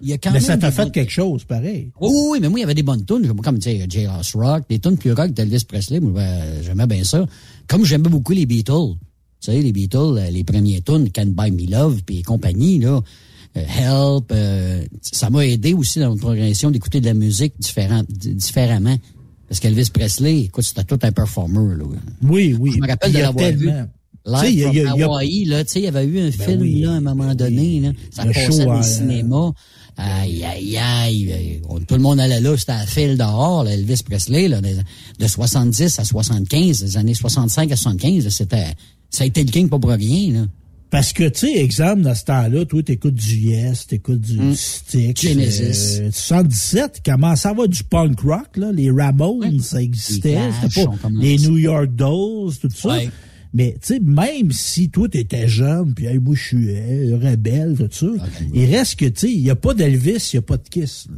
Il 0.00 0.08
y 0.08 0.12
a 0.12 0.18
quand 0.18 0.30
mais 0.30 0.34
même 0.38 0.42
ça 0.46 0.56
t'a 0.56 0.70
fait 0.70 0.82
bonnes- 0.84 0.92
quelque 0.92 1.10
chose, 1.10 1.42
pareil. 1.42 1.90
Oui, 2.00 2.08
oui, 2.08 2.22
oui, 2.30 2.38
mais 2.40 2.48
moi, 2.48 2.60
il 2.60 2.62
y 2.62 2.64
avait 2.64 2.74
des 2.74 2.84
bonnes 2.84 3.04
tunes. 3.04 3.26
Comme, 3.42 3.58
tu 3.58 3.68
sais, 3.68 3.84
J.R.S. 3.88 4.36
Rock, 4.36 4.62
des 4.70 4.78
tunes 4.78 4.96
plus 4.96 5.12
rock 5.12 5.32
d'Elvis 5.32 5.64
Presley. 5.66 5.98
Moi, 5.98 6.12
ben, 6.12 6.62
j'aimais 6.64 6.86
bien 6.86 7.02
ça. 7.02 7.26
Comme 7.66 7.84
j'aimais 7.84 8.08
beaucoup 8.08 8.32
les 8.32 8.46
Beatles. 8.46 8.94
Tu 9.40 9.52
sais, 9.52 9.60
les 9.62 9.72
Beatles, 9.72 9.96
euh, 10.18 10.30
les 10.30 10.44
premiers 10.44 10.80
tunes, 10.80 11.10
Can't 11.10 11.26
Buy 11.34 11.50
Me 11.52 11.70
Love, 11.70 12.02
puis 12.04 12.22
compagnie, 12.22 12.78
là. 12.78 13.00
euh, 13.56 13.60
Help, 14.18 14.32
euh, 14.32 14.84
ça 15.00 15.30
m'a 15.30 15.46
aidé 15.46 15.74
aussi 15.74 16.00
dans 16.00 16.08
notre 16.10 16.20
progression 16.20 16.70
d'écouter 16.70 17.00
de 17.00 17.06
la 17.06 17.14
musique 17.14 17.54
différent, 17.58 18.02
di- 18.08 18.34
différemment. 18.34 18.96
Parce 19.48 19.60
qu'Elvis 19.60 19.90
Presley, 19.92 20.40
écoute, 20.40 20.64
c'était 20.64 20.84
tout 20.84 20.98
un 21.02 21.12
performer, 21.12 21.76
là. 21.76 21.84
Oui, 22.22 22.54
oui. 22.58 22.72
Je 22.74 22.80
me 22.80 22.86
rappelle 22.88 23.12
de 23.12 23.18
l'avoir 23.18 23.50
vu. 23.52 23.70
Live 24.26 24.50
il 24.52 24.58
y 24.58 24.80
a- 24.80 24.88
from 24.90 25.00
Hawaii, 25.04 25.44
là, 25.46 25.64
tu 25.64 25.72
sais, 25.72 25.80
il 25.80 25.84
y 25.84 25.86
avait 25.88 26.04
eu 26.04 26.20
un 26.20 26.30
film, 26.30 26.60
oui, 26.60 26.80
là, 26.82 26.92
à 26.92 26.94
un 26.96 27.00
moment 27.00 27.34
donné, 27.34 27.80
là. 27.80 27.92
Ça 28.10 28.24
Le 28.26 28.32
passait 28.32 28.64
dans 28.66 28.74
euh, 28.74 28.76
les 28.76 28.82
cinémas. 28.82 29.52
Aïe, 29.96 30.44
aïe, 30.44 30.76
aïe. 30.76 31.60
euh, 31.72 31.78
tout 31.88 31.94
le 31.94 32.00
monde 32.02 32.20
allait 32.20 32.40
là, 32.40 32.54
c'était 32.56 32.72
à 32.72 32.86
fil 32.86 33.16
dehors, 33.16 33.64
là, 33.64 33.72
Elvis 33.72 34.02
Presley, 34.04 34.48
là, 34.48 34.60
de, 34.60 34.68
de 35.18 35.26
70 35.26 35.98
à 35.98 36.04
75, 36.04 36.82
des 36.82 36.96
années 36.98 37.14
65 37.14 37.72
à 37.72 37.76
75, 37.76 38.24
là, 38.24 38.30
c'était, 38.30 38.66
ça 39.10 39.24
a 39.24 39.26
été 39.26 39.42
le 39.44 39.50
king 39.50 39.68
pas 39.68 39.78
pour 39.78 39.90
rien, 39.90 40.32
là. 40.32 40.46
Parce 40.90 41.12
que, 41.12 41.28
tu 41.28 41.40
sais, 41.40 41.58
exemple, 41.58 42.00
dans 42.00 42.14
ce 42.14 42.24
temps-là, 42.24 42.64
toi, 42.64 42.82
t'écoutes 42.82 43.14
du 43.14 43.36
Yes, 43.36 43.86
t'écoutes 43.86 44.22
du 44.22 44.54
Stick. 44.54 45.22
Mm. 45.22 45.28
Genesis. 45.28 46.00
Euh, 46.00 46.10
77, 46.10 47.02
commence 47.04 47.44
à 47.44 47.50
avoir 47.50 47.68
du 47.68 47.84
punk 47.84 48.18
rock, 48.20 48.56
là. 48.56 48.72
Les 48.72 48.90
Ramones, 48.90 49.60
ça 49.60 49.82
existait. 49.82 50.38
Les 50.62 50.84
pas 50.84 51.08
les 51.10 51.36
New 51.38 51.58
York 51.58 51.94
Dolls, 51.94 52.54
tout 52.58 52.70
ça. 52.74 52.88
Ouais. 52.88 53.10
Mais, 53.52 53.72
tu 53.82 53.94
sais, 53.94 54.00
même 54.00 54.50
si 54.52 54.88
toi, 54.88 55.08
t'étais 55.10 55.46
jeune, 55.46 55.92
puis 55.94 56.06
hey, 56.06 56.18
moi, 56.18 56.34
je 56.34 56.42
suis 56.42 56.70
euh, 56.70 57.18
rebelle, 57.22 57.76
tout 57.76 57.88
ça, 57.90 58.06
Ah, 58.20 58.26
il 58.54 58.74
reste 58.74 58.96
que, 58.98 59.04
tu 59.06 59.20
sais, 59.20 59.32
il 59.32 59.42
n'y 59.42 59.50
a 59.50 59.56
pas 59.56 59.74
d'Elvis, 59.74 60.30
il 60.32 60.36
n'y 60.36 60.38
a 60.38 60.42
pas 60.42 60.56
de 60.56 60.68
Kiss. 60.70 61.06
là. 61.10 61.16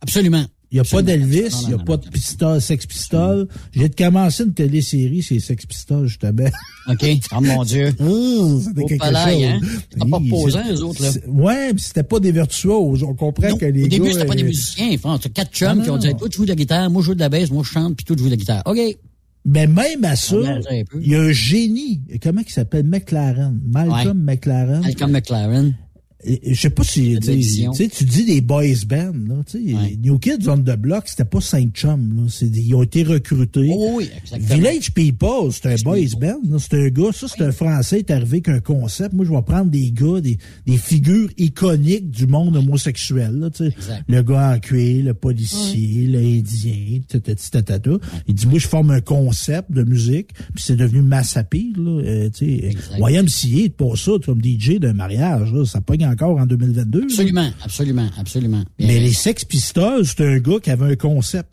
Absolument. 0.00 0.44
Il 0.72 0.76
n'y 0.76 0.80
a 0.80 0.84
pas 0.84 1.02
d'Elvis, 1.02 1.50
il 1.64 1.68
n'y 1.68 1.74
a 1.74 1.78
pas 1.78 1.98
de 1.98 2.08
Pistol, 2.08 2.58
Sex 2.60 2.86
Pistols. 2.86 3.46
J'ai 3.72 3.90
de 3.90 3.94
commencer 3.94 4.42
une 4.44 4.54
télésérie, 4.54 5.22
c'est 5.22 5.38
Sex 5.38 5.66
Pistols, 5.66 6.06
justement. 6.06 6.48
OK. 6.88 7.04
Oh 7.36 7.40
mon 7.42 7.62
Dieu. 7.66 7.90
Mmh, 8.00 8.60
c'était 8.64 8.84
quelque 8.86 9.00
palais, 9.00 9.32
chose. 9.34 9.44
hein? 9.44 9.60
C'était 9.90 10.10
pas 10.10 10.18
c'est- 10.64 10.72
eux 10.72 10.82
autres, 10.82 11.02
là. 11.02 11.10
Ouais, 11.28 11.74
puis 11.74 11.82
c'était 11.84 12.02
pas 12.02 12.20
des 12.20 12.32
virtuoses. 12.32 13.02
On 13.02 13.14
comprend 13.14 13.50
Non, 13.50 13.56
que 13.58 13.66
les 13.66 13.84
au 13.84 13.88
début, 13.88 14.12
c'était 14.12 14.24
pas 14.24 14.34
des 14.34 14.42
euh, 14.44 14.46
musiciens. 14.46 14.88
Enfin, 14.94 15.18
c'était 15.22 15.30
quatre 15.34 15.50
Ah, 15.52 15.56
chums 15.74 15.82
qui 15.82 15.90
ont 15.90 15.98
dit, 15.98 16.14
toi, 16.14 16.28
tu 16.30 16.38
joues 16.38 16.44
de 16.44 16.48
la 16.50 16.56
guitare, 16.56 16.88
moi, 16.90 17.02
je 17.02 17.06
joue 17.08 17.14
de 17.14 17.20
la 17.20 17.28
basse, 17.28 17.50
moi, 17.50 17.62
je 17.66 17.70
chante, 17.70 17.94
puis 17.96 18.04
toi, 18.06 18.16
tu 18.16 18.22
joues 18.22 18.28
de 18.30 18.34
la 18.34 18.38
guitare. 18.38 18.62
OK. 18.64 18.78
Mais 19.44 19.66
même 19.66 20.04
à 20.04 20.14
ça, 20.16 20.36
il 21.00 21.08
y 21.08 21.14
a 21.16 21.20
un 21.20 21.32
génie. 21.32 22.00
Comment 22.22 22.40
il 22.46 22.50
s'appelle? 22.52 22.84
McLaren. 22.86 23.60
Malcolm 23.68 24.22
McLaren. 24.22 24.80
Malcolm 24.82 25.10
McLaren. 25.10 25.74
Je 26.24 26.54
sais 26.54 26.70
pas 26.70 26.84
si 26.84 27.18
tu 27.20 27.88
tu 27.88 28.04
dis 28.04 28.24
des 28.24 28.40
boys 28.40 28.62
bands 28.86 29.12
là, 29.28 29.42
tu 29.44 29.58
sais, 29.68 29.96
New 30.02 30.18
Kids 30.18 30.48
on 30.48 30.58
the 30.58 30.76
Block, 30.76 31.04
c'était 31.08 31.24
pas 31.24 31.40
cinq 31.40 31.70
chums 31.74 32.14
là, 32.16 32.48
des- 32.48 32.60
ils 32.60 32.74
ont 32.74 32.82
été 32.84 33.02
recrutés. 33.02 33.70
Oh 33.74 33.94
oui. 33.96 34.08
Village 34.38 34.92
People, 34.92 35.50
c'est 35.50 35.66
un 35.66 35.74
boys 35.82 35.98
band, 36.20 36.58
c'est 36.58 36.74
un 36.74 36.88
gars, 36.90 37.10
ça 37.12 37.26
c'est 37.28 37.42
un 37.44 37.50
français 37.52 37.98
est 37.98 38.10
arrivé 38.12 38.36
avec 38.44 38.48
un 38.48 38.60
concept. 38.60 39.12
Moi 39.14 39.24
je 39.24 39.30
vais 39.32 39.42
prendre 39.42 39.70
des 39.70 39.90
gars 39.90 40.20
des, 40.20 40.38
des 40.66 40.76
figures 40.76 41.28
iconiques 41.38 42.10
du 42.10 42.26
monde 42.26 42.56
homosexuel 42.56 43.38
là, 43.40 43.50
tu 43.50 43.64
sais. 43.64 43.74
Exact. 43.76 44.04
Le 44.08 44.22
gars 44.22 44.52
en 44.54 44.58
cuir, 44.60 45.04
le 45.04 45.14
policier, 45.14 46.06
l'indien, 46.06 47.00
tatata. 47.08 47.90
Il 48.28 48.34
dit 48.34 48.46
moi 48.46 48.58
je 48.58 48.68
forme 48.68 48.90
un 48.90 49.00
concept 49.00 49.72
de 49.72 49.82
musique, 49.82 50.28
puis 50.54 50.62
c'est 50.64 50.76
devenu 50.76 51.02
Massapir 51.02 51.76
là, 51.78 52.00
euh, 52.04 52.30
tu 52.30 52.46
sais. 52.60 52.70
YMCA, 52.98 53.70
pas 53.76 53.96
ça, 53.96 54.12
tu 54.20 54.26
comme 54.26 54.40
DJ 54.42 54.78
d'un 54.78 54.92
mariage 54.92 55.52
là, 55.52 55.64
ça 55.64 55.80
pogne 55.80 56.04
encore 56.12 56.38
en 56.38 56.46
2022. 56.46 57.00
là. 57.00 57.04
Absolument, 57.08 57.50
absolument, 57.62 58.08
absolument. 58.18 58.64
Bien 58.78 58.88
Mais 58.88 59.00
les 59.00 59.12
Sex 59.12 59.44
Pistols, 59.44 60.06
c'est 60.06 60.20
un 60.26 60.38
gars 60.38 60.60
qui 60.62 60.70
avait 60.70 60.92
un 60.92 60.96
concept. 60.96 61.48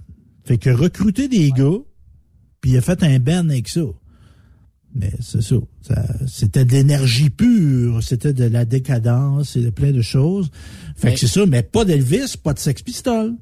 Fait 0.46 0.58
que 0.58 0.70
recruter 0.70 1.28
des 1.28 1.52
gars, 1.52 1.78
puis 2.62 2.72
il 2.72 2.78
a 2.78 2.82
fait 2.82 3.02
un 3.04 3.20
band 3.20 3.50
avec 3.50 3.68
ça. 3.68 3.82
Mais 4.96 5.12
c'est 5.22 5.42
ça. 5.44 5.56
ça 5.82 6.04
c'était 6.28 6.66
de 6.66 6.72
l'énergie 6.72 7.30
pure, 7.30 8.02
c'était 8.04 8.34
de 8.34 8.46
la 8.46 8.66
décadence, 8.66 9.56
et 9.56 9.62
de 9.62 9.70
plein 9.70 9.92
de 9.92 10.02
choses. 10.02 10.50
Fait 10.96 11.10
Mais- 11.10 11.14
que 11.14 11.20
c'est 11.20 11.28
ça, 11.28 11.46
mais 11.46 11.62
pas 11.62 11.86
d'Elvis, 11.86 12.36
pas 12.42 12.54
de 12.54 12.60
Sex 12.60 12.82
Pistols. 12.82 13.36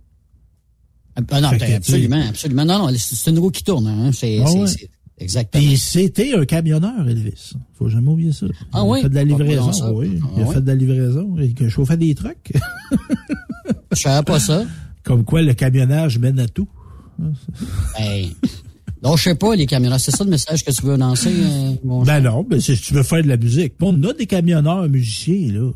Ah 1.32 1.42
non, 1.42 1.50
que, 1.50 1.56
tu 1.56 1.66
sais- 1.66 1.74
absolument, 1.74 2.24
absolument. 2.30 2.66
Non, 2.66 2.88
non, 2.92 2.96
c'est 2.98 3.32
une 3.32 3.40
roue 3.40 3.50
qui 3.50 3.64
tourne. 3.64 3.88
Hein. 3.88 4.12
C'est, 4.12 4.40
Ah 4.46 4.52
ouais. 4.52 4.68
Exactement. 5.18 5.64
Puis 5.64 5.78
c'était 5.78 6.34
un 6.34 6.46
camionneur, 6.46 7.08
Elvis. 7.08 7.54
Faut 7.74 7.90
jamais 7.90 8.10
oublier 8.10 8.32
ça. 8.32 8.48
Ah 8.74 8.82
il 8.84 8.90
oui? 8.90 9.00
a 9.00 9.02
fait 9.04 9.10
de 9.10 9.16
la 9.16 9.24
livraison, 9.24 9.98
oui. 9.98 10.20
Il 10.36 10.44
a 10.44 10.46
fait 10.48 10.62
de 10.62 10.68
la 10.68 10.76
livraison. 10.76 11.36
Il 11.40 11.70
chauffait 11.70 11.98
des 11.98 12.16
trucks. 12.16 12.54
Je 13.92 14.02
savais 14.02 14.24
pas 14.24 14.40
ça. 14.40 14.66
Comme 15.04 15.24
quoi 15.24 15.42
le 15.42 15.54
camionnage 15.54 16.20
mène 16.20 16.40
à 16.40 16.48
tout. 16.48 16.68
Hey. 17.98 18.36
Donc, 19.02 19.18
je 19.18 19.24
sais 19.24 19.36
pas, 19.36 19.56
les 19.56 19.66
camionneurs. 19.66 20.00
C'est 20.00 20.12
ça 20.12 20.24
le 20.24 20.30
message 20.30 20.64
que 20.66 20.72
tu 20.72 20.82
veux 20.84 20.98
lancer, 20.98 21.30
euh, 21.30 21.74
mon 21.84 22.04
Ben 22.04 22.20
non, 22.20 22.44
ben 22.44 22.60
c'est 22.60 22.76
si 22.76 22.82
tu 22.82 22.94
veux 22.94 23.04
faire 23.04 23.24
de 23.24 23.28
la 23.28 23.38
musique. 23.38 23.74
Bon, 23.80 23.96
on 23.98 24.10
a 24.10 24.14
des 24.14 24.26
camionneurs 24.26 24.90
musiciens, 24.90 25.52
là. 25.54 25.72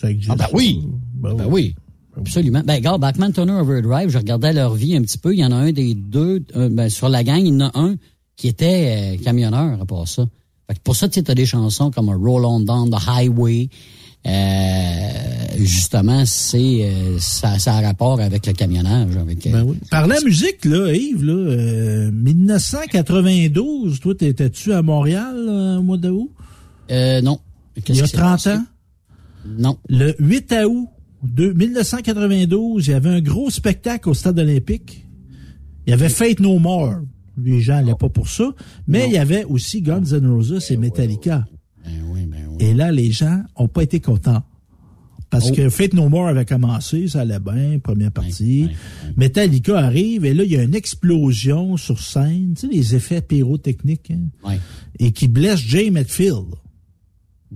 Ça 0.00 0.10
existe. 0.10 0.30
Ah 0.32 0.36
ben 0.36 0.46
oui. 0.52 0.82
Ben 1.14 1.34
Ben 1.34 1.46
oui. 1.48 1.74
Absolument. 2.16 2.62
Ben, 2.66 2.74
regarde, 2.74 3.00
Backman 3.00 3.30
Turner 3.30 3.52
Overdrive, 3.52 4.10
je 4.10 4.18
regardais 4.18 4.52
leur 4.52 4.74
vie 4.74 4.96
un 4.96 5.02
petit 5.02 5.18
peu. 5.18 5.32
Il 5.32 5.38
y 5.38 5.44
en 5.44 5.52
a 5.52 5.56
un 5.56 5.72
des 5.72 5.94
deux, 5.94 6.44
euh, 6.56 6.68
ben, 6.68 6.88
sur 6.88 7.08
la 7.08 7.22
gang, 7.22 7.40
il 7.40 7.54
y 7.54 7.62
en 7.62 7.68
a 7.68 7.70
un 7.74 7.94
qui 8.38 8.48
était 8.48 9.16
euh, 9.18 9.22
camionneur 9.22 9.78
à 9.78 9.84
part 9.84 10.08
ça. 10.08 10.26
Fait 10.66 10.74
que 10.76 10.80
pour 10.80 10.96
ça, 10.96 11.08
tu 11.08 11.16
sais, 11.16 11.22
t'as 11.22 11.34
des 11.34 11.44
chansons 11.44 11.90
comme 11.90 12.08
Roll 12.08 12.46
On 12.46 12.60
Down 12.60 12.88
the 12.88 12.96
Highway. 13.06 13.68
Euh, 14.26 15.08
justement, 15.58 16.24
c'est 16.24 16.84
euh, 16.84 17.18
ça, 17.18 17.58
ça 17.58 17.74
a 17.74 17.80
rapport 17.80 18.20
avec 18.20 18.46
le 18.46 18.52
camionnage. 18.52 19.16
Avec, 19.16 19.46
euh, 19.46 19.52
Ben 19.52 19.64
oui. 19.64 19.76
Par 19.90 20.06
la 20.06 20.20
musique, 20.20 20.64
là, 20.64 20.94
Yves, 20.94 21.24
là, 21.24 21.32
euh, 21.32 22.10
1992, 22.12 24.00
toi, 24.00 24.14
t'étais-tu 24.14 24.72
à 24.72 24.82
Montréal 24.82 25.34
euh, 25.36 25.78
au 25.78 25.82
mois 25.82 25.98
d'août? 25.98 26.30
Euh, 26.90 27.20
non. 27.22 27.40
Il 27.88 27.96
y 27.96 28.00
a 28.00 28.08
30 28.08 28.46
ans? 28.48 28.64
Non. 29.46 29.78
Le 29.88 30.14
8 30.18 30.54
août 30.66 30.88
de 31.22 31.52
1992, 31.52 32.86
il 32.86 32.90
y 32.90 32.94
avait 32.94 33.10
un 33.10 33.20
gros 33.20 33.50
spectacle 33.50 34.08
au 34.08 34.14
Stade 34.14 34.38
olympique. 34.38 35.04
Il 35.86 35.90
y 35.90 35.92
avait 35.92 36.08
Fate 36.08 36.40
No 36.40 36.58
More. 36.58 36.96
Les 37.42 37.60
gens 37.60 37.74
n'allaient 37.74 37.94
pas 37.94 38.08
pour 38.08 38.28
ça. 38.28 38.52
Mais 38.86 39.06
il 39.06 39.12
y 39.12 39.18
avait 39.18 39.44
aussi 39.44 39.82
Guns 39.82 40.04
N' 40.12 40.26
Roses 40.26 40.70
et 40.70 40.76
Metallica. 40.76 41.44
Et 42.60 42.74
là, 42.74 42.90
les 42.90 43.12
gens 43.12 43.42
ont 43.56 43.68
pas 43.68 43.82
été 43.82 44.00
contents. 44.00 44.42
Parce 45.30 45.50
Oh. 45.50 45.54
que 45.54 45.68
Fate 45.68 45.92
No 45.92 46.08
More 46.08 46.28
avait 46.28 46.46
commencé, 46.46 47.06
ça 47.06 47.20
allait 47.20 47.38
bien, 47.38 47.78
première 47.80 48.10
partie. 48.10 48.68
Metallica 49.16 49.78
arrive 49.78 50.24
et 50.24 50.32
là, 50.32 50.42
il 50.42 50.50
y 50.50 50.56
a 50.56 50.62
une 50.62 50.74
explosion 50.74 51.76
sur 51.76 52.00
scène, 52.00 52.54
tu 52.58 52.66
sais, 52.66 52.72
les 52.72 52.94
effets 52.94 53.20
pyrotechniques, 53.20 54.10
hein, 54.10 54.28
Ouais. 54.42 54.58
et 54.98 55.12
qui 55.12 55.28
blesse 55.28 55.60
James 55.66 55.96
Hetfield. 55.98 56.46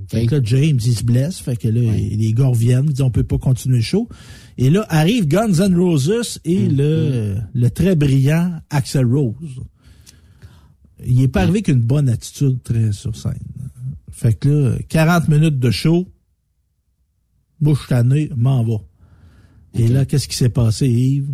Fait 0.08 0.26
que 0.26 0.34
là, 0.36 0.40
James, 0.44 0.78
il 0.84 0.94
se 0.94 1.02
blesse. 1.04 1.38
Fait 1.38 1.56
que 1.56 1.68
là, 1.68 1.80
les 1.80 2.32
gars 2.34 2.46
reviennent, 2.46 2.84
ils 2.86 2.92
disent 2.92 3.02
on 3.02 3.10
peut 3.10 3.24
pas 3.24 3.38
continuer 3.38 3.76
le 3.78 3.82
show. 3.82 4.08
Et 4.58 4.70
là, 4.70 4.84
arrive 4.88 5.26
Guns 5.26 5.52
N' 5.60 5.74
Roses 5.76 6.38
et 6.44 6.68
Mm. 6.68 6.76
le, 6.76 7.36
le 7.54 7.70
très 7.70 7.96
brillant 7.96 8.60
Axel 8.70 9.06
Rose. 9.06 9.60
Il 11.04 11.20
est 11.22 11.28
pas 11.28 11.40
Mm. 11.40 11.42
arrivé 11.44 11.62
qu'une 11.62 11.80
bonne 11.80 12.08
attitude 12.08 12.62
très 12.62 12.92
sur 12.92 13.16
scène. 13.16 13.32
Fait 14.10 14.34
que 14.34 14.48
là, 14.48 14.76
40 14.88 15.28
minutes 15.28 15.58
de 15.58 15.70
show. 15.70 16.06
Moi, 17.60 17.74
je 17.74 17.78
suis 17.80 17.88
tanné, 17.88 18.30
m'en 18.36 18.62
va. 18.64 18.76
Et 19.74 19.88
là, 19.88 20.04
qu'est-ce 20.04 20.28
qui 20.28 20.36
s'est 20.36 20.48
passé, 20.48 20.86
Yves? 20.88 21.28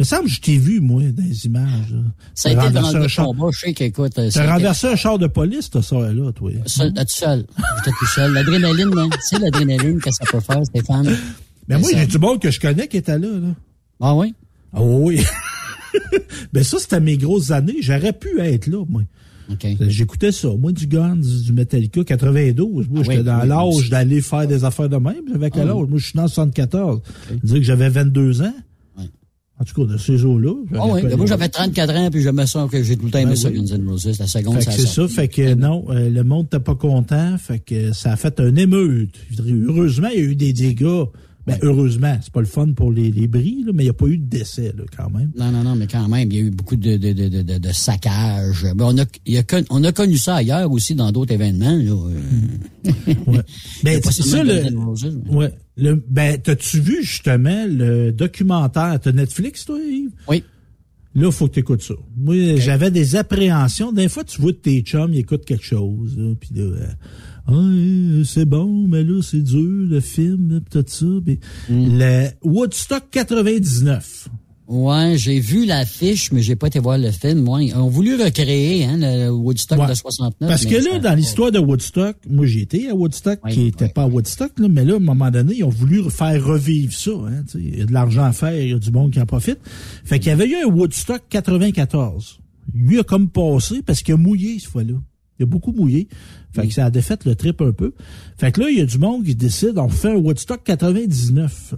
Il 0.00 0.02
me 0.02 0.04
semble 0.04 0.24
que 0.24 0.30
je 0.30 0.40
t'ai 0.40 0.58
vu, 0.58 0.80
moi, 0.80 1.02
dans 1.10 1.24
les 1.24 1.46
images. 1.46 1.90
là. 1.92 2.02
Ça 2.34 2.50
a 2.50 2.52
été 2.52 2.70
dans 2.72 2.92
le 2.92 3.08
char- 3.08 3.26
combat. 3.26 3.48
Je 3.52 3.58
sais 3.58 3.72
qu'écoute. 3.74 4.16
euh, 4.18 4.30
ça 4.30 4.44
T'as 4.44 4.52
renversé 4.52 4.86
un 4.88 4.96
char 4.96 5.18
de 5.18 5.26
police, 5.26 5.70
t'as 5.70 5.82
ça, 5.82 6.12
là, 6.12 6.32
toi. 6.32 6.52
Seul, 6.66 6.92
tout 6.92 7.02
seul. 7.08 7.46
J'étais 7.78 7.90
tout 7.98 8.06
seul. 8.14 8.32
L'adrénaline, 8.32 8.90
hein. 8.96 9.08
c'est 9.22 9.38
l'adrénaline 9.40 9.98
que 9.98 10.10
ça 10.12 10.24
peut 10.30 10.38
faire, 10.40 10.64
Stéphane. 10.66 11.16
Mais 11.68 11.78
moi, 11.78 11.90
ça- 11.90 11.98
j'ai 11.98 12.06
du 12.06 12.18
monde 12.18 12.40
que 12.40 12.50
je 12.50 12.60
connais 12.60 12.88
qui 12.88 12.96
était 12.96 13.18
là, 13.18 13.28
là. 13.28 13.54
Ah 14.00 14.14
oui? 14.14 14.34
Ah 14.72 14.82
oui. 14.82 15.20
ben 16.52 16.62
ça, 16.64 16.78
c'était 16.78 17.00
mes 17.00 17.16
grosses 17.16 17.50
années. 17.50 17.76
J'aurais 17.80 18.12
pu 18.12 18.40
être 18.40 18.66
là, 18.66 18.84
moi. 18.88 19.02
J'écoutais 19.80 20.30
ça. 20.32 20.48
Moi, 20.58 20.72
du 20.72 20.86
Guns, 20.86 21.16
du 21.44 21.52
Metallica, 21.52 22.04
92. 22.04 22.88
Moi, 22.88 23.00
Ah 23.00 23.02
j'étais 23.02 23.18
oui, 23.18 23.24
dans 23.24 23.40
oui, 23.40 23.48
l'âge 23.48 23.88
d'aller 23.90 24.20
faire 24.20 24.46
des 24.46 24.62
affaires 24.64 24.88
de 24.90 24.96
même. 24.98 25.22
J'avais 25.30 25.50
quel 25.50 25.68
Ah 25.68 25.72
âge? 25.72 25.88
Moi, 25.88 25.98
je 25.98 26.06
suis 26.06 26.18
en 26.18 26.28
74. 26.28 27.00
Ça 27.06 27.32
veut 27.32 27.38
dire 27.42 27.56
que 27.56 27.62
j'avais 27.62 27.88
22 27.88 28.42
ans. 28.42 28.52
En 29.60 29.64
tout 29.64 29.74
cas, 29.86 29.92
de 29.92 29.98
ces 29.98 30.24
eaux-là. 30.24 30.52
Ah 30.76 30.86
oui, 30.86 31.02
ben 31.02 31.16
moi 31.16 31.26
j'avais 31.26 31.48
34 31.48 31.92
ans, 31.96 32.10
puis 32.12 32.22
j'aimais 32.22 32.46
ça, 32.46 32.68
que 32.70 32.80
j'ai 32.80 32.96
tout 32.96 33.06
le 33.06 33.10
temps 33.10 33.18
aimé 33.18 33.30
Ben 33.30 33.36
ça. 33.36 33.50
Guns 33.50 33.64
N' 33.76 33.88
Roses. 33.88 34.16
La 34.20 34.28
seconde, 34.28 34.60
c'est 34.60 34.86
ça, 34.86 35.08
fait 35.08 35.26
que 35.26 35.54
non, 35.54 35.84
euh, 35.88 36.08
le 36.08 36.22
monde 36.22 36.44
n'était 36.44 36.60
pas 36.60 36.76
content, 36.76 37.36
fait 37.38 37.58
que 37.58 37.92
ça 37.92 38.12
a 38.12 38.16
fait 38.16 38.38
un 38.38 38.54
émeute. 38.54 39.16
Heureusement, 39.66 40.10
il 40.14 40.20
y 40.20 40.22
a 40.22 40.26
eu 40.26 40.36
des 40.36 40.52
dégâts. 40.52 41.06
Ben, 41.48 41.58
heureusement, 41.62 42.16
c'est 42.22 42.32
pas 42.32 42.40
le 42.40 42.46
fun 42.46 42.72
pour 42.72 42.92
les, 42.92 43.10
les 43.10 43.26
bris, 43.26 43.62
là, 43.64 43.72
mais 43.74 43.82
il 43.84 43.86
n'y 43.86 43.90
a 43.90 43.94
pas 43.94 44.06
eu 44.06 44.18
de 44.18 44.24
décès, 44.26 44.72
là, 44.76 44.84
quand 44.96 45.10
même. 45.10 45.30
Non, 45.36 45.50
non, 45.50 45.62
non, 45.64 45.74
mais 45.76 45.86
quand 45.86 46.06
même, 46.08 46.30
il 46.30 46.36
y 46.36 46.40
a 46.40 46.44
eu 46.44 46.50
beaucoup 46.50 46.76
de, 46.76 46.96
de, 46.96 47.12
de, 47.12 47.28
de, 47.28 47.42
de, 47.42 47.58
de 47.58 47.72
saccage. 47.72 48.66
Ben, 48.76 48.84
on, 48.86 48.98
a, 48.98 49.04
il 49.26 49.34
y 49.34 49.38
a 49.38 49.42
con- 49.42 49.64
on 49.70 49.82
a 49.84 49.92
connu 49.92 50.16
ça 50.18 50.36
ailleurs 50.36 50.70
aussi 50.70 50.94
dans 50.94 51.10
d'autres 51.12 51.32
événements. 51.32 51.76
Là. 51.76 52.10
Euh, 52.86 52.92
Ben, 53.84 54.00
c'est 54.02 54.22
ça, 54.22 54.42
le, 54.42 54.62
mais- 54.64 55.34
ouais, 55.34 55.52
le, 55.76 56.02
ben, 56.08 56.38
t'as-tu 56.40 56.80
vu, 56.80 57.02
justement, 57.02 57.66
le 57.68 58.12
documentaire, 58.12 58.98
t'as 59.02 59.12
Netflix, 59.12 59.64
toi, 59.64 59.78
Yves? 59.78 60.10
Oui. 60.28 60.42
Là, 61.14 61.30
faut 61.32 61.48
que 61.48 61.54
t'écoutes 61.54 61.82
ça. 61.82 61.94
Moi, 62.16 62.56
j'avais 62.56 62.90
des 62.90 63.16
appréhensions. 63.16 63.92
Des 63.92 64.08
fois, 64.08 64.24
tu 64.24 64.40
vois 64.40 64.52
que 64.52 64.58
tes 64.58 64.80
chums, 64.82 65.12
ils 65.14 65.20
écoutent 65.20 65.44
quelque 65.44 65.64
chose, 65.64 66.18
puis 66.38 66.50
là, 66.54 66.62
euh, 66.62 66.86
Ah, 67.50 67.52
euh, 67.54 68.24
c'est 68.24 68.44
bon, 68.44 68.86
mais 68.88 69.02
là, 69.02 69.22
c'est 69.22 69.40
dur, 69.42 69.86
le 69.88 70.00
film, 70.00 70.60
tout 70.70 70.84
ça. 70.86 71.06
Mm. 71.06 71.22
Le 71.70 72.28
Woodstock 72.42 73.04
99. 73.10 74.28
Ouais, 74.66 75.14
j'ai 75.16 75.40
vu 75.40 75.64
l'affiche, 75.64 76.30
mais 76.30 76.42
j'ai 76.42 76.54
pas 76.54 76.66
été 76.66 76.78
voir 76.78 76.98
le 76.98 77.10
film. 77.10 77.40
Moi, 77.40 77.62
ils 77.62 77.74
ont 77.74 77.88
voulu 77.88 78.22
recréer 78.22 78.84
hein, 78.84 78.98
le 78.98 79.30
Woodstock 79.30 79.78
Ouais. 79.78 79.86
de 79.88 79.94
69. 79.94 80.46
Parce 80.46 80.66
que 80.66 80.74
là, 80.74 80.98
dans 80.98 81.14
l'histoire 81.14 81.50
de 81.50 81.58
Woodstock, 81.58 82.16
moi 82.28 82.44
j'ai 82.44 82.60
été 82.60 82.90
à 82.90 82.94
Woodstock, 82.94 83.40
qui 83.48 83.68
était 83.68 83.88
pas 83.88 84.02
à 84.02 84.06
Woodstock, 84.08 84.58
là, 84.58 84.68
mais 84.68 84.84
là, 84.84 84.92
à 84.92 84.96
un 84.96 85.00
moment 85.00 85.30
donné, 85.30 85.54
ils 85.56 85.64
ont 85.64 85.70
voulu 85.70 86.02
faire 86.10 86.44
revivre 86.44 86.92
ça. 86.92 87.12
Hein, 87.12 87.44
il 87.54 87.78
y 87.78 87.80
a 87.80 87.86
de 87.86 87.92
l'argent 87.94 88.24
à 88.24 88.32
faire, 88.32 88.54
il 88.60 88.68
y 88.68 88.74
a 88.74 88.78
du 88.78 88.90
monde 88.90 89.10
qui 89.10 89.20
en 89.22 89.24
profite. 89.24 89.58
Fait 90.04 90.18
qu'il 90.18 90.28
y 90.28 90.32
avait 90.32 90.46
eu 90.46 90.56
un 90.56 90.66
Woodstock 90.68 91.22
94. 91.30 92.40
Lui 92.74 92.98
a 92.98 93.04
comme 93.04 93.30
passé 93.30 93.80
parce 93.86 94.02
qu'il 94.02 94.12
a 94.12 94.16
mouillé 94.18 94.58
cette 94.58 94.68
fois-là. 94.68 94.96
Il 95.38 95.44
a 95.44 95.46
beaucoup 95.46 95.72
mouillé. 95.72 96.08
Fait 96.52 96.66
que 96.66 96.74
ça 96.74 96.86
a 96.86 96.90
défait 96.90 97.16
le 97.24 97.34
trip 97.34 97.60
un 97.60 97.72
peu. 97.72 97.92
Fait 98.36 98.50
que 98.52 98.60
là, 98.60 98.68
il 98.70 98.78
y 98.78 98.80
a 98.80 98.86
du 98.86 98.98
monde 98.98 99.24
qui 99.24 99.34
décide, 99.34 99.74
on 99.78 99.88
fait 99.88 100.10
un 100.12 100.16
Woodstock 100.16 100.64
99. 100.64 101.74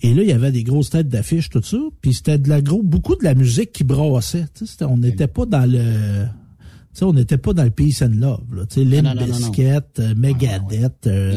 Et 0.00 0.14
là, 0.14 0.22
il 0.22 0.28
y 0.28 0.32
avait 0.32 0.52
des 0.52 0.62
grosses 0.62 0.90
têtes 0.90 1.08
d'affiches, 1.08 1.48
tout 1.50 1.62
ça. 1.62 1.78
Puis 2.00 2.14
c'était 2.14 2.38
de 2.38 2.48
la 2.48 2.60
gros, 2.62 2.82
beaucoup 2.84 3.16
de 3.16 3.24
la 3.24 3.34
musique 3.34 3.72
qui 3.72 3.82
brassait. 3.82 4.44
On 4.82 4.96
n'était 4.98 5.26
pas 5.26 5.44
dans 5.46 5.68
le, 5.68 6.26
on 7.02 7.12
n'était 7.12 7.38
pas 7.38 7.52
dans 7.52 7.64
le 7.64 7.70
peace 7.70 8.02
and 8.02 8.12
love. 8.14 8.42
Là, 8.54 8.64
Limp. 8.84 9.04
Bizkit, 9.26 9.62
euh, 9.98 10.14
Megadeth, 10.16 11.06
euh, 11.08 11.32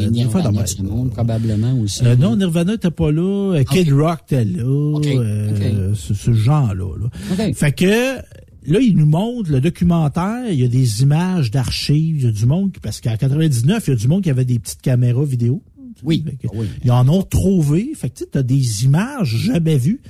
même. 0.52 0.62
de 0.64 0.68
ce 0.68 0.82
monde, 0.84 1.10
probablement 1.10 1.74
aussi. 1.80 2.06
Euh, 2.06 2.16
non, 2.16 2.36
Nirvana 2.36 2.76
était 2.76 2.92
pas 2.92 3.12
là. 3.12 3.56
euh, 3.56 3.64
Kid 3.64 3.92
Rock 3.92 4.20
était 4.28 4.46
là. 4.46 4.64
euh, 4.64 5.94
Ce, 5.96 6.14
ce 6.14 6.32
genre-là. 6.34 6.98
là. 7.02 7.10
Fait 7.56 7.72
que 7.72 8.18
là, 8.66 8.80
il 8.80 8.96
nous 8.98 9.06
montre 9.06 9.52
le 9.52 9.62
documentaire. 9.62 10.50
Il 10.52 10.60
y 10.60 10.64
a 10.64 10.68
des 10.68 11.02
images 11.04 11.52
d'archives. 11.52 12.18
Il 12.18 12.24
y 12.24 12.28
a 12.28 12.32
du 12.32 12.46
monde, 12.46 12.72
qui- 12.72 12.80
parce 12.80 13.02
qu'en 13.02 13.16
99, 13.18 13.84
il 13.88 13.90
y 13.92 13.94
a 13.94 13.96
du 13.98 14.08
monde 14.08 14.24
qui 14.24 14.30
avait 14.30 14.46
des 14.46 14.60
petites 14.60 14.82
caméras 14.82 15.26
vidéo. 15.26 15.64
Oui. 16.04 16.24
Fait 16.26 16.36
que 16.48 16.48
Ils 16.84 16.92
en 16.92 17.08
ont 17.10 17.24
trouvé. 17.24 17.92
Fait 17.96 18.10
que 18.10 18.24
tu 18.24 18.38
as 18.38 18.44
des 18.44 18.86
images 18.86 19.36
jamais 19.36 19.78
vues. 19.78 20.02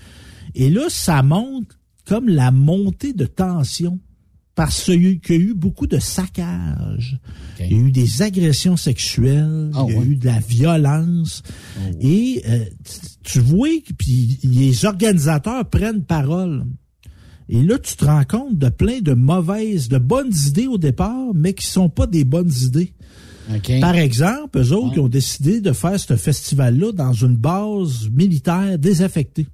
Et 0.56 0.70
là, 0.70 0.84
ça 0.90 1.22
montre 1.24 1.78
comme 2.06 2.28
la 2.30 2.52
montée 2.52 3.14
de 3.14 3.26
tension. 3.26 4.00
Parce 4.54 4.84
qu'il 4.84 5.02
y 5.02 5.08
a 5.30 5.36
eu- 5.36 5.54
beaucoup 5.54 5.88
de 5.88 5.98
saccages. 5.98 7.18
Il 7.62 7.72
y 7.72 7.76
a 7.76 7.78
eu 7.88 7.92
des 7.92 8.22
agressions 8.22 8.76
sexuelles. 8.78 9.72
il 9.88 9.94
y 9.94 9.98
a 9.98 10.04
eu 10.04 10.16
de 10.18 10.26
la 10.26 10.40
violence. 10.40 11.42
Et 12.02 12.44
euh, 12.48 12.66
tu- 13.24 13.40
vois 13.40 13.70
que 13.86 13.94
puis 13.94 14.40
les 14.44 14.86
organisateurs 14.86 15.68
prennent 15.70 16.04
parole. 16.04 16.66
Et 17.54 17.62
là, 17.62 17.78
tu 17.78 17.98
te 17.98 18.06
rends 18.06 18.24
compte 18.24 18.58
de 18.58 18.70
plein 18.70 19.02
de 19.02 19.14
mauvaises, 19.14 19.90
de 19.90 19.98
bonnes 19.98 20.34
idées 20.48 20.68
au 20.68 20.78
départ, 20.78 21.34
mais 21.36 21.54
qui 21.54 21.66
sont 21.68 21.90
pas 21.90 22.08
des 22.08 22.24
bonnes 22.24 22.52
idées. 22.64 22.94
Par 23.82 23.96
exemple, 23.96 24.58
eux 24.60 24.72
autres, 24.72 24.94
ils 24.96 25.02
ont 25.02 25.10
décidé 25.10 25.60
de 25.60 25.74
faire 25.74 26.00
ce 26.00 26.16
festival-là 26.16 26.94
dans 26.94 27.12
une 27.12 27.36
base 27.36 28.10
militaire 28.10 28.80
désaffectée. 28.80 29.48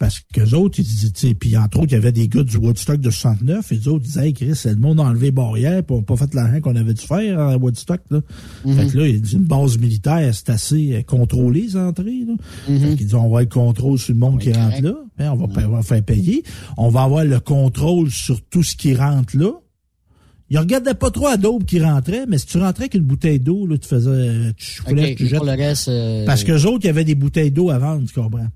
Parce 0.00 0.20
que 0.32 0.54
autres, 0.54 0.80
ils 0.80 0.84
disaient, 0.84 1.10
tu 1.10 1.28
sais, 1.28 1.34
puis 1.34 1.56
entre 1.58 1.78
autres, 1.78 1.88
il 1.90 1.92
y 1.92 1.96
avait 1.98 2.10
des 2.10 2.26
gars 2.26 2.42
du 2.42 2.56
Woodstock 2.56 3.00
de 3.00 3.10
69, 3.10 3.70
et 3.70 3.74
les 3.76 3.86
autres 3.86 4.02
disaient, 4.02 4.28
hey, 4.28 4.32
Chris, 4.32 4.58
le 4.64 4.74
monde 4.76 4.98
a 4.98 5.02
enlevé 5.04 5.26
les 5.26 5.30
barrières, 5.30 5.84
puis 5.84 5.94
on 5.94 5.98
n'a 5.98 6.04
pas 6.04 6.16
fait 6.16 6.34
l'argent 6.34 6.58
qu'on 6.62 6.74
avait 6.74 6.94
dû 6.94 7.06
faire 7.06 7.38
à 7.38 7.56
Woodstock, 7.58 8.00
là. 8.10 8.20
Mhm. 8.64 8.74
Fait 8.76 8.86
que 8.86 8.98
là, 8.98 9.06
une 9.06 9.44
base 9.44 9.76
militaire, 9.78 10.34
c'est 10.34 10.48
assez 10.48 10.94
euh, 10.94 11.02
contrôlé, 11.02 11.60
les 11.60 11.76
entrées, 11.76 12.24
là. 12.26 12.34
Mhm. 12.68 12.80
Fait 12.80 12.88
qu'ils 12.96 13.06
disent, 13.06 13.14
on 13.14 13.18
va 13.20 13.24
avoir 13.26 13.40
le 13.42 13.46
contrôle 13.48 13.98
sur 13.98 14.14
le 14.14 14.18
monde 14.18 14.40
qui 14.40 14.52
rentre 14.54 14.82
là, 14.82 14.94
hein, 15.18 15.30
on 15.32 15.36
va, 15.36 15.48
pa- 15.48 15.66
on 15.66 15.70
va 15.72 15.82
faire 15.82 16.02
payer. 16.02 16.42
On 16.78 16.88
va 16.88 17.02
avoir 17.02 17.24
le 17.26 17.38
contrôle 17.38 18.10
sur 18.10 18.40
tout 18.40 18.62
ce 18.62 18.74
qui 18.76 18.94
rentre 18.94 19.36
là. 19.36 19.52
Il 20.52 20.58
regardait 20.58 20.94
pas 20.94 21.12
trop 21.12 21.28
à 21.28 21.36
d'aube 21.36 21.64
qui 21.64 21.80
rentrait, 21.80 22.24
mais 22.28 22.36
si 22.36 22.46
tu 22.46 22.58
rentrais 22.58 22.84
avec 22.84 22.94
une 22.94 23.02
bouteille 23.04 23.38
d'eau, 23.38 23.66
là, 23.68 23.78
tu 23.78 23.86
faisais, 23.86 24.10
euh, 24.10 24.52
tu, 24.56 24.82
coulais, 24.82 25.12
Ok, 25.12 25.16
tu 25.18 25.26
jettes. 25.28 25.36
pour 25.38 25.46
le 25.46 25.52
reste, 25.52 25.86
euh, 25.88 26.24
Parce 26.26 26.42
que 26.42 26.52
autres, 26.66 26.80
il 26.82 26.86
y 26.86 26.90
avait 26.90 27.04
des 27.04 27.14
bouteilles 27.14 27.52
d'eau 27.52 27.70
à 27.70 27.78
vendre, 27.78 28.04
tu 28.08 28.14
comprends? 28.20 28.48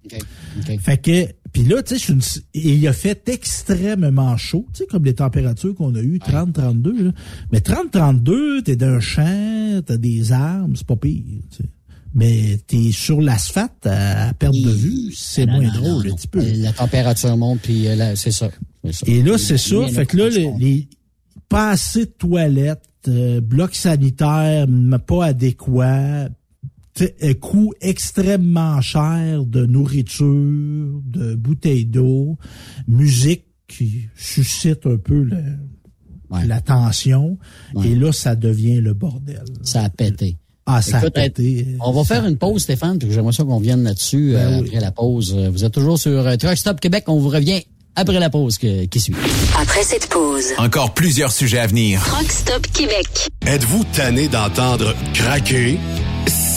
Fait 0.80 0.96
que, 0.98 1.28
puis 1.52 1.62
là, 1.62 1.84
tu 1.84 1.96
sais, 1.96 2.12
une- 2.12 2.20
il 2.52 2.86
a 2.88 2.92
fait 2.92 3.28
extrêmement 3.28 4.36
chaud, 4.36 4.66
tu 4.72 4.78
sais, 4.80 4.86
comme 4.86 5.04
les 5.04 5.14
températures 5.14 5.74
qu'on 5.76 5.94
a 5.94 6.00
eues, 6.00 6.18
30, 6.18 6.52
32, 6.52 7.04
là. 7.04 7.12
Mais 7.52 7.60
30, 7.60 7.92
32, 7.92 8.62
t'es 8.62 8.74
d'un 8.74 8.98
champ, 8.98 9.80
t'as 9.86 9.96
des 9.96 10.32
armes, 10.32 10.74
c'est 10.74 10.86
pas 10.86 10.96
pire, 10.96 11.22
tu 11.50 11.58
sais. 11.58 11.68
Mais 12.16 12.58
t'es 12.66 12.90
sur 12.92 13.20
l'asphalte 13.20 13.86
à, 13.86 14.32
perte 14.34 14.54
de 14.54 14.70
vue, 14.70 15.12
c'est 15.14 15.46
moins 15.46 15.72
drôle, 15.72 16.08
un 16.10 16.14
petit 16.14 16.28
peu. 16.28 16.40
La 16.56 16.72
température 16.72 17.36
monte, 17.36 17.60
puis 17.60 17.86
euh, 17.86 17.94
là, 17.96 18.16
c'est 18.16 18.30
ça. 18.32 18.50
Ça. 18.90 19.06
Et 19.06 19.22
là, 19.22 19.38
c'est 19.38 19.58
ça. 19.58 19.86
Fait 19.88 20.06
que 20.06 20.16
là, 20.16 20.28
les 20.28 20.88
pas 21.48 21.70
assez 21.70 22.06
de 22.06 22.10
toilettes, 22.10 22.82
euh, 23.08 23.40
bloc 23.40 23.74
sanitaire 23.74 24.66
pas 25.06 25.26
adéquat, 25.26 26.28
euh, 27.00 27.34
coût 27.40 27.72
extrêmement 27.80 28.80
cher 28.80 29.44
de 29.44 29.66
nourriture, 29.66 31.00
de 31.04 31.34
bouteilles 31.34 31.86
d'eau, 31.86 32.38
musique 32.88 33.44
qui 33.68 34.06
suscite 34.16 34.86
un 34.86 34.96
peu 34.96 35.22
le- 35.22 35.36
la 36.46 36.60
tension. 36.60 37.38
Et 37.84 37.94
là, 37.94 38.12
ça 38.12 38.34
devient 38.36 38.80
le 38.80 38.94
bordel. 38.94 39.44
Ça 39.62 39.82
a 39.84 39.90
pété. 39.90 40.38
Ah, 40.66 40.80
ça 40.82 40.98
Écoute, 40.98 41.18
a 41.18 41.22
pété. 41.22 41.76
On 41.80 41.92
va 41.92 42.04
faire 42.04 42.24
une 42.26 42.38
pause, 42.38 42.62
Stéphane, 42.62 42.98
puis 42.98 43.12
j'aimerais 43.12 43.32
ça 43.32 43.44
qu'on 43.44 43.60
vienne 43.60 43.82
là-dessus 43.82 44.32
Ben 44.32 44.38
euh, 44.54 44.60
oui. 44.60 44.66
après 44.68 44.80
la 44.80 44.90
pause. 44.92 45.34
Euh, 45.36 45.50
Vous 45.50 45.62
êtes 45.64 45.72
toujours 45.74 45.98
sur 45.98 46.26
euh, 46.26 46.36
Truck 46.36 46.56
Stop 46.56 46.80
Québec. 46.80 47.04
On 47.08 47.18
vous 47.18 47.28
revient 47.28 47.60
après 47.96 48.18
la 48.18 48.30
pause 48.30 48.58
que- 48.58 48.84
qui 48.86 49.00
suit. 49.00 49.14
Après 49.60 49.82
cette 49.82 50.08
pause, 50.08 50.46
Encore 50.58 50.94
plusieurs 50.94 51.32
sujets 51.32 51.58
à 51.58 51.66
venir. 51.66 52.02
Truck 52.04 52.30
Stop 52.30 52.66
Québec. 52.72 53.06
Êtes-vous 53.46 53.84
tanné 53.94 54.28
d'entendre 54.28 54.94
craquer, 55.14 55.78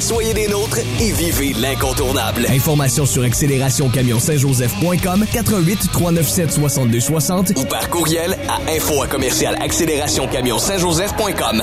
Soyez 0.00 0.34
des 0.34 0.48
nôtres 0.48 0.78
et 1.00 1.12
vivez 1.12 1.52
l'incontournable. 1.54 2.44
Informations 2.48 3.06
sur 3.06 3.22
accélérationcamionsaintjoseph.com 3.22 5.24
88 5.32 5.88
397 5.92 6.52
62 6.52 7.00
60 7.00 7.52
ou 7.56 7.64
par 7.64 7.88
courriel 7.88 8.36
à 8.48 8.58
info 8.70 9.02
à 9.02 9.06
commercial 9.06 9.56
accélérationcamionsaintjoseph.com. 9.60 11.62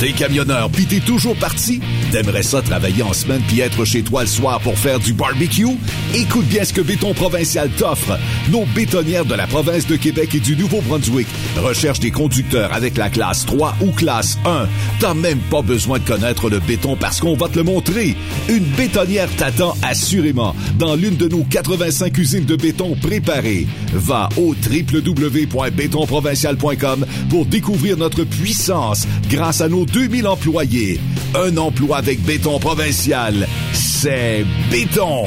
T'es 0.00 0.12
camionneur 0.12 0.70
pis 0.70 0.86
t'es 0.86 1.00
toujours 1.00 1.36
parti? 1.36 1.78
T'aimerais 2.10 2.42
ça 2.42 2.62
travailler 2.62 3.02
en 3.02 3.12
semaine 3.12 3.42
puis 3.46 3.60
être 3.60 3.84
chez 3.84 4.02
toi 4.02 4.22
le 4.22 4.28
soir 4.28 4.58
pour 4.60 4.78
faire 4.78 4.98
du 4.98 5.12
barbecue? 5.12 5.66
Écoute 6.14 6.46
bien 6.46 6.64
ce 6.64 6.72
que 6.72 6.80
Béton 6.80 7.12
Provincial 7.12 7.68
t'offre. 7.68 8.18
Nos 8.50 8.64
bétonnières 8.74 9.26
de 9.26 9.34
la 9.34 9.46
province 9.46 9.86
de 9.86 9.96
Québec 9.96 10.34
et 10.34 10.40
du 10.40 10.56
Nouveau-Brunswick 10.56 11.26
recherchent 11.58 12.00
des 12.00 12.10
conducteurs 12.10 12.72
avec 12.72 12.96
la 12.96 13.10
classe 13.10 13.44
3 13.44 13.76
ou 13.82 13.90
classe 13.90 14.38
1. 14.46 14.68
T'as 15.00 15.12
même 15.12 15.40
pas 15.50 15.60
besoin 15.60 15.98
de 15.98 16.04
connaître 16.04 16.48
le 16.48 16.60
béton 16.60 16.96
parce 16.96 17.20
qu'on 17.20 17.36
va 17.36 17.48
te 17.48 17.58
le 17.58 17.64
montrer. 17.64 18.16
Une 18.48 18.64
bétonnière 18.64 19.28
t'attend 19.36 19.76
assurément 19.82 20.56
dans 20.78 20.94
l'une 20.94 21.16
de 21.16 21.28
nos 21.28 21.44
85 21.44 22.16
usines 22.16 22.46
de 22.46 22.56
béton 22.56 22.96
préparées. 23.02 23.66
Va 23.92 24.30
au 24.38 24.54
www.bétonprovincial.com 24.54 27.04
pour 27.28 27.44
découvrir 27.44 27.98
notre 27.98 28.24
puissance 28.24 29.06
grâce 29.28 29.60
à 29.60 29.68
nos 29.68 29.84
2000 29.92 30.26
employés. 30.26 31.00
Un 31.34 31.56
emploi 31.56 31.98
avec 31.98 32.20
béton 32.22 32.58
provincial. 32.58 33.46
C'est 33.72 34.44
béton. 34.70 35.26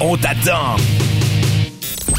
On 0.00 0.16
t'attend. 0.16 0.76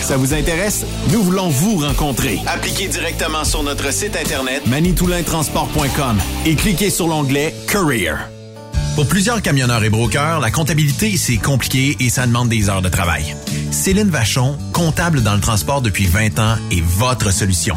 Ça 0.00 0.16
vous 0.16 0.34
intéresse? 0.34 0.84
Nous 1.12 1.22
voulons 1.22 1.48
vous 1.48 1.78
rencontrer. 1.78 2.40
Appliquez 2.46 2.88
directement 2.88 3.44
sur 3.44 3.62
notre 3.62 3.92
site 3.92 4.16
internet 4.16 4.66
manitoulintransport.com 4.66 6.18
et 6.46 6.56
cliquez 6.56 6.90
sur 6.90 7.06
l'onglet 7.06 7.54
Career. 7.68 8.28
Pour 8.96 9.06
plusieurs 9.06 9.40
camionneurs 9.40 9.84
et 9.84 9.88
brokers, 9.88 10.40
la 10.40 10.50
comptabilité, 10.50 11.16
c'est 11.16 11.38
compliqué 11.38 11.96
et 12.00 12.10
ça 12.10 12.26
demande 12.26 12.48
des 12.48 12.68
heures 12.68 12.82
de 12.82 12.88
travail. 12.88 13.36
Céline 13.70 14.10
Vachon, 14.10 14.58
comptable 14.72 15.22
dans 15.22 15.34
le 15.34 15.40
transport 15.40 15.80
depuis 15.80 16.06
20 16.06 16.38
ans, 16.38 16.56
est 16.70 16.82
votre 16.82 17.32
solution. 17.32 17.76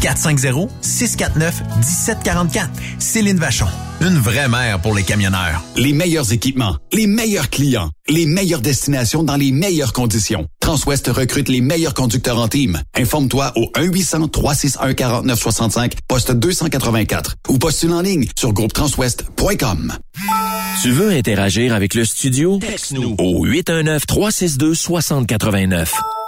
450-649-1744. 0.00 2.68
Céline 2.98 3.38
Vachon. 3.38 3.68
Une 4.00 4.18
vraie 4.18 4.48
mère 4.48 4.80
pour 4.80 4.94
les 4.94 5.02
camionneurs. 5.02 5.62
Les 5.76 5.92
meilleurs 5.92 6.32
équipements, 6.32 6.78
les 6.92 7.06
meilleurs 7.06 7.50
clients, 7.50 7.90
les 8.08 8.24
meilleures 8.24 8.62
destinations 8.62 9.22
dans 9.22 9.36
les 9.36 9.52
meilleures 9.52 9.92
conditions. 9.92 10.46
Transwest 10.60 11.08
recrute 11.08 11.50
les 11.50 11.60
meilleurs 11.60 11.92
conducteurs 11.92 12.38
en 12.38 12.48
team. 12.48 12.80
Informe-toi 12.96 13.52
au 13.56 13.70
1-800-361-4965, 13.76 15.92
poste 16.08 16.32
284 16.32 17.34
ou 17.48 17.58
postule 17.58 17.92
en 17.92 18.00
ligne 18.00 18.26
sur 18.38 18.54
groupetranswest.com. 18.54 19.92
Tu 20.82 20.92
veux 20.92 21.10
interagir 21.10 21.74
avec 21.74 21.92
le 21.94 22.06
studio? 22.06 22.58
Texte-nous 22.58 23.16
au 23.18 23.46
819-362-6089. 23.46 25.88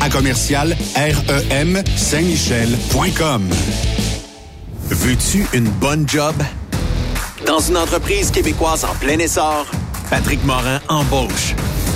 à 0.00 0.08
commercial 0.08 0.76
REM 0.96 1.82
Saint-Michel.com. 1.96 3.48
Veux-tu 4.88 5.46
une 5.52 5.68
bonne 5.68 6.08
job? 6.08 6.34
Dans 7.46 7.60
une 7.60 7.76
entreprise 7.76 8.30
québécoise 8.30 8.84
en 8.84 8.94
plein 8.94 9.18
essor, 9.18 9.66
Patrick 10.10 10.44
Morin 10.44 10.80
embauche. 10.88 11.54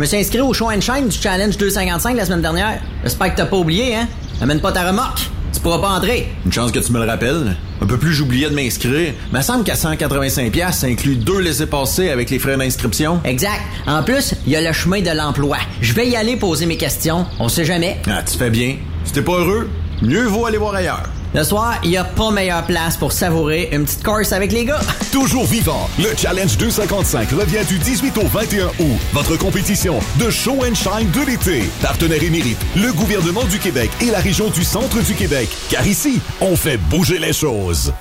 Je 0.00 0.02
me 0.02 0.08
suis 0.08 0.16
inscrit 0.16 0.40
au 0.40 0.54
show 0.54 0.70
and 0.70 0.80
shine 0.80 1.08
du 1.08 1.18
Challenge 1.18 1.54
255 1.58 2.16
la 2.16 2.24
semaine 2.24 2.40
dernière. 2.40 2.80
J'espère 3.02 3.32
que 3.32 3.36
t'as 3.36 3.44
pas 3.44 3.58
oublié, 3.58 3.94
hein? 3.94 4.08
Amène 4.40 4.58
pas 4.58 4.72
ta 4.72 4.88
remorque. 4.88 5.28
Tu 5.52 5.60
pourras 5.60 5.78
pas 5.78 5.90
entrer. 5.90 6.26
Une 6.46 6.50
chance 6.50 6.72
que 6.72 6.78
tu 6.78 6.90
me 6.90 7.00
le 7.00 7.04
rappelles. 7.04 7.54
Un 7.82 7.84
peu 7.84 7.98
plus, 7.98 8.14
j'oubliais 8.14 8.48
de 8.48 8.54
m'inscrire. 8.54 9.12
Mais 9.30 9.42
semble 9.42 9.62
qu'à 9.62 9.74
185$, 9.74 10.72
ça 10.72 10.86
inclut 10.86 11.16
deux 11.16 11.40
laissés-passer 11.40 12.08
avec 12.08 12.30
les 12.30 12.38
frais 12.38 12.56
d'inscription. 12.56 13.20
Exact. 13.26 13.60
En 13.86 14.02
plus, 14.02 14.32
il 14.46 14.52
y 14.52 14.56
a 14.56 14.62
le 14.62 14.72
chemin 14.72 15.02
de 15.02 15.10
l'emploi. 15.10 15.58
Je 15.82 15.92
vais 15.92 16.08
y 16.08 16.16
aller 16.16 16.36
poser 16.36 16.64
mes 16.64 16.78
questions. 16.78 17.26
On 17.38 17.50
sait 17.50 17.66
jamais. 17.66 17.98
Ah, 18.10 18.22
tu 18.22 18.38
fais 18.38 18.48
bien. 18.48 18.76
Si 19.04 19.12
t'es 19.12 19.20
pas 19.20 19.32
heureux, 19.32 19.68
mieux 20.00 20.24
vaut 20.24 20.46
aller 20.46 20.56
voir 20.56 20.76
ailleurs. 20.76 21.10
Le 21.32 21.44
soir, 21.44 21.78
il 21.84 21.90
n'y 21.90 21.96
a 21.96 22.02
pas 22.02 22.32
meilleure 22.32 22.64
place 22.64 22.96
pour 22.96 23.12
savourer 23.12 23.68
une 23.70 23.84
petite 23.84 24.02
course 24.02 24.32
avec 24.32 24.50
les 24.50 24.64
gars. 24.64 24.80
Toujours 25.12 25.46
vivant, 25.46 25.88
le 25.96 26.08
Challenge 26.16 26.56
255 26.56 27.30
revient 27.30 27.64
du 27.68 27.78
18 27.78 28.18
au 28.18 28.26
21 28.26 28.66
août. 28.66 28.98
Votre 29.12 29.36
compétition 29.36 30.00
de 30.18 30.28
show 30.28 30.58
and 30.64 30.74
shine 30.74 31.08
de 31.12 31.24
l'été. 31.24 31.70
Partenaire 31.82 32.22
émérite, 32.22 32.58
le 32.74 32.92
gouvernement 32.92 33.44
du 33.44 33.60
Québec 33.60 33.90
et 34.00 34.10
la 34.10 34.18
région 34.18 34.50
du 34.50 34.64
centre 34.64 35.00
du 35.02 35.14
Québec. 35.14 35.48
Car 35.68 35.86
ici, 35.86 36.20
on 36.40 36.56
fait 36.56 36.78
bouger 36.78 37.18
les 37.20 37.32
choses. 37.32 37.92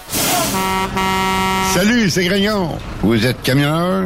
Salut, 1.75 2.09
c'est 2.09 2.25
Grignon. 2.25 2.79
Vous 3.03 3.23
êtes 3.27 3.43
camionneur? 3.43 4.05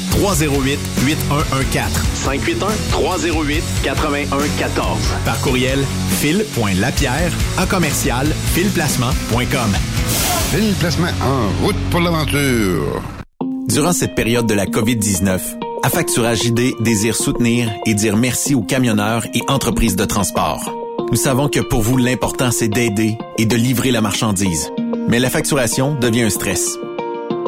308 0.11 0.79
8114. 1.05 1.91
581-308-8114. 2.25 4.81
Par 5.25 5.39
courriel, 5.41 5.79
fil.lapierre 6.19 7.31
à 7.57 7.65
commercial 7.65 8.27
filplacement.com. 8.53 9.71
Fil 10.51 10.73
Placement 10.79 11.07
en 11.21 11.49
route 11.65 11.75
pour 11.89 12.01
l'aventure. 12.01 13.01
Durant 13.67 13.93
cette 13.93 14.15
période 14.15 14.47
de 14.47 14.53
la 14.53 14.65
COVID-19, 14.65 15.39
Affacturage 15.83 16.45
ID 16.45 16.75
désire 16.79 17.15
soutenir 17.15 17.71
et 17.87 17.95
dire 17.95 18.15
merci 18.15 18.53
aux 18.53 18.61
camionneurs 18.61 19.25
et 19.33 19.41
entreprises 19.47 19.95
de 19.95 20.05
transport. 20.05 20.71
Nous 21.09 21.17
savons 21.17 21.49
que 21.49 21.59
pour 21.59 21.81
vous, 21.81 21.97
l'important, 21.97 22.51
c'est 22.51 22.67
d'aider 22.67 23.17
et 23.39 23.45
de 23.45 23.55
livrer 23.55 23.89
la 23.91 23.99
marchandise. 23.99 24.69
Mais 25.07 25.19
la 25.19 25.31
facturation 25.31 25.95
devient 25.95 26.21
un 26.23 26.29
stress. 26.29 26.77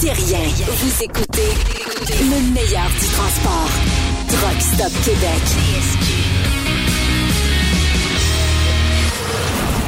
Thérien. 0.00 0.38
Vous 0.66 1.04
écoutez 1.04 1.48
le 2.20 2.52
meilleur 2.52 2.86
du 3.00 3.06
transport. 3.06 3.70
Truck 4.28 4.60
Stop 4.60 4.92
Québec. 5.04 5.42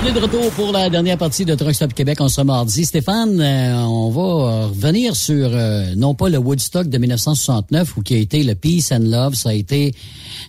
On 0.03 0.07
est 0.07 0.13
de 0.13 0.21
retour 0.21 0.51
pour 0.53 0.73
la 0.73 0.89
dernière 0.89 1.19
partie 1.19 1.45
de 1.45 1.55
Truck 1.55 1.75
Stop 1.75 1.93
Québec 1.93 2.21
en 2.23 2.29
ce 2.29 2.41
mardi. 2.41 2.87
Stéphane, 2.87 3.39
euh, 3.41 3.83
on 3.83 4.11
va 4.11 4.67
revenir 4.69 5.15
sur, 5.15 5.51
euh, 5.53 5.95
non 5.97 6.15
pas 6.15 6.31
le 6.31 6.39
Woodstock 6.39 6.89
de 6.89 6.97
1969 6.97 7.97
ou 7.97 8.03
qui 8.03 8.15
a 8.15 8.19
été 8.19 8.43
le 8.45 8.55
Peace 8.55 8.93
and 8.93 9.03
Love, 9.03 9.35
ça 9.35 9.51
a 9.51 9.55
été 9.55 9.95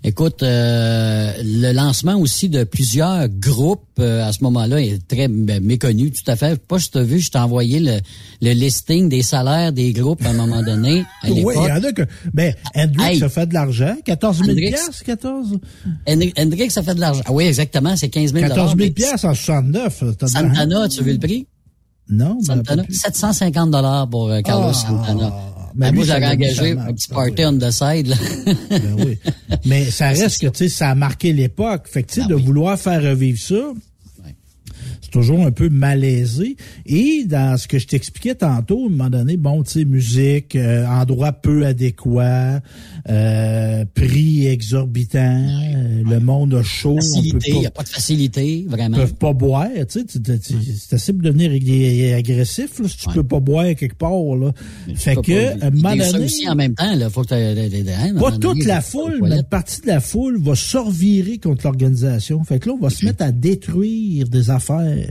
Écoute, 0.03 0.43
euh, 0.43 1.33
le 1.43 1.73
lancement 1.73 2.15
aussi 2.15 2.47
de 2.47 2.63
plusieurs 2.63 3.27
groupes 3.27 3.83
euh, 3.99 4.25
à 4.25 4.31
ce 4.31 4.43
moment-là 4.45 4.79
est 4.81 5.05
très 5.07 5.27
ben, 5.27 5.61
méconnu, 5.63 6.11
tout 6.11 6.23
à 6.31 6.35
fait. 6.37 6.57
Pas 6.65 6.77
tu 6.79 6.97
as 6.97 7.03
vu, 7.03 7.19
je 7.19 7.29
t'ai 7.31 7.37
envoyé 7.37 7.79
le, 7.79 7.99
le 8.41 8.51
listing 8.53 9.09
des 9.09 9.21
salaires 9.23 9.73
des 9.73 9.91
groupes 9.91 10.23
à 10.25 10.29
un 10.29 10.33
moment 10.33 10.63
donné. 10.63 11.03
À 11.21 11.27
Oui, 11.31 11.53
il 11.57 11.67
y 11.67 11.71
en 11.71 11.83
a 11.83 11.91
que. 11.91 12.03
Ben, 12.33 12.53
Hendrix 12.75 13.15
Hey. 13.15 13.23
a 13.23 13.29
fait 13.29 13.45
de 13.47 13.53
l'argent. 13.53 13.95
14 14.05 14.37
000 14.37 14.49
Hendrix? 14.51 14.67
piastres, 14.69 15.03
14? 15.03 15.59
Hendrix, 16.07 16.69
ça 16.71 16.81
fait 16.83 16.95
de 16.95 17.01
l'argent. 17.01 17.21
Ah 17.25 17.31
oui, 17.33 17.43
exactement, 17.45 17.95
c'est 17.97 18.09
15 18.09 18.33
000 18.33 18.47
14 18.47 18.67
000 18.71 18.77
mais 18.77 18.91
piastres 18.91 19.25
en 19.25 19.33
69. 19.33 20.03
t'as 20.17 20.27
de 20.27 20.33
l'argent. 20.33 20.49
Santana, 20.55 20.87
tu 20.87 20.99
as 20.99 21.03
vu 21.03 21.11
le 21.13 21.19
prix? 21.19 21.47
Non, 22.09 22.35
ben, 22.47 22.55
Santana, 22.55 22.83
750 22.89 23.69
dollars 23.71 24.09
pour 24.09 24.29
euh, 24.29 24.41
Carlos 24.41 24.69
Ah, 24.69 24.73
Santana. 24.73 25.33
Mais 25.75 25.87
Ah, 25.87 25.91
moi, 25.91 26.03
j'aurais 26.05 26.27
engagé 26.27 26.71
un 26.71 26.93
petit 26.93 27.07
party 27.07 27.45
on 27.45 27.57
the 27.57 27.71
side. 27.71 28.07
Là. 28.07 28.15
Ben 28.69 28.95
oui. 28.97 29.17
Mais 29.65 29.85
ça 29.85 30.09
reste 30.09 30.41
que, 30.41 30.47
tu 30.47 30.57
sais, 30.57 30.69
ça 30.69 30.89
a 30.89 30.95
marqué 30.95 31.33
l'époque. 31.33 31.87
Fait 31.87 32.03
que, 32.03 32.11
tu 32.13 32.21
sais, 32.21 32.27
de 32.27 32.35
vouloir 32.35 32.79
faire 32.79 33.01
revivre 33.01 33.39
ça, 33.39 33.73
c'est 35.01 35.11
toujours 35.11 35.45
un 35.45 35.51
peu 35.51 35.69
malaisé. 35.69 36.55
Et 36.85 37.23
dans 37.25 37.57
ce 37.57 37.67
que 37.67 37.79
je 37.79 37.87
t'expliquais 37.87 38.35
tantôt, 38.35 38.83
à 38.83 38.85
un 38.87 38.89
moment 38.89 39.09
donné, 39.09 39.37
bon, 39.37 39.63
tu 39.63 39.71
sais, 39.71 39.85
musique, 39.85 40.55
euh, 40.55 40.85
endroit 40.85 41.31
peu 41.31 41.65
adéquat, 41.65 42.59
euh, 43.07 43.85
prix 43.93 44.47
exorbitant, 44.47 45.19
euh, 45.19 46.03
le 46.09 46.19
monde 46.19 46.53
a 46.55 46.63
chaud, 46.63 46.95
facilité, 46.95 47.51
il 47.51 47.59
n'y 47.59 47.65
a 47.67 47.71
pas 47.71 47.83
de 47.83 47.89
facilité, 47.89 48.65
vraiment. 48.67 48.97
peuvent 48.97 49.15
pas 49.15 49.33
boire, 49.33 49.67
tu 49.89 49.99
sais, 49.99 50.05
tu- 50.05 50.21
tu- 50.21 50.39
tu- 50.39 50.55
c'est 50.77 50.95
assez 50.95 51.13
pour 51.13 51.21
devenir 51.21 51.51
ag- 51.51 52.13
agressif 52.17 52.79
là, 52.79 52.87
si 52.87 52.97
tu 52.97 53.09
peux 53.09 53.23
pas 53.23 53.39
boire 53.39 53.65
quelque 53.75 53.95
part 53.95 54.11
là. 54.35 54.51
Fait 54.95 55.15
que 55.15 55.61
à 55.61 55.67
un 55.67 55.69
moment 55.71 55.93
Des 55.95 56.01
ça 56.01 56.11
donné, 56.13 56.25
aussi 56.25 56.49
en 56.49 56.55
même 56.55 56.73
temps, 56.75 56.95
là. 56.95 57.09
Faut 57.09 57.23
que 57.23 57.33
hein, 57.33 58.13
pas 58.19 58.31
toute 58.31 58.41
donné, 58.41 58.65
la 58.65 58.81
foule, 58.81 59.19
mais 59.23 59.37
une 59.37 59.43
partie 59.43 59.81
de 59.81 59.87
la 59.87 59.99
foule 59.99 60.41
va 60.41 60.55
se 60.55 60.77
revirer 60.77 61.37
contre 61.37 61.65
l'organisation. 61.65 62.43
Fait 62.43 62.59
que 62.59 62.69
là, 62.69 62.75
on 62.79 62.81
va 62.81 62.89
se 62.89 63.05
mettre 63.05 63.23
à 63.23 63.31
détruire 63.31 64.27
des 64.27 64.49
affaires. 64.49 65.09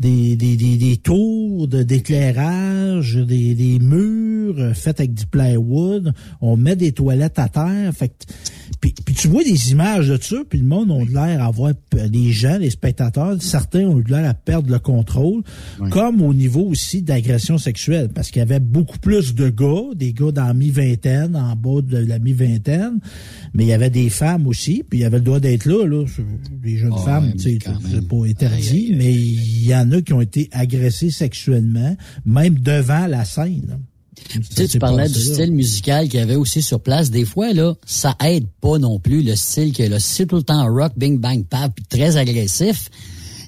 Des, 0.00 0.34
des, 0.34 0.56
des, 0.56 0.78
des 0.78 0.96
tours 0.96 1.68
d'éclairage, 1.68 3.16
des, 3.16 3.54
des 3.54 3.78
murs 3.78 4.58
euh, 4.58 4.72
faits 4.72 5.00
avec 5.00 5.12
du 5.12 5.26
plywood. 5.26 6.14
On 6.40 6.56
met 6.56 6.74
des 6.74 6.92
toilettes 6.92 7.38
à 7.38 7.50
terre. 7.50 7.92
Fait 7.94 8.26
puis, 8.80 8.94
puis 9.04 9.14
tu 9.14 9.28
vois 9.28 9.42
des 9.42 9.72
images 9.72 10.08
de 10.08 10.18
ça, 10.20 10.36
puis 10.48 10.58
le 10.58 10.64
monde 10.64 10.90
a 10.90 11.04
de 11.04 11.12
l'air 11.12 11.42
à 11.42 11.46
avoir, 11.46 11.72
les 11.92 12.32
gens, 12.32 12.58
les 12.58 12.70
spectateurs, 12.70 13.36
certains 13.40 13.86
ont 13.86 13.98
de 13.98 14.10
l'air 14.10 14.28
à 14.28 14.34
perdre 14.34 14.70
le 14.70 14.78
contrôle, 14.78 15.42
comme 15.90 16.22
au 16.22 16.32
niveau 16.32 16.62
aussi 16.62 17.02
d'agression 17.02 17.58
sexuelle, 17.58 18.08
parce 18.14 18.30
qu'il 18.30 18.40
y 18.40 18.42
avait 18.42 18.60
beaucoup 18.60 18.98
plus 18.98 19.34
de 19.34 19.48
gars, 19.48 19.94
des 19.94 20.12
gars 20.12 20.32
dans 20.32 20.46
la 20.46 20.54
mi-vingtaine, 20.54 21.36
en 21.36 21.56
bas 21.56 21.82
de 21.82 21.98
la 21.98 22.18
mi-vingtaine, 22.18 23.00
mais 23.54 23.64
il 23.64 23.68
y 23.68 23.72
avait 23.72 23.90
des 23.90 24.08
femmes 24.08 24.46
aussi, 24.46 24.84
puis 24.88 25.00
il 25.00 25.02
y 25.02 25.04
avait 25.04 25.18
le 25.18 25.24
droit 25.24 25.40
d'être 25.40 25.66
là, 25.66 25.86
là, 25.86 26.04
les 26.62 26.76
jeunes 26.76 26.92
Ah, 26.96 27.04
femmes, 27.04 27.32
tu 27.32 27.38
sais, 27.38 27.58
c'est 27.90 28.06
pas 28.08 28.24
interdit, 28.26 28.94
mais 28.96 29.12
il 29.12 29.66
y 29.66 29.74
en 29.74 29.90
a 29.92 30.00
qui 30.00 30.12
ont 30.12 30.20
été 30.20 30.48
agressés 30.52 31.10
sexuellement, 31.10 31.96
même 32.24 32.58
devant 32.58 33.06
la 33.06 33.24
scène. 33.24 33.78
Tu 34.54 34.78
parlais 34.78 35.08
du 35.08 35.20
style 35.20 35.52
musical 35.52 36.08
qu'il 36.08 36.20
y 36.20 36.22
avait 36.22 36.36
aussi 36.36 36.62
sur 36.62 36.80
place. 36.80 37.10
Des 37.10 37.24
fois, 37.24 37.52
là, 37.52 37.74
ça 37.84 38.16
aide 38.24 38.46
pas 38.60 38.78
non 38.78 38.98
plus 38.98 39.22
le 39.22 39.34
style 39.36 39.72
que 39.72 39.82
le 39.82 39.98
style 39.98 40.26
tout 40.26 40.36
le 40.36 40.42
temps 40.42 40.64
rock, 40.72 40.92
bing 40.96 41.18
bang 41.18 41.44
pap, 41.44 41.72
très 41.88 42.16
agressif. 42.16 42.90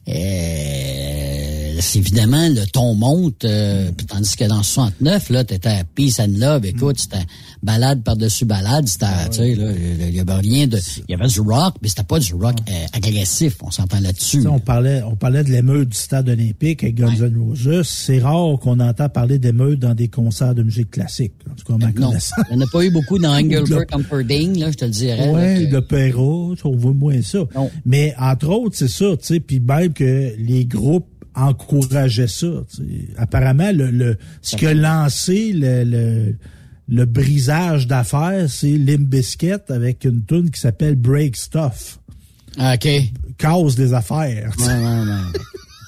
Euh, 0.09 1.52
c'est 1.83 1.99
évidemment 1.99 2.49
le 2.49 2.65
ton 2.67 2.95
monte, 2.95 3.45
euh, 3.45 3.91
tandis 4.09 4.37
que 4.37 4.45
dans 4.45 4.63
69, 4.63 5.31
là, 5.31 5.45
t'étais 5.45 5.69
à 5.69 5.85
Peace 5.85 6.21
and 6.21 6.39
Love, 6.39 6.65
écoute, 6.65 6.99
c'était 6.99 7.25
balade 7.63 8.03
par-dessus 8.03 8.45
balade, 8.45 8.87
c'était, 8.89 9.07
tu 9.31 9.37
sais, 9.39 9.55
là, 9.55 9.71
il 10.09 10.15
y 10.15 10.21
avait 10.21 10.33
rien 10.35 10.67
de, 10.67 10.79
il 11.09 11.13
y 11.13 11.15
avait 11.15 11.27
du 11.29 11.41
rock, 11.41 11.75
mais 11.83 11.89
c'était 11.89 12.03
pas 12.05 12.19
du 12.19 12.35
rock 12.35 12.57
euh, 12.71 12.73
agressif, 12.93 13.57
on 13.63 13.71
s'entend 13.71 14.01
là-dessus. 14.01 14.39
Tu 14.39 14.43
sais, 14.43 14.49
on 14.49 14.59
parlait, 14.61 15.03
on 15.03 15.17
parlait 15.17 15.45
de 15.45 15.51
l'émeute 15.51 15.89
du 15.91 15.97
stade 15.97 16.29
olympique 16.29 16.83
avec 16.85 16.95
Guns 16.95 17.15
N' 17.21 17.37
Roses. 17.37 17.83
C'est 17.87 18.21
rare 18.21 18.59
qu'on 18.61 18.81
entend 18.81 19.09
parler 19.09 19.39
d'émeute 19.39 19.79
dans 19.79 19.95
des 19.95 20.09
concerts 20.09 20.55
de 20.55 20.63
musique 20.63 20.91
classique. 20.91 21.33
En 21.51 21.55
tout 21.55 21.65
cas, 21.65 21.79
ma 21.79 21.93
Non, 21.93 22.13
il 22.51 22.57
n'y 22.57 22.63
en 22.63 22.67
a 22.67 22.71
pas 22.71 22.85
eu 22.85 22.91
beaucoup 22.91 23.19
dans 23.19 23.33
Engelbert 23.39 23.85
Humperdinck, 23.93 24.57
là, 24.57 24.71
je 24.71 24.77
te 24.77 24.85
le 24.85 24.91
dirais. 24.91 25.29
Ouais, 25.31 25.67
que- 25.69 25.73
l'opéra, 25.73 26.23
on 26.65 26.77
voit 26.77 26.93
moins 26.93 27.21
ça. 27.23 27.41
Mais 27.85 28.15
entre 28.19 28.49
autres, 28.49 28.77
c'est 28.77 28.89
ça, 28.89 29.17
tu 29.19 29.27
sais, 29.27 29.41
puis 29.41 29.61
même 29.61 29.93
que 29.93 30.33
les 30.39 30.65
groupes 30.65 31.07
encourageaient 31.35 32.29
ça. 32.29 32.65
Apparemment, 33.17 33.71
le, 33.73 33.91
le 33.91 34.17
ce 34.41 34.57
qui 34.57 34.67
a 34.67 34.75
lancé 34.75 35.53
le, 35.53 35.85
le, 35.85 36.37
le 36.89 37.05
brisage 37.05 37.87
d'affaires, 37.87 38.49
c'est 38.51 38.77
Limp 38.77 39.09
Bizkit 39.09 39.53
avec 39.69 40.05
une 40.05 40.25
tune 40.25 40.51
qui 40.51 40.61
s'appelle 40.61 40.97
Break 40.97 41.37
Stuff. 41.37 41.99
OK. 42.59 42.89
Cause 43.41 43.77
des 43.77 43.95
affaires. 43.95 44.53
tu 44.59 44.65
sais. 44.65 44.71
Ouais, 44.71 44.79
ouais, 44.79 45.01
ouais. 45.01 45.41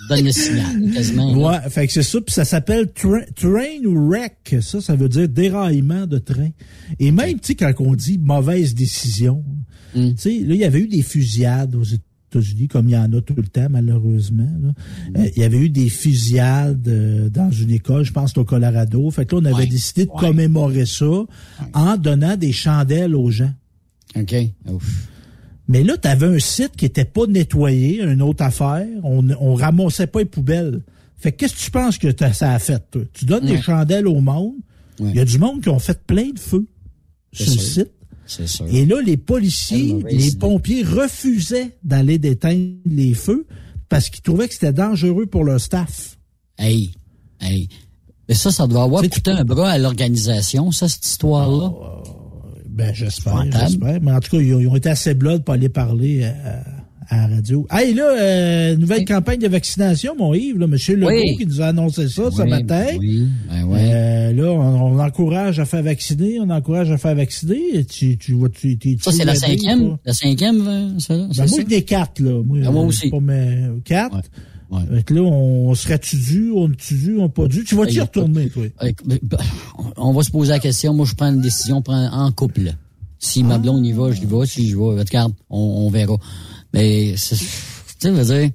Donne 0.09 0.25
le 0.27 0.33
signal, 0.33 0.93
quasiment. 0.93 1.35
là. 1.35 1.63
Ouais, 1.65 1.71
fait 1.71 1.87
que 1.87 1.93
c'est 1.95 2.03
ça, 2.03 2.21
puis 2.21 2.35
ça 2.35 2.45
s'appelle 2.45 2.87
tra- 2.95 3.27
train 3.35 3.81
wreck. 3.87 4.57
Ça, 4.61 4.81
ça 4.83 4.97
veut 4.97 5.09
dire 5.09 5.29
déraillement 5.31 6.07
de 6.07 6.19
train. 6.19 6.51
Et 6.99 7.11
même, 7.11 7.41
tu 7.41 7.49
sais, 7.49 7.55
quand 7.55 7.73
on 7.81 7.95
dit 7.95 8.19
mauvaise 8.19 8.75
décision, 8.75 9.43
Hmm. 9.95 10.11
tu 10.15 10.17
sais, 10.23 10.31
là, 10.41 10.55
il 10.55 10.61
y 10.61 10.65
avait 10.65 10.81
eu 10.81 10.89
des 10.89 11.03
fusillades 11.03 11.75
aux 11.77 11.85
États-Unis, 12.39 12.69
comme 12.69 12.89
il 12.89 12.93
y 12.93 12.97
en 12.97 13.13
a 13.13 13.21
tout 13.21 13.35
le 13.37 13.43
temps, 13.45 13.67
malheureusement. 13.71 14.49
là. 14.63 14.69
Hmm. 15.11 15.17
Euh, 15.17 15.29
il 15.37 15.41
y 15.41 15.45
avait 15.45 15.59
eu 15.59 15.69
des 15.71 15.89
fusillades 15.89 16.89
euh, 16.89 17.29
dans 17.29 17.51
une 17.51 17.71
école, 17.71 18.05
je 18.05 18.13
pense 18.13 18.37
au 18.37 18.45
Colorado. 18.45 19.11
Fait 19.11 19.25
que 19.27 19.35
là, 19.37 19.41
on 19.43 19.45
avait 19.47 19.55
Ouais. 19.65 19.67
décidé 19.67 20.07
de 20.07 20.11
commémorer 20.11 20.87
ça 20.87 21.07
en 21.75 21.97
donnant 21.97 22.37
des 22.37 22.53
chandelles 22.53 23.15
aux 23.15 23.31
gens. 23.31 23.53
OK. 24.17 24.35
Ouf. 24.71 25.09
Mais 25.69 25.83
là, 25.83 25.97
tu 25.97 26.09
avais 26.09 26.27
un 26.27 26.39
site 26.39 26.73
qui 26.77 26.85
était 26.85 27.05
pas 27.07 27.27
nettoyé, 27.27 28.03
une 28.03 28.21
autre 28.23 28.43
affaire. 28.45 28.87
On, 29.03 29.27
on 29.41 29.55
ramassait 29.55 30.07
pas 30.07 30.19
les 30.21 30.25
poubelles. 30.27 30.83
Fait 31.17 31.33
que 31.33 31.39
qu'est-ce 31.39 31.55
que 31.55 31.61
tu 31.61 31.71
penses 31.71 31.97
que 31.97 32.09
t'as- 32.09 32.33
ça 32.35 32.53
a 32.53 32.59
fait, 32.59 32.83
toi? 32.91 33.03
Tu 33.15 33.25
donnes 33.25 33.47
des 33.47 33.61
chandelles 33.63 34.07
au 34.07 34.21
monde. 34.21 34.53
Il 35.01 35.15
y 35.15 35.21
a 35.21 35.25
du 35.25 35.39
monde 35.39 35.63
qui 35.63 35.71
ont 35.71 35.79
fait 35.79 35.99
plein 36.07 36.31
de 36.31 36.39
feux 36.39 36.67
sur 37.33 37.47
le 37.51 37.59
site. 37.59 37.91
Sûr. 38.27 38.67
Et 38.73 38.87
là, 38.87 38.97
les 39.05 39.17
policiers, 39.17 39.97
les 40.11 40.29
idée. 40.29 40.39
pompiers 40.39 40.83
refusaient 40.83 41.77
d'aller 41.85 42.19
d'éteindre 42.19 42.71
les 42.87 43.15
feux 43.15 43.47
parce 43.89 44.09
qu'ils 44.11 44.23
trouvaient 44.23 44.49
que 44.49 44.55
c'était 44.55 44.73
dangereux 44.73 45.27
pour 45.27 45.45
leur 45.45 45.61
staff. 45.61 46.17
Hey, 46.59 46.93
hey. 47.41 47.69
Mais 48.29 48.35
ça, 48.35 48.51
ça 48.51 48.67
doit 48.67 48.85
avoir 48.85 49.03
coûté 49.03 49.31
un 49.31 49.45
bras 49.45 49.71
à 49.73 49.79
l'organisation, 49.79 50.71
ça, 50.73 50.89
cette 50.89 51.05
histoire-là. 51.07 51.71
Ben, 52.71 52.93
j'espère, 52.95 53.45
j'espère. 53.53 54.01
Mais 54.01 54.13
en 54.13 54.21
tout 54.21 54.37
cas, 54.37 54.43
ils 54.43 54.55
ont, 54.55 54.61
ils 54.61 54.67
ont 54.69 54.77
été 54.77 54.89
assez 54.89 55.15
blood 55.15 55.45
pour 55.45 55.55
aller 55.55 55.69
parler 55.69 56.25
à, 56.25 56.65
à 57.09 57.29
la 57.29 57.37
radio. 57.37 57.67
Hey, 57.71 57.93
là, 57.95 58.05
euh, 58.19 58.77
nouvelle 58.77 59.05
campagne 59.05 59.39
de 59.39 59.47
vaccination, 59.49 60.15
mon 60.19 60.33
Yves, 60.35 60.59
là, 60.59 60.65
M. 60.65 60.73
Legault 60.97 61.07
Oui. 61.09 61.37
qui 61.37 61.47
nous 61.47 61.61
a 61.61 61.67
annoncé 61.67 62.09
ça 62.09 62.31
ce 62.31 62.43
matin. 62.43 62.87
oui, 62.99 63.29
ben 63.49 63.65
ouais. 63.65 63.79
Euh, 63.81 64.14
là, 64.35 64.51
on, 64.53 64.95
on 64.95 64.99
encourage 64.99 65.59
à 65.61 65.65
faire 65.65 65.83
vacciner, 65.83 66.39
on 66.41 66.51
encourage 66.51 66.91
à 66.91 66.99
faire 66.99 67.15
vacciner. 67.15 67.61
Et 67.75 67.85
Tu, 67.85 68.17
tu 68.19 68.33
vois, 68.35 68.49
tu, 68.49 68.77
tu, 68.79 68.99
Ça, 69.01 69.13
c'est 69.13 69.25
la 69.25 69.35
cinquième? 69.35 69.97
La 70.05 70.13
cinquième, 70.13 70.67
euh, 70.67 70.99
ça, 70.99 71.17
là? 71.17 71.27
Ben, 71.27 71.33
c'est 71.33 71.49
moi, 71.51 71.61
je 71.69 71.75
n'ai 71.75 71.83
quatre, 71.83 72.21
là. 72.21 72.43
Moi, 72.45 72.59
Ah, 72.65 72.71
moi 72.71 72.83
euh, 72.83 72.87
aussi. 72.87 73.11
Pas 73.11 73.21
mes 73.21 73.69
quatre. 73.85 74.21
Que 75.07 75.15
là, 75.15 75.21
on 75.23 75.73
serait-tu 75.75 76.17
dû, 76.17 76.51
on 76.53 76.69
est-tu 76.73 76.95
dû, 76.95 77.17
on 77.19 77.29
pas 77.29 77.47
dû? 77.47 77.63
Tu 77.65 77.77
vas-tu 77.77 78.01
retourner, 78.01 78.49
toi? 78.49 78.65
Ben, 79.23 79.39
On 79.97 80.13
va 80.13 80.23
se 80.23 80.31
poser 80.31 80.51
la 80.53 80.59
question. 80.59 80.93
Moi, 80.95 81.07
je 81.07 81.15
prends 81.15 81.33
une 81.33 81.41
décision 81.41 81.83
en 81.87 82.33
couple. 82.33 82.73
Si 83.21 83.43
ma 83.45 83.59
blonde 83.59 83.87
y 83.87 83.93
va, 83.93 84.11
je 84.13 84.21
y 84.21 84.27
vais. 84.27 84.47
Si 84.47 84.69
je 84.69 84.77
vais, 84.77 84.99
regarde, 85.01 85.33
on, 85.49 85.59
on 85.87 85.91
verra. 85.91 86.17
Mais, 86.73 87.15
c'est- 87.17 87.37
tu 87.37 87.43
sais, 87.43 88.09
je 88.09 88.11
veux 88.11 88.25
dire, 88.25 88.51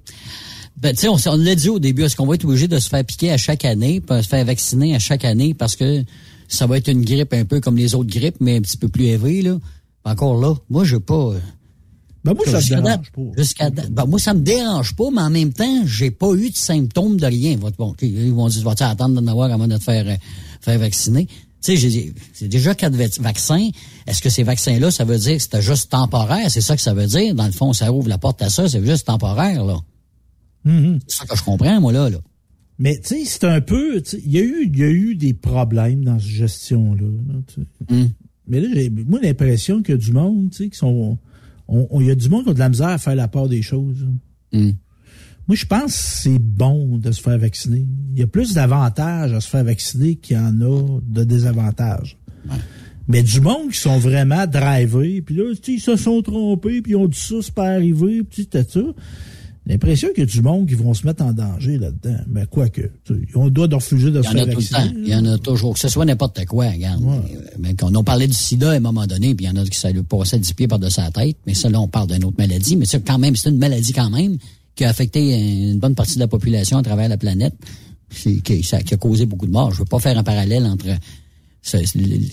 ben, 0.82 0.92
tu 0.96 1.02
sais, 1.02 1.08
on, 1.10 1.18
on 1.28 1.36
l'a 1.38 1.56
dit 1.56 1.70
au 1.70 1.80
début, 1.80 2.04
est-ce 2.04 2.16
qu'on 2.16 2.26
va 2.26 2.36
être 2.36 2.46
obligé 2.46 2.68
de 2.68 2.80
se 2.80 2.90
faire 2.90 3.04
piquer 3.04 3.32
à 3.32 3.38
chaque 3.38 3.66
année, 3.66 4.02
puis 4.02 4.24
se 4.24 4.28
faire 4.28 4.46
vacciner 4.46 4.96
à 4.96 5.00
chaque 5.00 5.26
année 5.26 5.54
parce 5.54 5.76
que 5.76 6.04
ça 6.48 6.66
va 6.68 6.78
être 6.78 6.88
une 6.90 7.04
grippe 7.04 7.34
un 7.34 7.46
peu 7.46 7.60
comme 7.60 7.78
les 7.78 7.96
autres 7.96 8.10
grippes, 8.10 8.38
mais 8.40 8.58
un 8.58 8.62
petit 8.62 8.78
peu 8.78 8.88
plus 8.88 9.06
élevée, 9.06 9.42
là? 9.42 9.58
Encore 10.06 10.40
là, 10.40 10.56
moi, 10.70 10.84
je 10.86 10.98
pas. 10.98 11.14
euh, 11.34 11.40
Ben, 12.24 12.34
moi, 12.34 12.44
ça 12.46 12.52
me 12.58 12.62
dérange 12.82 13.12
Jusqu'à 13.38 13.70
date- 13.70 13.92
ben, 13.92 14.06
moi, 14.06 14.20
ça 14.20 14.34
me 14.34 14.40
dérange 14.42 14.96
pas, 14.96 15.06
mais 15.14 15.22
en 15.22 15.30
même 15.30 15.54
temps, 15.54 15.82
j'ai 15.86 16.12
pas 16.12 16.32
eu 16.34 16.50
de 16.50 16.56
symptômes 16.56 17.18
de 17.18 17.26
rien. 17.26 17.58
Bon, 17.58 17.94
ils 18.02 18.32
vont 18.34 18.48
dire, 18.48 18.64
vas-tu 18.64 18.84
attendre 18.84 19.22
d'en 19.22 19.28
avoir 19.32 19.52
avant 19.52 19.68
de 19.68 19.78
te 19.78 19.84
faire, 19.84 20.08
euh, 20.08 20.16
faire 20.62 20.80
vacciner? 20.80 21.28
Tu 21.62 21.78
sais, 21.78 22.14
c'est 22.34 22.48
déjà 22.48 22.74
quatre 22.74 22.96
vac- 22.96 23.20
vaccins. 23.20 23.68
Est-ce 24.08 24.22
que 24.22 24.30
ces 24.30 24.44
vaccins-là, 24.44 24.92
ça 24.92 25.04
veut 25.04 25.18
dire 25.18 25.36
que 25.36 25.42
c'était 25.44 25.62
juste 25.62 25.92
temporaire? 25.92 26.50
C'est 26.50 26.62
ça 26.62 26.76
que 26.76 26.82
ça 26.82 26.94
veut 26.94 27.06
dire? 27.08 27.36
Dans 27.36 27.46
le 27.46 27.52
fond, 27.52 27.74
ça 27.74 27.92
ouvre 27.92 28.08
la 28.08 28.18
porte 28.18 28.42
à 28.42 28.50
ça, 28.50 28.68
c'est 28.70 28.84
juste 28.86 29.06
temporaire, 29.08 29.64
là. 29.66 29.78
Mhm. 30.66 31.00
C'est 31.08 31.18
ça 31.20 31.26
que 31.26 31.38
je 31.38 31.44
comprends, 31.44 31.80
moi, 31.82 31.92
là. 31.94 32.10
là. 32.10 32.18
Mais 32.78 32.98
tu 33.00 33.08
sais, 33.10 33.24
c'est 33.26 33.44
un 33.46 33.62
peu, 33.62 34.02
tu 34.02 34.12
sais, 34.12 34.22
il 34.26 34.32
y 34.32 34.38
a 34.40 34.42
eu, 34.42 34.70
y 34.74 34.84
a 34.84 34.90
eu 34.90 35.16
des 35.16 35.34
problèmes 35.34 36.04
dans 36.04 36.18
cette 36.20 36.30
gestion-là. 36.30 37.08
là, 37.28 37.40
sais. 37.54 37.62
Mais 38.48 38.62
là, 38.62 38.68
j'ai 38.74 38.90
moi 38.90 39.20
l'impression 39.22 39.82
qu'il 39.84 39.96
y 39.96 39.98
a 39.98 40.02
du 40.02 40.12
monde, 40.12 40.50
tu 40.52 40.58
sais, 40.64 40.70
qui 40.70 40.78
sont, 40.78 41.18
on- 41.68 41.88
on- 41.92 42.02
il 42.02 42.08
y 42.08 42.12
a 42.12 42.16
du 42.16 42.30
monde 42.30 42.46
qui 42.46 42.50
a 42.52 42.54
de 42.54 42.60
la 42.60 42.70
misère 42.70 42.88
à 42.88 42.98
faire 42.98 43.16
la 43.16 43.28
part 43.28 43.48
des 43.50 43.62
choses. 43.62 44.08
Moi, 45.48 45.56
je 45.56 45.66
pense 45.66 45.86
que 45.86 45.92
c'est 46.32 46.40
bon 46.40 46.98
de 46.98 47.12
se 47.12 47.22
faire 47.22 47.38
vacciner. 47.38 47.86
Il 48.14 48.20
y 48.20 48.24
a 48.24 48.28
plus 48.28 48.54
d'avantages 48.54 49.34
à 49.34 49.42
se 49.42 49.50
faire 49.50 49.64
vacciner 49.64 50.16
qu'il 50.16 50.38
y 50.38 50.40
en 50.40 50.62
a 50.62 51.00
de 51.02 51.24
désavantages. 51.24 52.18
Mais 53.08 53.24
du 53.24 53.42
monde 53.42 53.72
qui 53.72 53.80
sont 53.80 53.98
vraiment 53.98 54.46
drivés, 54.46 55.22
puis 55.24 55.36
là, 55.36 55.46
tu 55.56 55.64
sais, 55.64 55.74
ils 55.74 55.80
se 55.82 55.96
sont 55.96 56.22
trompés, 56.22 56.82
puis 56.84 56.92
ils 56.92 56.96
ont 56.96 57.08
dit 57.08 57.18
ça, 57.20 57.36
c'est 57.42 57.54
pas 57.54 57.70
arrivé, 57.72 58.22
puis 58.24 58.46
tu 58.48 58.58
sais, 58.58 58.64
ça. 58.70 58.82
L'impression 59.70 60.10
qu'il 60.10 60.20
y 60.20 60.24
a 60.24 60.26
du 60.26 60.42
monde 60.42 60.68
qui 60.68 60.74
vont 60.74 60.94
se 60.96 61.06
mettre 61.06 61.24
en 61.24 61.32
danger 61.32 61.78
là-dedans. 61.78 62.18
Mais 62.28 62.46
quoi 62.48 62.68
que, 62.70 62.90
on 63.36 63.50
doit 63.50 63.68
refuser 63.72 64.10
de 64.12 64.22
se 64.22 64.28
y 64.28 64.30
en 64.30 64.34
faire 64.34 64.46
vacciner. 64.48 64.80
temps. 64.80 64.94
Il 65.06 65.08
y 65.08 65.16
en 65.16 65.26
a 65.26 65.38
toujours. 65.38 65.76
Que 65.76 65.80
ce 65.80 65.88
soit 65.90 66.06
n'importe 66.06 66.44
quoi, 66.46 66.70
regarde. 66.72 67.04
Mais 67.60 67.76
quand 67.76 67.96
on 67.96 68.04
parlait 68.04 68.28
du 68.28 68.34
sida 68.34 68.72
à 68.72 68.74
un 68.74 68.80
moment 68.80 69.06
donné, 69.06 69.36
puis 69.36 69.46
il 69.46 69.50
y 69.50 69.52
en 69.52 69.56
a 69.62 69.64
qui 69.66 69.78
ça 69.80 69.92
lui 69.92 70.02
passait 70.04 70.40
10 70.40 70.54
pieds 70.54 70.68
par-dessus 70.68 71.00
la 71.02 71.12
tête, 71.12 71.38
mais 71.46 71.54
ça, 71.54 71.70
là, 71.70 71.80
on 71.80 71.88
parle 71.88 72.08
d'une 72.10 72.24
autre 72.26 72.38
maladie. 72.40 72.76
Mais 72.78 72.86
c'est 72.86 73.06
quand 73.06 73.20
même, 73.20 73.36
c'est 73.36 73.50
une 73.50 73.58
maladie 73.60 73.94
quand 73.94 74.10
même 74.10 74.38
qui 74.76 74.86
a 74.86 74.90
affecté 74.90 75.70
une 75.70 75.78
bonne 75.80 75.94
partie 75.96 76.16
de 76.16 76.20
la 76.22 76.28
population 76.28 76.78
à 76.78 76.82
travers 76.84 77.08
la 77.08 77.18
planète, 77.18 77.54
qui, 78.44 78.64
ça- 78.64 78.82
qui 78.82 78.96
a 78.96 78.98
causé 78.98 79.26
beaucoup 79.28 79.46
de 79.46 79.52
morts. 79.52 79.72
Je 79.72 79.80
veux 79.80 79.86
pas 79.86 80.00
faire 80.00 80.18
un 80.18 80.24
parallèle 80.24 80.66
entre 80.66 80.88
ce- 81.62 81.78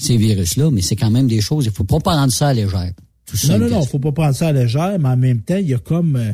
ces 0.01 0.17
virus-là, 0.17 0.71
mais 0.71 0.81
c'est 0.81 0.97
quand 0.97 1.11
même 1.11 1.27
des 1.27 1.41
choses, 1.43 1.67
il 1.67 1.71
faut 1.73 1.85
pas 1.85 2.01
prendre 2.01 2.33
ça 2.33 2.49
à 2.49 2.55
légère. 2.55 2.93
Tout 3.27 3.37
Non, 3.49 3.59
non, 3.59 3.69
non, 3.69 3.83
ça. 3.83 3.89
faut 3.89 3.99
pas 3.99 4.13
prendre 4.13 4.35
ça 4.35 4.49
à 4.49 4.53
légère, 4.53 4.97
mais 4.99 5.09
en 5.09 5.17
même 5.17 5.41
temps, 5.43 5.57
il 5.57 5.69
y 5.69 5.75
a 5.75 5.79
comme... 5.79 6.17
euh, 6.17 6.33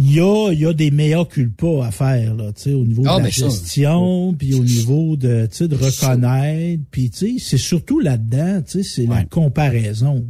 il 0.00 0.14
y 0.14 0.20
a, 0.20 0.52
y 0.52 0.64
a 0.64 0.72
des 0.72 0.92
mea 0.92 1.24
culpa 1.24 1.84
à 1.86 1.90
faire, 1.90 2.34
là, 2.36 2.52
au 2.66 2.84
niveau 2.84 3.02
Ah, 3.06 3.16
de 3.16 3.18
la 3.18 3.24
ben 3.24 3.32
ça. 3.32 3.48
gestion, 3.48 4.32
puis 4.38 4.54
au 4.54 4.62
niveau 4.62 5.16
de, 5.16 5.48
de 5.48 5.74
reconnaître, 5.74 6.82
puis 6.92 7.10
c'est 7.38 7.58
surtout 7.58 7.98
là-dedans, 7.98 8.62
c'est 8.66 9.06
la 9.06 9.24
comparaison. 9.24 10.24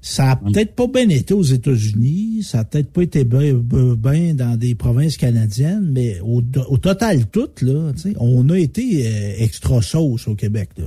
Ça 0.00 0.30
a 0.32 0.36
peut-être 0.36 0.74
pas 0.76 0.86
bien 0.86 1.08
été 1.08 1.34
aux 1.34 1.42
États-Unis, 1.42 2.44
ça 2.44 2.60
a 2.60 2.64
peut-être 2.64 2.90
pas 2.92 3.02
été 3.02 3.24
bien 3.24 4.34
dans 4.34 4.56
des 4.56 4.74
provinces 4.76 5.16
canadiennes, 5.16 5.90
mais 5.92 6.20
au, 6.20 6.40
au 6.68 6.78
total 6.78 7.26
tout, 7.26 7.48
là, 7.62 7.92
on 8.20 8.48
a 8.50 8.58
été 8.58 9.06
euh, 9.06 9.34
extra 9.38 9.82
sauce 9.82 10.28
au 10.28 10.34
Québec, 10.36 10.68
là. 10.78 10.84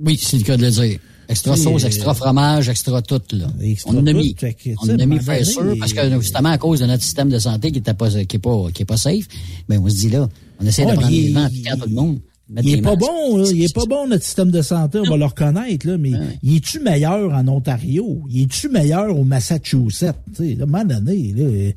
Oui, 0.00 0.18
c'est 0.20 0.38
le 0.38 0.42
cas 0.42 0.56
de 0.56 0.62
le 0.64 0.70
dire. 0.72 0.98
Extra 1.28 1.56
sauce, 1.56 1.84
euh, 1.84 1.86
extra 1.86 2.14
fromage, 2.14 2.68
extra 2.68 3.00
tout, 3.02 3.20
là. 3.32 3.46
Extra 3.62 3.92
on 3.92 3.98
en 3.98 4.06
a 4.06 4.12
mis. 4.12 4.34
fait 4.38 4.54
que, 4.54 4.62
tu 4.62 4.76
On 4.82 4.90
en 4.90 4.98
a 4.98 5.06
mis 5.06 5.16
à 5.16 5.20
faire 5.20 5.46
sûr, 5.46 5.74
parce 5.78 5.92
que 5.92 6.20
justement, 6.20 6.50
à 6.50 6.58
cause 6.58 6.80
de 6.80 6.86
notre 6.86 7.02
système 7.02 7.28
de 7.28 7.38
santé 7.38 7.72
qui 7.72 7.78
était 7.78 7.94
pas, 7.94 8.10
qui 8.10 8.36
est 8.36 8.38
pas, 8.38 8.66
qui 8.72 8.82
est 8.82 8.86
pas 8.86 8.96
safe, 8.96 9.26
ben, 9.68 9.80
on 9.82 9.88
se 9.88 9.96
dit 9.96 10.10
là, 10.10 10.28
on 10.60 10.66
essaie 10.66 10.84
Ouais, 10.84 10.92
de 10.92 10.96
prendre 10.96 11.12
les 11.12 11.32
vents, 11.32 11.48
quand 11.66 11.76
tout 11.78 11.88
le 11.88 11.94
monde. 11.94 12.18
Il 12.62 12.74
est 12.74 12.82
pas 12.82 12.94
bon, 12.94 13.38
là. 13.38 13.48
il 13.50 13.64
est 13.64 13.74
pas 13.74 13.86
bon 13.86 14.06
notre 14.06 14.22
système 14.22 14.50
de 14.50 14.60
santé, 14.60 14.98
on 14.98 15.08
va 15.10 15.16
le 15.16 15.24
reconnaître, 15.24 15.86
là, 15.86 15.96
mais 15.96 16.12
il 16.42 16.56
est-tu 16.56 16.78
meilleur 16.80 17.32
en 17.32 17.48
Ontario? 17.48 18.20
Il 18.30 18.42
est-tu 18.42 18.68
meilleur 18.68 19.18
au 19.18 19.24
Massachusetts? 19.24 20.14
Tu 20.36 20.54
sais, 20.54 20.56
à 20.60 20.64
un 20.64 20.66
moment 20.66 20.84
donné, 20.84 21.32
là, 21.34 21.72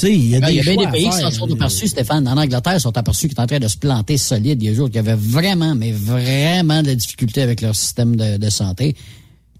sais, 0.00 0.12
il 0.14 0.28
y 0.30 0.36
a 0.36 0.40
Ben, 0.40 0.46
des 0.48 0.52
il 0.54 0.56
y 0.56 0.60
a 0.60 0.62
bien 0.62 0.76
des 0.86 0.90
pays 0.90 1.08
qui 1.08 1.16
s'en 1.18 1.30
sont 1.30 1.52
aperçus, 1.52 1.88
Stéphane. 1.88 2.26
En 2.26 2.36
Angleterre, 2.36 2.74
ils 2.76 2.80
sont 2.80 2.96
aperçus 2.96 3.26
qu'ils 3.28 3.32
étaient 3.32 3.42
en 3.42 3.46
train 3.46 3.58
de 3.60 3.68
se 3.68 3.76
planter 3.76 4.16
solide. 4.16 4.62
Il 4.62 4.64
y 4.64 4.68
a 4.68 4.70
des 4.70 4.76
jours 4.76 4.86
qu'il 4.86 4.96
y 4.96 4.98
avait 4.98 5.14
vraiment, 5.14 5.74
mais 5.74 5.92
vraiment 5.92 6.82
de 6.82 6.88
la 6.88 6.94
difficulté 6.94 7.42
avec 7.42 7.60
leur 7.60 7.76
système 7.76 8.16
de, 8.16 8.36
de 8.38 8.50
santé. 8.50 8.96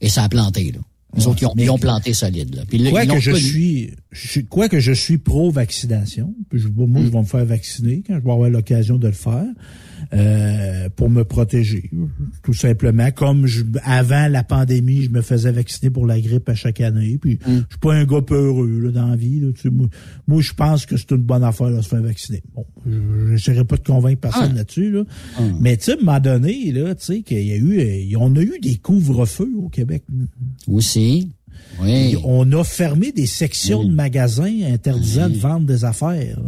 Et 0.00 0.08
ça 0.08 0.24
a 0.24 0.28
planté, 0.28 0.72
là. 0.72 0.78
Les 1.14 1.26
autres, 1.26 1.42
ils 1.42 1.46
ont, 1.46 1.54
ils 1.58 1.70
ont 1.70 1.78
planté 1.78 2.14
solide, 2.14 2.54
là. 2.54 2.62
Puis 2.66 2.78
là, 2.78 2.88
Quoi 2.88 3.04
ils 3.04 3.10
que 3.10 3.20
je 3.20 3.32
suis, 3.32 3.90
je 4.10 4.28
suis- 4.28 4.46
quoi 4.46 4.70
que 4.70 4.80
je 4.80 4.92
suis 4.92 5.18
pro-vaccination, 5.18 6.34
puis 6.48 6.58
je, 6.58 6.68
moi, 6.68 7.02
je 7.04 7.08
vais 7.10 7.18
me 7.18 7.24
faire 7.24 7.44
vacciner 7.44 8.02
quand 8.06 8.14
je 8.18 8.24
vais 8.24 8.32
avoir 8.32 8.48
l'occasion 8.48 8.96
de 8.96 9.08
le 9.08 9.12
faire, 9.12 9.44
euh, 10.12 10.88
pour 10.96 11.10
me 11.10 11.24
protéger, 11.24 11.90
tout 12.42 12.52
simplement. 12.54 13.10
Comme 13.10 13.46
je, 13.46 13.62
avant 13.84 14.28
la 14.28 14.42
pandémie, 14.44 15.02
je 15.02 15.10
me 15.10 15.22
faisais 15.22 15.52
vacciner 15.52 15.90
pour 15.90 16.06
la 16.06 16.20
grippe 16.20 16.48
à 16.48 16.54
chaque 16.54 16.80
année, 16.80 17.18
puis 17.20 17.38
Mm. 17.46 17.50
je 17.50 17.52
suis 17.70 17.78
pas 17.80 17.94
un 17.94 18.04
gars 18.04 18.22
peureux 18.22 18.80
là, 18.84 18.90
dans 18.90 19.06
la 19.08 19.16
vie. 19.16 19.40
Là, 19.40 19.48
tu 19.54 19.62
sais, 19.62 19.70
moi, 19.70 19.88
moi, 20.26 20.40
je 20.42 20.52
pense 20.52 20.86
que 20.86 20.96
c'est 20.96 21.10
une 21.10 21.16
bonne 21.18 21.44
affaire 21.44 21.70
de 21.70 21.80
se 21.80 21.88
faire 21.88 22.02
vacciner. 22.02 22.42
Bon, 22.54 22.64
je 22.86 23.32
n'essaierai 23.32 23.64
pas 23.64 23.76
de 23.76 23.82
convaincre 23.84 24.20
personne 24.20 24.50
Ah. 24.52 24.56
là-dessus, 24.58 24.90
là. 24.90 25.04
mais 25.60 25.76
tu 25.76 25.84
sais, 25.84 25.92
à 25.92 25.94
un 25.94 25.98
moment 26.04 26.20
donné, 26.20 26.72
là, 26.72 26.94
tu 26.94 27.04
sais, 27.04 27.22
qu'il 27.22 27.42
y 27.46 27.52
a 27.52 27.56
eu, 27.56 27.78
euh, 27.80 28.18
on 28.18 28.34
a 28.36 28.40
eu 28.42 28.58
des 28.60 28.76
couvre-feux 28.76 29.52
au 29.58 29.68
Québec. 29.68 30.02
Aussi. 30.68 31.30
Oui. 31.80 32.16
On 32.24 32.50
a 32.52 32.64
fermé 32.64 33.12
des 33.12 33.26
sections 33.26 33.82
de 33.84 33.90
magasins 33.92 34.60
interdisant 34.72 35.28
de 35.30 35.36
vendre 35.38 35.66
des 35.66 35.84
affaires. 35.84 36.38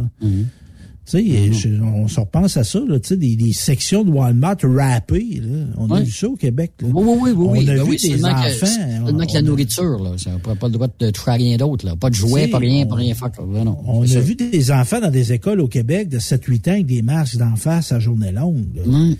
Tu 1.09 1.17
sais, 1.19 1.53
je- 1.53 1.81
on 1.81 2.07
se 2.07 2.19
repense 2.19 2.57
à 2.57 2.63
ça, 2.63 2.79
là, 2.79 2.99
tu 2.99 3.09
sais, 3.09 3.17
des, 3.17 3.35
des 3.35 3.53
sections 3.53 4.03
de 4.03 4.09
Walmart 4.09 4.57
râpées. 4.63 5.39
Là. 5.41 5.65
On 5.77 5.91
a 5.91 6.01
vu 6.01 6.11
ça 6.11 6.27
au 6.27 6.35
Québec. 6.35 6.71
Là. 6.81 6.87
Oui, 6.91 7.03
oui, 7.05 7.17
oui, 7.21 7.31
oui. 7.35 7.47
On 7.47 7.61
a 7.61 7.75
Ben 7.75 7.83
vu 7.83 7.89
oui, 7.91 7.97
des 8.01 8.09
seulement 8.09 8.33
que- 8.33 8.47
enfants. 8.63 9.05
Seulement 9.05 9.25
que 9.27 9.33
la 9.33 9.41
nourriture, 9.43 9.99
là. 10.03 10.11
Ça 10.17 10.31
n'a 10.31 10.37
pas 10.55 10.67
le 10.67 10.73
droit 10.73 10.87
de 10.99 11.09
toucher 11.11 11.29
à 11.31 11.33
rien 11.33 11.57
d'autre, 11.57 11.85
là. 11.85 11.95
Pas 11.95 12.09
de 12.09 12.15
jouets, 12.15 12.47
pas 12.47 12.57
rien, 12.57 12.85
on- 12.85 12.89
pas 12.89 12.95
rien 12.95 13.13
faire. 13.13 13.29
Non, 13.47 13.77
On 13.85 14.01
a 14.01 14.07
ça. 14.07 14.19
vu 14.19 14.35
des 14.35 14.71
enfants 14.71 14.99
dans 14.99 15.11
des 15.11 15.31
écoles 15.31 15.59
au 15.61 15.67
Québec 15.67 16.09
de 16.09 16.17
7-8 16.19 16.67
ans 16.69 16.71
avec 16.71 16.87
des 16.87 17.01
masques 17.03 17.37
d'en 17.37 17.55
face 17.55 17.91
à 17.91 17.99
journée 17.99 18.31
longue. 18.31 18.65
là. 18.75 18.81
Mm. 18.87 19.15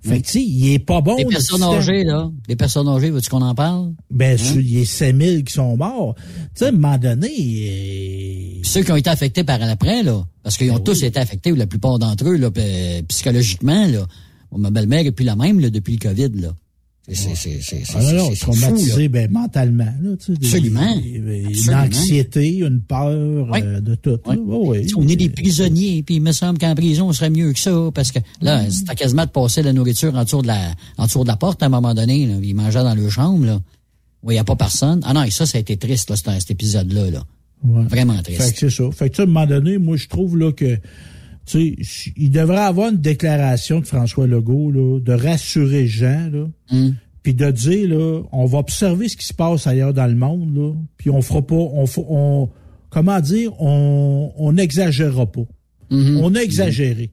Fait 0.00 0.20
que, 0.20 0.26
tu 0.26 0.32
sais, 0.32 0.42
il 0.42 0.72
est 0.74 0.78
pas 0.78 1.00
bon. 1.00 1.16
Les 1.16 1.24
notre 1.24 1.36
personnes 1.36 1.62
âgées, 1.62 2.04
là. 2.04 2.30
Les 2.48 2.56
personnes 2.56 2.88
âgées, 2.88 3.10
veux-tu 3.10 3.28
qu'on 3.28 3.42
en 3.42 3.54
parle? 3.54 3.92
Ben, 4.10 4.34
Hein? 4.34 4.36
sur- 4.42 4.60
il 4.60 4.78
y 4.78 4.82
a 4.82 4.84
5000 4.84 5.44
qui 5.44 5.52
sont 5.52 5.76
morts. 5.76 6.14
Tu 6.16 6.24
sais, 6.54 6.64
à 6.66 6.68
un 6.68 6.72
moment 6.72 6.96
donné, 6.98 7.28
euh, 7.28 8.60
ceux 8.62 8.82
qui 8.82 8.92
ont 8.92 8.96
été 8.96 9.10
affectés 9.10 9.44
par 9.44 9.58
l'après, 9.58 10.02
là, 10.02 10.24
parce 10.42 10.56
qu'ils 10.56 10.68
Ben 10.68 10.76
ont 10.76 10.80
tous 10.80 11.02
été 11.02 11.18
affectés, 11.18 11.52
ou 11.52 11.56
la 11.56 11.66
plupart 11.66 11.98
d'entre 11.98 12.28
eux, 12.28 12.36
là, 12.36 12.50
psychologiquement, 13.08 13.86
là. 13.86 14.06
Ma 14.56 14.70
belle-mère 14.70 15.00
est 15.06 15.12
plus 15.12 15.24
la 15.24 15.36
même, 15.36 15.60
là, 15.60 15.68
depuis 15.70 15.94
le 15.94 16.08
COVID, 16.08 16.40
là. 16.40 16.52
C'est, 17.10 17.34
c'est, 17.34 17.58
c'est, 17.62 17.82
c'est, 17.86 17.96
Ah 17.96 18.12
non, 18.12 19.08
ben, 19.08 19.30
mentalement. 19.30 19.84
Là, 20.02 20.16
tu 20.18 20.26
sais, 20.26 20.38
des- 20.38 20.46
Absolument. 20.46 20.96
des- 20.96 21.62
Une 21.66 21.74
anxiété, 21.74 22.56
une 22.58 22.80
peur 22.80 23.48
Oui. 23.50 23.60
euh, 23.62 23.80
de 23.80 23.94
tout. 23.94 24.18
Oui. 24.26 24.36
Oh, 24.46 24.62
oui. 24.72 24.86
On 24.96 25.08
est 25.08 25.16
des 25.16 25.30
prisonniers, 25.30 26.02
puis 26.02 26.16
il 26.16 26.20
me 26.22 26.32
semble 26.32 26.58
qu'en 26.58 26.74
prison, 26.74 27.08
on 27.08 27.12
serait 27.14 27.30
mieux 27.30 27.52
que 27.54 27.58
ça, 27.58 27.72
parce 27.94 28.12
que 28.12 28.18
là, 28.42 28.62
Mm. 28.64 28.70
c'était 28.70 28.94
quasiment 28.94 29.24
de 29.24 29.30
passer 29.30 29.62
la 29.62 29.72
nourriture 29.72 30.14
en 30.14 30.24
dessous 30.24 30.42
de 30.42 30.48
la, 30.48 30.72
en 30.98 31.06
dessous 31.06 31.22
de 31.22 31.28
la 31.28 31.36
porte 31.36 31.62
à 31.62 31.66
un 31.66 31.70
moment 31.70 31.94
donné, 31.94 32.26
là. 32.26 32.34
Ils 32.42 32.54
mangeaient 32.54 32.84
dans 32.84 32.94
leur 32.94 33.10
chambre, 33.10 33.46
là. 33.46 33.58
Où 34.22 34.30
il 34.30 34.34
n'y 34.34 34.40
a 34.40 34.44
pas 34.44 34.56
personne. 34.56 35.00
Ah 35.04 35.14
non, 35.14 35.22
et 35.22 35.30
ça, 35.30 35.46
ça 35.46 35.56
a 35.58 35.60
été 35.62 35.76
triste, 35.78 36.10
là, 36.10 36.16
cet, 36.16 36.28
cet 36.40 36.50
épisode-là, 36.50 37.10
là. 37.10 37.22
Ouais. 37.64 37.84
Vraiment 37.84 38.20
triste. 38.22 38.42
Fait 38.42 38.52
que 38.52 38.58
c'est 38.58 38.70
ça. 38.70 38.84
Fait 38.92 39.08
que, 39.08 39.20
à 39.20 39.24
un 39.24 39.26
moment 39.26 39.46
donné, 39.46 39.78
moi, 39.78 39.96
je 39.96 40.08
trouve 40.08 40.36
là 40.36 40.52
que 40.52 40.78
tu 41.48 41.76
sais, 41.84 42.12
il 42.16 42.30
devrait 42.30 42.58
avoir 42.58 42.90
une 42.90 42.98
déclaration 42.98 43.80
de 43.80 43.86
François 43.86 44.26
Legault 44.26 44.70
là, 44.70 45.00
de 45.00 45.12
rassurer 45.12 45.86
gens, 45.86 46.28
là, 46.32 46.46
Mm. 46.70 46.90
puis 47.22 47.34
de 47.34 47.50
dire 47.50 47.88
là, 47.88 48.22
on 48.32 48.44
va 48.44 48.58
observer 48.58 49.08
ce 49.08 49.16
qui 49.16 49.26
se 49.26 49.34
passe 49.34 49.66
ailleurs 49.66 49.94
dans 49.94 50.06
le 50.06 50.14
monde, 50.14 50.54
là, 50.56 50.72
puis 50.96 51.10
on 51.10 51.22
fera 51.22 51.42
pas, 51.42 51.54
on, 51.54 51.86
on 52.08 52.48
comment 52.90 53.20
dire, 53.20 53.52
on 53.60 54.32
on 54.36 54.52
n'exagérera 54.52 55.26
pas. 55.26 55.46
Mm-hmm. 55.90 56.20
On 56.22 56.34
a 56.34 56.40
exagéré. 56.40 57.10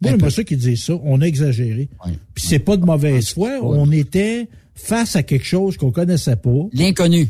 Moi, 0.00 0.12
j'aime 0.18 0.30
ça 0.30 0.44
qu'ils 0.44 0.58
disent 0.58 0.84
ça. 0.84 0.94
On 1.04 1.20
a 1.20 1.24
exagéré. 1.26 1.88
Puis 2.34 2.44
c'est 2.46 2.58
pas 2.60 2.76
de 2.76 2.84
mauvaise 2.84 3.30
foi. 3.30 3.58
On 3.62 3.90
était 3.90 4.48
face 4.74 5.16
à 5.16 5.22
quelque 5.24 5.44
chose 5.44 5.76
qu'on 5.76 5.90
connaissait 5.90 6.36
pas. 6.36 6.68
L'inconnu. 6.72 7.28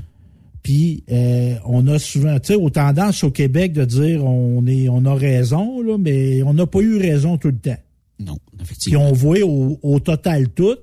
Puis 0.69 1.03
euh, 1.11 1.55
on 1.65 1.86
a 1.86 1.99
souvent, 1.99 2.39
tu 2.39 2.49
sais, 2.49 2.55
aux 2.55 2.69
tendances 2.69 3.24
au 3.24 3.31
Québec 3.31 3.73
de 3.73 3.86
dire 3.86 4.23
on 4.23 4.66
est, 4.66 4.90
on 4.90 5.07
a 5.07 5.15
raison 5.15 5.81
là, 5.81 5.97
mais 5.97 6.43
on 6.43 6.53
n'a 6.53 6.66
pas 6.66 6.81
eu 6.81 6.99
raison 6.99 7.39
tout 7.39 7.49
le 7.49 7.57
temps. 7.57 7.78
Non, 8.20 8.36
Puis 8.78 8.95
on 8.95 9.15
voit 9.15 9.40
au, 9.45 9.78
au 9.82 9.99
total 9.99 10.51
tout 10.51 10.77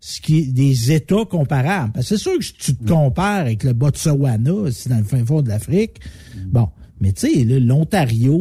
ce 0.00 0.22
qui 0.22 0.38
est 0.38 0.46
des 0.46 0.92
États 0.92 1.26
comparables. 1.26 1.92
Parce 1.92 2.08
que 2.08 2.16
c'est 2.16 2.22
sûr 2.22 2.38
que 2.38 2.44
si 2.46 2.54
tu 2.54 2.74
te 2.74 2.90
compares 2.90 3.40
avec 3.40 3.64
le 3.64 3.74
Botswana, 3.74 4.70
c'est 4.72 4.88
dans 4.88 4.96
le 4.96 5.04
fin 5.04 5.22
fond 5.22 5.42
de 5.42 5.50
l'Afrique, 5.50 6.00
bon. 6.46 6.70
Mais 7.00 7.12
tu 7.12 7.32
sais, 7.32 7.44
l'Ontario, 7.44 8.38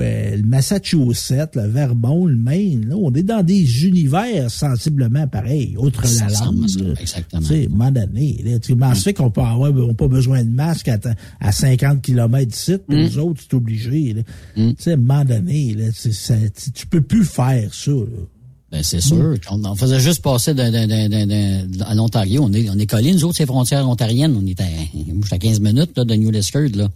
euh, 0.00 0.36
le 0.36 0.42
Massachusetts, 0.44 1.56
le 1.56 1.66
Vermont, 1.66 2.26
le 2.26 2.36
Maine, 2.36 2.86
là, 2.88 2.96
on 2.96 3.12
est 3.14 3.22
dans 3.22 3.42
des 3.42 3.86
univers 3.86 4.50
sensiblement 4.50 5.26
pareils, 5.26 5.76
outre 5.78 6.02
la 6.04 6.28
langue. 6.28 6.64
à 6.78 6.82
là. 6.84 6.94
exactement. 7.00 7.42
Tu 7.42 7.48
sais, 7.48 7.62
à 7.62 7.66
un 7.66 7.68
moment 7.68 7.90
donné, 7.90 8.40
là, 8.44 8.58
tu 8.58 8.74
sais, 8.74 8.94
fait 9.02 9.14
qu'on 9.14 9.30
peut 9.30 9.40
avoir 9.40 9.72
on 9.72 9.94
pas 9.94 10.08
besoin 10.08 10.44
de 10.44 10.50
masque 10.50 10.88
à, 10.88 10.98
à 11.40 11.52
50 11.52 12.02
km 12.02 12.46
d'ici, 12.50 12.74
puis 12.88 12.96
Mm. 12.98 13.02
nous 13.04 13.18
autres, 13.18 13.40
c'est 13.42 13.54
obligé. 13.56 14.12
là. 14.14 14.22
Tu 14.54 14.74
sais, 14.78 14.90
à 14.90 14.94
un 14.94 14.96
moment 14.96 15.24
donné, 15.24 15.74
là, 15.74 15.84
ça- 15.92 16.34
tu, 16.74 16.86
peux 16.86 17.00
plus 17.00 17.24
faire 17.24 17.72
ça. 17.74 17.90
Là. 17.90 18.04
Ben, 18.70 18.82
c'est 18.84 19.00
sûr. 19.00 19.34
On, 19.50 19.64
on 19.64 19.74
faisait 19.74 19.98
juste 19.98 20.22
passer 20.22 20.54
d'un- 20.54 20.70
d'un- 20.70 20.86
d'un- 20.86 21.08
d'un- 21.08 21.26
d'un- 21.26 21.84
à 21.86 21.94
l'Ontario. 21.96 22.42
On 22.44 22.52
est, 22.52 22.70
on 22.70 22.78
est 22.78 22.86
collés, 22.86 23.12
nous 23.12 23.24
autres, 23.24 23.36
ces 23.36 23.46
frontières 23.46 23.88
ontariennes. 23.88 24.36
On 24.40 24.46
est 24.46 24.60
à, 24.60 24.64
moi, 24.94 25.22
j'étais 25.24 25.34
à 25.34 25.38
15 25.38 25.58
minutes, 25.60 25.90
là, 25.96 26.04
de 26.04 26.14
New 26.14 26.30
là. 26.30 26.88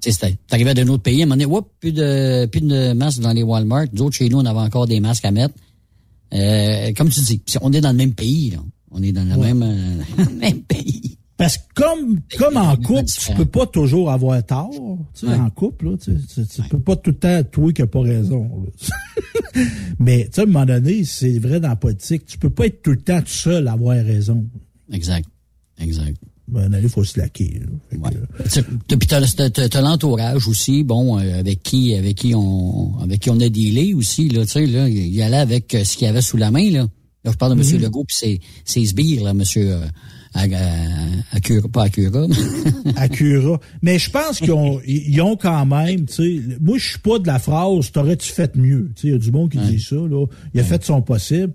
C'était- 0.00 0.36
T'arrivais 0.48 0.74
d'un 0.74 0.88
autre 0.88 1.02
pays, 1.02 1.20
à 1.20 1.24
un 1.24 1.26
moment 1.26 1.34
donné, 1.36 1.44
whoop, 1.46 1.68
plus 1.80 1.92
de, 1.92 2.46
plus 2.46 2.60
de 2.62 2.92
masques 2.92 3.20
dans 3.20 3.32
les 3.32 3.42
Walmart. 3.42 3.86
Nous 3.92 4.02
autres, 4.02 4.16
chez 4.16 4.28
nous, 4.28 4.38
on 4.38 4.44
avait 4.46 4.58
encore 4.60 4.86
des 4.86 5.00
masques 5.00 5.24
à 5.24 5.30
mettre. 5.30 5.54
Euh, 6.32 6.92
comme 6.96 7.08
tu 7.08 7.20
dis, 7.20 7.42
on 7.60 7.72
est 7.72 7.80
dans 7.80 7.90
le 7.92 7.96
même 7.98 8.14
pays, 8.14 8.50
là. 8.50 8.58
On 8.92 9.02
est 9.02 9.12
dans 9.12 9.24
le 9.24 9.34
Ouais. 9.36 9.52
même, 9.54 9.62
euh, 9.62 10.24
même 10.40 10.60
pays. 10.62 11.16
Parce 11.36 11.56
que 11.56 11.62
comme, 11.74 12.20
comme 12.36 12.56
en 12.58 12.76
couple, 12.76 13.04
tu 13.04 13.32
peux 13.34 13.46
pas 13.46 13.66
toujours 13.66 14.10
avoir 14.10 14.44
tort. 14.44 14.70
Tu 15.14 15.20
sais, 15.20 15.26
Ouais. 15.26 15.34
En 15.38 15.48
couple, 15.50 15.86
là, 15.90 15.96
tu, 15.96 16.12
tu, 16.26 16.46
tu 16.46 16.62
peux 16.68 16.80
pas 16.80 16.96
tout 16.96 17.10
le 17.12 17.16
temps 17.16 17.42
toi 17.50 17.72
qui 17.72 17.80
n'as 17.80 17.86
pas 17.86 18.00
raison. 18.02 18.66
Mais 19.98 20.24
tu 20.26 20.30
sais, 20.34 20.40
à 20.40 20.44
un 20.44 20.46
moment 20.46 20.66
donné, 20.66 21.04
c'est 21.04 21.38
vrai 21.38 21.60
dans 21.60 21.68
la 21.68 21.76
politique, 21.76 22.26
tu 22.26 22.38
peux 22.38 22.50
pas 22.50 22.66
être 22.66 22.82
tout 22.82 22.90
le 22.90 23.00
temps 23.00 23.20
tout 23.20 23.28
seul 23.28 23.68
à 23.68 23.72
avoir 23.72 23.96
raison. 23.96 24.44
Exact. 24.92 25.28
Exact. 25.78 26.16
Ben, 26.52 26.68
il 26.82 26.88
faut 26.88 27.04
se 27.04 27.18
laquer. 27.18 27.60
euh, 27.94 28.96
Puis 28.98 29.06
t'as, 29.08 29.80
l'entourage 29.80 30.48
aussi, 30.48 30.82
bon, 30.84 31.18
euh, 31.18 31.38
avec 31.40 31.62
qui, 31.62 31.94
avec 31.94 32.16
qui 32.16 32.34
on, 32.34 32.98
avec 33.00 33.20
qui 33.20 33.30
on 33.30 33.38
a 33.40 33.48
dealé 33.48 33.94
aussi, 33.94 34.28
là, 34.28 34.44
tu 34.44 34.52
sais, 34.52 34.66
là, 34.66 34.88
il 34.88 35.20
allait 35.22 35.36
avec 35.36 35.74
euh, 35.74 35.84
ce 35.84 35.96
qu'il 35.96 36.06
y 36.06 36.10
avait 36.10 36.22
sous 36.22 36.36
la 36.36 36.50
main, 36.50 36.70
là. 36.70 36.86
Là, 37.24 37.32
je 37.32 37.36
parle 37.36 37.54
de 37.56 37.62
M. 37.62 37.66
Mhm. 37.76 37.82
Legault 37.82 38.04
puis 38.04 38.16
ses, 38.16 38.40
ses 38.64 38.84
sbires, 38.86 39.24
là, 39.24 39.30
M. 39.30 39.42
Euh, 39.58 39.84
à, 40.32 40.42
à- 40.44 41.36
Acura- 41.36 41.68
pas 41.68 41.82
Acura. 41.84 42.26
mais- 42.28 42.92
Acura. 42.96 43.60
Mais 43.82 43.98
je 43.98 44.10
pense 44.10 44.38
qu'ils 44.38 44.52
ont, 44.52 44.80
ils 44.86 45.20
ont 45.20 45.36
quand 45.36 45.66
même, 45.66 46.06
tu 46.06 46.14
sais, 46.14 46.40
moi 46.60 46.78
je 46.78 46.88
suis 46.90 46.98
pas 47.00 47.18
de 47.18 47.26
la 47.26 47.38
phrase 47.40 47.90
t'aurais-tu 47.92 48.32
fait 48.32 48.54
mieux? 48.56 48.90
Tu 48.94 49.02
sais, 49.02 49.08
il 49.08 49.10
y 49.10 49.14
a 49.14 49.18
du 49.18 49.30
monde 49.32 49.50
qui 49.50 49.58
dit 49.58 49.80
ça, 49.80 49.96
là. 49.96 50.24
Il 50.54 50.60
a 50.60 50.64
fait 50.64 50.84
son 50.84 51.02
possible. 51.02 51.52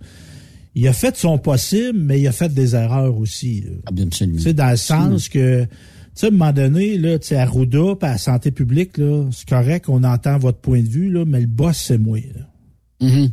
Il 0.75 0.87
a 0.87 0.93
fait 0.93 1.15
son 1.15 1.37
possible, 1.37 1.97
mais 1.97 2.19
il 2.19 2.27
a 2.27 2.33
fait 2.33 2.53
des 2.53 2.75
erreurs 2.75 3.17
aussi. 3.17 3.63
Absolument. 3.85 4.39
Sais, 4.39 4.53
dans 4.53 4.69
le 4.69 4.77
sens 4.77 5.29
que, 5.29 5.63
tu 5.63 5.69
sais, 6.13 6.25
à 6.25 6.29
un 6.29 6.31
moment 6.33 6.51
donné, 6.51 6.97
là, 6.97 7.17
tu 7.17 7.27
sais, 7.27 7.37
à 7.37 7.45
Rouda, 7.45 7.93
à 8.01 8.11
la 8.11 8.17
santé 8.17 8.51
publique, 8.51 8.97
là, 8.97 9.25
c'est 9.31 9.47
correct, 9.47 9.85
on 9.87 10.03
entend 10.03 10.37
votre 10.37 10.59
point 10.59 10.81
de 10.81 10.87
vue, 10.89 11.09
là, 11.09 11.23
mais 11.25 11.39
le 11.39 11.47
boss, 11.47 11.77
c'est 11.77 11.97
moi, 11.97 12.19
là. 12.19 13.07
Mhm. 13.07 13.31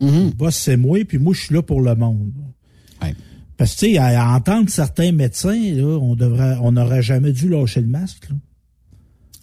Le 0.00 0.30
boss, 0.32 0.56
c'est 0.56 0.76
moi, 0.76 0.98
puis 1.06 1.18
moi, 1.18 1.32
je 1.32 1.42
suis 1.42 1.54
là 1.54 1.62
pour 1.62 1.80
le 1.80 1.94
monde. 1.94 2.32
Parce 3.56 3.76
que, 3.76 3.86
tu 3.86 3.92
sais, 3.92 3.98
à, 3.98 4.32
à 4.32 4.36
entendre 4.36 4.68
certains 4.68 5.12
médecins, 5.12 5.72
là, 5.74 5.98
on 6.00 6.16
devrait, 6.16 6.56
on 6.60 6.72
n'aurait 6.72 7.02
jamais 7.02 7.30
dû 7.30 7.48
lâcher 7.48 7.80
le 7.82 7.86
masque, 7.86 8.28
là. 8.30 8.36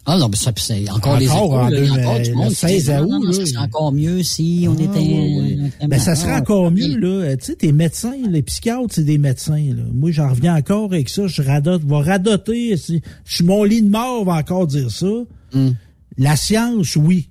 Ah 0.04 0.18
non, 0.18 0.28
mais 0.28 0.36
ça, 0.36 0.50
c'est 0.56 0.90
encore, 0.90 1.12
Encore 1.14 1.20
échos, 1.20 1.34
en 1.34 1.68
là, 1.68 1.92
encore 1.92 2.20
du 2.20 2.32
monde 2.34 2.48
qui 2.48 2.54
16 2.56 2.84
dit, 2.84 2.90
non, 2.90 3.18
août, 3.18 3.24
là, 3.24 3.32
ça 3.32 3.46
serait 3.46 3.58
encore 3.64 3.92
mieux 3.92 4.22
si 4.24 4.66
on 4.68 4.72
Ah, 4.76 4.82
était... 4.82 4.98
ouais. 4.98 5.88
Ben, 5.88 5.98
ça 6.00 6.16
serait 6.16 6.34
encore 6.34 6.70
mieux, 6.72 6.96
là. 6.98 7.06
Euh, 7.26 7.36
Tu 7.36 7.44
sais, 7.46 7.54
tes 7.54 7.70
médecins, 7.72 8.16
les 8.28 8.42
psychiatres, 8.42 8.82
c'est 8.90 9.04
des 9.04 9.18
médecins, 9.18 9.62
là. 9.76 9.82
Moi, 9.92 10.10
j'en 10.10 10.28
reviens 10.30 10.56
encore 10.56 10.86
avec 10.86 11.08
ça. 11.08 11.28
Je 11.28 11.40
radote, 11.42 11.84
va 11.84 12.00
radoter. 12.00 12.76
Je 12.76 12.98
suis 13.24 13.44
mon 13.44 13.62
lit 13.62 13.80
de 13.82 13.88
mort, 13.88 14.24
va 14.24 14.34
encore 14.34 14.66
dire 14.66 14.90
ça. 14.90 15.06
Hmm. 15.52 15.70
La 16.18 16.34
science, 16.34 16.96
oui. 16.96 17.28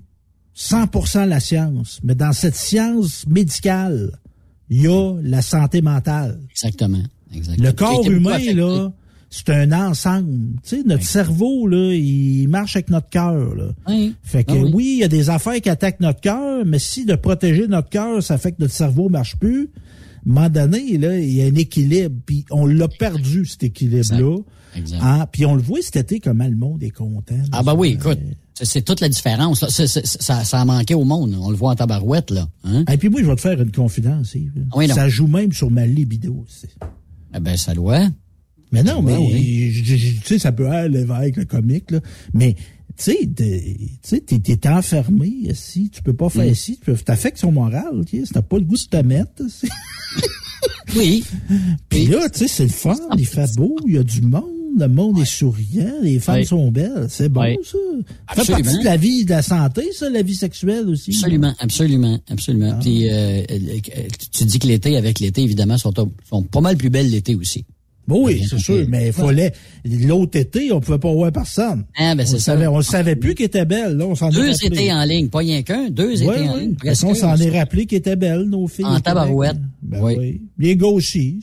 100% 0.56 1.26
la 1.28 1.40
science. 1.42 2.00
Mais 2.04 2.16
dans 2.16 2.32
cette 2.32 2.56
science 2.56 3.26
médicale, 3.28 4.12
il 4.70 4.82
y 4.84 4.88
a 4.88 5.16
la 5.24 5.42
santé 5.42 5.82
mentale. 5.82 6.40
Exactement. 6.52 7.04
exactement. 7.34 7.68
Le 7.68 7.74
corps 7.74 8.10
humain, 8.10 8.40
là, 8.54 8.92
c'est 9.34 9.50
un 9.50 9.72
ensemble. 9.72 10.60
Tu 10.62 10.76
sais, 10.78 10.84
notre 10.86 11.06
cerveau, 11.06 11.66
là, 11.66 11.94
il 11.96 12.48
marche 12.50 12.76
avec 12.76 12.90
notre 12.90 13.10
cœur. 13.10 13.74
Oui. 13.88 14.14
Fait 14.22 14.44
que 14.44 14.52
Ah 14.52 14.56
oui. 14.56 14.72
oui, 14.74 14.92
il 14.98 15.00
y 15.00 15.04
a 15.04 15.08
des 15.08 15.30
affaires 15.30 15.60
qui 15.62 15.70
attaquent 15.70 16.02
notre 16.02 16.20
cœur, 16.20 16.66
mais 16.66 16.80
si 16.80 17.06
de 17.06 17.16
protéger 17.16 17.68
notre 17.68 17.90
cœur, 17.90 18.22
ça 18.22 18.38
fait 18.38 18.52
que 18.52 18.58
notre 18.60 18.74
cerveau 18.74 19.08
marche 19.10 19.38
plus, 19.38 19.70
à 19.74 20.30
un 20.30 20.34
moment 20.34 20.50
donné, 20.50 20.98
là, 20.98 21.18
il 21.18 21.32
y 21.34 21.42
a 21.42 21.46
un 21.46 21.56
équilibre, 21.56 22.16
puis 22.26 22.46
on 22.52 22.66
l'a 22.68 22.88
perdu, 22.90 23.46
cet 23.46 23.64
équilibre-là. 23.64 24.38
Hein, 25.02 25.26
Puis 25.32 25.46
on 25.46 25.56
le 25.56 25.62
voit 25.62 25.80
cet 25.82 25.96
été 25.98 26.20
comment 26.20 26.48
le 26.48 26.56
monde 26.56 26.82
est 26.84 26.92
content. 26.92 27.36
Ah 27.52 27.62
ben 27.64 27.74
oui, 27.76 27.90
écoute, 28.00 28.20
c'est- 28.54 28.82
toute 28.84 29.02
la 29.02 29.10
différence. 29.10 29.66
ça, 29.68 30.44
ça 30.46 30.60
a 30.62 30.66
manqué 30.66 30.94
au 30.94 31.04
monde. 31.04 31.36
On 31.42 31.50
le 31.50 31.56
voit 31.58 31.72
en 31.72 31.76
tabarouette, 31.76 32.32
là. 32.32 32.48
Hein? 32.64 32.84
Et 32.92 32.98
puis 32.98 33.10
moi, 33.10 33.22
je 33.22 33.28
vais 33.28 33.36
te 33.36 33.42
faire 33.42 33.60
une 33.62 33.72
confidence, 33.72 34.34
Yves. 34.36 34.66
Oui, 34.76 34.88
ça 34.90 35.10
joue 35.10 35.28
même 35.28 35.52
sur 35.52 35.70
ma 35.72 35.86
libido. 35.86 36.46
c'est- 36.48 36.70
Eh 37.36 37.40
ben, 37.40 37.58
ça 37.58 37.74
doit. 37.74 38.08
Mais 38.72 38.84
non, 38.84 39.02
mais 39.02 39.18
Ouais, 39.18 39.30
oui. 39.34 39.72
je- 39.72 39.96
je- 39.96 40.12
tu 40.20 40.26
sais, 40.26 40.40
ça 40.40 40.52
peut 40.52 40.68
aller 40.70 41.06
avec 41.10 41.36
le 41.38 41.46
comique, 41.46 41.92
là. 41.92 42.00
Mais 42.34 42.54
tu 42.98 43.12
sais, 43.12 44.22
tu 44.28 44.40
t'es, 44.42 44.70
enfermé 44.70 45.28
ici, 45.28 45.90
tu 45.92 46.02
peux 46.04 46.14
pas 46.14 46.30
faire 46.30 46.46
Mm. 46.46 46.52
ici, 46.52 46.78
tu 46.78 46.86
peux 46.86 46.96
t'affectes 46.98 47.40
son 47.40 47.52
moral? 47.52 48.04
Si 48.10 48.22
t'as 48.32 48.42
pas 48.42 48.58
le 48.58 48.64
goût 48.66 48.76
de 48.76 48.82
te 48.82 48.98
mettre. 49.06 49.44
Oui. 50.96 51.24
Puis 51.90 52.06
là, 52.08 52.30
tu 52.30 52.40
sais, 52.40 52.48
c'est 52.48 52.64
le 52.64 52.70
fun, 52.70 52.96
il 53.18 53.26
fait 53.26 53.50
beau, 53.56 53.76
il 53.88 53.94
y 53.96 53.98
a 53.98 54.04
du 54.04 54.22
monde, 54.22 54.44
le 54.78 54.88
monde 54.88 55.20
est 55.20 55.26
souriant, 55.26 55.94
les 56.02 56.20
femmes 56.20 56.40
Oui. 56.40 56.46
sont 56.46 56.70
belles, 56.70 57.08
c'est 57.10 57.30
bon 57.30 57.42
Oui. 57.44 57.56
ça. 57.64 57.78
Ça 58.36 58.44
fait 58.44 58.52
partie 58.62 58.80
de 58.80 58.84
la 58.84 58.98
vie, 58.98 59.24
de 59.26 59.30
la 59.30 59.42
santé, 59.42 59.84
ça, 59.94 60.10
la 60.10 60.22
vie 60.22 60.36
sexuelle 60.36 60.88
aussi. 60.90 61.12
Absolument, 61.16 61.56
absolument, 61.60 62.20
Ah. 62.28 62.34
absolument. 62.34 62.78
Puis 62.82 63.10
euh, 63.10 63.42
euh, 63.50 63.78
tu 64.32 64.44
dis 64.46 64.60
que 64.60 64.68
l'été, 64.68 64.98
avec 64.98 65.20
l'été, 65.20 65.42
évidemment, 65.44 65.78
sont, 65.78 65.94
sont 66.30 66.44
pas 66.44 66.62
mal 66.62 66.76
plus 66.78 66.90
belles 66.90 67.10
l'été 67.10 67.36
aussi. 67.36 67.66
Oui, 68.12 68.44
c'est 68.50 68.60
sûr, 68.60 68.86
mais 68.90 69.08
il 69.08 69.14
fallait. 69.14 69.52
L'autre 69.86 70.38
été, 70.38 70.72
on 70.72 70.80
pouvait 70.80 71.00
pas 71.00 71.12
voir 71.12 71.32
personne. 71.32 71.86
Ah, 71.98 72.14
ben, 72.16 72.24
on 72.24 72.26
c'est 72.26 72.34
le 72.34 72.40
ça. 72.40 72.46
savait, 72.54 72.68
on 72.68 72.82
savait 72.82 73.16
plus 73.16 73.34
qu'elle 73.36 73.48
était 73.48 73.66
belle, 73.66 73.98
là, 73.98 74.06
on 74.06 74.16
s'en 74.16 74.30
est 74.30 74.34
Deux 74.34 74.66
étés 74.66 74.92
en 74.94 75.04
ligne, 75.04 75.30
pas 75.30 75.40
rien 75.40 75.62
qu'un, 75.64 75.90
deux 75.90 76.22
étés 76.22 76.30
en 76.50 76.56
ligne. 76.58 76.70
De 76.72 76.76
toute 76.76 76.86
façon, 76.90 77.08
on 77.08 77.10
presque. 77.12 77.22
s'en 77.26 77.36
est 77.38 77.60
rappelé 77.60 77.86
qu'elles 77.86 78.00
étaient 78.00 78.16
belles, 78.16 78.44
nos 78.44 78.68
filles. 78.68 78.86
En 78.86 79.00
tabarouette. 79.00 79.58
Ben 79.82 80.00
Oui. 80.02 80.16
oui. 80.18 80.42
Les 80.60 80.78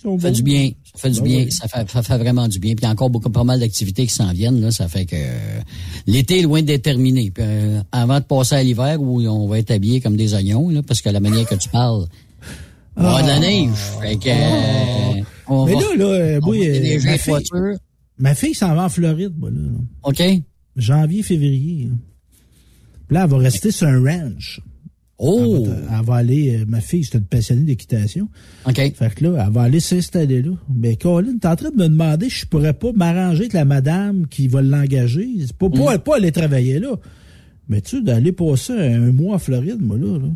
sont 0.01 0.19
Ça 0.19 0.29
fait 0.29 0.33
du 0.35 0.43
bien. 0.43 0.71
Ça 0.95 0.99
fait 1.03 1.11
du 1.11 1.21
Ben 1.21 1.27
bien. 1.29 1.47
Ça, 1.51 1.67
fait, 1.69 1.91
ça 1.91 2.03
fait 2.03 2.19
vraiment 2.19 2.47
du 2.49 2.59
bien. 2.61 2.75
Puis 2.75 2.83
il 2.83 2.87
y 2.87 2.89
a 2.89 2.93
encore 2.93 3.11
beaucoup, 3.11 3.31
pas 3.31 3.45
mal 3.45 3.59
d'activités 3.61 4.07
qui 4.07 4.15
s'en 4.15 4.33
viennent. 4.33 4.61
Là. 4.61 4.71
Ça 4.71 4.87
fait 4.89 5.05
que 5.07 5.17
euh, 5.17 5.61
l'été 6.07 6.39
est 6.39 6.43
loin 6.43 6.63
d'être 6.63 6.83
terminé. 6.83 7.31
Puis, 7.35 7.43
euh, 7.45 7.81
avant 7.91 8.21
de 8.21 8.25
passer 8.25 8.55
à 8.55 8.63
l'hiver 8.63 9.01
où 9.01 9.21
on 9.23 9.49
va 9.49 9.59
être 9.59 9.71
habillés 9.73 10.01
comme 10.01 10.17
des 10.17 10.35
oignons, 10.35 10.69
là, 10.71 10.83
parce 10.87 11.03
que 11.03 11.09
la 11.09 11.21
manière 11.21 11.47
que 11.47 11.57
tu 11.57 11.69
parles, 11.69 12.07
y 12.97 13.01
avoir 13.01 13.23
de 13.23 13.29
la 13.29 13.39
neige. 13.41 13.69
Fait 14.01 14.17
que, 14.17 14.29
euh, 14.29 15.23
on. 15.49 15.67
Mais 15.67 15.75
va- 15.75 15.81
là, 15.81 15.87
là, 15.97 16.05
euh, 16.05 16.41
moi, 16.43 16.57
euh, 16.57 16.99
ma 17.05 17.19
fille-. 17.19 17.77
Ma 18.19 18.35
fille 18.35 18.55
s'en 18.55 18.75
va 18.75 18.85
en 18.85 18.89
Floride, 18.89 19.33
moi, 19.39 19.51
là. 19.51 19.61
OK. 20.05 20.23
Janvier, 20.77 21.23
février. 21.23 21.85
là. 21.87 21.95
Puis 23.07 23.15
là, 23.15 23.25
elle 23.25 23.31
va 23.31 23.39
rester 23.39 23.71
sur 23.71 23.87
un 23.87 24.03
ranch. 24.03 24.61
Oh! 25.21 25.65
Elle 25.65 25.71
va, 25.71 25.99
elle 25.99 26.05
va 26.05 26.15
aller, 26.15 26.57
euh, 26.59 26.65
ma 26.69 26.81
fille, 26.81 27.03
c'est 27.05 27.19
une 27.19 27.25
passionnée 27.25 27.63
d'équitation. 27.63 28.29
OK. 28.67 28.75
Fait 28.95 29.15
que 29.15 29.25
là, 29.25 29.45
elle 29.47 29.53
va 29.53 29.63
aller 29.63 29.81
s'installer 29.81 30.43
là. 30.43 30.53
Mais 30.73 30.95
Colin, 30.97 31.39
t'es 31.41 31.49
en 31.49 31.57
train 31.57 31.71
de 31.71 31.77
me 31.77 31.89
demander 31.89 32.29
si 32.31 32.41
je 32.41 32.47
pourrais 32.47 32.73
pas 32.75 32.93
m'arranger 32.93 33.41
avec 33.43 33.53
la 33.55 33.65
madame 33.65 34.27
qui 34.29 34.47
va 34.47 34.63
l'engager. 34.63 35.29
C'est 35.41 35.57
pas, 35.57 35.67
Mm. 35.69 35.73
pas, 35.73 35.99
pas 35.99 36.17
aller 36.17 36.31
travailler 36.31 36.79
là. 36.79 36.95
Mais 37.69 37.81
tu 37.81 37.97
sais, 37.97 38.03
d'aller 38.03 38.31
passer 38.33 38.73
un 38.75 39.11
mois 39.13 39.35
en 39.35 39.39
Floride, 39.41 39.81
moi, 39.81 39.99
là. 39.99 40.19
là. 40.19 40.29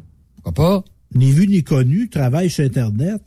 Pourquoi 0.43 0.53
pas? 0.53 0.85
Ni 1.15 1.31
vu 1.31 1.47
ni 1.47 1.63
connu, 1.63 2.09
travaille 2.09 2.51
sur 2.51 2.65
Internet. 2.65 3.23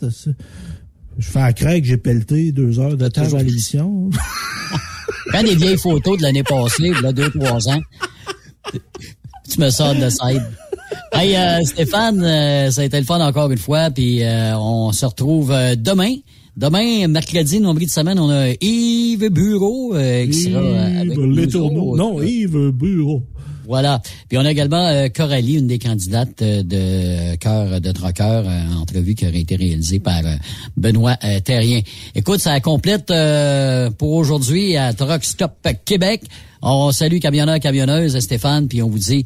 Je 1.17 1.27
fais 1.29 1.39
à 1.39 1.53
craindre 1.53 1.79
que 1.81 1.87
j'ai 1.87 1.97
pelleté 1.97 2.51
deux 2.51 2.79
heures 2.79 2.97
de 2.97 3.07
temps 3.07 3.33
à 3.33 3.41
l'émission. 3.43 4.09
Prends 5.29 5.43
des 5.43 5.55
vieilles 5.55 5.77
photos 5.77 6.17
de 6.17 6.23
l'année 6.23 6.43
passée, 6.43 6.91
là, 7.01 7.11
deux, 7.11 7.29
trois 7.31 7.67
ans. 7.69 7.79
tu 9.49 9.59
me 9.59 9.69
sors 9.69 9.95
de 9.95 10.09
side. 10.09 10.43
Hey, 11.13 11.35
euh, 11.35 11.63
Stéphane, 11.63 12.21
euh, 12.23 12.71
ça 12.71 12.81
a 12.81 12.83
été 12.83 12.99
le 12.99 13.05
fun 13.05 13.19
encore 13.25 13.49
une 13.51 13.57
fois, 13.57 13.89
puis 13.89 14.23
euh, 14.23 14.57
on 14.57 14.91
se 14.91 15.05
retrouve 15.05 15.51
euh, 15.51 15.75
demain. 15.75 16.13
Demain, 16.57 17.07
mercredi, 17.09 17.59
nombril 17.59 17.87
de 17.87 17.91
semaine, 17.91 18.17
on 18.17 18.29
a 18.29 18.51
Yves 18.61 19.29
Bureau 19.29 19.93
euh, 19.93 20.25
qui 20.25 20.33
sera 20.33 20.59
avec 20.61 21.17
Yves 21.17 21.35
Letourneau. 21.35 21.91
autres. 21.91 21.97
Non, 21.97 22.21
Yves 22.21 22.71
Bureau. 22.71 23.23
Voilà. 23.67 24.01
Puis 24.29 24.37
on 24.37 24.45
a 24.45 24.51
également 24.51 24.87
euh, 24.87 25.07
Coralie, 25.09 25.55
une 25.55 25.67
des 25.67 25.79
candidates 25.79 26.41
euh, 26.41 26.63
de 26.63 27.35
Cœur 27.37 27.81
de 27.81 27.91
Troqueur, 27.91 28.45
euh, 28.47 28.73
entrevue 28.79 29.15
qui 29.15 29.27
aurait 29.27 29.41
été 29.41 29.55
réalisée 29.55 29.99
par 29.99 30.19
euh, 30.25 30.35
Benoît 30.77 31.17
euh, 31.23 31.39
Terrien. 31.39 31.81
Écoute, 32.13 32.39
ça 32.39 32.59
complète 32.59 33.11
euh, 33.11 33.89
pour 33.91 34.13
aujourd'hui 34.13 34.77
à 34.77 34.93
Truck 34.93 35.23
Stop 35.23 35.67
Québec. 35.85 36.23
On 36.61 36.91
salue 36.91 37.19
camionneurs, 37.19 37.59
camionneuses, 37.59 38.17
Stéphane, 38.19 38.67
puis 38.67 38.81
on 38.81 38.89
vous 38.89 38.99
dit 38.99 39.25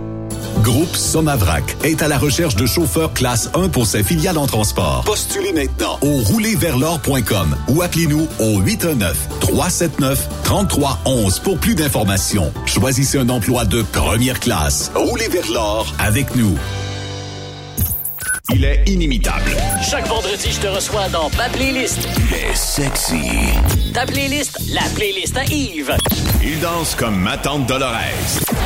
Groupe 0.59 0.95
Somavrac 0.95 1.75
est 1.83 2.01
à 2.01 2.07
la 2.07 2.17
recherche 2.17 2.55
de 2.55 2.65
chauffeurs 2.65 3.13
classe 3.13 3.49
1 3.53 3.69
pour 3.69 3.85
ses 3.85 4.03
filiales 4.03 4.37
en 4.37 4.47
transport. 4.47 5.03
Postulez 5.05 5.53
maintenant 5.53 5.97
au 6.01 6.17
roulerversl'or.com 6.17 7.55
ou 7.69 7.81
appelez-nous 7.81 8.27
au 8.39 8.61
819-379-3311 8.61 11.41
pour 11.41 11.57
plus 11.57 11.75
d'informations. 11.75 12.51
Choisissez 12.65 13.17
un 13.17 13.29
emploi 13.29 13.65
de 13.65 13.81
première 13.81 14.39
classe. 14.39 14.91
Roulez 14.95 15.27
vers 15.29 15.49
l'or 15.51 15.93
avec 15.99 16.35
nous. 16.35 16.57
Il 18.53 18.65
est 18.65 18.83
inimitable. 18.85 19.55
Chaque 19.89 20.07
vendredi, 20.07 20.51
je 20.51 20.59
te 20.59 20.67
reçois 20.67 21.07
dans 21.09 21.29
ma 21.37 21.47
playlist. 21.49 21.99
Il 22.17 22.33
est 22.35 22.55
sexy. 22.55 23.21
Ta 23.93 24.05
playlist, 24.05 24.59
la 24.73 24.81
playlist 24.93 25.37
à 25.37 25.45
Yves. 25.45 25.95
Il 26.43 26.59
danse 26.59 26.93
comme 26.95 27.15
ma 27.15 27.37
tante 27.37 27.65
Dolores. 27.67 27.95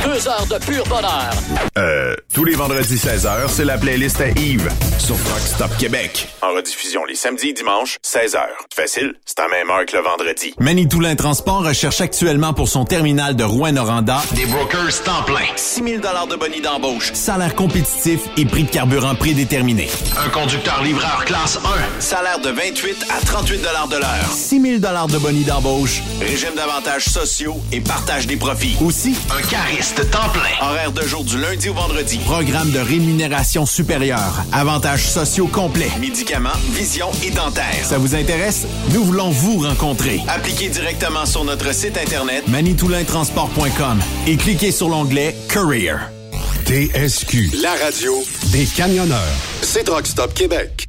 Deux 0.04 0.28
heures 0.28 0.46
de 0.46 0.64
pur 0.64 0.84
bonheur. 0.84 1.30
Euh, 1.78 2.14
tous 2.32 2.44
les 2.44 2.54
vendredis 2.54 2.94
16h, 2.96 3.48
c'est 3.48 3.64
la 3.64 3.76
playlist 3.76 4.20
à 4.20 4.28
Yves 4.28 4.70
sur 4.98 5.14
Rock 5.16 5.40
Stop 5.44 5.70
Québec. 5.78 6.28
En 6.42 6.54
rediffusion 6.54 7.04
les 7.04 7.14
samedis 7.16 7.48
et 7.48 7.52
dimanches, 7.52 7.96
16h. 8.04 8.38
Facile, 8.74 9.14
c'est 9.24 9.40
à 9.40 9.48
même 9.48 9.68
heure 9.70 9.84
que 9.86 9.96
le 9.96 10.02
vendredi. 10.02 10.54
Manitoulin 10.58 11.16
Transport 11.16 11.64
recherche 11.64 12.00
actuellement 12.00 12.52
pour 12.54 12.68
son 12.68 12.84
terminal 12.84 13.34
de 13.36 13.44
Rouen-Noranda 13.44 14.22
Des 14.34 14.46
brokers 14.46 15.02
temps 15.04 15.22
plein. 15.24 15.44
6 15.56 15.82
000 15.82 15.96
de 15.98 16.36
bonus 16.36 16.62
d'embauche, 16.62 17.12
salaire 17.12 17.54
compétitif 17.54 18.20
et 18.36 18.44
prix 18.44 18.64
de 18.64 18.70
carburant 18.70 19.14
prédéterminé. 19.14 19.88
Un 20.24 20.28
conducteur 20.30 20.82
livreur 20.82 21.24
classe 21.24 21.58
1. 21.98 22.00
Salaire 22.00 22.40
de 22.40 22.50
28 22.50 23.06
à 23.10 23.24
38 23.24 23.58
de 23.58 23.96
l'heure. 23.98 24.30
6 24.30 24.60
000 24.60 24.78
de 24.78 25.18
bonus 25.18 25.46
d'embauche, 25.46 26.02
régime 26.20 26.54
d'avantages 26.54 27.04
sociaux 27.06 27.56
et 27.72 27.80
partage 27.80 28.26
des 28.26 28.36
profits. 28.36 28.76
Aussi, 28.84 29.14
Un 29.36 29.42
temps 29.94 30.28
plein. 30.32 30.66
horaire 30.66 30.92
de 30.92 31.02
jour 31.02 31.24
du 31.24 31.38
lundi 31.40 31.68
au 31.68 31.74
vendredi. 31.74 32.18
Programme 32.24 32.70
de 32.70 32.78
rémunération 32.78 33.66
supérieure. 33.66 34.42
Avantages 34.52 35.06
sociaux 35.06 35.46
complets. 35.46 35.90
Médicaments, 36.00 36.50
vision 36.72 37.10
et 37.24 37.30
dentaire. 37.30 37.84
Ça 37.84 37.98
vous 37.98 38.14
intéresse? 38.14 38.66
Nous 38.92 39.04
voulons 39.04 39.30
vous 39.30 39.58
rencontrer. 39.58 40.20
Appliquez 40.28 40.68
directement 40.68 41.26
sur 41.26 41.44
notre 41.44 41.72
site 41.74 41.96
internet 41.98 42.46
manitoulintransport.com 42.48 44.00
et 44.26 44.36
cliquez 44.36 44.72
sur 44.72 44.88
l'onglet 44.88 45.36
Career. 45.48 46.10
TSQ, 46.66 47.50
la 47.62 47.74
radio 47.74 48.12
des 48.46 48.66
camionneurs. 48.66 49.20
C'est 49.62 49.88
Rock 49.88 50.06
Stop 50.06 50.34
Québec. 50.34 50.88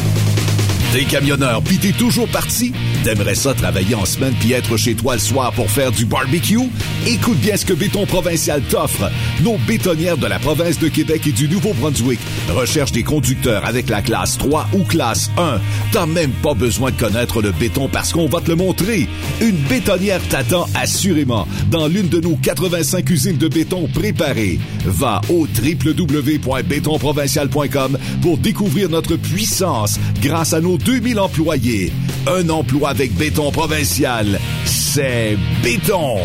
T'es 0.91 1.05
camionneur 1.05 1.61
pis 1.61 1.77
t'es 1.77 1.93
toujours 1.93 2.27
parti? 2.27 2.73
T'aimerais 3.05 3.35
ça 3.35 3.53
travailler 3.53 3.95
en 3.95 4.03
semaine 4.03 4.33
puis 4.41 4.51
être 4.51 4.75
chez 4.75 4.93
toi 4.93 5.13
le 5.13 5.21
soir 5.21 5.53
pour 5.53 5.71
faire 5.71 5.89
du 5.89 6.03
barbecue? 6.03 6.59
Écoute 7.07 7.37
bien 7.37 7.55
ce 7.55 7.65
que 7.65 7.71
Béton 7.71 8.05
Provincial 8.05 8.61
t'offre. 8.61 9.09
Nos 9.41 9.57
bétonnières 9.59 10.17
de 10.17 10.27
la 10.27 10.37
province 10.37 10.79
de 10.79 10.89
Québec 10.89 11.21
et 11.27 11.31
du 11.31 11.47
Nouveau-Brunswick 11.47 12.19
recherchent 12.49 12.91
des 12.91 13.03
conducteurs 13.03 13.65
avec 13.65 13.89
la 13.89 14.01
classe 14.01 14.37
3 14.37 14.67
ou 14.73 14.83
classe 14.83 15.31
1. 15.37 15.61
T'as 15.93 16.05
même 16.05 16.31
pas 16.31 16.53
besoin 16.53 16.91
de 16.91 16.97
connaître 16.97 17.41
le 17.41 17.53
béton 17.53 17.87
parce 17.87 18.11
qu'on 18.11 18.27
va 18.27 18.41
te 18.41 18.49
le 18.49 18.57
montrer. 18.57 19.07
Une 19.39 19.55
bétonnière 19.69 20.19
t'attend 20.27 20.67
assurément 20.75 21.47
dans 21.69 21.87
l'une 21.87 22.09
de 22.09 22.19
nos 22.19 22.35
85 22.35 23.09
usines 23.09 23.37
de 23.37 23.47
béton 23.47 23.87
préparées. 23.93 24.59
Va 24.83 25.21
au 25.29 25.47
www.bétonprovincial.com 25.47 27.97
pour 28.21 28.37
découvrir 28.37 28.89
notre 28.89 29.15
puissance 29.15 29.97
grâce 30.21 30.53
à 30.53 30.59
nos 30.59 30.80
2000 30.83 31.19
employés. 31.19 31.93
Un 32.27 32.49
emploi 32.49 32.89
avec 32.89 33.15
béton 33.15 33.51
provincial. 33.51 34.39
C'est 34.65 35.37
béton. 35.63 36.17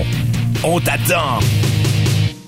On 0.63 0.81
t'attend. 0.81 1.41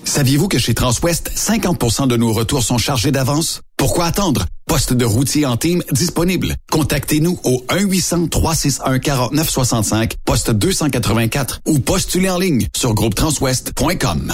Saviez-vous 0.03 0.47
que 0.47 0.57
chez 0.57 0.73
Transwest, 0.73 1.31
50% 1.35 2.07
de 2.07 2.17
nos 2.17 2.33
retours 2.33 2.63
sont 2.63 2.79
chargés 2.79 3.11
d'avance? 3.11 3.61
Pourquoi 3.77 4.05
attendre? 4.05 4.47
Poste 4.65 4.93
de 4.93 5.05
routier 5.05 5.45
en 5.45 5.55
team 5.55 5.83
disponible. 5.91 6.55
Contactez-nous 6.71 7.39
au 7.43 7.63
1-800-361-4965, 7.69 10.13
poste 10.25 10.49
284 10.51 11.61
ou 11.65 11.79
postulez 11.79 12.29
en 12.29 12.39
ligne 12.39 12.67
sur 12.75 12.93
groupetranswest.com. 12.93 14.33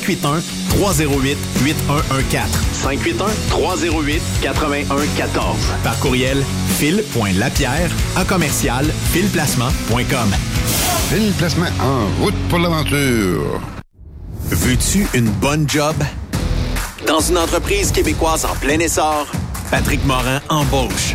308 0.00 1.36
8114. 1.64 2.48
581 2.72 3.26
308 3.50 4.22
8114. 4.42 5.56
Par 5.82 5.98
courriel 6.00 6.44
fil.lapierre 6.78 7.90
à 8.16 8.24
commercial 8.24 8.86
filplacement.com. 9.12 10.34
Fil 11.10 11.32
Placement 11.38 11.66
en 11.80 12.22
route 12.22 12.34
pour 12.48 12.58
l'aventure. 12.58 13.60
Veux-tu 14.50 15.06
une 15.14 15.30
bonne 15.30 15.68
job? 15.68 15.94
Dans 17.06 17.20
une 17.20 17.38
entreprise 17.38 17.90
québécoise 17.92 18.44
en 18.44 18.54
plein 18.54 18.78
essor, 18.78 19.26
Patrick 19.70 20.04
Morin 20.04 20.40
embauche. 20.48 21.14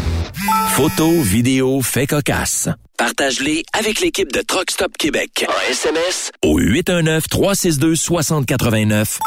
Photos, 0.73 1.25
vidéos, 1.25 1.81
faits 1.81 2.11
cocasse. 2.11 2.69
Partage-les 2.97 3.63
avec 3.77 3.99
l'équipe 3.99 4.31
de 4.31 4.39
Truck 4.39 4.71
Stop 4.71 4.93
Québec. 4.97 5.45
En 5.49 5.69
SMS 5.69 6.31
au 6.43 6.61
819-362-6089. 6.61 9.17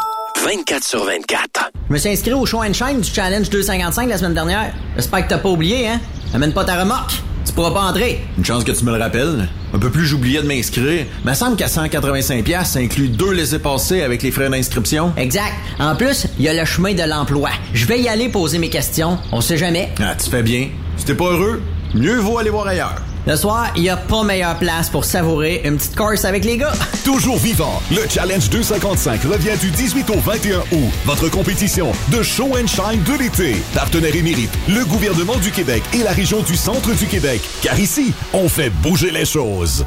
24 0.42 0.82
sur 0.82 1.04
24. 1.04 1.70
Je 1.88 1.92
me 1.92 1.98
suis 1.98 2.08
inscrit 2.08 2.32
au 2.32 2.46
show 2.46 2.62
and 2.62 2.72
shine 2.72 3.02
du 3.02 3.10
Challenge 3.10 3.50
255 3.50 4.08
la 4.08 4.16
semaine 4.16 4.32
dernière. 4.32 4.72
J'espère 4.96 5.24
que 5.24 5.28
t'as 5.28 5.36
pas 5.38 5.50
oublié, 5.50 5.86
hein? 5.86 6.00
Amène 6.32 6.54
pas 6.54 6.64
ta 6.64 6.80
remorque. 6.80 7.12
Tu 7.44 7.52
pourras 7.52 7.72
pas 7.72 7.82
entrer. 7.82 8.22
Une 8.38 8.44
chance 8.44 8.64
que 8.64 8.72
tu 8.72 8.82
me 8.84 8.90
le 8.90 8.96
rappelles. 8.98 9.46
Un 9.74 9.78
peu 9.78 9.90
plus, 9.90 10.06
j'oubliais 10.06 10.40
de 10.40 10.48
m'inscrire. 10.48 11.04
Me 11.26 11.34
semble 11.34 11.56
qu'à 11.56 11.66
185$, 11.66 12.64
ça 12.64 12.78
inclut 12.78 13.08
deux 13.08 13.32
laissés-passer 13.32 14.00
avec 14.00 14.22
les 14.22 14.30
frais 14.30 14.48
d'inscription. 14.48 15.12
Exact. 15.18 15.52
En 15.78 15.94
plus, 15.94 16.26
il 16.38 16.44
y 16.46 16.48
a 16.48 16.54
le 16.54 16.64
chemin 16.64 16.94
de 16.94 17.02
l'emploi. 17.02 17.50
Je 17.74 17.84
vais 17.84 18.00
y 18.00 18.08
aller 18.08 18.30
poser 18.30 18.56
mes 18.58 18.70
questions. 18.70 19.18
On 19.30 19.42
sait 19.42 19.58
jamais. 19.58 19.90
Ah, 20.00 20.14
tu 20.14 20.30
fais 20.30 20.42
bien. 20.42 20.70
Si 20.96 21.04
t'es 21.04 21.14
pas 21.14 21.24
heureux, 21.24 21.62
mieux 21.94 22.18
vaut 22.18 22.38
aller 22.38 22.50
voir 22.50 22.66
ailleurs. 22.66 23.02
Le 23.26 23.36
soir, 23.36 23.72
il 23.74 23.82
n'y 23.82 23.88
a 23.88 23.96
pas 23.96 24.22
meilleure 24.22 24.58
place 24.58 24.90
pour 24.90 25.06
savourer 25.06 25.62
une 25.64 25.78
petite 25.78 25.96
course 25.96 26.26
avec 26.26 26.44
les 26.44 26.58
gars. 26.58 26.72
Toujours 27.04 27.38
vivant, 27.38 27.80
le 27.90 28.06
Challenge 28.08 28.50
255 28.50 29.22
revient 29.22 29.56
du 29.58 29.70
18 29.70 30.10
au 30.10 30.18
21 30.18 30.58
août. 30.58 30.90
Votre 31.06 31.30
compétition 31.30 31.90
de 32.12 32.22
show 32.22 32.50
and 32.54 32.66
shine 32.66 33.02
de 33.02 33.18
l'été. 33.18 33.56
Partenaire 33.72 34.14
émérite, 34.14 34.50
le 34.68 34.84
gouvernement 34.84 35.36
du 35.36 35.50
Québec 35.50 35.82
et 35.94 36.02
la 36.02 36.12
région 36.12 36.42
du 36.42 36.54
centre 36.54 36.94
du 36.94 37.06
Québec. 37.06 37.40
Car 37.62 37.80
ici, 37.80 38.12
on 38.34 38.48
fait 38.48 38.68
bouger 38.68 39.10
les 39.10 39.24
choses. 39.24 39.86